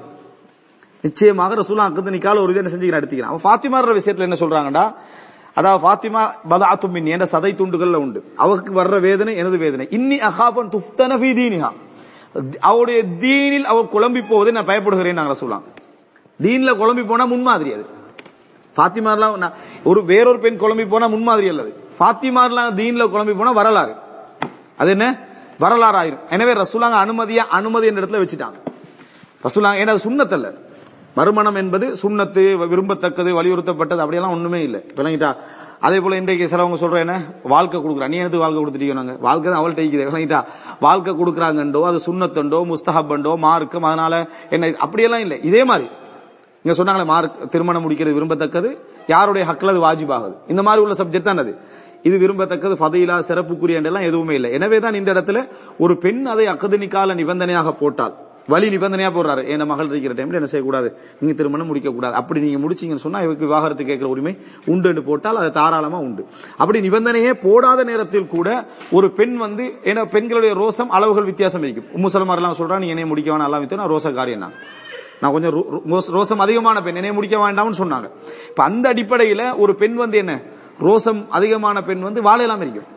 நிச்சயமாக 1.00 1.54
ரசூலா 1.54 1.76
அக்கத்து 1.76 2.10
நிக்கால 2.10 2.40
ஒரு 2.40 2.56
இதை 2.56 2.72
செஞ்சு 2.72 2.94
நடத்திக்கிறான் 2.94 3.32
அவன் 3.32 3.44
ஃபாத்திமான்ற 3.44 4.00
விஷயத்துல 4.00 4.18
என்ன 4.18 4.36
சொல்றாங்கடா? 4.40 4.94
அதாவது 5.54 5.80
ஃபாத்திமா 5.84 6.30
பதா 6.50 6.88
மின் 6.88 7.06
என்ற 7.06 7.26
சதை 7.32 7.52
துண்டுகள்ல 7.54 7.94
உண்டு. 7.94 8.32
அவருக்கு 8.36 8.82
வர்ற 8.82 9.00
வேதனை 9.00 9.36
எனது 9.36 9.58
வேதனை. 9.58 9.86
இன்னி 9.90 10.16
அகாபன் 10.30 10.72
துஃப்தன 10.74 11.18
ஃபீ 11.20 11.30
தீனிஹா. 11.40 11.70
அவருடைய 12.60 13.04
தீனில் 13.04 13.64
அவர் 13.64 13.84
குழம்பி 13.84 14.28
போவதை 14.28 14.52
நான் 14.52 14.66
பயப்படுகிறேன் 14.66 15.12
நாங்க 15.12 15.34
சொல்லலாம் 15.34 15.62
தீன்ல 16.42 16.70
குழம்பி 16.74 17.06
போனா 17.06 17.24
முன்மாதிரி 17.24 17.72
அது. 17.72 17.86
ஃபாத்திமார்லாம் 18.76 19.36
நான் 19.36 19.52
ஒரு 19.84 20.04
வேறொரு 20.04 20.38
பெண் 20.38 20.60
குழம்பி 20.60 20.88
போனா 20.88 21.06
முன்மாதிரி 21.06 21.48
அல்லது 21.48 21.86
ஃபாத்திமார்லாம் 21.98 22.74
தீன்ல 22.80 23.06
குழம்பி 23.06 23.36
போனா 23.36 23.50
வரலாறு. 23.50 23.94
அது 24.76 24.90
என்ன? 24.90 25.18
வரலாறு 25.58 25.98
ஆயிரும். 25.98 26.30
எனவே 26.30 26.52
ரசூலாங்க 26.52 26.96
அனுமதியா 27.04 27.36
அனுமதி 27.36 27.86
என்ற 27.86 28.02
இடத்துல 28.02 28.22
வச்சுட்டாங்க. 28.24 28.58
ரசூலாங்க 29.44 29.80
ஏன்னா 29.82 29.86
அது 29.86 30.10
சுண்ணத் 30.10 30.54
மறுமணம் 31.16 31.54
என்பது 31.54 31.88
சுண்ணத்து 32.02 32.42
விரும்பத்தக்கது 32.72 33.30
வலியுறுத்தப்பட்டது 33.38 33.96
அப்படியெல்லாம் 33.96 34.32
ஒண்ணுமே 34.32 34.62
இல்லை. 34.62 34.84
விளங்கிட்டா? 34.96 35.36
அதே 35.80 36.00
போல 36.00 36.16
இன்றைக்கு 36.16 36.56
சிலவங்க 36.56 36.76
சொல்ற 36.80 36.96
என்ன? 36.96 37.22
வாழ்க்கை 37.42 37.80
கொடுக்குறா. 37.80 38.08
நீ 38.08 38.16
எனக்கு 38.16 38.38
வாழ்க்கை 38.38 38.64
கொடுத்துட்டீங்க 38.64 38.92
நாங்க? 38.92 39.16
வாழ்க்கை 39.20 39.52
தான் 39.52 39.64
அவள்கிட்ட 39.64 39.78
இருக்குது. 39.78 40.08
விளங்கிட்டா? 40.10 40.44
வாழ்க்கை 40.80 41.14
கொடுக்குறாங்கண்டோ 41.14 41.82
அது 41.84 42.00
சுண்ணத்தண்டோ 42.06 42.72
முஸ்தஹப்பண்டோ 42.72 43.36
மார்க்கம் 43.36 43.82
அதனால 43.82 44.26
என்ன 44.50 44.72
அப்படியெல்லாம் 44.78 45.20
இல்லை. 45.20 45.40
இதே 45.42 45.64
மாதிரி. 45.64 45.88
இங்க 46.64 46.74
சொன்னாங்களே 46.76 47.06
மார்க் 47.12 47.40
திருமணம் 47.52 47.82
முடிக்கிறது 47.84 48.16
விரும்பத்தக்கது. 48.18 48.68
யாருடைய 49.12 49.42
ஹக்கில் 49.48 49.72
அது 49.72 49.80
வாஜிபாகுது? 49.86 50.36
இந்த 50.52 50.62
மாதிரி 50.66 50.82
உள்ள 50.84 50.94
சப்ஜெக்ட் 51.00 51.30
தான் 51.30 51.42
அது. 51.42 51.52
இது 52.08 52.16
விரும்பத்தக்கது 52.22 52.74
ஃபதையிலா 52.80 53.16
சிறப்புக்குரிய 53.30 53.80
எல்லாம் 53.88 54.06
எதுவுமே 54.10 54.34
இல்லை. 54.38 54.50
எனவே 54.58 54.78
தான் 54.84 54.96
இந்த 55.00 55.10
இடத்துல 55.14 55.40
ஒரு 55.84 55.94
பெண் 56.04 56.22
அதை 56.34 56.46
அக்கதனிக்கால 56.52 57.14
நிபந்தனையாக 57.20 57.72
போட்டால் 57.82 58.14
வழி 58.52 58.66
நிபந்தனையா 58.74 59.10
போடுறாரு. 59.16 59.42
என் 59.52 59.66
மகள் 59.70 59.90
இருக்கிற 59.92 60.14
டைம்ல 60.16 60.38
என்ன 60.40 60.48
செய்யக்கூடாது? 60.52 60.88
நீங்க 61.20 61.34
திருமணம் 61.38 61.68
முடிக்க 61.70 61.90
கூடாது 61.96 62.14
அப்படி 62.20 62.40
நீங்க 62.44 62.58
முடிச்சீங்கன்னு 62.64 63.04
சொன்னா 63.04 63.22
இவருக்கு 63.26 63.48
விவாகரத்து 63.48 63.84
கேட்கிற 63.90 64.08
உரிமை 64.14 64.32
உண்டு 64.72 64.88
என்று 64.92 65.02
போட்டால் 65.08 65.40
அது 65.42 65.50
தாராளமா 65.58 66.00
உண்டு. 66.08 66.24
அப்படி 66.60 66.80
நிபந்தனையே 66.86 67.32
போடாத 67.46 67.84
நேரத்தில் 67.90 68.32
கூட 68.36 68.48
ஒரு 68.98 69.08
பெண் 69.18 69.36
வந்து 69.44 69.66
ஏன்னா 69.92 70.04
பெண்களுடைய 70.16 70.54
ரோசம் 70.62 70.92
அளவுகள் 70.98 71.30
வித்தியாசம் 71.32 71.64
இருக்கும். 71.66 71.90
உம்மு 71.98 72.10
சலமாரெல்லாம் 72.16 72.58
சொல்றா 72.60 72.78
நீ 72.84 72.90
என்னைய 72.94 73.08
முடிக்க 73.12 73.30
வேணாம் 73.34 73.50
எல்லாம் 73.50 73.64
வித்தோம் 73.64 73.92
ரோச 73.94 74.12
காரியம் 74.20 74.46
தான் 74.46 74.56
நான் 75.20 75.32
கொஞ்சம் 75.32 75.64
ரோ- 75.90 76.00
ரோசம் 76.12 76.36
அதிகமான 76.36 76.80
பெண். 76.80 76.94
என்னைய 76.94 77.12
முடிக்க 77.12 77.36
வேண்டாம்னு 77.36 77.72
சொன்னாங்க. 77.78 78.10
இப்ப 78.48 78.64
அந்த 78.64 78.94
அடிப்படையில 78.94 79.58
ஒரு 79.58 79.74
பெண் 79.74 79.94
வந்து 79.94 80.18
என்ன? 80.18 80.42
ரோசம் 80.80 81.28
அதிகமான 81.28 81.82
பெண் 81.82 82.00
வந்து 82.00 82.22
வாழையெல்லாம் 82.22 82.60
இருக்கும் 82.60 82.92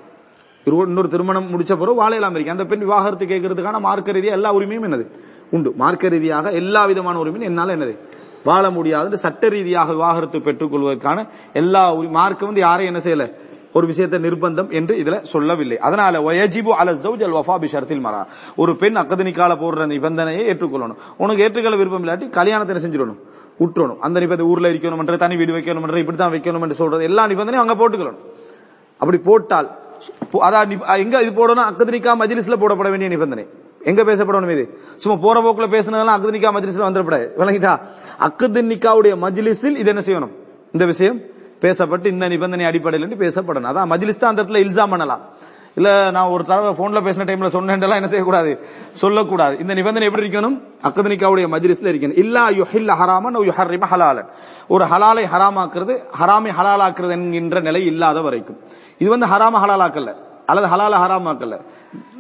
இன்னொரு 0.66 1.10
திருமணம் 1.10 1.50
முடிச்ச 1.52 1.78
பிறகு 1.78 2.10
வாழையெல்லாம் 2.10 2.32
இருக்கு 2.32 2.52
அந்த 2.52 2.66
பெண் 2.66 2.80
விவாகரத்து 2.80 3.26
கேட்கறதுக்கான 3.26 3.80
மார்க்க 3.80 4.12
ரீதியாக 4.12 4.36
எல்லா 4.36 4.56
உரிமையும் 4.56 4.92
என்னது? 4.92 5.12
உண்டு. 5.52 5.74
மார்க்க 5.76 6.08
ரீதியாக 6.08 6.52
எல்லா 6.52 6.86
விதமான 6.86 7.20
உரிமையும் 7.20 7.42
என்னால 7.42 7.76
என்னது? 7.76 7.98
வாழ 8.44 8.70
முடியாது 8.70 9.18
சட்ட 9.18 9.48
ரீதியாக 9.48 9.92
விவாகரத்து 9.92 10.42
பெற்றுக் 10.42 10.72
கொள்வதற்கான 10.72 11.28
எல்லா 11.54 11.96
உரி- 11.96 12.10
மார்க்கம் 12.10 12.46
வந்து 12.46 12.62
யாரையும் 12.62 12.96
என்ன 12.96 13.06
செய்யல? 13.06 13.47
ஒரு 13.74 13.88
விஷயத்தை 13.88 14.20
நிர்பந்தம் 14.20 14.70
என்று 14.72 14.96
இதுல 15.04 15.20
சொல்லவில்லை. 15.22 15.78
அதனால 15.78 16.20
வயஜிபு 16.20 16.72
அல 16.82 16.94
ஜௌஜ் 16.94 17.24
அல் 17.28 17.38
வஃபா 17.40 17.56
பிஷர்த்தில் 17.64 18.04
மரா. 18.06 18.22
ஒரு 18.56 18.76
பெண் 18.76 18.98
அக்கதனிக்கால 18.98 19.56
போடுற 19.64 19.88
நிபந்தனையை 19.94 20.44
ஏற்றுக்கொள்ளணும். 20.52 20.98
உனக்கு 21.18 21.44
ஏற்றுக்கொள்ள 21.44 21.78
விருப்பம் 21.78 22.06
இல்லாட்டி 22.06 22.30
கல்யாணத்தை 22.30 22.84
செஞ்சிடணும்? 22.86 23.20
விட்டுறணும் 23.60 23.98
அந்த 23.98 24.20
நிபந்தனை 24.20 24.50
ஊர்ல 24.52 24.72
இருக்கணும் 24.72 25.18
தனி 25.18 25.36
வீடு 25.36 25.54
வைக்கணும் 25.58 25.98
இப்படித்தான் 25.98 26.34
வைக்கணும் 26.34 26.62
என்று 26.62 26.80
சொல்றது. 26.82 27.04
எல்லா 27.04 27.28
நிபந்தனையும் 27.28 27.66
அங்க 27.66 27.78
போட்டுக்கணும் 27.82 28.20
அப்படி 28.98 29.18
போட்டால் 29.18 29.70
அதான் 30.48 30.72
எங்க 31.04 31.22
இது 31.22 31.32
போடணும்? 31.40 31.68
அக்கதனிக்கா 31.70 32.12
மஜிலிஸ்ல 32.22 32.56
போடப்பட 32.62 32.90
வேண்டிய 32.90 33.10
நிபந்தனை. 33.10 33.46
எங்க 33.84 34.04
பேசப்படணும் 34.04 34.52
இது? 34.52 34.64
சும்மா 34.96 35.18
போற 35.24 35.42
போக்குல 35.42 35.68
பேசினதெல்லாம் 35.74 36.18
அக்கதனிக்கா 36.18 36.50
மஜ்லிஸ்ல 36.56 36.88
வந்துடப்படாது. 36.88 37.26
விளங்கிட்டா? 37.40 37.74
அக்கதனிக்காவுடைய 38.28 39.14
மஜ்லிஸில் 39.26 39.78
இது 39.82 39.92
என்ன 39.94 40.04
செய்யணும்? 40.06 40.34
இந்த 40.72 40.86
விஷயம் 40.86 41.20
பேசப்பட்டு 41.62 42.06
இந்த 42.06 42.28
நிபந்தனை 42.28 42.66
அடிப்படையில் 42.66 43.18
பேசப்படணும். 43.18 43.70
அதான் 43.70 43.92
மஜ்லிஸ் 43.94 44.18
தான் 44.18 44.36
அந்த 44.36 44.44
இடத்துல 44.44 44.64
இல்சாம் 44.66 44.90
பண்ணலாம். 44.90 45.22
இல்ல 45.76 46.12
நான் 46.12 46.28
ஒரு 46.28 46.44
தடவை 46.44 46.72
போன்ல 46.72 47.00
பேசின 47.06 47.24
டைம்ல 47.24 47.48
சொன்னேன்லாம் 47.48 47.94
என்ன 47.94 48.08
செய்யக்கூடாது? 48.08 48.60
சொல்லக்கூடாது. 48.92 49.58
இந்த 49.58 49.74
நிபந்தனை 49.74 50.08
எப்படி 50.08 50.28
இருக்கணும்? 50.28 50.62
அக்கதனிக்காவுடைய 50.84 51.48
மஜ்லிஸ்ல 51.56 51.92
இருக்கணும். 51.92 52.18
இல்லா 52.18 52.50
யுஹில்ல 52.50 52.94
ஹராமன் 53.02 53.36
யுஹர்ரிம 53.36 53.86
ஹலாலன். 53.92 54.26
ஒரு 54.68 54.86
ஹலாலை 54.86 55.26
ஹராமாக்குறது 55.34 56.04
ஹராமை 56.22 56.50
ஹலாலாக்குறது 56.60 57.10
என்கின்ற 57.10 57.60
நிலை 57.60 57.86
இல்லாத 57.86 58.22
வரைக்கும். 58.22 58.60
இது 58.98 59.10
வந்து 59.10 59.26
ஹராம 59.26 59.62
ஹலாலாக்கல்ல. 59.64 60.14
அல்லது 60.48 60.76
ஹலால 60.76 61.02
ஹராமாக்கல்ல. 61.02 61.62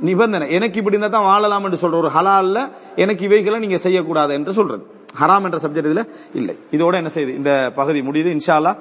நிபந்தனை. 0.01 0.51
எனக்கு 0.51 0.77
இப்படி 0.77 0.97
இருந்தா 0.97 1.17
தான் 1.17 1.27
வாழலாம் 1.27 1.63
என்று 1.63 1.89
சொல்ற 1.89 1.93
ஒரு 1.93 2.11
ஹலால்ல 2.15 2.69
எனக்கு 2.95 3.25
இவைகளை 3.25 3.59
நீங்க 3.59 3.77
செய்யக்கூடாது 3.77 4.33
என்று 4.33 4.53
சொல்றது. 4.53 4.87
ஹராம் 5.19 5.43
என்ற 5.43 5.57
சப்ஜெக்ட் 5.57 5.85
இதுல 5.85 6.07
இல்லை. 6.33 6.57
இதோட 6.71 6.93
என்ன 6.93 7.09
செய்யுது 7.13 7.35
இந்த 7.35 7.71
பகுதி 7.75 8.01
முடியுது. 8.01 8.37
இன்ஷால்லா 8.37 8.77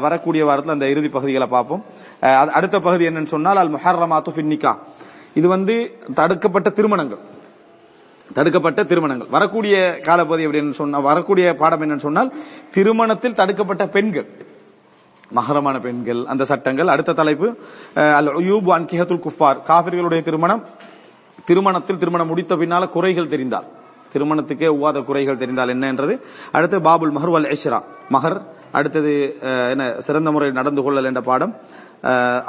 வரக்கூடிய 0.00 0.44
வாரத்தில் 0.44 0.72
அந்த 0.72 0.88
இறுதி 0.88 1.08
பகுதிகளை 1.08 1.46
பார்ப்போம். 1.46 1.84
அது- 2.20 2.48
அடுத்த 2.48 2.80
பகுதி 2.80 3.06
என்னன்னு 3.06 3.24
சொன்னால் 3.24 3.56
அல் 3.56 3.74
முஹர்ரமாத்து 3.74 4.28
ஃபின்னிகா 4.34 4.76
இது 5.34 5.48
வந்து 5.48 5.98
தடுக்கப்பட்ட 6.14 6.70
திருமணங்கள். 6.70 7.18
தடுக்கப்பட்ட 8.34 8.84
திருமணங்கள். 8.84 9.28
வரக்கூடிய 9.30 9.98
காலப்பகுதி 10.02 10.46
அப்படின்னு 10.46 10.70
சொன்னால் 10.70 11.02
வரக்கூடிய 11.02 11.54
பாடம் 11.58 11.82
என்னன்னு 11.82 11.98
சொன்னால் 11.98 12.32
திருமணத்தில் 12.70 13.34
தடுக்கப்பட்ட 13.34 13.86
பெண்கள். 13.86 14.46
மகரமான 15.36 15.76
பெண்கள். 15.86 16.20
அந்த 16.32 16.44
சட்டங்கள். 16.50 16.92
அடுத்த 16.94 17.16
தலைப்பு 17.20 17.48
அல் 18.18 18.32
உயூப் 18.42 18.68
அன்கிஹத்துல் 18.76 19.24
குஃபார். 19.26 19.58
காபிர்களுடைய 19.70 20.22
திருமணம். 20.28 20.62
திருமணத்தில் 21.48 22.00
திருமணம் 22.02 22.30
முடித்த 22.32 22.56
பின்னால 22.56 22.88
குறைகள் 22.96 23.32
தெரிந்தால். 23.34 23.66
திருமணத்துக்கே 24.12 24.68
ஒவ்வாத 24.74 24.98
குறைகள் 25.08 25.40
தெரிந்தால் 25.42 25.72
என்ன 25.74 25.86
என்றது 25.92 26.14
அடுத்து 26.56 26.76
பாபுல் 26.86 27.12
மஹர் 27.16 27.34
வல் 27.34 27.48
ஐஷ்ரா 27.54 27.78
மஹர் 28.14 28.38
அடுத்தது 28.78 29.12
என்ன 29.72 29.84
சிறந்த 30.06 30.28
முறையில் 30.34 30.58
நடந்து 30.60 30.82
கொள்ளல் 30.82 31.08
என்ற 31.10 31.20
பாடம். 31.28 31.52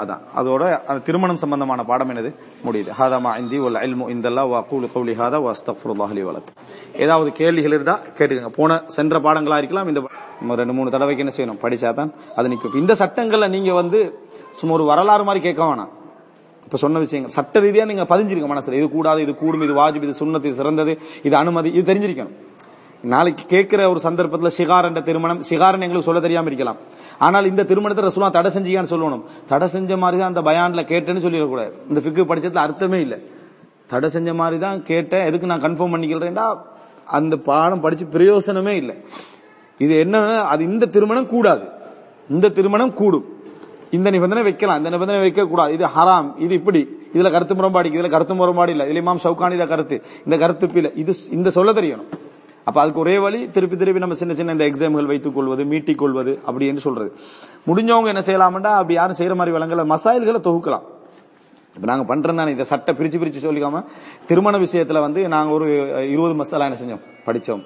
அதான். 0.02 0.22
அதோட 0.40 0.64
அந்த 0.90 1.00
திருமணம் 1.06 1.40
சம்பந்தமான 1.44 1.84
பாடம் 1.84 2.10
என்னது? 2.12 2.30
முடியுது. 2.66 2.90
ஹாதாமா 3.00 3.32
இந்தி 3.42 3.60
வல் 3.60 3.80
இல்மு 3.88 4.08
இந்தல்லா 4.16 4.44
வா 4.50 4.60
கூலு 4.72 4.88
கௌலி 4.96 5.14
ஹாதா 5.22 5.40
வா 5.46 5.52
அஸ்தக்ஃபிருல்லாஹ் 5.56 6.14
லி 6.18 6.24
வலக் 6.28 6.50
ஏதாவது 7.04 7.32
கேள்விகள் 7.40 7.76
இருந்தா 7.78 8.00
கேட்டுக்கங்க. 8.18 8.52
போன 8.60 8.82
சென்ற 8.98 9.20
பாடங்களா 9.20 9.58
இருக்கலாம் 9.62 9.90
இந்த 9.92 10.02
ரெண்டு 10.62 10.74
மூணு 10.80 10.94
தடவைக்கு 10.96 11.24
என்ன 11.26 11.34
செய்யணும்? 11.38 11.62
படிச்சாதான் 11.64 12.12
அது 12.36 12.50
நிற்கும் 12.50 12.78
இந்த 12.82 12.96
சட்டங்கள்ல 13.02 13.50
நீங்க 13.56 13.74
வந்து 13.82 14.02
சும்மா 14.60 14.76
ஒரு 14.76 14.86
வரலாறு 14.92 15.24
மாதிரி 15.24 15.44
கேட்க 15.48 15.64
வேணாம். 15.64 15.92
இப்ப 16.66 16.78
சொன்ன 16.78 17.00
விஷயங்கள். 17.00 17.34
சட்ட 17.38 17.60
ரீதியா 17.60 17.86
நீங்க 17.92 18.06
பதிஞ்சிருக்க 18.14 18.48
மனசுல. 18.54 18.78
இது 18.80 18.90
கூடாது 18.90 19.20
இது 19.26 19.36
கூடும் 19.36 19.66
இது 19.68 19.74
வாஜிப் 19.82 20.06
இது 20.08 20.16
சுண்ணத்து 20.22 20.50
சிறந்தது 20.60 20.94
இது 21.28 21.36
அனுமதி 21.36 21.70
இது 21.78 21.94
தெரிஞ்சிருக்கணும். 21.94 22.36
நாளைக்கு 23.14 23.44
கேட்கிற 23.54 23.82
ஒரு 23.92 24.00
சந்தர்ப்பத்துல 24.04 24.50
சிகார் 24.56 24.88
என்ற 24.88 25.02
திருமணம் 25.02 25.42
சிகாரன் 25.50 25.84
எங்களுக்கு 25.86 26.08
சொல்ல 26.08 26.22
தெரியாம 26.26 26.50
இருக்கலாம். 26.52 26.80
ஆனால் 27.26 27.50
இந்த 27.52 27.64
திருமணத்தை 27.70 28.04
ரசூலா 28.06 28.30
தடை 28.36 28.50
செஞ்சீங்கன்னு 28.56 28.92
சொல்லணும். 28.92 29.24
தடை 29.48 29.68
செஞ்ச 29.68 29.98
மாதிரி 30.04 30.18
தான் 30.22 30.32
அந்த 30.34 30.42
பயான்ல 30.50 30.84
கேட்டேன்னு 30.92 31.24
சொல்லிடக்கூடாது. 31.26 31.74
இந்த 31.90 32.00
ஃபிக்கு 32.04 32.24
படிச்சதுல 32.30 32.64
அர்த்தமே 32.66 33.00
இல்லை. 33.06 33.18
தடை 33.88 34.10
செஞ்ச 34.10 34.34
மாதிரி 34.34 34.58
தான் 34.60 34.84
கேட்டேன். 34.84 35.26
எதுக்கு 35.30 35.50
நான் 35.52 35.66
கன்ஃபார்ம் 35.66 35.94
பண்ணிக்கிறேன்டா 35.94 36.46
அந்த 37.18 37.36
பாடம் 37.50 37.84
படிச்சு 37.86 38.06
பிரயோசனமே 38.14 38.74
இல்லை. 38.82 38.96
இது 39.86 39.94
என்ன 40.00 40.24
அது 40.54 40.62
இந்த 40.64 40.86
திருமணம் 40.86 41.28
கூடாது. 41.28 41.66
இந்த 42.30 42.50
திருமணம் 42.58 42.94
கூடும். 42.94 43.28
இந்த 43.98 44.08
நிபந்தனை 44.16 44.42
வைக்கலாம். 44.44 44.78
இந்த 44.78 44.90
நிபந்தனை 44.90 45.22
வைக்க 45.22 45.46
கூடாது 45.46 45.74
இது 45.74 45.86
ஹராம். 45.98 46.28
இது 46.46 46.54
இப்படி. 46.54 46.82
இதுல 47.14 47.32
கருத்து 47.32 47.56
முரண்பாடு 47.56 47.90
இதுல 47.90 48.10
கருத்து 48.10 48.36
முரண்பாடு 48.36 48.72
இல்ல. 48.72 48.84
இதுல 48.90 49.02
இமாம் 49.04 49.24
ஷவுகானில 49.24 49.68
கருத்து. 49.68 49.98
இந்த 50.26 50.38
கருத்து 50.38 50.92
இது 51.04 51.16
இந்த 51.38 51.50
சொல்ல 51.50 51.72
தெரியணும். 51.72 52.10
அப்ப 52.64 52.82
அதுக்கு 52.82 53.00
ஒரே 53.00 53.18
வழி 53.18 53.52
திருப்பி 53.52 53.76
திருப்பி 53.76 54.00
நம்ம 54.00 54.16
சின்ன 54.16 54.34
சின்ன 54.34 54.52
இந்த 54.52 54.66
எக்ஸாம்கள் 54.66 55.06
வைத்துக் 55.06 55.36
கொள்வது 55.36 55.64
மீட்டிக் 55.66 55.98
கொள்வது 55.98 56.40
அப்படி 56.46 56.68
என்று 56.68 56.82
சொல்றது. 56.82 57.14
முடிஞ்சவங்க 57.68 58.08
என்ன 58.08 58.22
செய்யலாம்டா? 58.22 58.72
அப்படி 58.82 58.94
யாரும் 58.94 59.16
செய்யற 59.16 59.36
மாதிரி 59.36 59.58
விலங்கல 59.58 59.86
மசாயல்களை 59.86 60.40
தொகுக்கலாம். 60.40 60.86
இப்ப 61.76 61.88
நாங்க 61.92 62.16
பண்றோம் 62.16 62.36
தானே. 62.36 62.52
இந்த 62.52 62.64
சட்டை 62.64 62.96
பிரிச்சு 62.96 63.20
பிரிச்சு 63.22 63.44
சொல்லிக்காம 63.48 63.84
திருமண 64.28 64.58
விஷயத்துல 64.58 65.00
வந்து 65.00 65.28
நாங்க 65.28 65.54
ஒரு 65.54 65.68
இருபது 66.10 66.34
மசாலா 66.34 66.66
என்ன 66.66 66.78
செஞ்சோம்? 66.82 67.02
படிச்சோம். 67.26 67.64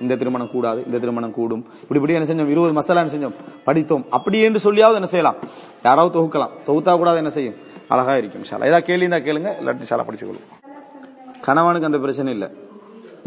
இந்த 0.00 0.14
திருமணம் 0.14 0.50
கூடாது 0.50 0.84
இந்த 0.84 0.98
திருமணம் 0.98 1.32
கூடும். 1.32 1.66
இப்படி 1.82 2.00
இப்படி 2.00 2.14
என்ன 2.14 2.26
செஞ்சோம்? 2.28 2.48
இருபது 2.48 2.72
மசாலா 2.72 3.02
என்ன 3.02 3.12
செஞ்சோம்? 3.12 3.34
படித்தோம். 3.64 4.06
அப்படி 4.10 4.40
என்று 4.40 4.72
சொல்லியாவது 4.72 4.94
என்ன 4.94 5.06
செய்யலாம்? 5.06 5.36
யாராவது 5.84 6.20
தொகுக்கலாம். 6.20 6.50
தொகுத்தா 6.66 6.96
கூடாது 6.96 7.16
என்ன 7.16 7.30
செய்யும்? 7.30 7.54
அழகா 7.88 8.16
இருக்கும். 8.16 8.42
ஷாலா 8.42 8.64
ஏதாவது 8.70 8.82
கேள்வி 8.82 9.04
இருந்தா 9.04 9.30
கேளுங்க. 9.30 9.54
இல்லாட்டி 9.62 9.86
ஷாலா 9.90 10.04
படிச்சு 10.04 10.26
கொள்ளும் 10.26 10.46
கணவனுக்கு 11.42 11.86
அந்த 11.86 11.98
பிரச்சனை 11.98 12.32
இல்லை. 12.32 12.48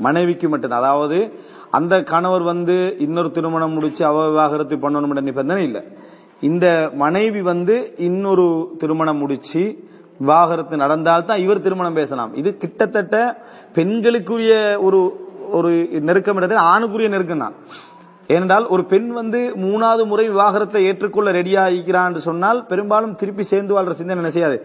மனைவிக்கு 0.05 0.49
மட்டும்தான். 0.49 0.79
அதாவது 0.79 1.19
அந்த 1.71 2.03
கணவர் 2.03 2.41
வந்து 2.41 2.95
இன்னொரு 2.99 3.31
திருமணம் 3.31 3.73
முடிச்சு 3.73 4.05
அவ 4.05 4.27
விவாகரத்து 4.27 4.75
பண்ணணும் 4.75 5.27
நிபந்தனை 5.29 5.63
இல்ல. 5.63 5.83
இந்த 6.41 6.89
மனைவி 6.93 7.41
வந்து 7.41 7.93
இன்னொரு 7.97 8.75
திருமணம் 8.77 9.17
முடிச்சு 9.17 9.87
விவாகரத்து 10.19 10.75
நடந்தால்தான் 10.77 11.39
இவர் 11.39 11.61
திருமணம் 11.61 11.93
பேசலாம். 11.93 12.33
இது 12.33 12.57
கிட்டத்தட்ட 12.57 13.15
பெண்களுக்குரிய 13.73 14.53
ஒரு 14.81 15.27
ஒரு 15.51 15.87
நெருக்கம் 16.01 16.37
இடத்துல 16.37 16.65
ஆணுக்குரிய 16.73 17.09
நெருக்கம் 17.09 17.37
தான். 17.37 17.55
ஏனென்றால் 18.27 18.65
ஒரு 18.67 18.85
பெண் 18.85 19.07
வந்து 19.11 19.39
மூணாவது 19.55 20.03
முறை 20.05 20.25
விவாகரத்தை 20.29 20.85
ஏற்றுக்கொள்ள 20.85 21.31
ரெடியா 21.31 21.61
இருக்கிறான் 21.71 22.15
சொன்னால் 22.15 22.65
பெரும்பாலும் 22.65 23.15
திருப்பி 23.15 23.43
சேர்ந்து 23.43 23.73
வாழ்ற 23.75 23.89
சிந்தனை 23.89 24.23
என்ன 24.23 24.29
செய்யாது? 24.29 24.57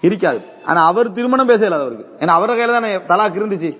இருக்காது. 0.00 0.40
ஆனா 0.64 0.86
அவர் 0.86 1.12
திருமணம் 1.12 1.46
பேச 1.46 1.62
அவருக்கு. 1.66 2.24
ஏன்னா 2.24 2.34
அவர 2.38 2.50
கையில 2.54 2.74
தானே 2.78 2.90
தலாக்கு 2.96 3.40
இருந்துச்சு? 3.40 3.70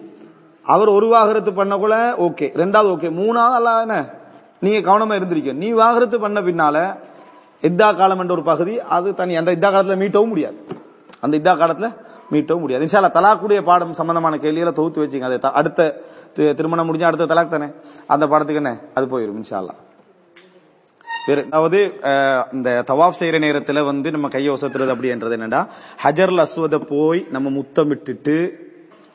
அவர் 0.66 0.88
ஒரு 0.88 1.06
வாகரத்து 1.08 1.50
பண்ணக்குள்ள 1.50 1.94
ஓகே 2.20 2.46
ரெண்டாவது 2.54 2.90
ஓகே 2.94 3.08
மூணாவது 3.12 3.54
அல்ல 3.54 3.80
என்ன? 3.80 4.04
நீங்க 4.60 4.90
கவனமா 4.90 5.14
இருந்திருக்க 5.14 5.52
நீ 5.52 5.70
வாகரத்து 5.70 6.20
பண்ண 6.20 6.40
பின்னால 6.40 6.96
இத்தா 7.62 7.96
காலம் 7.96 8.18
என்ற 8.18 8.32
ஒரு 8.34 8.42
பகுதி 8.42 8.80
அது 8.80 9.14
தனி 9.14 9.36
அந்த 9.36 9.56
இத்தா 9.56 9.74
காலத்துல 9.74 9.96
மீட்டவும் 9.96 10.28
முடியாது. 10.28 10.66
அந்த 11.20 11.38
இத்தா 11.38 11.56
காலத்துல 11.56 11.96
மீட்டவும் 12.30 12.60
முடியாது. 12.60 12.84
இன்ஷால்லா 12.84 13.16
தலாக்குடைய 13.16 13.62
பாடம் 13.62 13.92
சம்பந்தமான 13.92 14.38
கேள்விகளை 14.38 14.72
தொகுத்து 14.72 15.04
வச்சுங்க 15.04 15.20
அது 15.20 15.38
அடுத்த 15.42 16.00
தி- 16.36 16.54
திருமணம் 16.54 16.94
முடிஞ்சா 16.94 17.04
அடுத்த 17.04 17.34
தலாக் 17.34 17.48
தானே? 17.48 17.66
அந்த 18.06 18.26
பாடத்துக்கு 18.26 18.54
என்ன? 18.54 18.78
அது 18.94 19.06
போயிடும் 19.06 19.44
இன்ஷால்லா 19.44 19.74
அதாவது 21.44 22.00
இந்த 22.52 22.84
தவாப் 22.86 23.12
செய்யற 23.20 23.38
நேரத்துல 23.38 23.84
வந்து 23.84 24.10
நம்ம 24.10 24.28
கையை 24.28 24.54
ஒசத்துறது 24.54 24.94
அப்படின்றது 24.94 25.30
என்னடா? 25.30 25.66
ஹஜர்ல 26.04 26.46
அஸ்வத 26.46 26.78
போய் 26.78 27.26
நம்ம 27.30 27.50
முத்தமிட்டுட்டு 27.50 28.50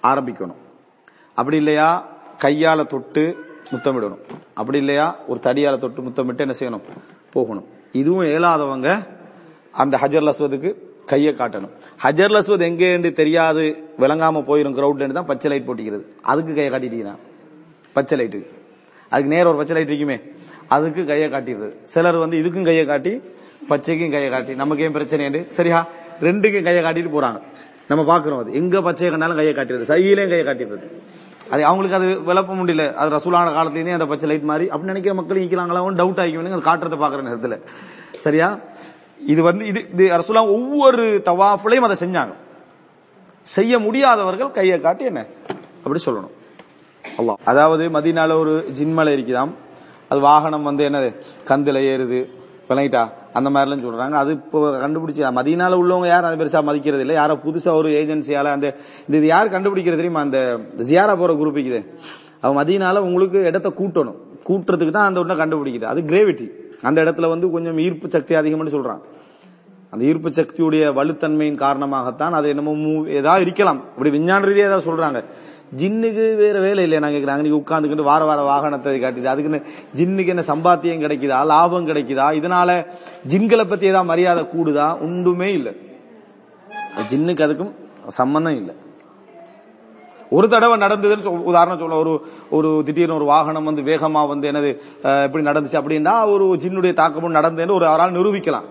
ஆரம்பிக்கணும். 0.03 0.60
அப்படி 1.33 1.57
இல்லையா? 1.57 2.07
கையால 2.41 2.85
தொட்டு 2.85 3.45
முத்தமிடணும் 3.71 4.19
அப்படி 4.53 4.77
இல்லையா? 4.77 5.19
ஒரு 5.27 5.39
தடியால 5.43 5.77
தொட்டு 5.77 6.01
முத்தமிட்டு 6.01 6.37
என்ன 6.37 6.55
செய்யணும்? 6.59 6.81
போகணும். 7.31 7.67
இதுவும் 7.91 8.23
இயலாதவங்க 8.23 9.07
அந்த 9.71 9.97
ஹஜர் 9.97 10.29
லஸ்வதுக்கு 10.29 10.75
கையை 11.05 11.33
காட்டணும். 11.33 11.69
ஹஜர் 12.03 12.33
லஸ்வத் 12.35 12.65
எங்கேன்னு 12.69 13.13
தெரியாது. 13.13 13.83
விளங்காம 13.99 14.43
போயிடும் 14.43 14.73
கிரௌட்லேருந்து 14.73 15.13
தான் 15.13 15.25
பச்சை 15.25 15.51
லைட் 15.51 15.67
போட்டிக்கிறது. 15.67 16.01
அதுக்கு 16.21 16.53
கையை 16.53 16.69
காட்டிட்டீங்கன்னா. 16.69 17.15
பச்சை 17.93 18.19
லைட்டு 18.19 18.47
அதுக்கு 19.09 19.35
நேரம் 19.35 19.47
ஒரு 19.47 19.57
பச்சை 19.57 19.75
லைட் 19.75 19.87
இருக்குமே. 19.87 20.19
அதுக்கு 20.67 21.05
கையை 21.05 21.29
காட்டிடுறது. 21.29 21.71
சிலர் 21.83 22.15
வந்து 22.15 22.37
இதுக்கும் 22.37 22.63
கையை 22.63 22.85
காட்டி 22.85 23.21
பச்சைக்கும் 23.69 24.11
கையை 24.11 24.29
காட்டி 24.29 24.55
நமக்கு 24.55 24.83
ஏன் 24.83 24.91
பிரச்சனை 24.91 25.45
சரியா? 25.49 25.87
ரெண்டுக்கும் 26.21 26.63
கையை 26.63 26.83
காட்டிட்டு 26.83 27.19
போறாங்க. 27.19 27.41
நம்ம 27.87 28.17
பாக்குறோம் 28.17 28.39
அது. 28.39 28.53
எங்க 28.53 28.81
பச்சை 28.81 29.09
கண்டாலும் 29.09 29.35
கையை 29.35 29.53
காட்டிடுறது. 29.53 29.89
சையிலையும் 29.91 30.45
கையை 30.45 30.45
காட்டிடுறது. 30.45 30.87
அது 31.51 31.65
அவங்களுக்கு 31.65 31.97
அது 31.97 32.33
விளப்ப 32.33 32.53
முடியல. 32.53 32.93
அது 32.93 33.09
ரசூலான 33.09 33.49
காலத்துலேருந்தே 33.49 33.91
அந்த 33.91 34.05
பச்சை 34.05 34.29
லைட் 34.29 34.41
மாதிரி 34.41 34.69
அப்படின்னு 34.69 34.91
நினைக்கிற 34.93 35.15
மக்கள் 35.15 35.37
நிக்கலாங்களா 35.37 35.81
டவுட் 35.99 36.19
ஆகிக்கணும் 36.19 36.61
அது 36.61 36.71
காட்டுறதை 36.71 36.99
பாக்குற 36.99 37.21
நேரத்தில். 37.21 37.61
சரியா? 38.19 38.59
இது 39.25 39.43
வந்து 39.43 39.65
இது 39.65 39.89
இது 39.91 40.17
ரசூலா 40.17 40.47
ஒவ்வொரு 40.47 41.21
தவாஃபுலையும் 41.25 41.87
அதை 41.87 42.09
செஞ்சாங்க. 42.09 42.33
செய்ய 43.41 43.79
முடியாதவர்கள் 43.79 44.51
கையை 44.51 44.79
காட்டி 44.79 45.05
என்ன? 45.05 45.25
அப்படி 45.77 46.03
சொல்லணும். 46.05 46.31
அல்லாஹ். 47.17 47.35
அதாவது 47.43 47.89
மதினால 47.89 48.39
ஒரு 48.39 48.65
ஜின்மலை 48.79 49.13
இருக்குதாம். 49.13 49.49
அது 50.09 50.21
வாகனம் 50.21 50.63
வந்து 50.63 50.89
என்னது? 50.89 51.15
கந்துல 51.47 51.79
ஏறுது. 51.93 52.40
விளங்கிட்டா 52.71 53.03
அந்த 53.37 53.49
மாதிரிலாம் 53.53 53.85
சொல்றாங்க. 53.87 54.15
அது 54.23 54.31
இப்போ 54.37 54.59
கண்டுபிடிச்சி 54.83 55.21
மதியனால 55.39 55.77
உள்ளவங்க 55.81 56.07
யாரும் 56.13 56.29
அது 56.29 56.39
பெருசா 56.41 56.61
மதிக்கிறது 56.69 57.03
இல்லை. 57.05 57.15
யாரோ 57.21 57.35
புதுசா 57.45 57.73
ஒரு 57.81 57.89
ஏஜென்சியால 58.01 58.51
அந்த 58.57 58.67
இந்த 59.05 59.15
இது 59.21 59.29
யார் 59.35 59.53
கண்டுபிடிக்கிறது 59.55 60.01
தெரியுமா? 60.01 60.23
அந்த 60.27 60.39
ஜியாரா 60.89 61.15
போற 61.21 61.33
குரூப்புக்குது 61.41 61.81
அவன் 62.43 62.57
மதியனால 62.59 63.01
உங்களுக்கு 63.07 63.39
இடத்த 63.51 63.69
கூட்டணும். 63.79 64.19
கூட்டுறதுக்கு 64.47 64.93
தான் 64.97 65.09
அந்த 65.09 65.19
ஒன்றை 65.23 65.35
கண்டுபிடிக்குது. 65.41 65.87
அது 65.93 66.01
கிரேவிட்டி 66.11 66.47
அந்த 66.89 66.97
இடத்துல 67.03 67.27
வந்து 67.33 67.47
கொஞ்சம் 67.55 67.79
ஈர்ப்பு 67.85 68.07
சக்தி 68.15 68.33
அதிகம்னு 68.39 68.75
சொல்றான். 68.77 69.01
அந்த 69.93 70.03
ஈர்ப்பு 70.09 70.29
சக்தியுடைய 70.37 70.83
வலுத்தன்மையின் 70.97 71.59
காரணமாகத்தான் 71.63 72.35
அது 72.37 72.49
என்னமோ 72.53 72.73
ஏதாவது 73.19 73.43
இருக்கலாம். 73.45 73.79
இப்படி 73.93 74.11
விஞ்ஞான 74.17 74.45
ரீதியாக 74.49 74.69
ஏதாவது 74.69 74.87
சொல்றாங்க. 74.89 75.19
ஜின்னுக்கு 75.77 76.35
வேற 76.35 76.59
வேலை 76.59 76.83
இல்லையா? 76.83 76.99
நாங்க 76.99 77.17
கேக்குறாங்க 77.17 77.41
நீங்க 77.41 77.57
உட்காந்துக்கிட்டு 77.57 78.01
வார 78.01 78.25
வார 78.25 78.41
வாகனத்தை 78.41 79.01
காட்டிட்டு 79.01 79.23
அதுக்குன்னு 79.23 79.63
ஜின்னுக்கு 79.95 80.27
என்ன 80.27 80.43
சம்பாத்தியம் 80.47 81.09
கிடைக்குதா? 81.09 81.45
லாபம் 81.45 81.87
கிடைக்குதா? 81.87 82.33
இதனால 82.39 82.85
ஜின்களை 83.27 83.69
பத்தி 83.69 83.85
ஏதாவது 83.85 84.03
மரியாதை 84.03 84.43
கூடுதா? 84.43 85.01
ஒன்றுமே 85.01 85.51
இல்லை. 85.51 85.75
ஜின்னுக்கு 87.09 87.43
அதுக்கும் 87.43 87.71
சம்பந்தம் 88.07 88.55
இல்லை. 88.55 88.75
ஒரு 90.29 90.49
தடவை 90.49 90.79
நடந்ததுன்னு 90.79 91.23
சொல்- 91.23 91.27
உதாரணம் 91.27 91.77
சொல்ல 91.77 91.95
ஒரு 91.95 92.27
ஒரு 92.49 92.81
திடீர்னு 92.85 93.15
ஒரு 93.15 93.25
வாகனம் 93.25 93.63
வந்து 93.63 93.81
வேகமா 93.81 94.27
வந்து 94.27 94.51
என்னது 94.51 94.77
எப்படி 95.23 95.43
நடந்துச்சு 95.43 95.73
அப்படின்னா 95.73 96.31
ஒரு 96.31 96.45
ஜின்னுடைய 96.45 96.93
தாக்கமும் 96.93 97.35
நடந்ததுன்னு 97.35 97.73
ஒரு 97.73 97.87
அவரால் 97.87 98.11
நிரூபிக்கலாம். 98.11 98.63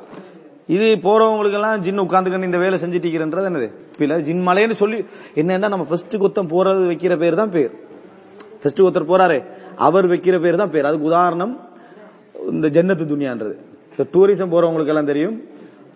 இது 0.74 0.86
போறவங்களுக்கு 1.06 1.58
எல்லாம் 1.58 1.78
ஜின் 1.84 2.02
உட்காந்துக்கணும் 2.06 2.48
இந்த 2.50 2.58
வேலை 2.64 2.76
செஞ்சுட்டீங்கன்றது 2.82 3.48
என்னது? 3.50 3.68
இல்ல 4.04 4.18
ஜின் 4.28 4.44
மலைன்னு 4.48 4.76
சொல்லி 4.82 4.98
என்னன்னா 5.40 5.70
நம்ம 5.74 5.86
ஃபர்ஸ்ட் 5.90 6.16
குத்தம் 6.22 6.50
போறது 6.54 6.82
வைக்கிற 6.90 7.14
பேர் 7.22 7.40
தான் 7.40 7.52
பேர். 7.56 7.72
ஃபர்ஸ்ட் 8.60 8.82
ஒருத்தர் 8.84 9.10
போறாரு 9.12 9.38
அவர் 9.86 10.06
வைக்கிற 10.12 10.36
பேர் 10.44 10.60
தான் 10.62 10.72
பேர். 10.74 10.88
அதுக்கு 10.90 11.08
உதாரணம் 11.10 11.54
இந்த 12.54 12.68
ஜன்னத்து 12.76 13.04
துனியான்றது. 13.12 13.54
இந்த 13.92 14.04
டூரிசம் 14.14 14.52
போறவங்களுக்கு 14.54 14.92
எல்லாம் 14.94 15.10
தெரியும் 15.12 15.36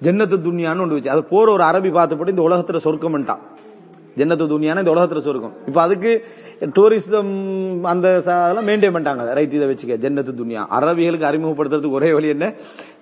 ஜன்னத்து 0.07 0.37
துனியான்னு 0.47 0.83
ஒன்று 0.85 0.97
வச்சு 0.97 1.15
அது 1.15 1.23
போற 1.33 1.47
ஒரு 1.57 1.65
அரபி 1.71 1.91
பார்த்துப்பட்டு 1.99 2.35
இந்த 2.35 2.45
உலகத்துல 2.49 2.81
சொர்க்கம்ட்டான் 2.87 3.43
ஜன்னத்து 4.17 4.47
துனியான 4.53 4.79
இந்த 4.79 4.91
உலகத்துல 4.95 5.19
சொர்க்கம் 5.19 5.55
இப்ப 5.67 5.81
அதுக்கு 5.83 6.25
டூரிசம் 6.61 7.33
அந்த 7.93 8.09
அதெல்லாம் 8.15 8.67
மெயின்டைன் 8.67 8.95
பண்ணிட்டாங்க. 8.97 9.33
ரைட் 9.33 9.53
இதை 9.53 9.69
வச்சுக்க. 9.69 9.99
ஜென்னத்து 10.05 10.33
துனியா 10.41 10.63
அரபிகளுக்கு 10.79 11.29
அறிமுகப்படுத்துறதுக்கு 11.31 11.91
ஒரே 11.91 12.13
வழி 12.13 12.29
என்ன? 12.29 12.53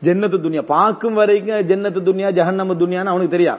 ஜென்னத்து 0.05 0.39
துனியா 0.47 0.63
பார்க்கும் 0.63 1.15
வரைக்கும் 1.15 1.67
ஜென்னத்து 1.71 2.01
துனியா 2.09 2.31
ஜஹன்னம 2.39 2.77
துனியான்னு 2.83 3.13
அவனுக்கு 3.13 3.37
தெரியா. 3.37 3.55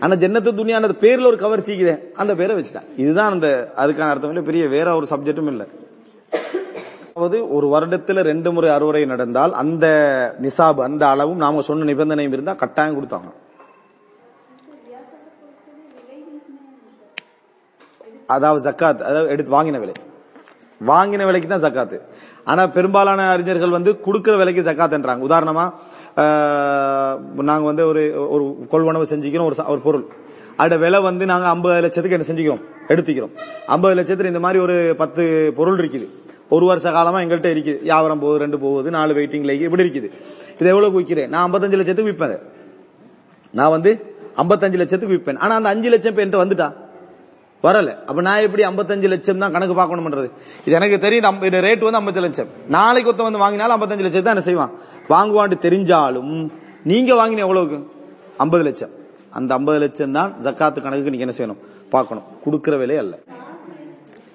ஆனா 0.00 0.14
ஜென்னத்து 0.14 0.50
துனியா 0.58 0.94
பேர்ல 1.04 1.26
ஒரு 1.26 1.36
கவர்ச்சிக்குதே 1.36 1.94
அந்த 2.14 2.34
பேரை 2.34 2.56
வச்சுட்டான். 2.56 2.88
இதுதான் 2.96 3.30
அந்த 3.30 3.72
அதுக்கான 3.76 4.10
அர்த்தம். 4.12 4.30
இல்லை 4.30 4.42
பெரிய 4.42 4.68
வேற 4.68 4.96
ஒரு 4.96 5.06
சப்ஜெக்டும் 5.10 5.46
இல்லை. 5.46 5.66
அதாவது 7.14 7.38
ஒரு 7.54 7.66
வருடத்துல 7.74 8.22
ரெண்டு 8.22 8.52
முறை 8.52 8.70
அறுவடை 8.70 9.04
நடந்தால் 9.04 9.52
அந்த 9.52 9.86
நிசாப் 10.42 10.80
அந்த 10.88 11.08
அளவும் 11.08 11.36
நாம 11.36 11.60
சொன்ன 11.60 11.92
நிபந்தனையும் 11.92 12.32
இருந்தா 12.32 12.52
கட்டாயம் 12.52 12.96
கொடுத்தாங்க. 12.96 13.30
அதாவது 18.36 18.60
ஜக்காத் 18.68 19.02
அதாவது 19.08 19.30
எடுத்து 19.34 19.56
வாங்கின 19.56 19.78
விலை. 19.82 19.94
வாங்கின 20.80 21.24
விலைக்கு 21.28 21.48
தான் 21.52 21.64
ஜக்காத்து. 21.64 21.96
ஆனா 22.50 22.62
பெரும்பாலான 22.76 23.26
அறிஞர்கள் 23.34 23.76
வந்து 23.76 23.90
கொடுக்கிற 24.06 24.34
விலைக்கு 24.40 24.62
ஜக்காத்ன்றாங்க 24.68 25.26
உதாரணமா 25.28 25.64
நாங்க 27.50 27.64
வந்து 27.70 27.84
ஒரு 27.90 28.02
ஒரு 28.34 28.44
கொள்வனவு 28.72 29.10
செஞ்சுக்கிறோம் 29.12 29.48
ஒரு 29.50 29.56
ஒரு 29.72 29.80
பொருள். 29.86 30.04
அதோட 30.60 30.78
விலை 30.84 30.98
வந்து 31.08 31.24
நாங்க 31.32 31.46
ஐம்பது 31.54 31.82
லட்சத்துக்கு 31.84 32.16
என்ன 32.16 32.26
செஞ்சுக்கிறோம்? 32.30 32.62
எடுத்துக்கிறோம். 32.92 33.34
ஐம்பது 33.74 33.94
லட்சத்துல 33.98 34.32
இந்த 34.32 34.42
மாதிரி 34.44 34.58
ஒரு 34.66 34.76
பத்து 35.02 35.22
பொருள் 35.58 35.78
இருக்குது. 35.82 36.06
ஒரு 36.54 36.64
வருஷ 36.70 36.86
காலமா 36.96 37.18
எங்கள்கிட்ட 37.24 37.50
இருக்குது. 37.54 37.80
வியாபாரம் 37.88 38.22
போகுது 38.22 38.42
ரெண்டு 38.44 38.58
போகுது 38.64 38.88
நாலு 38.96 39.12
வெயிட்டிங் 39.18 39.46
லைக் 39.48 39.66
இப்படி 39.66 39.84
இருக்குது. 39.86 40.08
இது 40.60 40.70
எவ்வளவு 40.74 40.96
விற்கிறேன் 41.00 41.30
நான் 41.34 41.44
ஐம்பத்தஞ்சு 41.46 41.78
லட்சத்துக்கு 41.80 42.12
விற்பேன். 42.12 42.40
நான் 43.58 43.74
வந்து 43.76 43.90
55 44.42 44.80
லட்சத்துக்கு 44.82 45.16
விற்பேன். 45.16 45.38
ஆனா 45.44 45.54
அந்த 45.60 45.68
அஞ்சு 45.74 45.88
லட்சம் 45.94 46.18
இப்ப 46.18 46.44
வந்துட்டா? 46.44 46.68
வரல. 47.62 48.04
அப்ப 48.04 48.20
நான் 48.20 48.40
எப்படி 48.40 48.64
55 48.64 49.08
லட்சம் 49.08 49.38
தான் 49.38 49.52
கணக்கு 49.52 49.74
பார்க்கணும் 49.74 50.06
பண்றது 50.06 50.30
இது 50.64 50.74
எனக்கு 50.74 50.98
தெரியும் 50.98 51.24
நம்ம- 51.24 51.46
இது 51.46 51.60
ரேட் 51.60 51.90
வந்து 51.90 52.10
50 52.10 52.20
லட்சம். 52.20 52.46
நாளைக்கு 52.68 53.12
ஒருத்தன் 53.12 53.32
வந்து 53.32 53.46
வாங்கினாலும் 53.46 53.70
55 53.70 54.00
லட்சம் 54.00 54.22
தான் 54.22 54.36
என்ன 54.36 54.40
செய்வான்? 54.40 54.70
வாங்குவான்னு 55.08 55.52
தெரிஞ்சாலும் 55.62 56.48
நீங்க 56.84 57.14
வாங்கின 57.14 57.36
எவ்வளவுக்கு? 57.36 57.86
50 58.38 58.62
லட்சம். 58.62 58.90
அந்த 59.30 59.54
50 59.54 59.78
லட்சம் 59.78 60.12
தான் 60.12 60.34
ஜக்காத்து 60.40 60.80
கணக்குக்கு 60.82 61.10
நீங்க 61.10 61.24
என்ன 61.24 61.34
செய்யணும்? 61.36 61.88
பார்க்கணும். 61.90 62.24
கொடுக்கிற 62.44 62.76
விலை 62.76 62.96
அல்ல. 62.96 63.18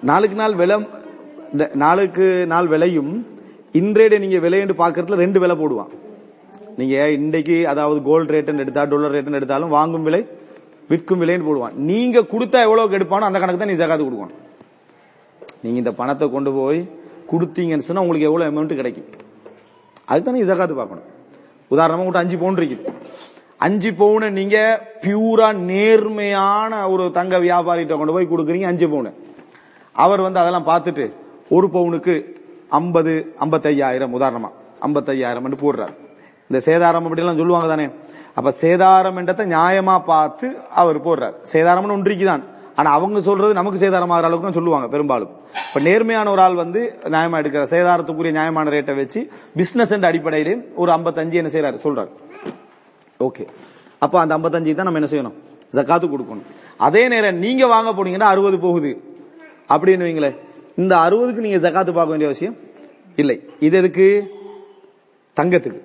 நாளுக்கு 0.02 0.36
நாள் 0.36 0.54
விலை 0.54 0.86
இந்த 1.52 1.70
நாளுக்கு 1.74 2.44
நாள் 2.46 2.66
விலையும் 2.66 3.26
இன்றைய 3.72 4.18
நீங்க 4.18 4.48
விலைன்னு 4.48 4.70
பாக்குறதுல 4.78 5.14
ரெண்டு 5.14 5.40
விலை 5.40 5.56
போடுவான். 5.56 5.88
நீங்க 6.76 7.10
இன்றைக்கு 7.10 7.68
அதாவது 7.68 8.02
கோல்ட் 8.02 8.30
ரேட்டுன்னு 8.30 8.58
எடுத்தா 8.58 8.84
டாலர் 8.84 9.12
ரேட்டுன்னு 9.12 9.32
எடுத்தாலும் 9.32 9.68
வாங்கும் 9.68 10.02
விலை 10.02 10.26
விற்கும் 10.90 11.20
விலைன்னு 11.22 11.46
போடுவான். 11.48 11.76
நீங்க 11.90 12.18
கொடுத்தா 12.32 12.58
எவ்வளவு 12.66 12.96
எடுப்பானோ 12.98 13.28
அந்த 13.28 13.38
கணக்கு 13.42 13.60
தான் 13.62 13.72
நீ 13.72 13.78
ஜகாத்து 13.82 14.04
கொடுக்கணும். 14.06 14.40
நீங்க 15.62 15.78
இந்த 15.82 15.92
பணத்தை 16.00 16.26
கொண்டு 16.34 16.50
போய் 16.58 16.80
கொடுத்தீங்கன்னு 17.30 17.86
சொன்னா 17.88 18.04
உங்களுக்கு 18.04 18.28
எவ்வளவு 18.30 18.50
அமௌண்ட் 18.52 18.80
கிடைக்கும். 18.80 19.08
அதுதான் 20.10 20.36
நீங்க 20.36 20.48
ஜகாத்து 20.52 20.74
பார்க்கணும். 20.80 21.08
உதாரணமா 21.74 22.02
உங்கள்கிட்ட 22.02 22.24
அஞ்சு 22.24 22.36
பவுன் 22.42 22.58
இருக்குது. 22.60 22.92
அஞ்சு 23.66 23.90
பவுனை 24.00 24.28
நீங்க 24.38 24.56
பியூரா 25.04 25.48
நேர்மையான 25.70 26.72
ஒரு 26.92 27.04
தங்க 27.18 27.38
வியாபாரிகிட்ட 27.46 27.94
கொண்டு 27.98 28.14
போய் 28.16 28.30
கொடுக்குறீங்க 28.32 28.66
அஞ்சு 28.72 28.86
பவுனு. 28.92 29.12
அவர் 30.04 30.24
வந்து 30.26 30.40
அதெல்லாம் 30.42 30.68
பார்த்துட்டு 30.72 31.04
ஒரு 31.56 31.66
பவுனுக்கு 31.76 32.14
ஐம்பது 32.80 33.12
ஐம்பத்தையாயிரம் 33.44 34.14
உதாரணமா. 34.18 34.50
ஐம்பத்தையாயிரம் 34.86 35.62
போடுறாரு. 35.64 35.94
இந்த 36.48 36.58
சேதாரம் 36.66 37.06
அப்படி 37.06 37.22
எல்லாம் 37.22 37.40
சொல்லுவாங்க 37.40 37.68
தானே? 37.74 37.86
அப்ப 38.38 38.50
சேதாரம் 38.60 39.18
என்றதை 39.20 39.44
நியாயமா 39.46 39.94
பார்த்து 40.12 40.46
அவர் 40.82 40.98
போடுறார். 41.06 41.36
சேதாரம்னு 41.52 41.96
ஒன்றிக்குதான் 41.96 42.44
ஆனா 42.78 42.90
அவங்க 42.96 43.20
சொல்றது 43.20 43.52
நமக்கு 43.58 43.78
சேதாரம் 43.82 44.12
ஆகிற 44.14 44.28
அளவுக்கு 44.28 44.48
தான் 44.48 44.58
சொல்லுவாங்க 44.58 44.88
பெரும்பாலும். 44.94 45.30
இப்ப 45.68 45.80
நேர்மையான 45.86 46.30
ஒரு 46.30 46.42
ஆள் 46.46 46.54
வந்து 46.54 46.80
நியாயமா 47.04 47.38
எடுக்கிற 47.42 47.62
சேதாரத்துக்குரிய 47.74 48.34
நியாயமான 48.38 48.70
ரேட்டை 48.70 48.96
வச்சு 48.96 49.20
பிசினஸ் 49.60 49.94
என்ற 49.96 50.08
அடிப்படையிலே 50.08 50.54
ஒரு 50.74 50.92
55 50.92 51.40
என்ன 51.42 51.52
செய்யறாரு 51.54 51.78
சொல்றாரு. 51.86 52.10
ஓகே 53.20 53.46
அப்ப 53.98 54.20
அந்த 54.24 54.38
55 54.38 54.74
தான் 54.74 54.88
நம்ம 54.88 55.00
என்ன 55.02 55.10
செய்யணும்? 55.14 55.36
ஜக்காத்து 55.76 56.06
கொடுக்கணும். 56.10 56.46
அதே 56.76 57.08
நேரம் 57.08 57.42
நீங்க 57.46 57.66
வாங்க 57.66 57.90
போனீங்கன்னா 57.92 58.30
அறுபது 58.32 58.58
போகுது. 58.58 58.92
அப்படின்னு 59.74 60.06
வைங்களேன் 60.08 60.38
இந்த 60.76 60.94
அறுபதுக்கு 60.96 61.46
நீங்க 61.46 61.60
ஜக்காத்து 61.68 61.92
பார்க்க 61.98 62.14
வேண்டிய 62.14 62.30
அவசியம் 62.30 62.56
இல்லை. 63.16 63.36
இது 63.66 63.76
எதுக்கு? 63.78 64.06
தங்கத்துக்கு. 65.36 65.80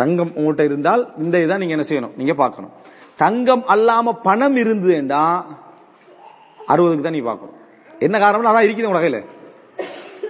தங்கம் 0.00 0.32
உங்கள்கிட்ட 0.38 0.64
இருந்தால் 0.70 1.02
இந்த 1.22 1.36
இதான் 1.44 1.62
நீங்க 1.62 1.74
என்ன 1.76 1.86
செய்யணும்? 1.90 2.14
நீங்க 2.20 2.34
பார்க்கணும். 2.42 2.72
தங்கம் 3.22 3.64
அல்லாம 3.74 4.12
பணம் 4.28 4.56
இருந்ததுண்டா 4.62 5.22
அறுபதுக்கு 6.72 7.06
தான் 7.06 7.16
நீ 7.18 7.22
பார்க்கணும். 7.30 7.56
என்ன 8.06 8.16
காரணம் 8.24 8.50
அதான் 8.50 8.66
இருக்குது 8.66 8.88
உங்க 8.90 9.00
கையில. 9.04 9.20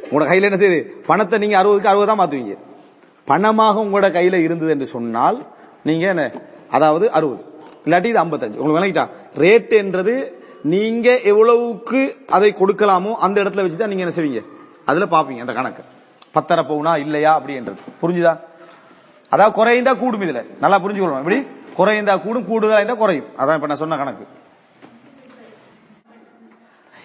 உங்களோட 0.09 0.27
கையில 0.31 0.49
என்ன 0.49 0.59
செய்யுது? 0.61 0.81
பணத்தை 1.09 1.39
நீங்க 1.45 1.57
அறுபதுக்கு 1.61 1.91
அறுபது 1.93 2.11
தான் 2.11 2.21
மாத்துவீங்க. 2.21 2.57
பணமாக 3.31 3.83
உங்களோட 3.85 4.09
கையில 4.17 4.37
இருந்தது 4.47 4.71
என்று 4.75 4.87
சொன்னால் 4.95 5.39
நீங்க 5.89 6.05
என்ன? 6.13 6.25
அதாவது 6.77 7.07
அறுபது. 7.19 7.43
இல்லாட்டி 7.87 8.09
இது 8.13 8.21
ஐம்பத்தஞ்சு. 8.25 8.59
உங்களுக்கு 8.61 8.79
விளங்கிட்டா? 8.79 9.07
ரேட் 9.43 9.75
என்றது 9.83 10.15
நீங்க 10.75 11.09
எவ்வளவுக்கு 11.33 12.01
அதை 12.37 12.49
கொடுக்கலாமோ 12.61 13.13
அந்த 13.27 13.37
இடத்துல 13.43 13.65
வச்சு 13.65 13.79
தான் 13.83 13.93
நீங்க 13.93 14.05
என்ன 14.07 14.15
செய்வீங்க? 14.17 14.43
அதுல 14.91 15.07
பாப்பீங்க 15.15 15.45
அந்த 15.45 15.55
கணக்கு. 15.59 15.83
பத்தரை 16.37 16.63
பவுனா 16.71 16.93
இல்லையா 17.05 17.33
அப்படின்றது. 17.39 17.81
புரிஞ்சுதா? 18.01 18.33
அதாவது 19.31 19.65
குறைந்தா 19.65 19.97
கூடும் 19.97 20.23
இதுல. 20.23 20.45
நல்லா 20.61 20.79
புரிஞ்சுக்கணும் 20.79 21.19
எப்படி? 21.19 21.47
குறைந்தா 21.77 22.23
கூடும் 22.23 22.47
கூடுதலா 22.49 22.75
இருந்தா 22.75 22.95
குறையும். 22.95 23.25
அதான் 23.39 23.55
இப்ப 23.55 23.67
நான் 23.67 23.77
சொன்ன 23.77 23.97
கணக்கு. 23.97 24.27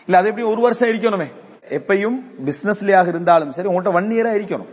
இல்ல 0.06 0.18
அது 0.18 0.28
எப்படி 0.28 0.46
ஒரு 0.48 0.62
வருஷம் 0.62 0.90
இருக்கணுமே 0.90 1.32
எப்பையும் 1.70 2.18
பிசினஸ்லயாக 2.46 3.08
இருந்தாலும் 3.08 3.52
சரி 3.52 3.68
உங்கள்கிட்ட 3.68 3.94
ஒன் 3.94 4.10
இயரா 4.10 4.34
இருக்கணும் 4.40 4.70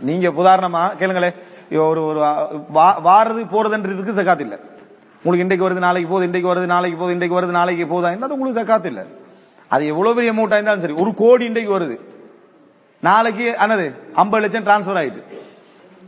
நீங்க 0.00 0.28
உதாரணமா 0.28 0.90
கேளுங்களேன் 0.98 1.34
ஒரு 1.78 2.04
ஒரு 2.04 2.20
வா- 2.74 3.00
வாரது 3.04 3.44
போறதுன்றதுக்கு 3.44 4.20
சக்காத்து 4.20 4.40
இல்ல. 4.40 4.58
உங்களுக்கு 5.24 5.38
இன்றைக்கு 5.38 5.70
வருது 5.70 5.78
நாளைக்கு 5.78 6.10
போகுது 6.10 6.26
இன்றைக்கு 6.26 6.54
வருது 6.54 6.66
நாளைக்கு 6.66 6.98
போகுது 6.98 7.12
இன்றைக்கு 7.12 7.40
வருது 7.40 7.50
நாளைக்கு 7.50 7.86
போதா 7.86 8.08
இருந்தா 8.08 8.26
உங்களுக்கு 8.26 8.62
சக்காத்து 8.62 8.84
இல்ல. 8.84 9.06
அது 9.68 9.86
எவ்வளவு 9.86 10.14
பெரிய 10.14 10.32
அமௌண்ட் 10.32 10.52
இருந்தாலும் 10.52 10.80
சரி 10.80 10.92
ஒரு 10.92 11.14
கோடி 11.14 11.44
இன்றைக்கு 11.44 11.80
வருது. 11.80 12.00
நாளைக்கு 13.00 13.58
ஆனது 13.58 13.94
ஐம்பது 14.14 14.48
லட்சம் 14.48 14.64
டிரான்ஸ்பர் 14.64 14.98
ஆயிட்டு. 14.98 15.22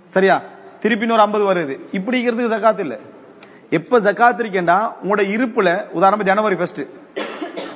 சரியா? 0.08 0.42
திருப்பி 0.84 1.06
இன்னொரு 1.06 1.22
ஐம்பது 1.22 1.44
வருது. 1.54 1.96
இப்படிங்கிறதுக்கு 1.96 2.52
ஜக்காத் 2.54 2.78
இல்ல. 2.78 2.98
எப்ப 3.70 4.00
ஜக்காத் 4.00 4.42
இருக்கேன்னா 4.42 4.92
உங்களோட 5.04 5.22
இருப்புல 5.36 5.84
உதாரணமா 5.94 6.22
ஜனவரி 6.22 6.54
ஃபர்ஸ்ட் 6.54 6.80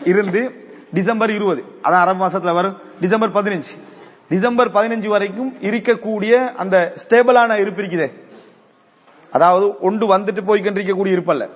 இருந்து 0.05 0.72
டிசம்பர் 0.93 1.30
இருபது. 1.30 1.64
அதான் 1.78 2.02
அரபு 2.02 2.26
மாசத்துல 2.26 2.52
வரும். 2.52 2.76
டிசம்பர் 3.01 3.32
பதினஞ்சு. 3.32 3.78
டிசம்பர் 4.28 4.72
பதினஞ்சு 4.72 5.06
வரைக்கும் 5.06 5.55
இருக்கக்கூடிய 5.60 6.55
அந்த 6.55 6.93
ஸ்டேபிளான 7.09 7.60
இருப்பு 7.60 7.82
இருக்குதே. 7.82 8.12
அதாவது 9.32 9.78
ஒன்று 9.80 10.18
வந்துட்டு 10.18 10.47
போய்கிட்டு 10.47 10.82
இருக்கக்கூடிய 10.82 11.14
இருப்பல்ல 11.18 11.48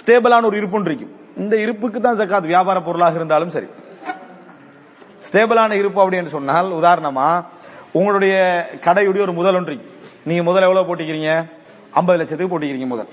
ஸ்டேபிளான 0.00 0.44
ஒரு 0.44 0.56
இருப்புன்னு 0.56 0.86
இருக்கும். 0.86 1.12
இந்த 1.36 1.56
இருப்புக்கு 1.56 2.00
தான் 2.00 2.18
ஜக்காத் 2.18 2.46
வியாபார 2.46 2.80
பொருளாக 2.80 3.14
இருந்தாலும் 3.14 3.48
சரி. 3.48 3.66
ஸ்டேபிளான 5.32 5.72
இருப்பு 5.72 6.10
அப்படின்னு 6.10 6.26
சொன்னால் 6.26 6.66
உதாரணமா 6.66 7.44
உங்களுடைய 7.92 8.68
கடையுடைய 8.80 9.20
ஒரு 9.20 9.32
முதல் 9.32 9.54
ஒன்று 9.54 9.72
இருக்கு. 9.72 9.98
நீங்க 10.28 10.42
முதல் 10.48 10.66
எவ்வளவு 10.66 10.88
போட்டிக்கிறீங்க 10.88 11.30
ஐம்பது 11.98 12.18
லட்சத்துக்கு 12.20 12.52
போட்டிக்கிறீங்க 12.52 12.88
முதல். 12.92 13.10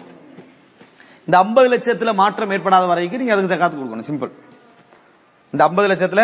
இந்த 1.28 1.38
ஐம்பது 1.44 1.68
லட்சத்துல 1.74 2.12
மாற்றம் 2.22 2.52
ஏற்படாத 2.56 2.86
வரைக்கும் 2.92 3.22
நீங்க 3.22 3.34
அதுக்கு 3.36 3.54
ஜக்காத்து 3.54 3.78
கொடுக்கணும். 3.80 4.08
சிம்பிள் 4.10 4.32
இந்த 5.54 5.62
ஐம்பது 5.68 5.88
லட்சத்துல 5.92 6.24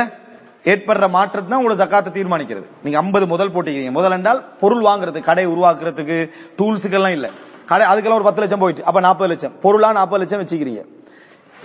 ஏற்படுற 0.72 1.05
மாற்றத்தை 1.15 1.47
தான் 1.51 1.60
உங்களோட 1.61 1.77
ஜக்காத்தை 1.84 2.11
தீர்மானிக்கிறது. 2.18 2.68
நீங்க 2.84 2.97
ஐம்பது 3.03 3.26
முதல் 3.34 3.53
போட்டிக்கிறீங்க 3.55 3.93
முதல் 3.99 4.15
என்றால் 4.18 4.41
பொருள் 4.61 4.84
வாங்குறது 4.89 5.19
கடை 5.30 5.45
உருவாக்குறதுக்கு 5.53 6.18
டூல்ஸுக்கெல்லாம் 6.60 7.15
இல்ல. 7.18 7.30
கடை 7.72 7.85
அதுக்கெல்லாம் 7.91 8.19
ஒரு 8.19 8.27
பத்து 8.27 8.41
லட்சம் 8.43 8.61
போயிட்டு 8.64 8.85
அப்ப 8.89 8.99
நாற்பது 9.07 9.30
லட்சம். 9.34 9.55
பொருளா 9.64 9.89
நாற்பது 9.99 10.22
லட்சம் 10.23 10.41
வச்சுக்கிறீங்க. 10.43 10.84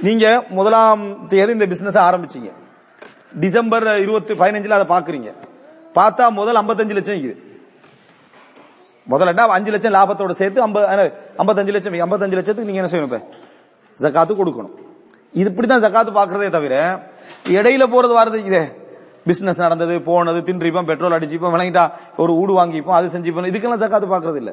நீங்க 0.06 0.26
முதலாம் 0.58 1.02
தேதி 1.32 1.52
இந்த 1.58 1.66
பிசினஸ் 1.74 1.98
ஆரம்பிச்சீங்க. 2.08 2.50
டிசம்பர் 3.44 3.86
இருபத்தி 4.04 4.34
பதினஞ்சுல 4.42 4.76
அதை 4.78 4.88
பாக்குறீங்க. 4.94 5.30
பார்த்தா 5.98 6.24
முதல் 6.40 6.58
55 6.62 6.96
லட்சம் 6.98 7.16
இருக்குது 7.16 7.46
முதல்ல 9.12 9.46
அஞ்சு 9.56 9.70
லட்சம் 9.74 9.94
லாபத்தோட 9.98 10.32
சேர்த்து 10.40 10.64
ஐம்பத்தஞ்சு 11.42 11.74
லட்சம் 11.76 11.96
ஐம்பத்தஞ்சு 12.06 12.36
லட்சத்துக்கு 12.38 12.68
நீங்க 12.70 12.80
என்ன 12.82 12.90
செய்யணும் 12.92 13.08
இப்ப? 13.10 13.20
ஜக்காத்து 13.98 14.32
கொடுக்கணும். 14.40 14.74
இது 15.34 15.48
இப்படிதான் 15.50 15.82
ஜக்காத்து 15.84 16.12
பாக்குறதே 16.18 16.48
தவிர 16.56 16.74
இடையில 17.56 17.84
போறது 17.94 18.14
வாரது 18.18 18.38
இதே. 18.50 18.62
பிசினஸ் 19.28 19.60
நடந்தது 19.64 19.94
போனது 20.08 20.38
தின்றிப்போம் 20.48 20.88
பெட்ரோல் 20.90 21.16
அடிச்சுப்போம் 21.16 21.54
விளங்கிட்டா 21.54 21.84
ஒரு 22.22 22.32
ஊடு 22.42 22.52
வாங்கிப்போம் 22.58 22.96
அது 22.98 23.06
செஞ்சுப்போம் 23.14 23.48
இதுக்கெல்லாம் 23.50 23.82
ஜக்காத்து 23.82 24.08
பாக்குறது 24.14 24.38
இல்ல. 24.42 24.52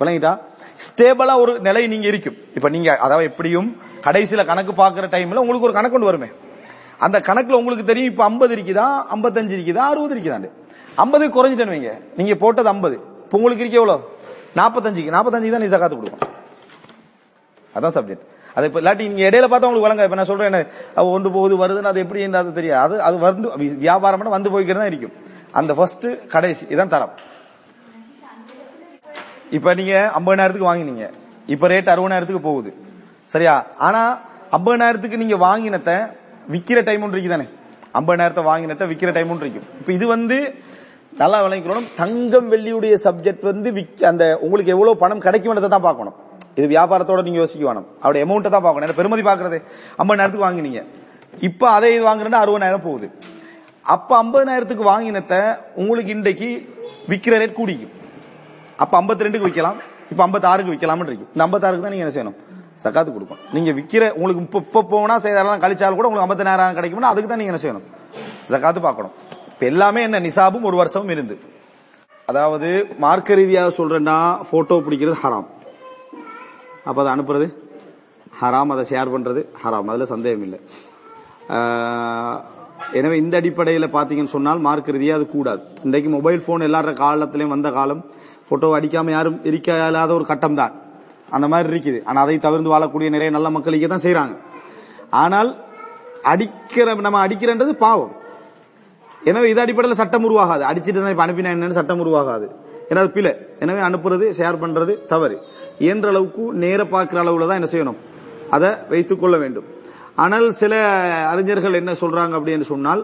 விளங்கிட்டா? 0.00 0.32
ஸ்டேபிளா 0.84 1.34
ஒரு 1.42 1.52
நிலை 1.66 1.82
நீங்க 1.92 2.06
இருக்கும். 2.12 2.36
இப்ப 2.56 2.68
நீங்க 2.68 2.96
அதாவது 3.06 3.28
எப்படியும் 3.30 3.68
கடைசியில 4.06 4.44
கணக்கு 4.50 4.72
பாக்குற 4.82 5.06
டைம்ல 5.14 5.42
உங்களுக்கு 5.44 5.68
ஒரு 5.68 5.76
கணக்கு 5.78 5.94
கொண்டு 5.96 6.10
வருமே. 6.10 6.28
அந்த 6.98 7.18
கணக்குல 7.28 7.60
உங்களுக்கு 7.62 7.84
தெரியும் 7.84 8.10
இப்ப 8.12 8.24
50 8.30 8.56
இருக்குதா 8.56 8.86
55 9.16 9.54
இருக்குதா 9.58 9.84
60 9.92 10.14
இருக்குதாண்டு. 10.14 10.50
50 11.04 11.28
குறைஞ்சிட்டேன்னு 11.36 11.74
வைங்க. 11.76 11.92
நீங்க 12.16 12.34
போட்டது 12.34 12.70
50 12.72 12.98
இப்போ 13.32 13.40
உங்களுக்கு 13.40 13.62
இருக்கு 13.64 13.78
எவ்வளோ 13.80 13.94
நாற்பத்தஞ்சுக்கு 14.58 15.12
நாற்பத்தஞ்சுக்கு 15.14 15.52
தான் 15.54 15.62
நீ 15.64 15.68
சக்காத்து 15.74 15.96
கொடுக்கும் 15.98 16.32
அதான் 17.76 17.94
சப்ஜெக்ட் 17.94 18.24
அது 18.56 18.66
இப்போ 18.68 18.80
இல்லாட்டி 18.80 19.04
நீங்க 19.10 19.22
இடையில 19.28 19.46
பார்த்தா 19.52 19.68
உங்களுக்கு 19.68 19.86
வழங்க. 19.86 20.06
இப்போ 20.06 20.16
நான் 20.18 20.28
சொல்றேன் 20.30 20.48
என்ன, 20.50 20.58
ஒன்று 21.12 21.28
போகுது 21.36 21.54
வருதுன்னு 21.62 21.90
அது 21.90 22.00
எப்படி 22.04 22.24
அது 22.40 22.50
தெரியாது. 22.58 22.94
அது 23.06 23.16
அது 23.18 23.22
வந்து 23.26 23.70
வியாபாரம் 23.84 24.20
பண்ண 24.20 24.32
வந்து 24.34 24.50
போய்கிட்டு 24.54 24.80
தான் 24.80 24.90
இருக்கும். 24.92 25.14
அந்த 25.60 25.76
ஃபர்ஸ்ட் 25.78 26.04
கடைசி 26.34 26.66
இதான் 26.74 26.92
தரம். 26.94 27.14
இப்ப 29.58 29.74
நீங்க 29.80 29.94
50000க்கு 30.20 30.68
வாங்கினீங்க. 30.70 31.06
இப்ப 31.54 31.70
ரேட் 31.74 31.90
60000க்கு 31.94 32.42
போகுது. 32.50 32.72
சரியா? 33.34 33.54
ஆனா 33.88 34.02
50000க்கு 34.60 35.22
நீங்க 35.22 35.38
வாங்கினத 35.46 35.90
விக்கிற 36.56 36.82
டைம் 36.90 37.06
ஒன்று 37.06 37.18
இருக்குதானே? 37.18 37.48
50000 38.02 38.46
வாங்கினத 38.50 38.90
விக்கிற 38.92 39.10
டைம் 39.18 39.32
ஒன்று 39.36 39.48
இருக்கும். 39.48 39.68
இப்ப 39.80 39.92
இது 39.98 40.08
வந்து 40.16 40.38
நல்லா 41.20 41.38
விளங்கிக்கணும் 41.44 41.88
தங்கம் 42.00 42.48
வெள்ளியுடைய 42.52 42.94
சப்ஜெக்ட் 43.06 43.44
வந்து 43.50 43.70
அந்த 44.10 44.24
உங்களுக்கு 44.44 44.74
எவ்வளவு 44.74 45.00
பணம் 45.02 45.22
கிடைக்கும் 45.26 45.74
தான் 45.76 45.86
பார்க்கணும். 45.88 46.16
இது 46.58 46.66
வியாபாரத்தோட 46.74 47.20
நீங்க 47.26 47.40
யோசிக்க 47.42 47.62
வேணும். 47.68 47.86
அவருடைய 48.02 48.22
அமௌண்ட்டை 48.26 48.50
தான் 48.54 48.64
பார்க்கணும். 48.64 48.86
ஏன்னா 48.86 48.98
பெருமதி 49.00 49.22
பாக்குறது 49.28 49.58
50000க்கு 50.04 50.44
வாங்கினீங்க. 50.46 50.80
இப்ப 51.48 51.62
அதை 51.76 51.90
இது 51.96 52.04
வாங்குறேன்னா 52.08 52.40
60000 52.44 52.80
போகுது. 52.86 53.06
அப்ப 53.94 54.10
50000க்கு 54.22 54.84
வாங்கினத 54.92 55.34
உங்களுக்கு 55.82 56.10
இன்றைக்கு 56.16 56.48
விக்கிற 57.12 57.34
ரேட் 57.42 57.58
கூடிக்கும். 57.60 57.94
அப்ப 58.82 58.92
ஐம்பத்தி 59.00 59.26
ரெண்டுக்கு 59.26 59.48
விற்கலாம் 59.48 59.78
இப்ப 60.12 60.20
56க்கு 60.26 60.74
விக்கலாம்னு 60.74 61.10
இருக்கு. 61.10 61.28
இந்த 61.34 61.44
56க்கு 61.46 61.86
தான் 61.86 61.94
நீங்க 61.94 62.06
என்ன 62.06 62.14
செய்யணும்? 62.16 62.38
சக்காத்து 62.84 63.10
கொடுக்கும் 63.16 63.40
நீங்க 63.56 63.70
விக்கிற 63.78 64.04
உங்களுக்கு 64.18 64.44
இப்ப 64.46 64.60
இப்ப 64.66 64.84
போனா 64.92 65.16
செய்யறதெல்லாம் 65.24 65.64
கழிச்சாலும் 65.64 65.98
கூட 65.98 66.08
உங்களுக்கு 66.10 66.28
54000 66.28 66.78
கிடைக்கும்னா 66.78 67.12
அதுக்கு 67.12 67.30
தான் 67.32 67.40
நீங்க 67.42 67.52
என்ன 67.52 67.62
செய்யணும்? 67.64 67.86
சக்காத்து 68.52 68.80
பார்க்கணும். 68.86 69.14
இப்ப 69.62 69.72
எல்லாமே 69.74 70.00
என்ன 70.06 70.18
நிசாபும் 70.24 70.64
ஒரு 70.68 70.76
வருஷமும் 70.78 71.10
இருந்து. 71.14 71.34
அதாவது 72.30 72.68
மார்க்க 73.02 73.36
ரீதியாக 73.38 73.70
சொல்றேன்னா 73.76 74.14
போட்டோ 74.48 74.76
பிடிக்கிறது 74.86 75.18
ஹராம் 75.24 75.46
அப்ப 76.86 76.96
அதை 77.02 77.10
அனுப்புறது? 77.12 77.46
ஹராம் 78.40 78.72
அதை 78.74 78.84
ஷேர் 78.90 79.12
பண்றது? 79.14 79.40
ஹராம் 79.62 79.90
அதுல 79.92 80.06
சந்தேகம் 80.12 80.42
இல்லை. 80.46 80.58
எனவே 83.00 83.16
இந்த 83.22 83.34
அடிப்படையில் 83.40 83.88
பாத்தீங்கன்னு 83.96 84.32
சொன்னால் 84.36 84.62
மார்க் 84.66 84.90
ரீதியாக 84.96 85.18
அது 85.20 85.26
கூடாது. 85.34 85.62
இன்றைக்கு 85.88 86.10
மொபைல் 86.16 86.42
போன் 86.46 86.66
எல்லார 86.68 86.94
காலத்திலையும் 87.02 87.54
வந்த 87.56 87.70
காலம் 87.78 88.02
போட்டோ 88.48 88.70
அடிக்காம 88.78 89.14
யாரும் 89.16 89.38
இருக்க 89.50 89.78
இல்லாத 89.90 90.12
ஒரு 90.18 90.26
கட்டம் 90.32 90.58
தான். 90.62 90.74
அந்த 91.36 91.48
மாதிரி 91.52 91.70
இருக்குது. 91.72 92.00
ஆனால் 92.08 92.24
அதை 92.24 92.36
தவிர்த்து 92.46 92.74
வாழக்கூடிய 92.74 93.10
நிறைய 93.16 93.32
நல்ல 93.36 93.50
மக்களுக்கு 93.58 93.92
தான் 93.94 94.04
செய்யறாங்க 94.06 94.34
ஆனால் 95.22 95.52
அடிக்கிற 96.32 96.88
நம்ம 97.06 97.22
அடிக்கிறன்றது 97.26 97.74
பாவம். 97.86 98.12
எனவே 99.30 99.46
இது 99.52 99.60
அடிப்படையில் 99.64 100.00
சட்டம் 100.00 100.26
உருவாகாது. 100.28 100.62
அடிச்சிட்டு 100.70 101.00
தான் 101.02 101.14
இப்ப 101.14 101.24
அனுப்பினா 101.26 101.52
என்னன்னு 101.56 101.78
சட்டம் 101.78 102.02
உருவாகாது. 102.04 102.46
ஏன்னா 102.90 103.02
பிழை. 103.16 103.32
எனவே 103.64 103.80
அனுப்புறது 103.88 104.24
ஷேர் 104.38 104.62
பண்றது 104.62 104.92
தவறு. 105.12 105.36
இயன்ற 105.84 106.08
அளவுக்கு 106.12 106.44
நேர 106.64 106.80
பார்க்கிற 106.94 107.18
அளவுல 107.24 107.46
தான் 107.50 107.60
என்ன 107.60 107.70
செய்யணும்? 107.74 107.98
அதை 108.56 108.70
வைத்துக் 108.92 109.22
கொள்ள 109.22 109.36
வேண்டும். 109.42 109.66
ஆனால் 110.22 110.46
சில 110.60 110.72
அறிஞர்கள் 111.32 111.80
என்ன 111.82 111.92
சொல்றாங்க 112.02 112.34
அப்படின்னு 112.38 112.66
சொன்னால் 112.72 113.02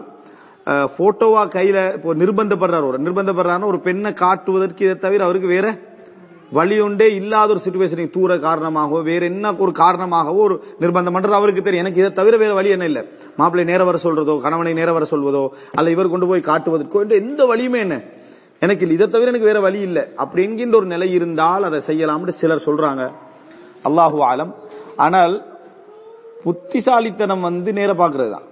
போட்டோவா 0.97 1.43
கையில 1.55 1.77
இப்போ 1.97 2.13
நிர்பந்தப்படுறார் 2.21 2.87
ஒரு. 2.89 2.97
நிர்பந்தப்படுறாருன்னு 3.05 3.71
ஒரு 3.73 3.79
பெண்ணை 3.87 4.11
காட்டுவதற்கு 4.23 4.83
இதை 4.87 4.95
தவிர 5.05 5.23
அவருக்கு 5.27 5.49
வேற 5.55 5.67
வழியொண்டே 6.57 7.07
இல்லாத 7.19 7.49
ஒரு 7.53 7.61
சுச்சுவேஷனுக்கு 7.65 8.15
தூர 8.17 8.37
காரணமாகவோ 8.45 8.99
வேற 9.09 9.23
என்ன 9.31 9.51
ஒரு 9.63 9.71
காரணமாகவோ 9.81 10.39
ஒரு 10.47 10.55
நிர்பந்தம் 10.81 11.15
பண்றது 11.15 11.37
அவருக்கு 11.39 11.61
தெரியும். 11.65 11.83
எனக்கு 11.85 12.01
இதை 12.01 12.11
தவிர 12.19 12.37
வேற 12.43 12.53
வழி 12.59 12.69
என்ன 12.75 12.85
இல்லை. 12.91 13.03
மாப்பிள்ளை 13.39 13.65
நேர 13.71 13.83
வர 13.89 13.97
சொல்றதோ 14.05 14.35
கணவனை 14.45 14.73
நேர 14.79 14.89
வர 14.97 15.05
சொல்வதோ 15.11 15.43
அல்ல 15.77 15.93
இவர் 15.95 16.13
கொண்டு 16.13 16.29
போய் 16.31 16.47
காட்டுவதற்கோ 16.49 17.01
என்று 17.05 17.21
எந்த 17.23 17.41
வழியுமே 17.51 17.79
என்ன? 17.85 17.97
எனக்கு 18.65 18.93
இதை 18.97 19.07
தவிர 19.09 19.31
எனக்கு 19.31 19.49
வேற 19.51 19.59
வழி 19.67 19.79
இல்லை. 19.89 20.03
அப்படி 20.23 20.43
என்கின்ற 20.47 20.75
ஒரு 20.79 20.87
நிலை 20.95 21.09
இருந்தால் 21.17 21.67
அதை 21.69 21.79
செய்யலாம்னு 21.89 22.35
சிலர் 22.41 22.65
சொல்றாங்க. 22.67 23.03
அல்லாஹு 23.87 24.17
ஆலம். 24.29 24.51
ஆனால் 25.05 25.35
புத்திசாலித்தனம் 26.43 27.45
வந்து 27.49 27.69
நேர 27.79 27.91
பார்க்கிறது 28.01 28.31
தான். 28.35 28.47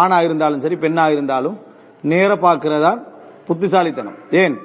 ஆணா 0.00 0.18
இருந்தாலும் 0.26 0.62
சரி 0.64 0.76
பெண்ணா 0.84 1.04
இருந்தாலும் 1.14 1.56
நேர 2.12 2.30
பார்க்கிறதா 2.46 2.92
புத்திசாலித்தனம். 3.48 4.16
ஏன்? 4.42 4.56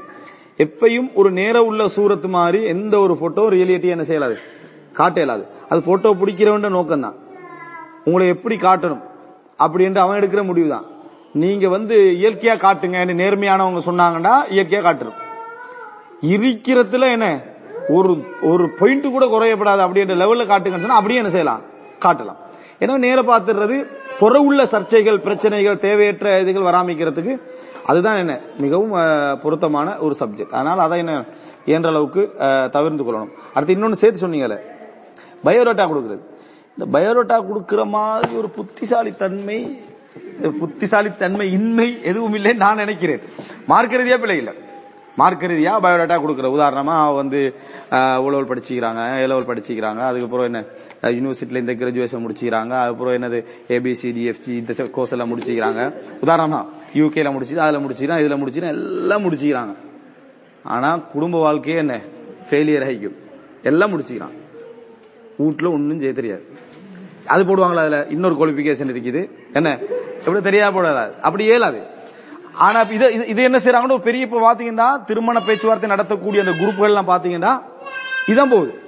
எப்பயும் 0.64 1.10
ஒரு 1.20 1.30
நேர 1.32 1.64
உள்ள 1.64 1.82
சூரத்து 1.96 2.30
மாதிரி 2.38 2.60
எந்த 2.74 3.00
ஒரு 3.00 3.14
போட்டோ 3.18 3.44
ரியலிட்டி 3.56 3.90
என்ன 3.96 4.04
செய்யலாது? 4.10 4.36
காட்ட 4.98 5.20
இயலாது. 5.22 5.44
அது 5.70 5.80
போட்டோ 5.82 6.10
பிடிக்கிறவன் 6.22 6.76
நோக்கம் 6.78 7.06
தான் 7.06 7.18
உங்களை 8.04 8.28
எப்படி 8.28 8.56
காட்டணும்? 8.56 9.04
அப்படின்ட்டு 9.64 10.04
அவன் 10.04 10.20
எடுக்கிற 10.20 10.44
முடிவு 10.44 10.70
தான் 10.70 10.86
நீங்க 11.42 11.66
வந்து 11.70 11.96
இயற்கையா 12.22 12.54
காட்டுங்க 12.66 13.00
நேர்மையானவங்க 13.22 13.82
சொன்னாங்கன்னா 13.90 14.34
இயற்கையா 14.56 14.82
காட்டணும் 14.88 15.18
இருக்கிறதுல 16.34 17.08
என்ன? 17.16 17.28
ஒரு 17.98 18.12
ஒரு 18.42 18.64
பாயிண்ட் 18.80 19.08
கூட 19.16 19.26
குறையப்படாது 19.26 19.82
அப்படின்ற 19.86 20.16
லெவல்ல 20.22 20.46
காட்டுங்கன்னு 20.52 20.86
சொன்னா 20.86 21.00
அப்படியே 21.02 21.20
என்ன 21.22 21.32
செய்யலாம்? 21.36 21.62
காட்டலாம். 22.06 22.40
ஏன்னா 22.82 22.98
நேர 23.06 23.20
பாத்துறது 23.22 23.78
பொற 24.20 24.40
உள்ள 24.48 24.62
சர்ச்சைகள் 24.64 25.18
பிரச்சனைகள் 25.18 25.84
தேவையற்ற 25.86 26.42
இதுகள் 26.44 26.70
வராமிக்கிறதுக்கு 26.70 27.34
அதுதான் 27.90 28.20
என்ன 28.24 28.34
மிகவும் 28.64 28.94
பொருத்தமான 29.44 29.98
ஒரு 30.06 30.16
சப்ஜெக்ட் 30.22 30.56
அதனால 30.58 30.82
அதை 30.88 30.98
என்ன 31.04 31.14
இயன்ற 31.70 31.90
அளவுக்கு 31.94 32.22
தவிர்த்து 32.76 33.04
கொள்ளணும். 33.06 33.34
அடுத்து 33.56 33.76
இன்னொன்னு 33.76 34.02
சேர்த்து 34.02 34.24
சொன்னீங்கல்ல 34.26 34.58
பயோடேட்டா 35.48 35.86
கொடுக்குறது. 35.92 36.24
இந்த 36.76 36.86
பயோடேட்டா 36.96 37.38
கொடுக்கிற 37.50 37.84
மாதிரி 37.98 38.32
ஒரு 38.42 38.50
புத்திசாலித்தன்மை 38.58 39.60
புத்திசாலித்தன்மை 40.62 41.46
இன்மை 41.58 41.88
எதுவும் 42.10 42.36
இல்லை 42.40 42.52
நான் 42.64 42.82
நினைக்கிறேன். 42.84 43.24
மார்க்க 43.72 44.02
ரீதியா 44.02 44.18
பிள்ளை 44.24 44.38
இல்லை. 44.42 44.54
மார்க்க 45.20 45.50
ரீதியா 45.52 45.72
பயோடேட்டா 45.86 46.18
கொடுக்குற? 46.24 46.50
உதாரணமா 46.58 46.96
வந்து 47.22 47.40
உழவல் 48.26 48.50
படிச்சுக்கிறாங்க 48.52 49.02
ஏலவல் 49.24 49.50
படிச்சுக்கிறாங்க 49.50 50.02
அதுக்கப்புறம் 50.10 50.48
என்ன 50.50 50.60
யூனிவர்சிட்டியில 51.18 51.64
இந்த 51.64 51.74
கிராஜுவேஷன் 51.82 52.24
முடிச்சுக்கிறாங்க 52.26 52.74
அதுக்கப்புறம் 52.82 53.18
என்னது 53.18 53.40
ஏபிசிடிஎஃப்சி 53.78 54.52
இந்த 54.62 54.88
கோர்ஸ் 54.98 55.14
எல்லாம் 55.16 55.32
முடிச்சுக்கிறாங்க. 55.34 55.82
உதாரணமா 56.26 56.62
யூகேல 56.94 57.32
முடிச்சு 57.32 57.62
அதுல 57.62 57.86
முடிச்சுக்கிறான் 57.86 58.20
இதுல 58.20 58.38
முடிச்சுக்கிறேன் 58.38 58.68
எல்லாம் 58.68 59.24
முடிச்சுக்கிறாங்க. 59.24 59.76
ஆனா 60.64 60.98
குடும்ப 60.98 61.40
வாழ்க்கையே 61.40 61.80
என்ன? 61.80 62.02
ஃபெயிலியர் 62.50 62.84
ஆகிக்கும். 62.84 63.16
எல்லாம் 63.64 64.00
முடிச்சுக்கிறான். 64.00 64.32
வீட்டுல 65.44 65.68
ஒன்றும் 65.68 65.98
செய்ய 65.98 66.14
தெரியாது. 66.14 66.48
அது 67.26 67.44
போடுவாங்களா 67.44 67.76
அதுல? 67.76 68.08
இன்னொரு 68.10 68.36
குவாலிபிகேஷன் 68.36 68.88
இருக்குது. 68.88 69.30
என்ன? 69.54 69.78
எப்படி 70.20 70.42
தெரியாது 70.42 70.82
போடாது 70.82 71.20
அப்படி 71.20 71.44
இயலாது. 71.44 71.98
ஆனா 72.54 72.82
இது 72.82 73.10
இது- 73.10 73.38
என்ன 73.38 73.58
செய்யறாங்கன்னு 73.58 73.92
ஒரு 73.92 74.02
பெரிய 74.02 74.26
இப்ப 74.26 74.54
பாத்தீங்கன்னா 74.54 75.04
திருமண 75.04 75.40
பேச்சுவார்த்தை 75.40 75.90
நடத்தக்கூடிய 75.90 76.40
அந்த 76.40 76.52
குரூப்கள் 76.52 76.84
எல்லாம் 76.84 77.08
பாத்தீங்கன்னா 77.08 77.62
இதான் 78.32 78.50
போகுது. 78.50 78.80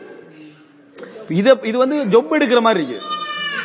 இது 1.30 1.58
இது 1.64 1.78
வந்து 1.78 2.06
ஜொப் 2.06 2.34
எடுக்கிற 2.40 2.62
மாதிரி 2.62 2.84
இருக்குது. 2.84 3.11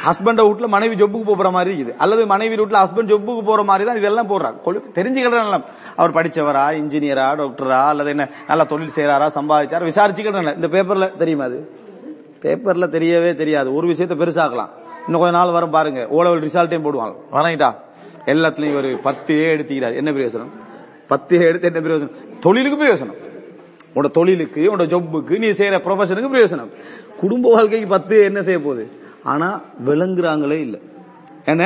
ஹஸ்பண்ட 0.07 0.39
வீட்டுல 0.39 0.67
மனைவி 0.67 0.95
ஜொப்புக்கு 0.95 1.23
போற 1.25 1.51
மாதிரி 1.51 1.83
இருக்குது. 1.83 1.95
அல்லது 1.97 2.27
மனைவி 2.27 2.55
வீட்டுல 2.55 2.87
ஹஸ்பண்ட் 2.87 3.07
ஜொப்புக்கு 3.07 3.43
போற 3.43 3.63
மாதிரி 3.63 3.87
தான் 3.87 3.97
இதெல்லாம் 3.97 4.29
போடுறாங்க. 4.29 4.57
கொழு- 4.65 4.83
தெரிஞ்சுக்கிறேன் 4.95 5.65
அவர் 5.97 6.15
படிச்சவரா 6.15 6.75
இன்ஜினியரா 6.83 7.37
டாக்டரா 7.37 7.87
அல்லது 7.87 8.09
என்ன 8.09 8.29
நல்லா 8.47 8.65
தொழில் 8.65 8.91
செய்யறாரா 8.95 9.27
சம்பாதிச்சாரா 9.35 9.87
விசாரிச்சுக்கிறேன் 9.87 10.55
இந்த 10.55 10.67
பேப்பர்ல 10.67 11.17
தெரியுமா 11.17 11.45
அது? 11.45 11.71
பேப்பர்ல 12.43 12.87
தெரியவே 12.89 13.35
தெரியாது. 13.35 13.75
ஒரு 13.75 13.89
விஷயத்த 13.89 14.15
பெருசாக்கலாம். 14.15 14.69
இன்னும் 15.07 15.21
கொஞ்ச 15.21 15.31
நாள் 15.31 15.51
வரும் 15.51 15.71
பாருங்க. 15.71 16.01
ஓலவல் 16.01 16.09
லெவல் 16.09 16.41
ரிசல்ட்டையும் 16.41 16.85
போடுவாங்க. 16.85 17.15
வணங்கிட்டா? 17.33 17.75
எல்லாத்துலயும் 18.27 18.77
ஒரு 18.77 18.99
பத்து 19.03 19.35
ஏ 19.35 19.57
எடுத்துக்கிறார். 19.57 19.95
என்ன 19.95 20.13
பிரயோசனம்? 20.13 20.51
பத்து 21.07 21.41
ஏ 21.41 21.45
எடுத்து 21.45 21.73
என்ன 21.75 21.89
பிரயோசனம்? 21.89 22.11
தொழிலுக்கு 22.41 22.85
பிரயோசனம். 22.85 23.15
உன்னோட 23.95 24.11
தொழிலுக்கு 24.11 24.77
உன்னோட 24.77 24.81
ஜொப்புக்கு 24.81 25.39
நீ 25.39 25.49
செய்யற 25.49 25.81
ப்ரொஃபஷனுக்கு 25.81 26.31
பிரயோசனம். 26.35 26.71
குடும்ப 27.17 27.51
வாழ்க்கைக்கு 27.51 27.89
பத்து 27.89 28.25
என்ன 28.25 28.43
செய்ய 28.43 28.61
போகுது 28.61 29.05
ஆனா 29.33 29.49
விளங்குறாங்களே 29.89 30.59
இல்ல. 30.67 30.77
என்ன? 31.53 31.65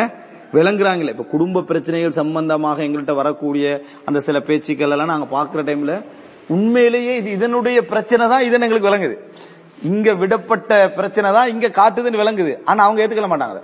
விளங்குறாங்களே. 0.57 1.13
இப்ப 1.15 1.27
குடும்ப 1.35 1.63
பிரச்சனைகள் 1.63 2.19
சம்பந்தமாக 2.21 2.83
எங்கள்கிட்ட 2.87 3.15
வரக்கூடிய 3.21 3.67
அந்த 4.09 4.19
சில 4.27 4.41
பேச்சுக்கள் 4.49 4.95
எல்லாம் 4.95 5.13
நாங்க 5.13 5.29
பாக்குற 5.37 5.63
டைம்ல 5.69 5.95
உண்மையிலேயே 6.55 7.13
இது 7.21 7.31
இதனுடைய 7.31 7.79
பிரச்சனை 7.93 8.25
தான் 8.29 8.45
இதன் 8.49 8.65
எங்களுக்கு 8.67 8.91
விளங்குது. 8.91 9.17
இங்க 9.91 10.15
விடப்பட்ட 10.23 10.73
பிரச்சனை 10.97 11.29
தான் 11.37 11.51
இங்க 11.53 11.67
காட்டுதுன்னு 11.79 12.23
விளங்குது. 12.23 12.53
ஆனா 12.65 12.81
அவங்க 12.87 13.03
ஏத்துக்கல 13.03 13.31
மாட்டாங்க 13.33 13.57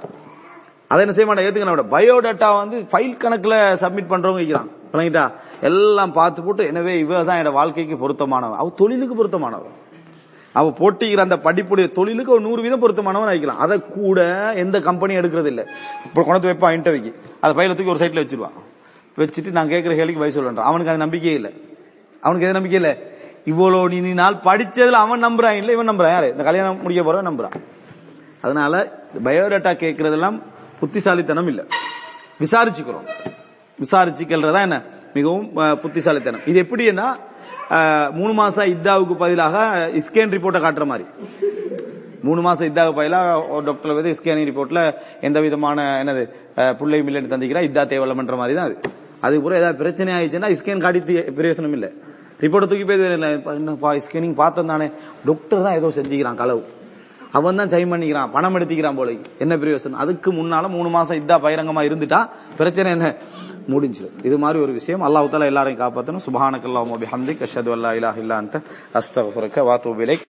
அதை. 0.90 1.02
என்ன 1.04 1.14
செய்ய 1.16 1.26
மாட்டாங்க? 1.28 1.48
ஏத்துக்க 1.48 1.86
பயோடேட்டா 1.94 2.48
வந்து 2.62 2.76
ஃபைல் 2.90 3.16
கணக்குல 3.22 3.56
சப்மிட் 3.82 4.12
பண்றவங்க 4.12 4.40
வைக்கிறான் 4.42 4.70
விளங்கிட்டா? 4.92 5.24
எல்லாம் 5.68 6.12
பார்த்து 6.18 6.44
போட்டு 6.46 6.62
எனவே 6.72 6.92
இவ 7.04 7.22
தான் 7.28 7.38
என்னோட 7.38 7.52
வாழ்க்கைக்கு 7.60 7.96
பொருத்தமானவன் 8.02 8.60
அவ 8.62 8.72
தொழிலுக்கு 8.80 9.16
பொருத்தமானவன் 9.20 9.74
அவ 10.58 10.68
போட்டிக்கிற 10.78 11.20
அந்த 11.26 11.36
படிப்புடைய 11.36 11.86
தொழிலுக்கு 11.92 12.32
ஒரு 12.32 12.40
நூறு 12.40 12.62
வீதம் 12.62 12.82
பொருத்தமானவன் 12.82 13.30
ஆகிக்கலாம். 13.32 13.62
அதை 13.64 13.76
கூட 13.90 14.20
எந்த 14.56 14.78
கம்பெனியும் 14.78 15.20
எடுக்கிறது 15.20 15.46
இல்ல 15.46 15.62
இப்போ 16.04 16.22
கொண்டு 16.22 16.52
வைப்பான் 16.52 16.76
இன்டர்வியூக்கு 16.76 17.14
அதை 17.40 17.54
பையில 17.56 17.74
தூக்கி 17.74 17.92
ஒரு 17.92 18.02
சைட்ல 18.04 18.24
வச்சிருவான். 18.24 18.56
வச்சுட்டு 19.16 19.50
நான் 19.50 19.68
கேட்கிற 19.68 19.94
கேள்விக்கு 19.94 20.20
வயசு 20.20 20.38
சொல்றேன் 20.38 20.64
அவனுக்கு 20.70 20.92
அது 20.92 21.02
நம்பிக்கையே 21.04 21.36
இல்ல. 21.36 21.50
அவனுக்கு 22.20 22.48
எது 22.48 22.60
நம்பிக்கை 22.60 22.80
இல்ல? 22.80 22.92
இவ்வளவு 23.44 23.88
நீ 23.88 24.12
நாள் 24.12 24.34
படிச்சதுல 24.34 24.98
அவன் 25.04 25.24
நம்புறான் 25.24 25.56
இல்ல 25.56 25.72
இவன் 25.72 25.90
நம்புறான். 25.90 26.14
யாரு? 26.16 26.30
இந்த 26.30 26.42
கல்யாணம் 26.42 26.82
முடிக்க 26.82 27.02
போற 27.02 27.22
நம்புறான். 27.22 27.56
அதனால 28.40 29.02
பயோடேட்டா 29.24 29.72
கேட்கறதெல்லாம் 29.82 30.42
புத்திசாலித்தனம் 30.80 31.46
இல்ல. 31.46 31.64
விசாரிச்சுக்கிறோம். 32.40 33.06
விசாரிச்சுக்கிறதா 33.78 34.60
என்ன? 34.60 34.82
மிகவும் 35.14 35.78
புத்திசாலித்தனம். 35.78 36.40
இது 36.46 36.62
எப்படின்னா 36.62 37.06
மூணு 38.18 38.32
மாசம் 38.40 38.68
இத்தாவுக்கு 38.74 39.14
பதிலாக 39.22 39.56
ஸ்கேன் 40.06 40.34
ரிப்போர்ட்டை 40.36 40.60
காட்டுற 40.64 40.84
மாதிரி. 40.90 41.06
மூணு 42.26 42.40
மாசம் 42.46 42.68
இதாக 42.68 42.92
பயிலா 42.98 43.18
டாக்டர் 43.68 43.96
வந்து 43.96 44.12
ஸ்கேனிங் 44.18 44.48
ரிப்போர்ட்ல 44.50 44.80
எந்த 45.28 45.38
விதமான 45.46 45.84
என்னது 46.02 46.22
பிள்ளை 46.78 47.00
புள்ளை 47.06 47.22
தந்திக்கிறா 47.32 47.62
இதா 47.68 47.82
தேவலம்ன்ற 47.92 48.36
மாதிரி 48.40 48.56
தான் 48.58 48.68
அது. 48.68 48.76
அது 49.26 49.34
ஏதாவது 49.60 49.80
பிரச்சனை 49.82 50.14
ஆயிடுச்சுன்னா 50.16 50.50
ஸ்கேன் 50.60 50.84
காட்டி 50.84 51.00
பிரயோசனம் 51.38 51.76
இல்லை. 51.78 51.90
ரிப்போர்ட்டை 52.44 52.68
தூக்கி 52.70 52.86
போய் 53.82 54.02
ஸ்கேனிங் 54.06 54.38
பார்த்தேன் 54.42 54.72
தானே. 54.72 54.88
டாக்டர் 55.28 55.64
தான் 55.66 55.78
ஏதோ 55.80 55.90
செஞ்சுக்கிறான் 55.98 56.40
களவு. 56.42 56.62
அவன் 57.36 57.58
தான் 57.60 57.72
சைன் 57.74 57.92
பண்ணிக்கிறான் 57.92 58.32
பணம் 58.34 58.56
எடுத்துக்கிறான் 58.58 58.98
போல. 59.00 59.12
என்ன 59.44 59.56
பிரயோசனம்? 59.62 60.00
அதுக்கு 60.04 60.30
முன்னால 60.38 60.68
மூணு 60.76 60.88
மாசம் 60.96 61.20
இதா 61.22 61.36
பகிரங்கமா 61.46 61.84
இருந்துட்டா 61.88 62.20
பிரச்சனை 62.60 62.90
என்ன? 62.96 63.08
முடிஞ்சது 63.72 64.10
இது 64.28 64.36
மாதிரி 64.42 64.58
ஒரு 64.64 64.72
விஷயம். 64.78 65.04
அல்லாஹ் 65.06 65.32
தாலா 65.32 65.50
எல்லாரையும் 65.52 65.82
காப்பாத்தணும். 65.82 66.24
சுபஹானக்கல்லாஹு 66.26 66.92
வபிஹம்திக் 66.94 67.42
கஷது 67.42 67.72
அல்லா 67.76 67.90
இலாஹ் 68.00 68.20
இல்லா 68.24 68.36
அன்த. 68.42 68.62
அஸ்தக்ஃபிருக்க 69.00 69.68
வ 69.70 70.22